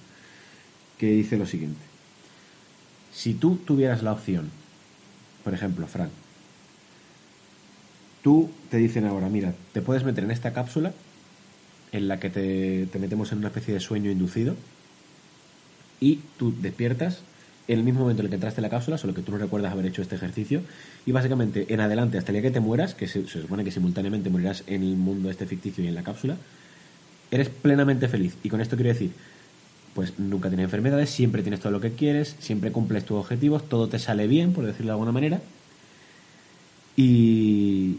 que 0.96 1.10
dice 1.10 1.36
lo 1.36 1.46
siguiente. 1.46 1.80
Si 3.12 3.34
tú 3.34 3.56
tuvieras 3.56 4.04
la 4.04 4.12
opción, 4.12 4.52
por 5.42 5.52
ejemplo, 5.52 5.88
Frank, 5.88 6.10
tú 8.22 8.52
te 8.70 8.76
dicen 8.76 9.04
ahora, 9.04 9.28
mira, 9.28 9.52
te 9.72 9.82
puedes 9.82 10.04
meter 10.04 10.22
en 10.22 10.30
esta 10.30 10.52
cápsula 10.52 10.92
en 11.90 12.06
la 12.06 12.20
que 12.20 12.30
te, 12.30 12.86
te 12.86 13.00
metemos 13.00 13.32
en 13.32 13.38
una 13.38 13.48
especie 13.48 13.74
de 13.74 13.80
sueño 13.80 14.12
inducido 14.12 14.54
y 16.04 16.20
tú 16.36 16.52
despiertas 16.60 17.20
en 17.66 17.78
el 17.78 17.84
mismo 17.84 18.00
momento 18.00 18.20
en 18.20 18.26
el 18.26 18.30
que 18.30 18.34
entraste 18.34 18.60
en 18.60 18.64
la 18.64 18.68
cápsula, 18.68 18.98
solo 18.98 19.14
que 19.14 19.22
tú 19.22 19.32
no 19.32 19.38
recuerdas 19.38 19.72
haber 19.72 19.86
hecho 19.86 20.02
este 20.02 20.16
ejercicio 20.16 20.60
y 21.06 21.12
básicamente 21.12 21.72
en 21.72 21.80
adelante 21.80 22.18
hasta 22.18 22.30
el 22.30 22.34
día 22.34 22.42
que 22.42 22.50
te 22.50 22.60
mueras, 22.60 22.94
que 22.94 23.08
se, 23.08 23.26
se 23.26 23.40
supone 23.40 23.64
que 23.64 23.70
simultáneamente 23.70 24.28
morirás 24.28 24.64
en 24.66 24.82
el 24.82 24.96
mundo 24.96 25.30
este 25.30 25.46
ficticio 25.46 25.82
y 25.82 25.86
en 25.86 25.94
la 25.94 26.02
cápsula, 26.02 26.36
eres 27.30 27.48
plenamente 27.48 28.06
feliz. 28.06 28.36
Y 28.42 28.50
con 28.50 28.60
esto 28.60 28.76
quiero 28.76 28.90
decir, 28.90 29.12
pues 29.94 30.18
nunca 30.18 30.50
tienes 30.50 30.64
enfermedades, 30.64 31.08
siempre 31.08 31.40
tienes 31.40 31.60
todo 31.60 31.72
lo 31.72 31.80
que 31.80 31.92
quieres, 31.92 32.36
siempre 32.38 32.70
cumples 32.70 33.06
tus 33.06 33.16
objetivos, 33.16 33.66
todo 33.66 33.88
te 33.88 33.98
sale 33.98 34.26
bien, 34.26 34.52
por 34.52 34.66
decirlo 34.66 34.88
de 34.88 34.92
alguna 34.92 35.12
manera. 35.12 35.40
Y, 36.96 37.96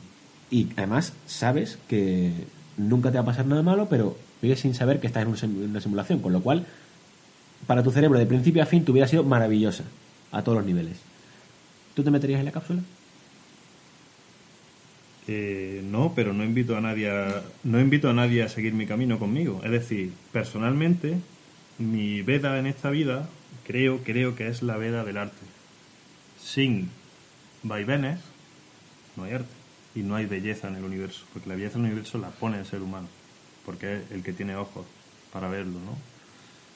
y 0.51 0.67
además 0.77 1.13
sabes 1.25 1.79
que 1.87 2.33
nunca 2.77 3.09
te 3.09 3.17
va 3.17 3.23
a 3.23 3.25
pasar 3.25 3.47
nada 3.47 3.63
malo, 3.63 3.87
pero 3.89 4.15
vives 4.43 4.59
sin 4.59 4.75
saber 4.75 4.99
que 4.99 5.07
estás 5.07 5.23
en 5.23 5.69
una 5.69 5.81
simulación, 5.81 6.19
con 6.19 6.33
lo 6.33 6.41
cual, 6.41 6.67
para 7.67 7.83
tu 7.83 7.91
cerebro, 7.91 8.19
de 8.19 8.25
principio 8.25 8.61
a 8.63 8.65
fin, 8.65 8.85
ha 9.01 9.07
sido 9.07 9.23
maravillosa, 9.23 9.83
a 10.31 10.43
todos 10.43 10.57
los 10.57 10.65
niveles. 10.65 10.97
¿Tú 11.93 12.03
te 12.03 12.11
meterías 12.11 12.39
en 12.39 12.45
la 12.45 12.51
cápsula? 12.51 12.81
Eh, 15.27 15.81
no, 15.83 16.13
pero 16.15 16.33
no 16.33 16.43
invito 16.43 16.77
a 16.77 16.81
nadie 16.81 17.09
a, 17.09 17.41
no 17.63 17.79
invito 17.79 18.09
a 18.09 18.13
nadie 18.13 18.43
a 18.43 18.49
seguir 18.49 18.73
mi 18.73 18.85
camino 18.85 19.17
conmigo. 19.17 19.61
Es 19.63 19.71
decir, 19.71 20.11
personalmente, 20.31 21.17
mi 21.79 22.21
veda 22.21 22.59
en 22.59 22.67
esta 22.67 22.89
vida 22.89 23.27
creo, 23.65 24.03
creo 24.03 24.35
que 24.35 24.47
es 24.47 24.61
la 24.61 24.77
veda 24.77 25.03
del 25.03 25.17
arte. 25.17 25.41
Sin 26.39 26.89
vaivenes 27.63 28.19
no 29.15 29.23
hay 29.23 29.33
arte 29.33 29.55
y 29.95 30.01
no 30.01 30.15
hay 30.15 30.25
belleza 30.25 30.67
en 30.67 30.75
el 30.75 30.83
universo, 30.83 31.25
porque 31.33 31.49
la 31.49 31.55
belleza 31.55 31.79
en 31.79 31.85
el 31.85 31.91
universo 31.91 32.17
la 32.19 32.29
pone 32.29 32.59
el 32.59 32.65
ser 32.65 32.81
humano, 32.81 33.07
porque 33.65 33.95
es 33.95 34.11
el 34.11 34.21
que 34.21 34.33
tiene 34.33 34.55
ojos 34.55 34.85
para 35.31 35.47
verlo, 35.47 35.79
¿no? 35.79 36.14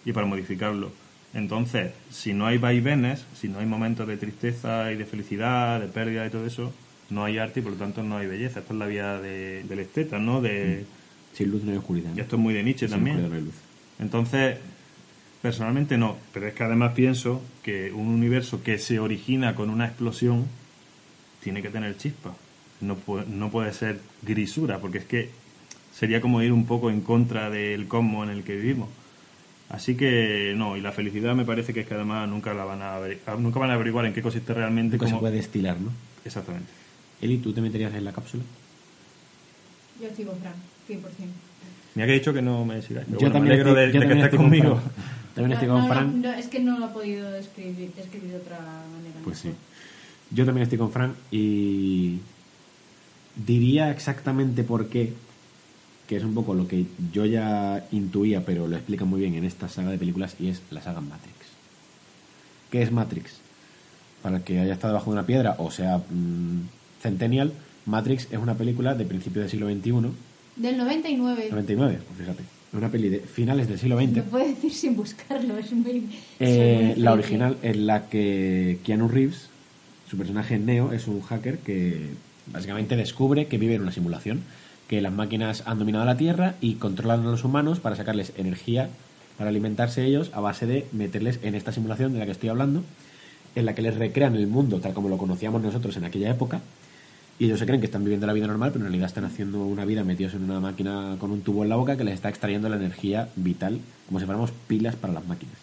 Y 0.06 0.14
para 0.14 0.26
modificarlo. 0.26 0.92
Entonces, 1.34 1.92
si 2.10 2.34
no 2.34 2.48
hay 2.48 2.58
vaivenes, 2.58 3.26
si 3.36 3.50
no 3.50 3.60
hay 3.60 3.66
momentos 3.66 4.08
de 4.08 4.18
tristeza 4.18 4.92
y 4.92 4.96
de 4.96 5.06
felicidad, 5.06 5.80
de 5.80 5.88
pérdida 5.88 6.26
y 6.26 6.30
todo 6.30 6.46
eso, 6.46 6.74
no 7.10 7.24
hay 7.24 7.38
arte 7.38 7.60
y 7.60 7.64
por 7.64 7.74
lo 7.74 7.78
tanto 7.78 8.02
no 8.04 8.18
hay 8.18 8.28
belleza. 8.28 8.60
Esta 8.60 8.74
es 8.74 8.80
la 8.80 8.88
vía 8.88 9.20
de, 9.20 9.64
del 9.64 9.80
esteta, 9.80 10.18
¿no? 10.18 10.42
De, 10.42 10.86
Sin 11.34 11.52
luz 11.52 11.64
no 11.64 11.72
hay 11.72 11.78
oscuridad. 11.78 12.12
y 12.16 12.20
esto 12.20 12.36
es 12.36 12.42
muy 12.42 12.54
de 12.54 12.64
Nietzsche 12.64 12.88
Sin 12.88 12.96
también. 12.98 13.30
no 13.30 13.36
hay 13.36 13.42
luz. 13.42 13.54
Entonces, 14.00 14.58
personalmente 15.42 15.98
no, 15.98 16.18
pero 16.34 16.48
es 16.48 16.54
que 16.54 16.64
además 16.64 16.94
pienso 16.94 17.42
que 17.64 17.92
un 17.92 18.08
universo 18.08 18.64
que 18.64 18.78
se 18.80 19.00
origina 19.00 19.54
con 19.56 19.70
una 19.70 19.86
explosión 19.86 20.46
tiene 21.44 21.62
que 21.62 21.70
tener 21.70 21.96
chispa. 21.98 22.34
No 22.82 22.96
puede, 22.96 23.26
no 23.28 23.50
puede 23.52 23.74
ser 23.74 24.00
grisura, 24.24 24.80
porque 24.80 25.00
es 25.00 25.06
que 25.06 25.30
sería 25.94 26.22
como 26.22 26.42
ir 26.42 26.54
un 26.54 26.66
poco 26.66 26.90
en 26.90 27.02
contra 27.02 27.50
del 27.50 27.88
cosmos 27.88 28.28
en 28.28 28.34
el 28.36 28.44
que 28.44 28.56
vivimos. 28.56 28.90
Así 29.70 29.96
que 29.96 30.54
no, 30.56 30.76
y 30.78 30.82
la 30.82 30.92
felicidad 30.92 31.36
me 31.36 31.46
parece 31.46 31.74
que 31.74 31.82
es 31.82 31.88
que 31.88 31.94
además 31.94 32.28
nunca 32.28 32.54
la 32.56 32.66
van 32.66 32.82
a 32.82 32.98
averi- 33.00 33.20
nunca 33.38 33.60
van 33.60 33.70
a 33.70 33.76
averiguar 33.76 34.06
en 34.06 34.14
qué 34.14 34.22
consiste 34.22 34.54
realmente. 34.54 34.96
Nunca 34.98 35.06
se 35.06 35.12
cómo- 35.12 35.22
puede 35.22 35.36
destilar, 35.36 35.80
¿no? 35.80 35.92
Exactamente. 36.26 36.70
Eli, 37.22 37.38
¿tú 37.38 37.54
te 37.54 37.62
meterías 37.62 37.94
en 37.94 38.04
la 38.06 38.12
cápsula? 38.12 38.44
Yo 40.02 40.08
estoy 40.08 40.26
con 40.26 40.40
Fran, 40.40 40.54
100%. 40.88 41.02
Me 41.96 42.04
ha 42.04 42.06
dicho 42.08 42.34
que 42.34 42.42
no 42.42 42.66
me 42.66 42.82
sigáis. 42.82 43.08
yo 43.10 43.16
bueno, 43.18 43.32
también 43.34 43.44
me 43.58 43.62
alegro 43.62 43.70
estoy, 43.80 43.86
de, 43.88 43.94
yo 43.94 44.00
de 44.00 44.08
que 44.08 44.14
estés 44.14 44.30
con 44.30 44.40
conmigo. 44.46 44.76
Fran. 44.78 44.92
También 45.36 45.52
estoy 45.54 45.68
con 45.68 45.82
no, 45.82 45.88
Fran. 45.88 46.22
no, 46.22 46.34
es 46.34 46.48
que 46.48 46.60
no 46.62 46.80
lo 46.80 46.86
he 46.88 46.90
podido 46.90 47.32
describir, 47.32 47.92
describir 47.96 48.32
de 48.32 48.38
otra 48.38 48.58
manera. 48.60 49.16
Pues 49.24 49.38
sí. 49.38 49.52
Yo 50.32 50.46
también 50.46 50.64
estoy 50.64 50.78
con 50.80 50.92
Fran 50.92 51.14
y 51.32 52.20
diría 53.36 53.92
exactamente 53.92 54.64
por 54.64 54.88
qué, 54.88 55.14
que 56.10 56.18
es 56.18 56.24
un 56.24 56.34
poco 56.34 56.56
lo 56.56 56.68
que 56.68 56.88
yo 57.14 57.26
ya 57.26 57.86
intuía, 57.92 58.44
pero 58.44 58.68
lo 58.68 58.76
explica 58.76 59.06
muy 59.06 59.22
bien 59.22 59.36
en 59.36 59.46
esta 59.46 59.70
saga 59.70 59.92
de 59.92 59.98
películas, 59.98 60.36
y 60.40 60.50
es 60.50 60.62
la 60.72 60.82
saga 60.82 61.00
Matrix. 61.00 61.38
¿Qué 62.70 62.82
es 62.82 62.92
Matrix? 62.92 63.40
para 64.22 64.38
el 64.38 64.44
que 64.44 64.60
haya 64.60 64.74
estado 64.74 64.94
debajo 64.94 65.12
de 65.12 65.18
una 65.18 65.26
piedra 65.26 65.56
o 65.60 65.72
sea 65.72 65.98
mm, 65.98 66.68
Centennial, 67.02 67.54
Matrix 67.86 68.28
es 68.32 68.38
una 68.38 68.56
película 68.56 68.94
de 68.94 69.06
principios 69.06 69.44
del 69.44 69.50
siglo 69.50 69.68
XXI, 69.70 70.12
Del 70.58 70.78
99. 70.78 71.48
99, 71.50 72.00
pues 72.06 72.20
fíjate, 72.20 72.44
es 72.44 72.74
una 72.74 72.90
peli 72.90 73.08
de 73.08 73.20
finales 73.20 73.70
del 73.70 73.80
siglo 73.80 73.98
XX. 73.98 74.18
Lo 74.18 74.24
puedo 74.24 74.46
decir 74.46 74.74
sin 74.74 74.96
buscarlo, 74.96 75.58
es 75.58 75.72
muy. 75.72 76.10
Eh, 76.40 76.94
la 76.98 77.14
original 77.14 77.58
en 77.64 77.88
la 77.88 78.10
que 78.10 78.80
Keanu 78.84 79.08
Reeves, 79.08 79.48
su 80.10 80.18
personaje 80.18 80.60
Neo, 80.60 80.92
es 80.92 81.08
un 81.08 81.22
hacker 81.22 81.60
que 81.60 82.08
básicamente 82.48 82.98
descubre 82.98 83.48
que 83.48 83.58
vive 83.58 83.76
en 83.76 83.84
una 83.84 83.94
simulación, 83.94 84.42
que 84.90 85.02
las 85.02 85.14
máquinas 85.14 85.64
han 85.66 85.80
dominado 85.80 86.04
la 86.04 86.18
Tierra 86.18 86.56
y 86.60 86.74
controlan 86.74 87.22
a 87.22 87.32
los 87.32 87.46
humanos 87.46 87.80
para 87.80 87.96
sacarles 87.96 88.34
energía 88.36 88.90
para 89.40 89.52
alimentarse 89.52 90.04
ellos 90.04 90.32
a 90.34 90.42
base 90.42 90.66
de 90.66 90.86
meterles 90.92 91.40
en 91.44 91.56
esta 91.56 91.72
simulación 91.72 92.12
de 92.12 92.20
la 92.20 92.26
que 92.26 92.34
estoy 92.34 92.50
hablando, 92.50 92.84
en 93.56 93.66
la 93.66 93.74
que 93.74 93.82
les 93.82 93.96
recrean 93.96 94.36
el 94.36 94.48
mundo 94.48 94.82
tal 94.82 94.94
como 94.94 95.08
lo 95.08 95.18
conocíamos 95.18 95.62
nosotros 95.62 95.96
en 95.96 96.04
aquella 96.04 96.30
época. 96.30 96.60
Y 97.40 97.46
ellos 97.46 97.58
se 97.58 97.66
creen 97.66 97.80
que 97.80 97.86
están 97.86 98.04
viviendo 98.04 98.28
la 98.28 98.34
vida 98.34 98.48
normal, 98.48 98.72
pero 98.74 98.84
en 98.84 98.92
realidad 98.92 99.08
están 99.08 99.24
haciendo 99.24 99.64
una 99.66 99.86
vida 99.86 100.04
metidos 100.04 100.34
en 100.34 100.44
una 100.44 100.60
máquina 100.60 101.16
con 101.20 101.32
un 101.32 101.40
tubo 101.40 101.64
en 101.64 101.70
la 101.70 101.78
boca 101.78 101.96
que 101.96 102.04
les 102.04 102.16
está 102.16 102.28
extrayendo 102.28 102.68
la 102.68 102.76
energía 102.76 103.30
vital, 103.38 103.80
como 104.08 104.20
si 104.20 104.26
fuéramos 104.26 104.52
pilas 104.68 104.98
para 104.98 105.14
las 105.14 105.26
máquinas. 105.26 105.56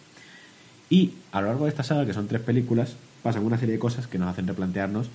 Y 0.89 1.11
a 1.31 1.41
lo 1.41 1.47
largo 1.47 1.65
de 1.65 1.69
esta 1.69 1.83
saga, 1.83 2.07
que 2.07 2.13
son 2.13 2.27
tres 2.27 2.41
películas, 2.41 2.95
pasan 3.21 3.45
una 3.45 3.59
serie 3.59 3.73
de 3.73 3.79
cosas 3.79 4.07
que 4.07 4.17
nos 4.17 4.27
hacen 4.27 4.47
replantearnos 4.47 5.07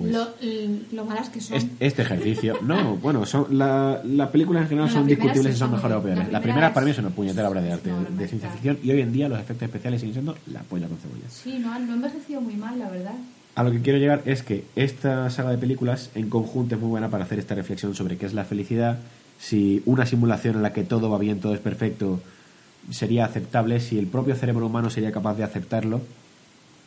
pues, 0.00 0.92
Lo, 0.92 1.04
malas 1.04 1.28
que 1.28 1.40
son. 1.40 1.56
es- 1.56 1.66
este 1.78 2.02
ejercicio. 2.02 2.56
No, 2.62 2.96
bueno, 2.96 3.24
son 3.26 3.46
la, 3.56 4.00
las 4.04 4.28
películas 4.30 4.62
en 4.62 4.68
general 4.70 4.88
No, 4.88 4.92
son 4.94 5.02
la 5.02 5.08
discutibles 5.08 5.52
si 5.52 5.58
son 5.58 5.70
mejores 5.72 5.96
o 5.98 6.02
peores. 6.02 6.26
La 6.26 6.32
La 6.32 6.42
primera 6.42 6.68
es- 6.68 6.72
para 6.74 6.84
mí 6.86 6.92
es 6.92 6.98
una 6.98 7.10
puñetera 7.10 7.48
obra 7.48 7.60
de 7.60 7.72
arte 7.72 7.90
No, 7.90 8.16
de 8.16 8.26
ciencia 8.28 8.48
ficción 8.50 8.78
y 8.82 8.90
hoy 8.90 9.00
en 9.02 9.12
día 9.12 9.28
los 9.28 9.38
efectos 9.38 9.66
especiales 9.66 10.00
siguen 10.00 10.14
siendo 10.14 10.36
la 10.52 10.60
polla 10.62 10.88
con 10.88 10.96
cebolla. 10.98 11.28
Sí, 11.28 11.58
no, 11.58 11.78
no 11.78 11.92
ha 11.92 11.94
envejecido 11.96 12.40
muy 12.40 12.54
mal, 12.56 12.78
la 12.78 12.88
verdad. 12.90 13.14
A 13.54 13.62
lo 13.62 13.72
que 13.72 13.80
quiero 13.82 13.98
llegar 13.98 14.22
es 14.24 14.42
que 14.42 14.64
esta 14.76 15.28
saga 15.28 15.50
de 15.50 15.58
películas 15.58 16.10
en 16.14 16.30
conjunto 16.30 16.76
es 16.76 16.80
muy 16.80 16.88
buena 16.90 17.10
para 17.10 17.24
hacer 17.24 17.38
esta 17.38 17.54
reflexión 17.54 17.94
sobre 17.94 18.16
qué 18.16 18.24
es 18.26 18.32
la 18.32 18.44
felicidad, 18.44 18.98
si 19.38 19.82
una 19.86 20.06
simulación 20.06 20.56
en 20.56 20.62
la 20.62 20.72
que 20.72 20.84
todo 20.84 21.10
va 21.10 21.18
bien, 21.18 21.40
todo 21.40 21.52
es 21.54 21.60
perfecto, 21.60 22.20
sería 22.90 23.24
aceptable, 23.26 23.80
si 23.80 23.98
el 23.98 24.06
propio 24.06 24.34
cerebro 24.36 24.66
humano 24.66 24.88
sería 24.88 25.12
capaz 25.12 25.34
de 25.34 25.44
aceptarlo, 25.44 26.00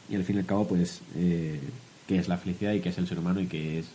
y 0.09 0.16
al 0.16 0.24
fin 0.24 0.38
y 0.38 0.39
al 0.39 0.45
cabo, 0.45 0.66
pues, 0.68 1.01
eh, 1.16 1.59
qué 2.08 2.18
es 2.18 2.28
la 2.28 2.38
felicidad 2.38 2.74
y 2.74 2.80
qué 2.80 2.89
es 2.89 2.97
el 2.97 3.08
ser 3.08 3.20
humano 3.20 3.39
y 3.39 3.47
qué 3.47 3.80
es 3.80 3.86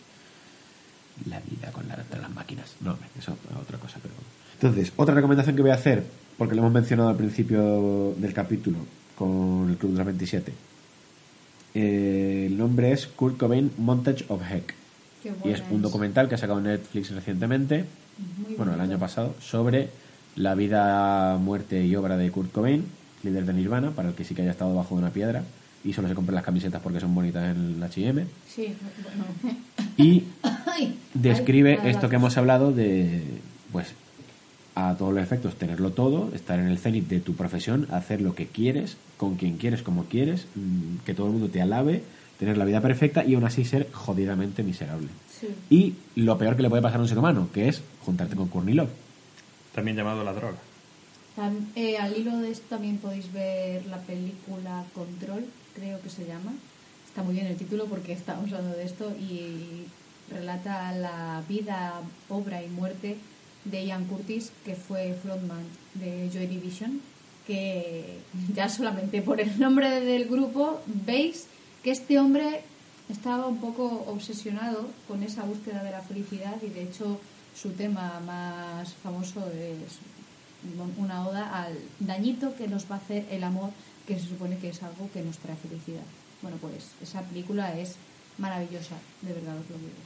la 1.29 1.39
vida 1.39 1.71
con 1.71 1.87
la, 1.87 1.97
las 1.97 2.31
máquinas. 2.31 2.75
No, 2.81 2.97
eso 3.17 3.33
es 3.33 3.57
otra 3.57 3.77
cosa, 3.77 3.99
pero 4.01 4.13
bueno. 4.15 4.29
Entonces, 4.55 4.93
otra 4.95 5.15
recomendación 5.15 5.55
que 5.55 5.61
voy 5.61 5.71
a 5.71 5.75
hacer, 5.75 6.03
porque 6.37 6.55
lo 6.55 6.61
hemos 6.61 6.73
mencionado 6.73 7.09
al 7.09 7.15
principio 7.15 8.13
del 8.17 8.33
capítulo 8.33 8.79
con 9.15 9.69
el 9.69 9.77
Club 9.77 9.91
de 9.93 9.97
las 9.97 10.05
27. 10.05 10.53
Eh, 11.75 12.45
el 12.47 12.57
nombre 12.57 12.91
es 12.91 13.07
Kurt 13.07 13.37
Cobain 13.37 13.71
Montage 13.77 14.25
of 14.27 14.41
Heck. 14.49 14.75
Y 15.43 15.49
es 15.49 15.61
un 15.69 15.81
documental 15.81 16.29
que 16.29 16.35
ha 16.35 16.37
sacado 16.37 16.61
Netflix 16.61 17.11
recientemente, 17.11 17.85
Muy 18.37 18.55
bueno, 18.55 18.73
el 18.73 18.79
año 18.79 18.97
pasado, 18.97 19.35
sobre 19.41 19.89
la 20.37 20.55
vida, 20.55 21.37
muerte 21.37 21.85
y 21.85 21.93
obra 21.95 22.15
de 22.15 22.31
Kurt 22.31 22.53
Cobain, 22.53 22.85
líder 23.23 23.45
de 23.45 23.53
Nirvana, 23.53 23.91
para 23.91 24.09
el 24.09 24.15
que 24.15 24.23
sí 24.23 24.33
que 24.33 24.41
haya 24.41 24.51
estado 24.51 24.73
bajo 24.73 24.95
de 24.95 25.01
una 25.01 25.11
piedra 25.11 25.43
y 25.83 25.93
solo 25.93 26.07
se 26.07 26.15
compren 26.15 26.35
las 26.35 26.43
camisetas 26.43 26.81
porque 26.81 26.99
son 26.99 27.13
bonitas 27.15 27.55
en 27.55 27.75
el 27.75 27.83
H&M. 27.83 28.25
Sí, 28.47 28.75
bueno. 29.03 29.55
Y 29.97 30.23
describe 31.13 31.79
esto 31.89 32.09
que 32.09 32.17
hemos 32.17 32.37
hablado 32.37 32.71
de, 32.71 33.23
pues, 33.71 33.93
a 34.75 34.95
todos 34.97 35.13
los 35.13 35.23
efectos, 35.23 35.55
tenerlo 35.55 35.91
todo, 35.91 36.31
estar 36.33 36.59
en 36.59 36.67
el 36.67 36.77
cenit 36.77 37.07
de 37.07 37.19
tu 37.19 37.33
profesión, 37.35 37.87
hacer 37.91 38.21
lo 38.21 38.35
que 38.35 38.47
quieres, 38.47 38.97
con 39.17 39.35
quien 39.35 39.57
quieres, 39.57 39.81
como 39.81 40.05
quieres, 40.05 40.47
mm, 40.55 41.05
que 41.05 41.13
todo 41.13 41.27
el 41.27 41.33
mundo 41.33 41.49
te 41.49 41.61
alabe, 41.61 42.03
tener 42.37 42.57
la 42.57 42.65
vida 42.65 42.81
perfecta 42.81 43.25
y 43.25 43.35
aún 43.35 43.43
así 43.43 43.65
ser 43.65 43.89
jodidamente 43.91 44.63
miserable. 44.63 45.09
Sí. 45.39 45.47
Y 45.69 46.21
lo 46.21 46.37
peor 46.37 46.55
que 46.55 46.61
le 46.61 46.69
puede 46.69 46.81
pasar 46.81 46.99
a 46.99 47.03
un 47.03 47.09
ser 47.09 47.17
humano, 47.17 47.49
que 47.53 47.67
es 47.67 47.81
juntarte 48.05 48.35
con 48.35 48.47
Courtney 48.47 48.75
Love. 48.75 48.89
También 49.73 49.97
llamado 49.97 50.23
la 50.23 50.33
droga. 50.33 50.57
Eh, 51.75 51.97
al 51.97 52.17
hilo 52.17 52.37
de 52.37 52.51
esto 52.51 52.65
también 52.69 52.97
podéis 52.97 53.31
ver 53.31 53.85
la 53.85 53.97
película 53.99 54.83
Control, 54.93 55.45
creo 55.79 56.01
que 56.01 56.09
se 56.09 56.25
llama. 56.25 56.53
Está 57.07 57.23
muy 57.23 57.33
bien 57.33 57.47
el 57.47 57.57
título 57.57 57.85
porque 57.85 58.13
estamos 58.13 58.51
hablando 58.53 58.77
de 58.77 58.83
esto 58.83 59.11
y 59.19 59.85
relata 60.31 60.91
la 60.91 61.43
vida, 61.47 62.01
obra 62.29 62.63
y 62.63 62.67
muerte 62.67 63.17
de 63.65 63.85
Ian 63.85 64.05
Curtis, 64.05 64.51
que 64.63 64.75
fue 64.75 65.17
frontman 65.21 65.63
de 65.95 66.29
Joy 66.31 66.47
Division, 66.47 67.01
que 67.47 68.19
ya 68.53 68.69
solamente 68.69 69.21
por 69.21 69.41
el 69.41 69.59
nombre 69.59 70.01
del 70.01 70.25
grupo 70.25 70.81
veis 70.85 71.47
que 71.83 71.91
este 71.91 72.19
hombre 72.19 72.61
estaba 73.09 73.47
un 73.47 73.57
poco 73.57 74.03
obsesionado 74.07 74.87
con 75.07 75.23
esa 75.23 75.43
búsqueda 75.43 75.83
de 75.83 75.91
la 75.91 76.01
felicidad 76.01 76.55
y 76.61 76.69
de 76.69 76.83
hecho 76.83 77.19
su 77.55 77.71
tema 77.71 78.21
más 78.25 78.93
famoso 78.93 79.49
es 79.51 79.97
una 80.97 81.27
oda 81.27 81.63
al 81.63 81.73
dañito 81.99 82.55
que 82.55 82.67
nos 82.67 82.89
va 82.91 82.95
a 82.95 82.97
hacer 82.99 83.25
el 83.31 83.43
amor, 83.43 83.71
que 84.09 84.19
se 84.19 84.27
supone 84.27 84.57
que 84.57 84.69
es 84.69 84.81
algo 84.81 85.07
que 85.13 85.21
nos 85.21 85.37
trae 85.37 85.55
felicidad. 85.55 86.01
Bueno, 86.41 86.57
pues 86.59 86.87
esa 87.01 87.21
película 87.21 87.77
es 87.77 87.95
maravillosa, 88.39 88.95
de 89.21 89.33
verdad 89.33 89.55
os 89.57 89.69
lo 89.69 89.77
digo. 89.77 90.01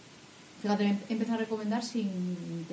Fíjate, 0.61 0.83
em- 0.85 0.97
empecé 1.09 1.31
a 1.31 1.37
recomendar 1.37 1.83
sin 1.83 2.09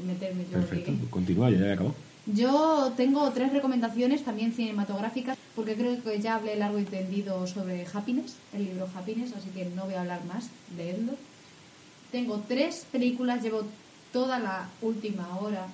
meterme 0.07 0.45
yo. 0.51 0.59
Perfecto, 0.59 0.93
de- 0.93 1.11
continúa, 1.11 1.51
ya 1.51 1.59
he 1.67 1.73
acabado. 1.73 1.95
yo 2.27 2.93
tengo 2.97 3.31
tres 3.31 3.53
recomendaciones 3.53 4.25
también 4.25 4.53
cinematográficas, 4.53 5.37
porque 5.55 5.75
creo 5.77 6.03
que 6.03 6.21
ya 6.21 6.35
hablé 6.37 6.57
largo 6.57 6.79
y 6.81 6.85
tendido 6.85 7.47
sobre 7.47 7.87
Happiness, 7.93 8.35
el 8.53 8.65
libro 8.65 8.89
Happiness, 8.95 9.33
así 9.37 9.51
que 9.51 9.67
no 9.67 9.85
voy 9.85 9.95
a 9.95 10.01
hablar 10.01 10.25
más, 10.25 10.49
leedlo. 10.77 11.13
Tengo 12.11 12.43
tres 12.49 12.87
películas, 12.91 13.43
llevo 13.43 13.63
toda 14.13 14.39
la 14.41 14.69
última 14.83 15.39
hora 15.39 15.67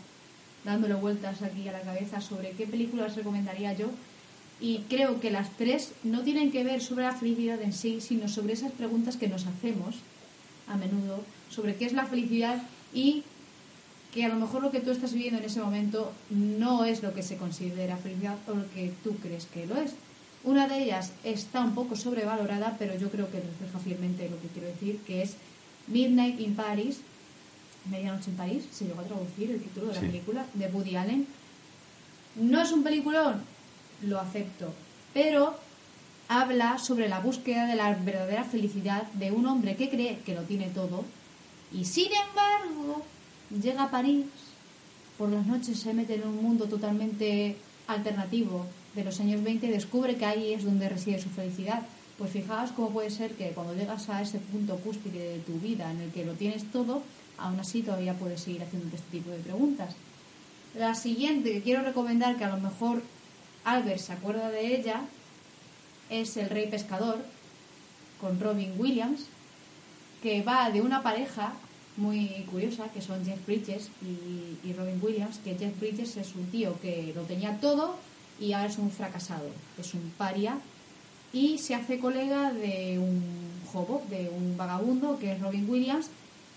dándole 0.64 0.94
vueltas 0.94 1.40
aquí 1.42 1.66
a 1.68 1.72
la 1.72 1.80
cabeza 1.80 2.20
sobre 2.20 2.50
qué 2.50 2.66
películas 2.66 3.14
recomendaría 3.16 3.72
yo. 3.72 3.86
Y 4.60 4.78
creo 4.88 5.20
que 5.20 5.30
las 5.30 5.50
tres 5.56 5.92
no 6.02 6.22
tienen 6.22 6.50
que 6.50 6.64
ver 6.64 6.80
sobre 6.82 7.04
la 7.04 7.12
felicidad 7.12 7.60
en 7.60 7.72
sí, 7.72 8.00
sino 8.00 8.28
sobre 8.28 8.54
esas 8.54 8.72
preguntas 8.72 9.16
que 9.16 9.28
nos 9.28 9.46
hacemos 9.46 9.96
a 10.68 10.76
menudo 10.76 11.22
sobre 11.50 11.76
qué 11.76 11.84
es 11.84 11.92
la 11.92 12.06
felicidad 12.06 12.62
y 12.94 13.22
que 14.12 14.24
a 14.24 14.28
lo 14.28 14.36
mejor 14.36 14.62
lo 14.62 14.70
que 14.70 14.80
tú 14.80 14.90
estás 14.90 15.12
viviendo 15.12 15.38
en 15.38 15.44
ese 15.44 15.60
momento 15.60 16.10
no 16.30 16.84
es 16.86 17.02
lo 17.02 17.12
que 17.12 17.22
se 17.22 17.36
considera 17.36 17.96
felicidad 17.98 18.36
o 18.48 18.54
lo 18.54 18.70
que 18.70 18.92
tú 19.04 19.14
crees 19.16 19.44
que 19.46 19.66
lo 19.66 19.76
es. 19.76 19.92
Una 20.42 20.66
de 20.68 20.82
ellas 20.84 21.12
está 21.22 21.60
un 21.60 21.74
poco 21.74 21.96
sobrevalorada, 21.96 22.76
pero 22.78 22.96
yo 22.98 23.10
creo 23.10 23.30
que 23.30 23.40
refleja 23.40 23.78
fielmente 23.78 24.28
lo 24.30 24.40
que 24.40 24.48
quiero 24.48 24.68
decir, 24.68 24.98
que 25.06 25.22
es 25.22 25.34
Midnight 25.88 26.40
in 26.40 26.54
Paris, 26.54 27.00
Medianoche 27.90 28.30
en 28.30 28.36
París, 28.36 28.64
se 28.72 28.86
llegó 28.86 29.00
a 29.02 29.04
traducir 29.04 29.50
el 29.50 29.60
título 29.60 29.88
de 29.88 29.94
la 29.94 30.00
Sí. 30.00 30.06
película, 30.06 30.46
de 30.54 30.66
Woody 30.68 30.96
Allen. 30.96 31.26
No 32.36 32.60
es 32.62 32.72
un 32.72 32.82
peliculón, 32.82 33.42
lo 34.02 34.20
acepto, 34.20 34.72
pero 35.14 35.56
habla 36.28 36.78
sobre 36.78 37.08
la 37.08 37.20
búsqueda 37.20 37.66
de 37.66 37.76
la 37.76 37.94
verdadera 37.94 38.44
felicidad 38.44 39.04
de 39.12 39.30
un 39.30 39.46
hombre 39.46 39.76
que 39.76 39.88
cree 39.88 40.18
que 40.24 40.34
lo 40.34 40.42
tiene 40.42 40.68
todo 40.68 41.04
y 41.72 41.84
sin 41.84 42.08
embargo 42.12 43.02
llega 43.62 43.84
a 43.84 43.90
París, 43.90 44.26
por 45.18 45.30
las 45.30 45.46
noches 45.46 45.78
se 45.78 45.94
mete 45.94 46.14
en 46.14 46.26
un 46.26 46.42
mundo 46.42 46.66
totalmente 46.66 47.56
alternativo 47.86 48.66
de 48.94 49.04
los 49.04 49.20
años 49.20 49.42
20 49.42 49.66
y 49.66 49.70
descubre 49.70 50.16
que 50.16 50.26
ahí 50.26 50.52
es 50.52 50.64
donde 50.64 50.88
reside 50.88 51.20
su 51.20 51.28
felicidad. 51.30 51.82
Pues 52.18 52.30
fijaos 52.30 52.72
cómo 52.72 52.90
puede 52.90 53.10
ser 53.10 53.32
que 53.32 53.50
cuando 53.50 53.74
llegas 53.74 54.08
a 54.08 54.22
ese 54.22 54.38
punto 54.38 54.76
cúspide 54.76 55.32
de 55.34 55.38
tu 55.40 55.58
vida 55.60 55.90
en 55.90 56.00
el 56.00 56.10
que 56.10 56.24
lo 56.24 56.32
tienes 56.32 56.70
todo, 56.70 57.02
aún 57.38 57.60
así 57.60 57.82
todavía 57.82 58.14
puedes 58.14 58.40
seguir 58.40 58.62
haciendo 58.62 58.94
este 58.94 59.10
tipo 59.10 59.30
de 59.30 59.38
preguntas. 59.38 59.94
La 60.74 60.94
siguiente 60.94 61.52
que 61.52 61.62
quiero 61.62 61.82
recomendar, 61.82 62.36
que 62.36 62.44
a 62.44 62.50
lo 62.50 62.58
mejor 62.58 63.02
Albert 63.66 63.98
se 63.98 64.12
acuerda 64.12 64.48
de 64.48 64.76
ella, 64.76 65.00
es 66.08 66.36
El 66.36 66.48
Rey 66.50 66.68
Pescador, 66.68 67.18
con 68.20 68.38
Robin 68.38 68.74
Williams, 68.78 69.26
que 70.22 70.42
va 70.42 70.70
de 70.70 70.80
una 70.80 71.02
pareja 71.02 71.52
muy 71.96 72.46
curiosa, 72.48 72.84
que 72.94 73.02
son 73.02 73.24
Jeff 73.24 73.44
Bridges 73.44 73.90
y, 74.02 74.72
Robin 74.72 75.00
Williams, 75.02 75.38
que 75.38 75.56
Jeff 75.56 75.78
Bridges 75.80 76.16
es 76.16 76.34
un 76.36 76.46
tío 76.46 76.80
que 76.80 77.12
lo 77.14 77.22
tenía 77.22 77.58
todo 77.58 77.96
y 78.38 78.52
ahora 78.52 78.68
es 78.68 78.78
un 78.78 78.90
fracasado, 78.90 79.50
es 79.78 79.94
un 79.94 80.12
paria, 80.16 80.58
y 81.32 81.58
se 81.58 81.74
hace 81.74 81.98
colega 81.98 82.52
de 82.52 83.00
un 83.00 83.20
jobo, 83.72 84.04
de 84.08 84.28
un 84.28 84.56
vagabundo, 84.56 85.18
que 85.18 85.32
es 85.32 85.40
Robin 85.40 85.68
Williams, 85.68 86.08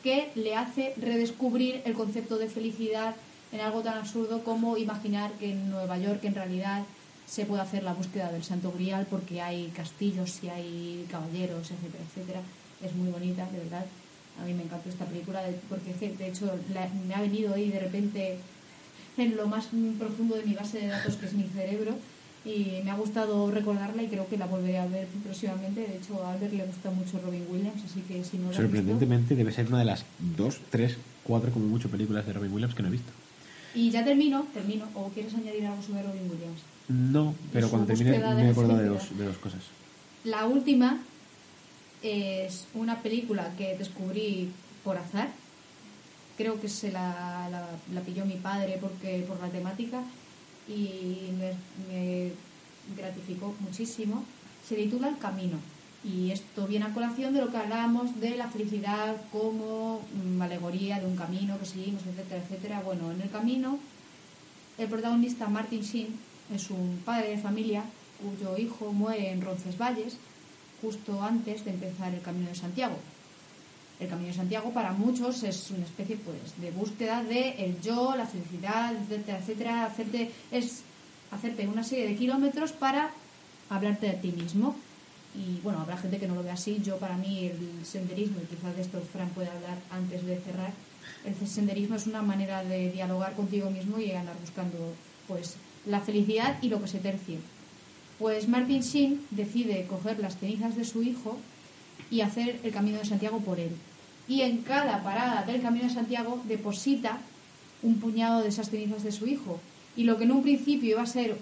que 0.04 0.32
le 0.36 0.56
hace 0.56 0.94
redescubrir 0.98 1.82
el 1.86 1.94
concepto 1.94 2.38
de 2.38 2.50
felicidad 2.50 3.16
en 3.52 3.62
algo 3.62 3.82
tan 3.82 3.98
absurdo 3.98 4.44
como 4.44 4.78
imaginar 4.78 5.32
que 5.34 5.52
en 5.52 5.72
Nueva 5.72 5.98
York 5.98 6.24
en 6.24 6.36
realidad 6.36 6.84
se 7.30 7.46
puede 7.46 7.62
hacer 7.62 7.84
la 7.84 7.94
búsqueda 7.94 8.32
del 8.32 8.44
Santo 8.44 8.72
Grial 8.72 9.06
porque 9.10 9.42
hay 9.42 9.68
castillos 9.76 10.40
y 10.44 10.50
hay 10.50 11.06
caballeros, 11.12 11.70
etcétera, 11.72 12.04
etcétera. 12.10 12.42
Es 12.84 12.96
muy 12.96 13.10
bonita, 13.12 13.48
de 13.52 13.60
verdad. 13.60 13.86
A 14.42 14.46
mí 14.46 14.54
me 14.54 14.64
encantó 14.64 14.90
esta 14.90 15.06
película 15.06 15.42
de- 15.44 15.60
porque 15.70 15.94
de 15.94 16.28
hecho 16.28 16.46
la- 16.74 16.90
me 17.08 17.14
ha 17.14 17.22
venido 17.22 17.54
ahí 17.54 17.70
de 17.70 17.80
repente 17.80 18.38
en 19.18 19.36
lo 19.36 19.48
más 19.48 19.68
profundo 20.00 20.36
de 20.38 20.44
mi 20.46 20.54
base 20.54 20.80
de 20.80 20.88
datos 20.88 21.16
que 21.16 21.26
es 21.28 21.34
mi 21.34 21.44
cerebro 21.44 21.96
y 22.46 22.80
me 22.86 22.90
ha 22.92 22.96
gustado 22.96 23.52
recordarla 23.52 24.02
y 24.02 24.08
creo 24.08 24.28
que 24.30 24.38
la 24.38 24.46
volveré 24.48 24.80
a 24.80 24.88
ver 24.88 25.08
próximamente. 25.24 25.82
De 25.82 25.98
hecho, 25.98 26.24
a 26.26 26.32
Albert 26.34 26.54
le 26.54 26.66
gusta 26.66 26.90
mucho 26.90 27.20
Robin 27.24 27.46
Williams, 27.52 27.84
así 27.86 28.00
que 28.08 28.24
si 28.24 28.38
no 28.38 28.48
visto- 28.48 28.64
Sorprendentemente 28.64 29.36
debe 29.36 29.52
ser 29.52 29.68
una 29.68 29.80
de 29.80 29.86
las 29.86 30.06
dos, 30.38 30.60
tres, 30.72 30.96
cuatro 31.26 31.52
como 31.52 31.68
mucho 31.68 31.90
películas 31.90 32.26
de 32.26 32.34
Robin 32.34 32.52
Williams 32.54 32.74
que 32.74 32.82
no 32.82 32.88
he 32.88 32.92
visto. 32.94 33.12
Y 33.76 33.92
ya 33.92 34.04
termino, 34.06 34.48
termino. 34.54 34.86
¿O 34.96 35.10
quieres 35.10 35.34
añadir 35.36 35.66
algo 35.68 35.84
sobre 35.84 36.02
Robin 36.02 36.24
Williams? 36.24 36.62
No, 36.90 37.36
pero 37.54 37.70
cuando 37.70 37.88
termine 37.88 38.18
me 38.18 38.48
he 38.48 38.50
acordado 38.50 38.80
de 38.80 38.88
dos, 38.88 39.18
de 39.18 39.26
dos 39.26 39.38
cosas. 39.38 39.62
La 40.24 40.48
última 40.48 41.00
es 42.02 42.68
una 42.74 43.02
película 43.02 43.52
que 43.58 43.78
descubrí 43.78 44.50
por 44.84 44.98
azar. 44.98 45.30
Creo 46.38 46.60
que 46.60 46.68
se 46.68 46.92
la, 46.92 47.48
la, 47.52 47.68
la 47.94 48.02
pilló 48.02 48.26
mi 48.26 48.36
padre 48.36 48.78
porque 48.82 49.24
por 49.28 49.40
la 49.40 49.50
temática 49.50 50.02
y 50.68 51.32
me, 51.38 51.54
me 51.88 52.32
gratificó 52.98 53.56
muchísimo. 53.60 54.24
Se 54.68 54.76
titula 54.76 55.10
El 55.10 55.18
Camino 55.18 55.58
y 56.04 56.32
esto 56.32 56.66
viene 56.66 56.86
a 56.86 56.94
colación 56.94 57.34
de 57.34 57.42
lo 57.42 57.52
que 57.52 57.58
hablábamos 57.58 58.20
de 58.20 58.38
la 58.38 58.48
felicidad 58.48 59.18
como 59.32 60.02
mm, 60.14 60.42
alegoría 60.42 61.00
de 61.00 61.06
un 61.06 61.16
camino 61.16 61.60
que 61.60 61.66
seguimos, 61.66 62.02
etcétera, 62.06 62.42
etcétera. 62.42 62.82
Bueno, 62.82 63.12
en 63.12 63.22
el 63.22 63.30
camino 63.30 63.80
el 64.78 64.88
protagonista 64.88 65.48
Martin 65.50 65.82
Sheen 65.82 66.29
es 66.54 66.70
un 66.70 67.02
padre 67.06 67.30
de 67.30 67.38
familia 67.38 67.84
cuyo 68.22 68.58
hijo 68.58 68.92
muere 68.92 69.32
en 69.32 69.42
Roncesvalles 69.42 70.18
justo 70.82 71.22
antes 71.22 71.66
de 71.66 71.72
empezar 71.72 72.14
el 72.14 72.22
Camino 72.22 72.50
de 72.50 72.56
Santiago. 72.56 72.96
El 74.00 74.08
Camino 74.08 74.30
de 74.30 74.34
Santiago 74.34 74.72
para 74.72 74.94
muchos 74.94 75.44
es 75.44 75.72
una 75.72 75.86
especie 75.86 76.18
pues 76.18 76.60
de 76.62 76.72
búsqueda 76.72 77.24
de 77.24 77.66
el 77.66 77.82
yo, 77.82 78.16
la 78.16 78.26
felicidad, 78.26 78.94
etcétera, 78.96 79.40
etcétera, 79.40 79.86
hacerte 79.86 80.32
es 80.52 80.84
hacerte 81.32 81.68
una 81.68 81.84
serie 81.84 82.08
de 82.08 82.16
kilómetros 82.16 82.72
para 82.72 83.12
hablarte 83.70 84.08
de 84.08 84.14
ti 84.14 84.32
mismo. 84.32 84.76
Y 85.36 85.60
bueno, 85.62 85.80
habrá 85.82 85.98
gente 85.98 86.18
que 86.18 86.28
no 86.28 86.36
lo 86.36 86.44
ve 86.44 86.50
así. 86.50 86.82
Yo 86.84 86.98
para 86.98 87.16
mí 87.18 87.46
el 87.46 87.86
senderismo, 87.86 88.38
y 88.42 88.56
quizás 88.56 88.76
de 88.76 88.82
esto 88.82 89.00
Fran 89.14 89.30
puede 89.30 89.50
hablar 89.50 89.78
antes 89.92 90.26
de 90.26 90.40
cerrar, 90.40 90.72
el 91.26 91.48
senderismo 91.48 91.96
es 91.96 92.08
una 92.08 92.22
manera 92.22 92.64
de 92.64 92.92
dialogar 92.92 93.34
contigo 93.36 93.70
mismo 93.70 94.00
y 94.00 94.12
andar 94.12 94.36
buscando 94.40 94.78
pues 95.28 95.56
la 95.86 96.02
felicidad 96.02 96.58
y 96.62 96.70
lo 96.70 96.82
que 96.82 96.88
se 96.88 97.00
tercie. 97.00 97.40
Pues 98.18 98.48
Martin 98.48 98.82
Sheen 98.82 99.22
decide 99.32 99.86
coger 99.88 100.20
las 100.20 100.38
cenizas 100.38 100.76
de 100.76 100.84
su 100.84 101.04
hijo 101.04 101.38
y 102.12 102.22
hacer 102.22 102.60
el 102.64 102.72
Camino 102.72 102.98
de 103.00 103.06
Santiago 103.06 103.40
por 103.40 103.60
él. 103.60 103.72
Y 104.28 104.42
en 104.42 104.58
cada 104.58 105.04
parada 105.04 105.44
del 105.44 105.62
Camino 105.62 105.86
de 105.86 105.94
Santiago 105.94 106.42
deposita 106.48 107.20
un 107.82 107.96
puñado 108.00 108.42
de 108.42 108.50
esas 108.50 108.70
cenizas 108.70 109.04
de 109.04 109.12
su 109.12 109.26
hijo. 109.26 109.60
Y 109.96 110.04
lo 110.04 110.18
que 110.18 110.26
en 110.26 110.32
un 110.32 110.44
principio 110.44 110.92
iba 110.92 111.02
a 111.02 111.06
ser 111.08 111.38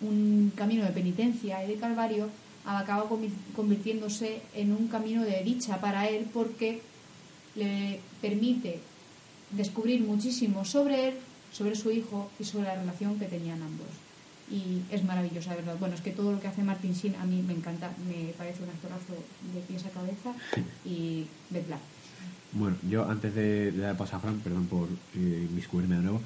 un 0.00 0.52
camino 0.54 0.84
de 0.84 0.90
penitencia 0.90 1.64
y 1.64 1.68
de 1.68 1.74
calvario, 1.74 2.30
acaba 2.64 3.08
convi- 3.08 3.30
convirtiéndose 3.56 4.40
en 4.54 4.72
un 4.72 4.88
camino 4.88 5.22
de 5.22 5.42
dicha 5.42 5.80
para 5.80 6.08
él 6.08 6.26
porque 6.32 6.80
le 7.56 8.00
permite 8.20 8.78
descubrir 9.50 10.00
muchísimo 10.02 10.64
sobre 10.64 11.08
él, 11.08 11.14
sobre 11.52 11.74
su 11.74 11.90
hijo 11.90 12.30
y 12.38 12.44
sobre 12.44 12.64
la 12.64 12.76
relación 12.76 13.18
que 13.18 13.26
tenían 13.26 13.62
ambos. 13.62 13.88
Y 14.50 14.82
es 14.90 15.04
maravillosa, 15.04 15.50
de 15.50 15.56
verdad. 15.56 15.76
Bueno, 15.78 15.94
es 15.94 16.00
que 16.00 16.10
todo 16.10 16.32
lo 16.32 16.40
que 16.40 16.48
hace 16.48 16.62
Martin 16.62 16.92
Sheen 16.92 17.14
a 17.16 17.24
mí 17.24 17.42
me 17.42 17.52
encanta, 17.52 17.92
me 18.08 18.32
parece 18.36 18.62
un 18.62 18.70
actorazo 18.70 19.14
de 19.54 19.60
pies 19.60 19.84
a 19.86 19.90
cabeza 19.90 20.32
y 20.84 21.26
vedla. 21.50 21.78
Bueno, 22.52 22.76
yo 22.88 23.08
antes 23.08 23.34
de, 23.34 23.70
de 23.70 23.78
dar 23.78 23.96
paso 23.96 24.16
a 24.16 24.20
Fran, 24.20 24.40
perdón 24.40 24.66
por 24.66 24.88
eh, 24.88 25.46
inmiscuirme 25.48 25.96
de 25.96 26.02
nuevo, 26.02 26.20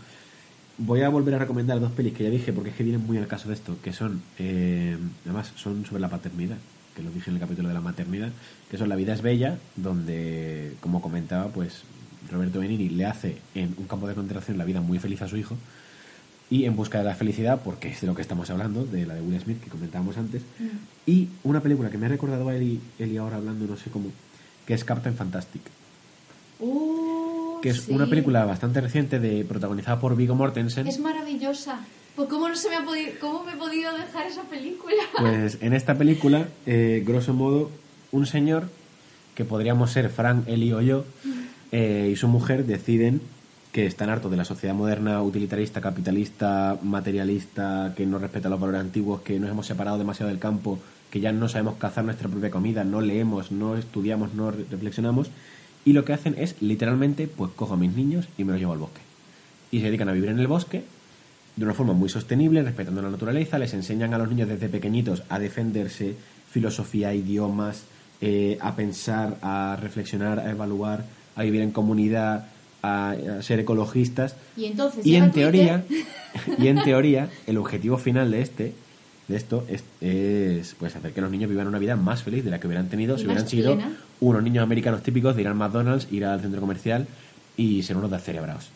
voy 0.78 1.02
a 1.02 1.08
volver 1.08 1.34
a 1.34 1.38
recomendar 1.38 1.78
dos 1.80 1.92
pelis 1.92 2.14
que 2.14 2.24
ya 2.24 2.30
dije 2.30 2.52
porque 2.52 2.70
es 2.70 2.76
que 2.76 2.82
vienen 2.82 3.06
muy 3.06 3.18
al 3.18 3.26
caso 3.26 3.48
de 3.48 3.54
esto, 3.54 3.76
que 3.82 3.92
son, 3.92 4.22
eh, 4.38 4.96
además, 5.24 5.52
son 5.56 5.84
sobre 5.84 6.00
la 6.00 6.08
paternidad, 6.08 6.56
que 6.96 7.02
lo 7.02 7.10
dije 7.10 7.30
en 7.30 7.36
el 7.36 7.40
capítulo 7.40 7.68
de 7.68 7.74
la 7.74 7.80
maternidad, 7.80 8.30
que 8.70 8.78
son 8.78 8.88
La 8.88 8.96
vida 8.96 9.12
es 9.12 9.22
bella, 9.22 9.58
donde, 9.76 10.74
como 10.80 11.02
comentaba, 11.02 11.48
pues 11.48 11.82
Roberto 12.30 12.60
Benini 12.60 12.88
le 12.88 13.06
hace 13.06 13.38
en 13.54 13.74
un 13.78 13.86
campo 13.86 14.06
de 14.06 14.14
concentración 14.14 14.58
la 14.58 14.64
vida 14.64 14.80
muy 14.80 14.98
feliz 14.98 15.22
a 15.22 15.28
su 15.28 15.36
hijo 15.36 15.56
y 16.50 16.66
en 16.66 16.76
busca 16.76 16.98
de 16.98 17.04
la 17.04 17.14
felicidad, 17.14 17.62
porque 17.64 17.88
es 17.88 18.00
de 18.00 18.06
lo 18.06 18.14
que 18.14 18.22
estamos 18.22 18.50
hablando, 18.50 18.84
de 18.84 19.06
la 19.06 19.14
de 19.14 19.22
Will 19.22 19.40
Smith 19.40 19.62
que 19.62 19.70
comentábamos 19.70 20.18
antes, 20.18 20.42
y 21.06 21.28
una 21.42 21.60
película 21.60 21.90
que 21.90 21.98
me 21.98 22.06
ha 22.06 22.10
recordado 22.10 22.48
a 22.48 22.54
Eli, 22.54 22.80
Eli 22.98 23.16
ahora 23.16 23.36
hablando, 23.36 23.66
no 23.66 23.76
sé 23.76 23.90
cómo, 23.90 24.10
que 24.66 24.74
es 24.74 24.84
Captain 24.84 25.16
Fantastic 25.16 25.62
Uh, 26.60 27.60
que 27.60 27.70
es 27.70 27.82
sí. 27.82 27.92
una 27.92 28.06
película 28.06 28.44
bastante 28.44 28.80
reciente 28.80 29.18
de 29.18 29.44
protagonizada 29.44 29.98
por 29.98 30.16
Viggo 30.16 30.34
Mortensen. 30.34 30.86
Es 30.86 30.98
maravillosa. 30.98 31.80
Pues 32.14 32.28
¿cómo, 32.28 32.48
no 32.48 32.54
se 32.54 32.68
me 32.68 32.76
ha 32.76 32.84
podido, 32.84 33.12
¿Cómo 33.20 33.42
me 33.42 33.52
he 33.52 33.56
podido 33.56 33.92
dejar 33.96 34.26
esa 34.26 34.42
película? 34.42 34.94
Pues 35.18 35.58
en 35.60 35.72
esta 35.72 35.96
película, 35.96 36.48
eh, 36.66 37.02
grosso 37.04 37.34
modo, 37.34 37.70
un 38.12 38.26
señor 38.26 38.68
que 39.34 39.44
podríamos 39.44 39.90
ser 39.90 40.10
Frank, 40.10 40.46
Eli 40.46 40.72
o 40.72 40.80
yo, 40.80 41.04
eh, 41.74 42.10
y 42.12 42.14
su 42.14 42.28
mujer 42.28 42.66
deciden 42.66 43.20
que 43.72 43.84
están 43.86 44.08
hartos 44.08 44.30
de 44.30 44.36
la 44.36 44.44
sociedad 44.44 44.76
moderna, 44.76 45.20
utilitarista, 45.22 45.80
capitalista, 45.80 46.78
materialista, 46.82 47.92
que 47.96 48.06
no 48.06 48.20
respeta 48.20 48.48
los 48.48 48.60
valores 48.60 48.80
antiguos, 48.80 49.22
que 49.22 49.40
nos 49.40 49.50
hemos 49.50 49.66
separado 49.66 49.98
demasiado 49.98 50.30
del 50.30 50.38
campo, 50.38 50.78
que 51.10 51.18
ya 51.18 51.32
no 51.32 51.48
sabemos 51.48 51.74
cazar 51.74 52.04
nuestra 52.04 52.28
propia 52.28 52.50
comida, 52.52 52.84
no 52.84 53.00
leemos, 53.00 53.50
no 53.50 53.76
estudiamos, 53.76 54.34
no 54.34 54.52
re- 54.52 54.66
reflexionamos, 54.70 55.30
y 55.84 55.92
lo 55.92 56.04
que 56.04 56.12
hacen 56.12 56.36
es 56.38 56.54
literalmente, 56.62 57.26
pues 57.26 57.50
cojo 57.56 57.74
a 57.74 57.76
mis 57.76 57.92
niños 57.96 58.28
y 58.38 58.44
me 58.44 58.52
los 58.52 58.60
llevo 58.60 58.74
al 58.74 58.78
bosque. 58.78 59.00
Y 59.72 59.80
se 59.80 59.86
dedican 59.86 60.08
a 60.08 60.12
vivir 60.12 60.30
en 60.30 60.38
el 60.38 60.46
bosque 60.46 60.84
de 61.56 61.64
una 61.64 61.74
forma 61.74 61.92
muy 61.94 62.08
sostenible, 62.08 62.62
respetando 62.62 63.02
la 63.02 63.10
naturaleza, 63.10 63.58
les 63.58 63.74
enseñan 63.74 64.14
a 64.14 64.18
los 64.18 64.28
niños 64.28 64.48
desde 64.48 64.68
pequeñitos 64.68 65.24
a 65.28 65.40
defenderse, 65.40 66.14
filosofía, 66.48 67.12
idiomas, 67.12 67.82
eh, 68.20 68.58
a 68.60 68.76
pensar, 68.76 69.36
a 69.42 69.76
reflexionar, 69.80 70.38
a 70.38 70.50
evaluar, 70.52 71.04
a 71.36 71.42
vivir 71.42 71.62
en 71.62 71.70
comunidad, 71.70 72.46
a, 72.82 73.10
a 73.10 73.42
ser 73.42 73.60
ecologistas. 73.60 74.36
Y 74.56 74.66
entonces 74.66 75.04
Y 75.04 75.16
en 75.16 75.32
teoría, 75.32 75.84
y 76.58 76.68
en 76.68 76.82
teoría, 76.82 77.28
el 77.46 77.58
objetivo 77.58 77.98
final 77.98 78.30
de 78.30 78.42
este, 78.42 78.72
de 79.28 79.36
esto, 79.36 79.64
es, 79.68 79.84
es, 80.00 80.74
pues 80.78 80.94
hacer 80.96 81.12
que 81.12 81.20
los 81.20 81.30
niños 81.30 81.48
vivan 81.48 81.66
una 81.66 81.78
vida 81.78 81.96
más 81.96 82.22
feliz 82.22 82.44
de 82.44 82.50
la 82.50 82.60
que 82.60 82.66
hubieran 82.66 82.88
tenido 82.88 83.16
Y 83.16 83.20
si 83.20 83.24
hubieran 83.24 83.48
sido 83.48 83.74
plena. 83.74 83.92
unos 84.20 84.42
niños 84.42 84.62
americanos 84.62 85.02
típicos 85.02 85.34
de 85.34 85.42
ir 85.42 85.48
al 85.48 85.54
McDonald's, 85.54 86.08
ir 86.10 86.26
al 86.26 86.40
centro 86.40 86.60
comercial 86.60 87.06
y 87.56 87.82
ser 87.82 87.96
unos 87.96 88.10
descerebrados. 88.10 88.68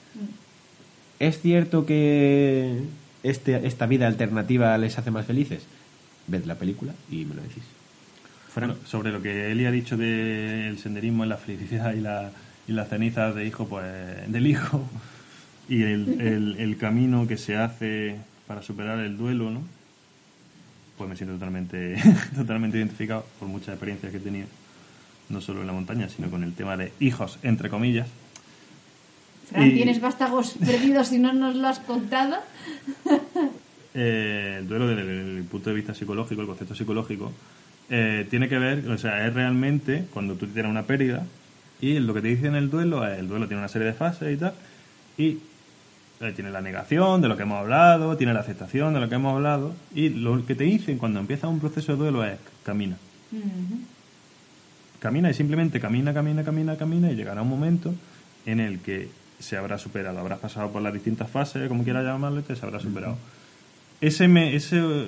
¿Es 1.18 1.40
cierto 1.40 1.84
que 1.84 2.80
este, 3.22 3.66
esta 3.66 3.86
vida 3.86 4.06
alternativa 4.06 4.78
les 4.78 4.96
hace 4.98 5.10
más 5.10 5.26
felices? 5.26 5.62
Ved 6.28 6.44
la 6.44 6.54
película 6.54 6.94
y 7.10 7.24
me 7.24 7.34
lo 7.34 7.42
decís. 7.42 7.64
Bueno, 8.54 8.74
sobre 8.86 9.12
lo 9.12 9.22
que 9.22 9.52
Eli 9.52 9.66
ha 9.66 9.70
dicho 9.70 9.96
del 9.96 10.78
senderismo 10.78 11.22
en 11.22 11.28
la 11.28 11.36
felicidad 11.36 11.94
y, 11.94 12.00
la, 12.00 12.32
y 12.68 12.72
las 12.72 12.88
cenizas 12.88 13.34
de 13.34 13.46
hijo, 13.46 13.66
pues, 13.66 13.84
del 14.30 14.46
hijo 14.46 14.82
y 15.68 15.82
el, 15.82 16.20
el- 16.20 16.56
el 16.58 16.76
camino 16.76 17.26
que 17.26 17.36
se 17.36 17.56
hace 17.56 18.16
para 18.46 18.62
superar 18.62 18.98
el 19.00 19.16
duelo, 19.16 19.50
¿no? 19.50 19.62
Pues 20.96 21.08
me 21.10 21.16
siento 21.16 21.34
totalmente, 21.34 21.96
totalmente 22.34 22.78
identificado 22.78 23.24
por 23.38 23.48
muchas 23.48 23.70
experiencias 23.70 24.10
que 24.12 24.18
he 24.18 24.20
tenido, 24.20 24.46
no 25.28 25.40
solo 25.40 25.60
en 25.62 25.66
la 25.66 25.72
montaña, 25.72 26.08
sino 26.08 26.30
con 26.30 26.42
el 26.44 26.52
tema 26.54 26.76
de 26.76 26.92
hijos, 27.00 27.38
entre 27.42 27.68
comillas. 27.70 28.08
Fran, 29.50 29.68
Y- 29.68 29.72
tienes 29.74 30.00
vástagos 30.00 30.54
perdidos 30.64 31.12
y 31.12 31.18
no 31.18 31.32
nos 31.32 31.54
lo 31.56 31.68
has 31.68 31.78
contado. 31.80 32.36
Eh, 33.94 34.56
el 34.60 34.68
duelo 34.68 34.86
desde 34.86 35.00
el 35.38 35.44
punto 35.44 35.70
de 35.70 35.76
vista 35.76 35.92
psicológico, 35.94 36.40
el 36.42 36.46
concepto 36.46 36.74
psicológico, 36.74 37.32
eh, 37.90 38.26
tiene 38.30 38.48
que 38.48 38.58
ver, 38.58 38.88
o 38.88 38.98
sea, 38.98 39.26
es 39.26 39.34
realmente 39.34 40.04
cuando 40.12 40.34
tú 40.34 40.46
tienes 40.46 40.70
una 40.70 40.82
pérdida 40.84 41.26
y 41.80 41.98
lo 42.00 42.12
que 42.14 42.20
te 42.22 42.28
dicen 42.28 42.54
el 42.54 42.70
duelo 42.70 43.06
es, 43.06 43.18
el 43.18 43.28
duelo 43.28 43.46
tiene 43.46 43.60
una 43.60 43.68
serie 43.68 43.86
de 43.88 43.94
fases 43.94 44.34
y 44.34 44.36
tal, 44.38 44.54
y 45.16 45.38
eh, 46.20 46.32
tiene 46.34 46.50
la 46.50 46.60
negación 46.60 47.20
de 47.20 47.28
lo 47.28 47.36
que 47.36 47.42
hemos 47.44 47.58
hablado, 47.60 48.16
tiene 48.16 48.32
la 48.34 48.40
aceptación 48.40 48.94
de 48.94 49.00
lo 49.00 49.08
que 49.08 49.14
hemos 49.14 49.34
hablado, 49.34 49.74
y 49.94 50.08
lo 50.08 50.44
que 50.44 50.54
te 50.54 50.64
dicen 50.64 50.98
cuando 50.98 51.20
empieza 51.20 51.46
un 51.48 51.60
proceso 51.60 51.92
de 51.92 51.98
duelo 51.98 52.24
es 52.24 52.38
camina. 52.64 52.96
Camina 55.00 55.30
y 55.30 55.34
simplemente 55.34 55.78
camina, 55.80 56.12
camina, 56.12 56.42
camina, 56.42 56.76
camina 56.76 57.10
y 57.12 57.14
llegará 57.14 57.42
un 57.42 57.48
momento 57.48 57.94
en 58.46 58.58
el 58.58 58.80
que 58.80 59.08
se 59.38 59.56
habrá 59.56 59.78
superado, 59.78 60.18
habrás 60.18 60.40
pasado 60.40 60.72
por 60.72 60.82
las 60.82 60.92
distintas 60.92 61.30
fases, 61.30 61.68
como 61.68 61.84
quieras 61.84 62.04
llamarle, 62.04 62.42
que 62.42 62.56
se 62.56 62.66
habrá 62.66 62.80
superado. 62.80 63.16
Ese, 64.00 64.26
me- 64.26 64.56
ese, 64.56 64.78
eh, 64.80 65.06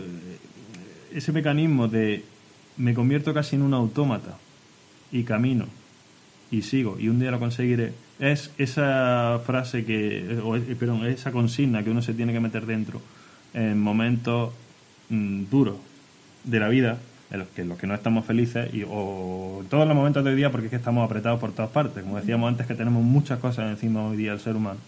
ese 1.14 1.32
mecanismo 1.32 1.88
de 1.88 2.24
me 2.76 2.94
convierto 2.94 3.34
casi 3.34 3.56
en 3.56 3.62
un 3.62 3.74
autómata 3.74 4.36
y 5.10 5.24
camino 5.24 5.66
y 6.50 6.62
sigo. 6.62 6.96
Y 6.98 7.08
un 7.08 7.20
día 7.20 7.30
lo 7.30 7.38
conseguiré. 7.38 7.92
Es 8.18 8.50
esa 8.58 9.40
frase 9.46 9.84
que 9.84 10.40
o 10.44 10.56
esa 10.56 11.32
consigna 11.32 11.82
que 11.82 11.90
uno 11.90 12.02
se 12.02 12.14
tiene 12.14 12.32
que 12.32 12.40
meter 12.40 12.66
dentro 12.66 13.00
en 13.54 13.80
momentos 13.80 14.52
mm, 15.08 15.44
duros 15.50 15.76
de 16.44 16.60
la 16.60 16.68
vida 16.68 16.98
en 17.30 17.38
los 17.38 17.48
que, 17.48 17.62
en 17.62 17.68
los 17.68 17.78
que 17.78 17.86
no 17.86 17.94
estamos 17.94 18.26
felices 18.26 18.72
y, 18.74 18.84
o 18.88 19.64
todos 19.70 19.86
los 19.86 19.96
momentos 19.96 20.24
del 20.24 20.36
día 20.36 20.50
porque 20.50 20.66
es 20.66 20.70
que 20.70 20.76
estamos 20.76 21.04
apretados 21.04 21.40
por 21.40 21.52
todas 21.52 21.70
partes. 21.70 22.02
Como 22.02 22.16
decíamos 22.16 22.48
antes 22.48 22.66
que 22.66 22.74
tenemos 22.74 23.02
muchas 23.02 23.38
cosas 23.38 23.70
encima 23.70 24.06
hoy 24.06 24.16
día 24.16 24.32
el 24.32 24.40
ser 24.40 24.56
humano 24.56 24.80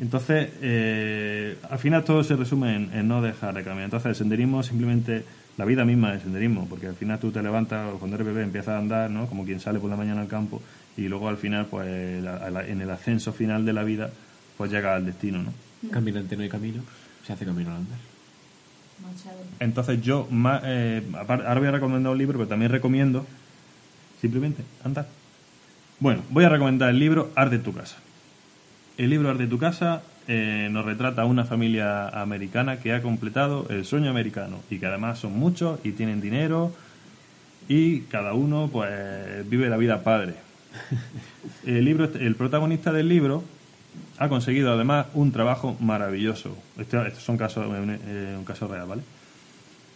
Entonces, 0.00 0.50
eh, 0.60 1.56
al 1.70 1.78
final 1.78 2.02
todo 2.04 2.24
se 2.24 2.34
resume 2.36 2.74
en, 2.74 2.92
en 2.92 3.06
no 3.08 3.22
dejar 3.22 3.54
de 3.54 3.62
caminar. 3.62 3.84
Entonces, 3.84 4.08
el 4.10 4.14
senderismo 4.16 4.62
simplemente, 4.62 5.24
la 5.56 5.64
vida 5.64 5.84
misma 5.84 6.14
es 6.14 6.22
senderismo, 6.22 6.66
porque 6.68 6.88
al 6.88 6.96
final 6.96 7.18
tú 7.20 7.30
te 7.30 7.42
levantas, 7.42 7.92
cuando 7.98 8.16
eres 8.16 8.26
bebé 8.26 8.42
empiezas 8.42 8.70
a 8.74 8.78
andar, 8.78 9.08
¿no? 9.10 9.26
Como 9.26 9.44
quien 9.44 9.60
sale 9.60 9.78
por 9.78 9.88
la 9.90 9.96
mañana 9.96 10.20
al 10.22 10.26
campo, 10.28 10.60
y 10.96 11.06
luego 11.08 11.28
al 11.28 11.36
final, 11.36 11.66
pues 11.66 12.22
la- 12.22 12.50
la- 12.50 12.66
en 12.66 12.80
el 12.80 12.90
ascenso 12.90 13.32
final 13.32 13.64
de 13.64 13.72
la 13.72 13.84
vida, 13.84 14.10
pues 14.58 14.70
llega 14.72 14.94
al 14.96 15.06
destino, 15.06 15.42
¿no? 15.42 15.52
Caminante 15.90 16.36
no 16.36 16.42
hay 16.42 16.48
camino, 16.48 16.82
se 17.24 17.32
hace 17.32 17.44
camino 17.44 17.70
al 17.70 17.76
andar. 17.76 17.98
Entonces 19.60 20.02
yo, 20.02 20.26
ma- 20.30 20.60
eh, 20.64 21.02
ahora 21.28 21.58
voy 21.58 21.68
a 21.68 21.72
recomendar 21.72 22.10
un 22.12 22.18
libro, 22.18 22.38
pero 22.38 22.48
también 22.48 22.72
recomiendo 22.72 23.26
simplemente 24.20 24.62
andar. 24.82 25.06
Bueno, 26.00 26.22
voy 26.30 26.44
a 26.44 26.48
recomendar 26.48 26.90
el 26.90 26.98
libro 26.98 27.30
Arte 27.36 27.58
tu 27.58 27.72
casa. 27.72 27.96
El 28.96 29.10
libro 29.10 29.28
Arte 29.28 29.48
tu 29.48 29.58
casa 29.58 30.02
eh, 30.28 30.68
nos 30.70 30.84
retrata 30.84 31.22
a 31.22 31.24
una 31.24 31.44
familia 31.44 32.08
americana 32.08 32.78
que 32.78 32.92
ha 32.92 33.02
completado 33.02 33.66
el 33.68 33.84
sueño 33.84 34.08
americano 34.08 34.60
y 34.70 34.78
que 34.78 34.86
además 34.86 35.18
son 35.18 35.36
muchos 35.36 35.80
y 35.82 35.92
tienen 35.92 36.20
dinero 36.20 36.72
y 37.68 38.02
cada 38.02 38.34
uno 38.34 38.70
pues 38.72 39.48
vive 39.50 39.68
la 39.68 39.76
vida 39.76 40.04
padre. 40.04 40.34
El 41.66 41.84
libro, 41.84 42.04
el 42.04 42.34
protagonista 42.34 42.92
del 42.92 43.08
libro 43.08 43.42
ha 44.18 44.28
conseguido 44.28 44.72
además 44.72 45.06
un 45.14 45.32
trabajo 45.32 45.76
maravilloso. 45.80 46.56
Este, 46.78 46.96
estos 47.06 47.22
son 47.22 47.36
casos, 47.36 47.66
un, 47.66 47.90
eh, 47.90 48.34
un 48.36 48.44
caso 48.44 48.68
real, 48.68 48.86
¿vale? 48.86 49.02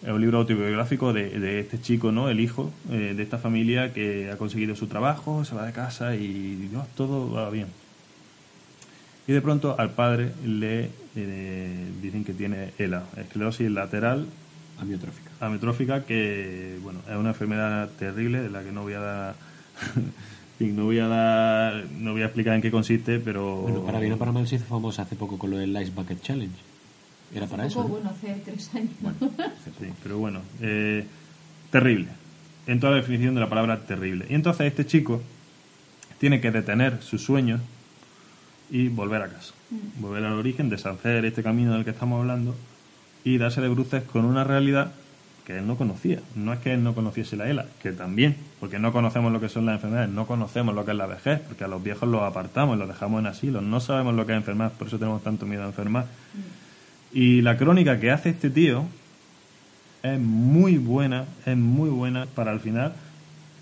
Es 0.02 0.10
un 0.10 0.20
libro 0.20 0.38
autobiográfico 0.38 1.12
de, 1.12 1.38
de 1.40 1.60
este 1.60 1.80
chico, 1.80 2.12
¿no? 2.12 2.28
El 2.28 2.40
hijo 2.40 2.70
eh, 2.90 3.14
de 3.16 3.22
esta 3.22 3.38
familia 3.38 3.92
que 3.92 4.30
ha 4.30 4.36
conseguido 4.36 4.76
su 4.76 4.86
trabajo, 4.86 5.44
se 5.44 5.54
va 5.54 5.66
de 5.66 5.72
casa 5.72 6.14
y 6.14 6.70
oh, 6.76 6.86
todo 6.96 7.32
va 7.32 7.50
bien. 7.50 7.66
Y 9.28 9.32
de 9.32 9.42
pronto 9.42 9.76
al 9.78 9.90
padre 9.90 10.32
le 10.44 10.90
eh, 11.14 11.92
dicen 12.00 12.24
que 12.24 12.32
tiene 12.32 12.72
ELA, 12.78 13.04
esclerosis 13.18 13.70
lateral 13.70 14.26
Amiotrófica. 14.80 15.30
ametrófica 15.40 16.04
que 16.06 16.78
bueno 16.82 17.00
es 17.08 17.14
una 17.16 17.30
enfermedad 17.30 17.90
terrible 17.98 18.40
de 18.40 18.48
la 18.48 18.62
que 18.62 18.72
no 18.72 18.82
voy 18.82 18.94
a 18.94 19.00
dar 19.00 19.34
en 19.96 20.12
fin, 20.58 20.76
no 20.76 20.84
voy 20.84 20.98
a 21.00 21.08
dar 21.08 21.84
no 21.98 22.12
voy 22.12 22.22
a 22.22 22.24
explicar 22.24 22.54
en 22.54 22.62
qué 22.62 22.70
consiste 22.70 23.18
pero 23.18 23.56
Bueno, 23.56 23.82
para 23.82 24.00
bien 24.00 24.14
o 24.14 24.16
para 24.16 24.32
mal 24.32 24.48
se 24.48 24.56
hizo 24.56 24.64
famosa 24.64 25.02
hace 25.02 25.14
poco 25.14 25.36
con 25.36 25.50
lo 25.50 25.58
del 25.58 25.70
Ice 25.82 25.92
Bucket 25.94 26.22
Challenge. 26.22 26.56
Era 27.34 27.46
para 27.46 27.66
eso. 27.66 27.82
poco, 27.82 27.88
¿no? 27.88 27.94
bueno, 27.96 28.10
hace 28.10 28.40
tres 28.44 28.70
años. 28.74 28.90
Sí, 29.78 29.88
pero 30.02 30.18
bueno 30.18 30.40
eh, 30.62 31.04
terrible 31.70 32.08
en 32.66 32.80
toda 32.80 32.92
la 32.92 32.98
definición 32.98 33.34
de 33.34 33.40
la 33.40 33.48
palabra 33.50 33.80
terrible 33.80 34.24
y 34.30 34.34
entonces 34.34 34.66
este 34.68 34.86
chico 34.86 35.20
tiene 36.18 36.40
que 36.40 36.50
detener 36.50 37.02
sus 37.02 37.22
sueños 37.22 37.60
y 38.70 38.88
volver 38.88 39.22
a 39.22 39.28
casa 39.28 39.54
volver 39.98 40.24
al 40.24 40.34
origen 40.34 40.70
deshacer 40.70 41.24
este 41.24 41.42
camino 41.42 41.74
del 41.74 41.84
que 41.84 41.90
estamos 41.90 42.20
hablando 42.20 42.54
y 43.24 43.38
darse 43.38 43.60
de 43.60 43.68
bruces 43.68 44.02
con 44.04 44.24
una 44.24 44.44
realidad 44.44 44.92
que 45.44 45.58
él 45.58 45.66
no 45.66 45.76
conocía. 45.76 46.20
No 46.34 46.52
es 46.52 46.58
que 46.60 46.74
él 46.74 46.84
no 46.84 46.94
conociese 46.94 47.36
la 47.36 47.48
ELA, 47.48 47.66
que 47.82 47.92
también, 47.92 48.36
porque 48.60 48.78
no 48.78 48.92
conocemos 48.92 49.32
lo 49.32 49.40
que 49.40 49.48
son 49.48 49.64
las 49.64 49.76
enfermedades, 49.76 50.10
no 50.10 50.26
conocemos 50.26 50.74
lo 50.74 50.84
que 50.84 50.90
es 50.90 50.96
la 50.96 51.06
vejez, 51.06 51.40
porque 51.40 51.64
a 51.64 51.68
los 51.68 51.82
viejos 51.82 52.08
los 52.08 52.22
apartamos, 52.22 52.78
los 52.78 52.86
dejamos 52.86 53.20
en 53.20 53.26
asilo, 53.26 53.60
no 53.62 53.80
sabemos 53.80 54.14
lo 54.14 54.26
que 54.26 54.32
es 54.32 54.38
enfermar, 54.38 54.72
por 54.72 54.88
eso 54.88 54.98
tenemos 54.98 55.22
tanto 55.22 55.46
miedo 55.46 55.62
a 55.62 55.66
enfermar. 55.66 56.06
Y 57.12 57.40
la 57.40 57.56
crónica 57.56 57.98
que 57.98 58.10
hace 58.10 58.30
este 58.30 58.50
tío 58.50 58.84
es 60.02 60.20
muy 60.20 60.76
buena, 60.76 61.24
es 61.46 61.56
muy 61.56 61.88
buena 61.88 62.26
para 62.26 62.50
al 62.50 62.60
final 62.60 62.92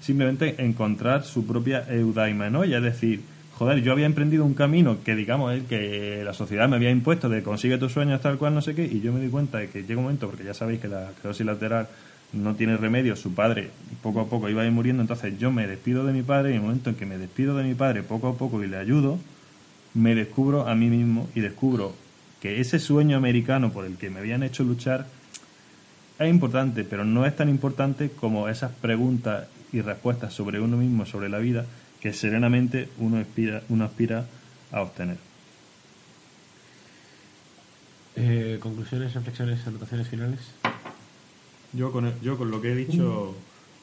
simplemente 0.01 0.63
encontrar 0.65 1.25
su 1.25 1.47
propia 1.47 1.85
eudaimenoia, 1.89 2.79
es 2.79 2.83
decir, 2.83 3.23
joder, 3.59 3.83
yo 3.83 3.93
había 3.93 4.07
emprendido 4.07 4.45
un 4.45 4.55
camino 4.55 4.99
que 5.03 5.17
digamos 5.17 5.55
es 5.55 5.65
que 5.65 6.23
la 6.25 6.35
sociedad 6.35 6.69
me 6.69 6.77
había 6.77 6.91
impuesto 6.91 7.29
de 7.29 7.43
consigue 7.43 7.79
tus 7.79 7.93
sueños 7.93 8.21
tal 8.21 8.37
cual 8.37 8.55
no 8.55 8.61
sé 8.61 8.75
qué 8.75 8.85
y 8.85 9.01
yo 9.01 9.13
me 9.13 9.21
di 9.21 9.29
cuenta 9.29 9.59
de 9.59 9.71
que 9.71 9.83
llega 9.83 9.97
un 9.99 10.05
momento 10.05 10.29
porque 10.29 10.45
ya 10.45 10.53
sabéis 10.53 10.81
que 10.81 10.89
la 10.89 11.11
esclerosis 11.11 11.47
lateral 11.47 11.89
no 12.35 12.55
tiene 12.55 12.77
remedio, 12.77 13.17
su 13.17 13.35
padre 13.35 13.71
poco 14.03 14.21
a 14.21 14.27
poco 14.27 14.51
iba 14.51 14.63
a 14.63 14.67
ir 14.67 14.73
muriendo, 14.73 15.03
entonces 15.03 15.39
yo 15.39 15.51
me 15.51 15.67
despido 15.67 16.05
de 16.05 16.13
mi 16.13 16.23
padre 16.23 16.51
y 16.51 16.53
en 16.53 16.59
el 16.59 16.67
momento 16.67 16.91
en 16.91 16.97
que 16.97 17.07
me 17.07 17.17
despido 17.17 17.57
de 17.57 17.65
mi 17.65 17.75
padre 17.75 18.03
poco 18.03 18.29
a 18.29 18.37
poco 18.37 18.63
y 18.63 18.67
le 18.67 18.77
ayudo, 18.77 19.19
me 19.95 20.15
descubro 20.15 20.69
a 20.69 20.75
mí 20.75 20.91
mismo 20.91 21.29
y 21.35 21.41
descubro 21.41 21.95
que 22.43 22.61
ese 22.61 22.79
sueño 22.79 23.17
americano 23.17 23.73
por 23.73 23.87
el 23.87 23.97
que 23.97 24.11
me 24.11 24.19
habían 24.19 24.43
hecho 24.43 24.65
luchar 24.65 25.07
es 26.19 26.29
importante, 26.29 26.85
pero 26.85 27.05
no 27.05 27.25
es 27.25 27.35
tan 27.35 27.49
importante 27.49 28.11
como 28.11 28.49
esas 28.49 28.73
preguntas 28.73 29.49
y 29.73 29.81
respuestas 29.81 30.35
sobre 30.35 30.61
uno 30.61 30.77
mismo, 30.77 31.07
sobre 31.07 31.29
la 31.29 31.39
vida, 31.39 31.65
que 32.07 32.13
serenamente 32.13 32.89
uno 32.99 33.19
aspira, 33.19 33.65
uno 33.69 33.85
aspira 33.85 34.27
a 34.71 34.81
obtener. 34.81 35.17
Eh, 38.15 38.59
conclusiones, 38.61 39.13
reflexiones, 39.13 39.67
anotaciones 39.67 40.07
finales. 40.07 40.39
Yo 41.73 41.91
con, 41.91 42.13
yo 42.23 42.39
con 42.39 42.53
lo 42.53 42.63
que 42.63 42.71
he 42.71 42.77
dicho 42.77 43.35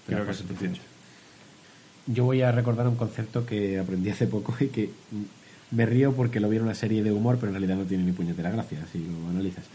creo 0.07 0.19
que 0.19 0.25
pues, 0.25 0.37
es 0.37 0.47
suficiente. 0.47 0.79
Yo 2.07 2.23
voy 2.23 2.41
a 2.43 2.53
recordar 2.53 2.87
un 2.87 2.95
concepto 2.95 3.45
que 3.45 3.77
aprendí 3.77 4.09
hace 4.09 4.25
poco 4.25 4.55
y 4.61 4.67
que 4.67 4.89
me 5.71 5.85
río 5.85 6.13
porque 6.13 6.39
lo 6.39 6.47
vi 6.47 6.55
en 6.55 6.63
una 6.63 6.75
serie 6.75 7.03
de 7.03 7.11
humor, 7.11 7.35
pero 7.41 7.47
en 7.47 7.55
realidad 7.55 7.75
no 7.75 7.83
tiene 7.83 8.05
ni 8.05 8.13
puñetera 8.13 8.51
gracia, 8.51 8.87
si 8.89 8.99
lo 8.99 9.31
analizas. 9.31 9.65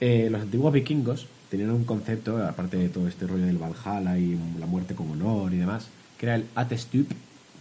Eh, 0.00 0.28
los 0.30 0.40
antiguos 0.40 0.72
vikingos 0.72 1.26
tenían 1.50 1.72
un 1.72 1.84
concepto, 1.84 2.42
aparte 2.42 2.78
de 2.78 2.88
todo 2.88 3.06
este 3.08 3.26
rollo 3.26 3.44
del 3.44 3.58
Valhalla 3.58 4.16
y 4.16 4.38
la 4.58 4.64
muerte 4.64 4.94
con 4.94 5.10
honor 5.10 5.52
y 5.52 5.58
demás, 5.58 5.88
que 6.16 6.24
era 6.24 6.36
el 6.36 6.46
Atestup, 6.54 7.12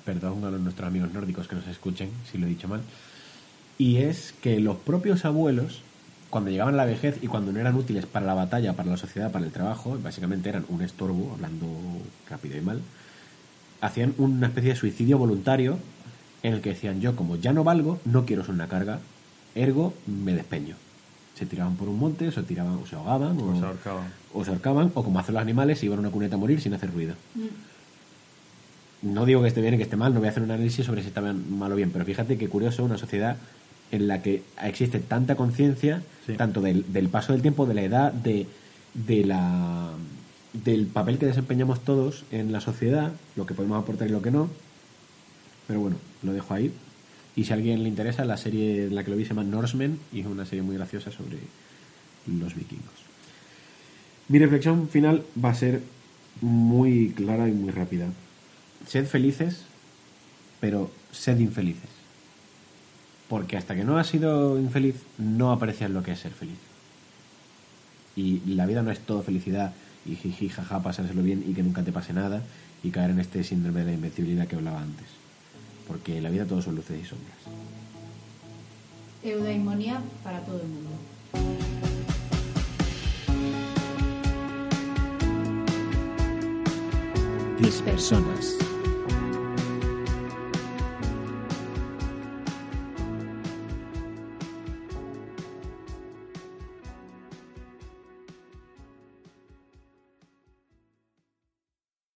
perdón 0.07 0.43
a 0.45 0.49
los- 0.49 0.61
nuestros 0.61 0.87
amigos 0.87 1.11
nórdicos 1.13 1.47
que 1.49 1.55
nos 1.55 1.67
escuchen 1.67 2.09
si 2.31 2.37
lo 2.37 2.45
he 2.47 2.49
dicho 2.49 2.67
mal, 2.69 2.79
y 3.77 3.97
es 3.97 4.33
que 4.41 4.59
los 4.61 4.77
propios 4.77 5.25
abuelos, 5.25 5.81
cuando 6.29 6.49
llegaban 6.49 6.73
a 6.75 6.77
la 6.77 6.85
vejez 6.85 7.19
y 7.21 7.27
cuando 7.27 7.51
no 7.51 7.59
eran 7.59 7.75
útiles 7.75 8.05
para 8.05 8.25
la 8.25 8.33
batalla, 8.33 8.71
para 8.73 8.89
la 8.89 8.97
sociedad, 8.97 9.31
para 9.31 9.45
el 9.45 9.51
trabajo, 9.51 9.97
básicamente 10.01 10.47
eran 10.49 10.65
un 10.69 10.81
estorbo, 10.81 11.33
hablando 11.33 11.67
rápido 12.29 12.57
y 12.57 12.61
mal, 12.61 12.81
hacían 13.81 14.13
una 14.17 14.47
especie 14.47 14.71
de 14.71 14.75
suicidio 14.77 15.17
voluntario 15.17 15.77
en 16.41 16.53
el 16.53 16.61
que 16.61 16.69
decían 16.69 17.01
yo 17.01 17.15
como 17.15 17.35
ya 17.35 17.51
no 17.51 17.63
valgo, 17.65 17.99
no 18.05 18.25
quiero 18.25 18.43
ser 18.45 18.55
una 18.55 18.67
carga, 18.69 18.99
ergo 19.55 19.93
me 20.07 20.33
despeño. 20.33 20.75
Se 21.35 21.45
tiraban 21.45 21.75
por 21.75 21.87
un 21.87 21.99
monte, 21.99 22.29
o 22.29 22.31
se 22.31 22.41
tiraban, 22.43 22.79
o 22.81 22.87
se 22.87 22.95
ahogaban, 22.95 23.37
o, 23.39 23.59
se 23.59 23.65
ahorcaban. 23.65 24.03
o 24.33 24.43
se 24.43 24.49
ahorcaban, 24.51 24.91
o 24.95 25.03
como 25.03 25.19
hacen 25.19 25.35
los 25.35 25.41
animales, 25.41 25.77
se 25.79 25.85
iban 25.85 25.99
a 25.99 26.01
una 26.01 26.09
cuneta 26.09 26.35
a 26.35 26.39
morir 26.39 26.59
sin 26.61 26.73
hacer 26.73 26.91
ruido. 26.91 27.13
No 29.01 29.25
digo 29.25 29.41
que 29.41 29.47
esté 29.49 29.61
bien 29.61 29.75
y 29.75 29.77
que 29.77 29.83
esté 29.83 29.95
mal, 29.95 30.13
no 30.13 30.19
voy 30.19 30.27
a 30.27 30.31
hacer 30.31 30.43
un 30.43 30.51
análisis 30.51 30.85
sobre 30.85 31.01
si 31.01 31.07
está 31.09 31.21
bien- 31.21 31.57
mal 31.57 31.71
o 31.71 31.75
bien, 31.75 31.91
pero 31.91 32.03
fíjate 32.05 32.37
que 32.37 32.49
curioso 32.49 32.83
una 32.83 32.97
sociedad 32.97 33.37
en 33.91 34.07
la 34.07 34.21
que 34.21 34.41
existe 34.63 34.99
tanta 34.99 35.35
conciencia, 35.35 36.01
Sí. 36.25 36.33
tanto 36.33 36.61
del, 36.61 36.91
del 36.91 37.07
paso 37.09 37.31
del 37.33 37.41
tiempo, 37.41 37.65
de 37.65 37.73
la 37.73 37.83
edad, 37.83 38.11
de, 38.11 38.47
de 38.93 39.23
la 39.25 39.91
del 40.53 40.87
papel 40.87 41.19
que 41.19 41.27
desempeñamos 41.27 41.81
todos 41.85 42.23
en 42.31 42.51
la 42.51 42.59
sociedad, 42.59 43.11
lo 43.35 43.45
que 43.45 43.53
podemos 43.53 43.81
aportar 43.81 44.07
y 44.07 44.11
lo 44.11 44.21
que 44.23 44.31
no. 44.31 44.49
Pero 45.67 45.79
bueno, 45.81 45.97
lo 46.23 46.33
dejo 46.33 46.53
ahí. 46.53 46.71
Y 47.35 47.43
si 47.43 47.51
a 47.51 47.55
alguien 47.55 47.83
le 47.83 47.89
interesa, 47.89 48.25
la 48.25 48.37
serie 48.37 48.85
en 48.85 48.95
la 48.95 49.03
que 49.03 49.11
lo 49.11 49.17
vi 49.17 49.23
se 49.23 49.29
llama 49.29 49.43
Norsemen 49.43 49.99
y 50.11 50.21
es 50.21 50.25
una 50.25 50.45
serie 50.45 50.63
muy 50.63 50.75
graciosa 50.75 51.11
sobre 51.11 51.37
los 52.25 52.55
vikingos. 52.55 52.95
Mi 54.29 54.39
reflexión 54.39 54.89
final 54.89 55.23
va 55.43 55.51
a 55.51 55.55
ser 55.55 55.81
muy 56.41 57.13
clara 57.15 57.47
y 57.47 57.51
muy 57.51 57.71
rápida. 57.71 58.07
Sed 58.87 59.05
felices, 59.05 59.63
pero 60.61 60.89
sed 61.11 61.39
infelices. 61.39 61.89
Porque 63.27 63.57
hasta 63.57 63.75
que 63.75 63.83
no 63.83 63.97
has 63.97 64.07
sido 64.07 64.57
infeliz, 64.57 64.95
no 65.17 65.51
aprecias 65.51 65.91
lo 65.91 66.01
que 66.01 66.13
es 66.13 66.19
ser 66.19 66.31
feliz. 66.31 66.57
Y 68.15 68.39
la 68.55 68.65
vida 68.65 68.81
no 68.81 68.91
es 68.91 68.99
todo 68.99 69.21
felicidad 69.21 69.73
y 70.05 70.15
jiji, 70.15 70.49
jaja, 70.49 70.81
pasárselo 70.81 71.21
bien 71.21 71.43
y 71.47 71.53
que 71.53 71.63
nunca 71.63 71.83
te 71.83 71.91
pase 71.91 72.13
nada 72.13 72.41
y 72.81 72.89
caer 72.89 73.11
en 73.11 73.19
este 73.19 73.43
síndrome 73.43 73.81
de 73.81 73.87
la 73.87 73.93
invencibilidad 73.93 74.47
que 74.47 74.55
hablaba 74.55 74.81
antes. 74.81 75.07
Porque 75.87 76.21
la 76.21 76.29
vida 76.29 76.45
todo 76.45 76.61
son 76.61 76.75
luces 76.75 77.01
y 77.01 77.05
sombras. 77.05 77.37
Eudaimonía 79.23 80.01
para 80.23 80.39
todo 80.41 80.61
el 80.61 80.67
mundo. 80.67 80.89
Dispersonas. 87.59 88.66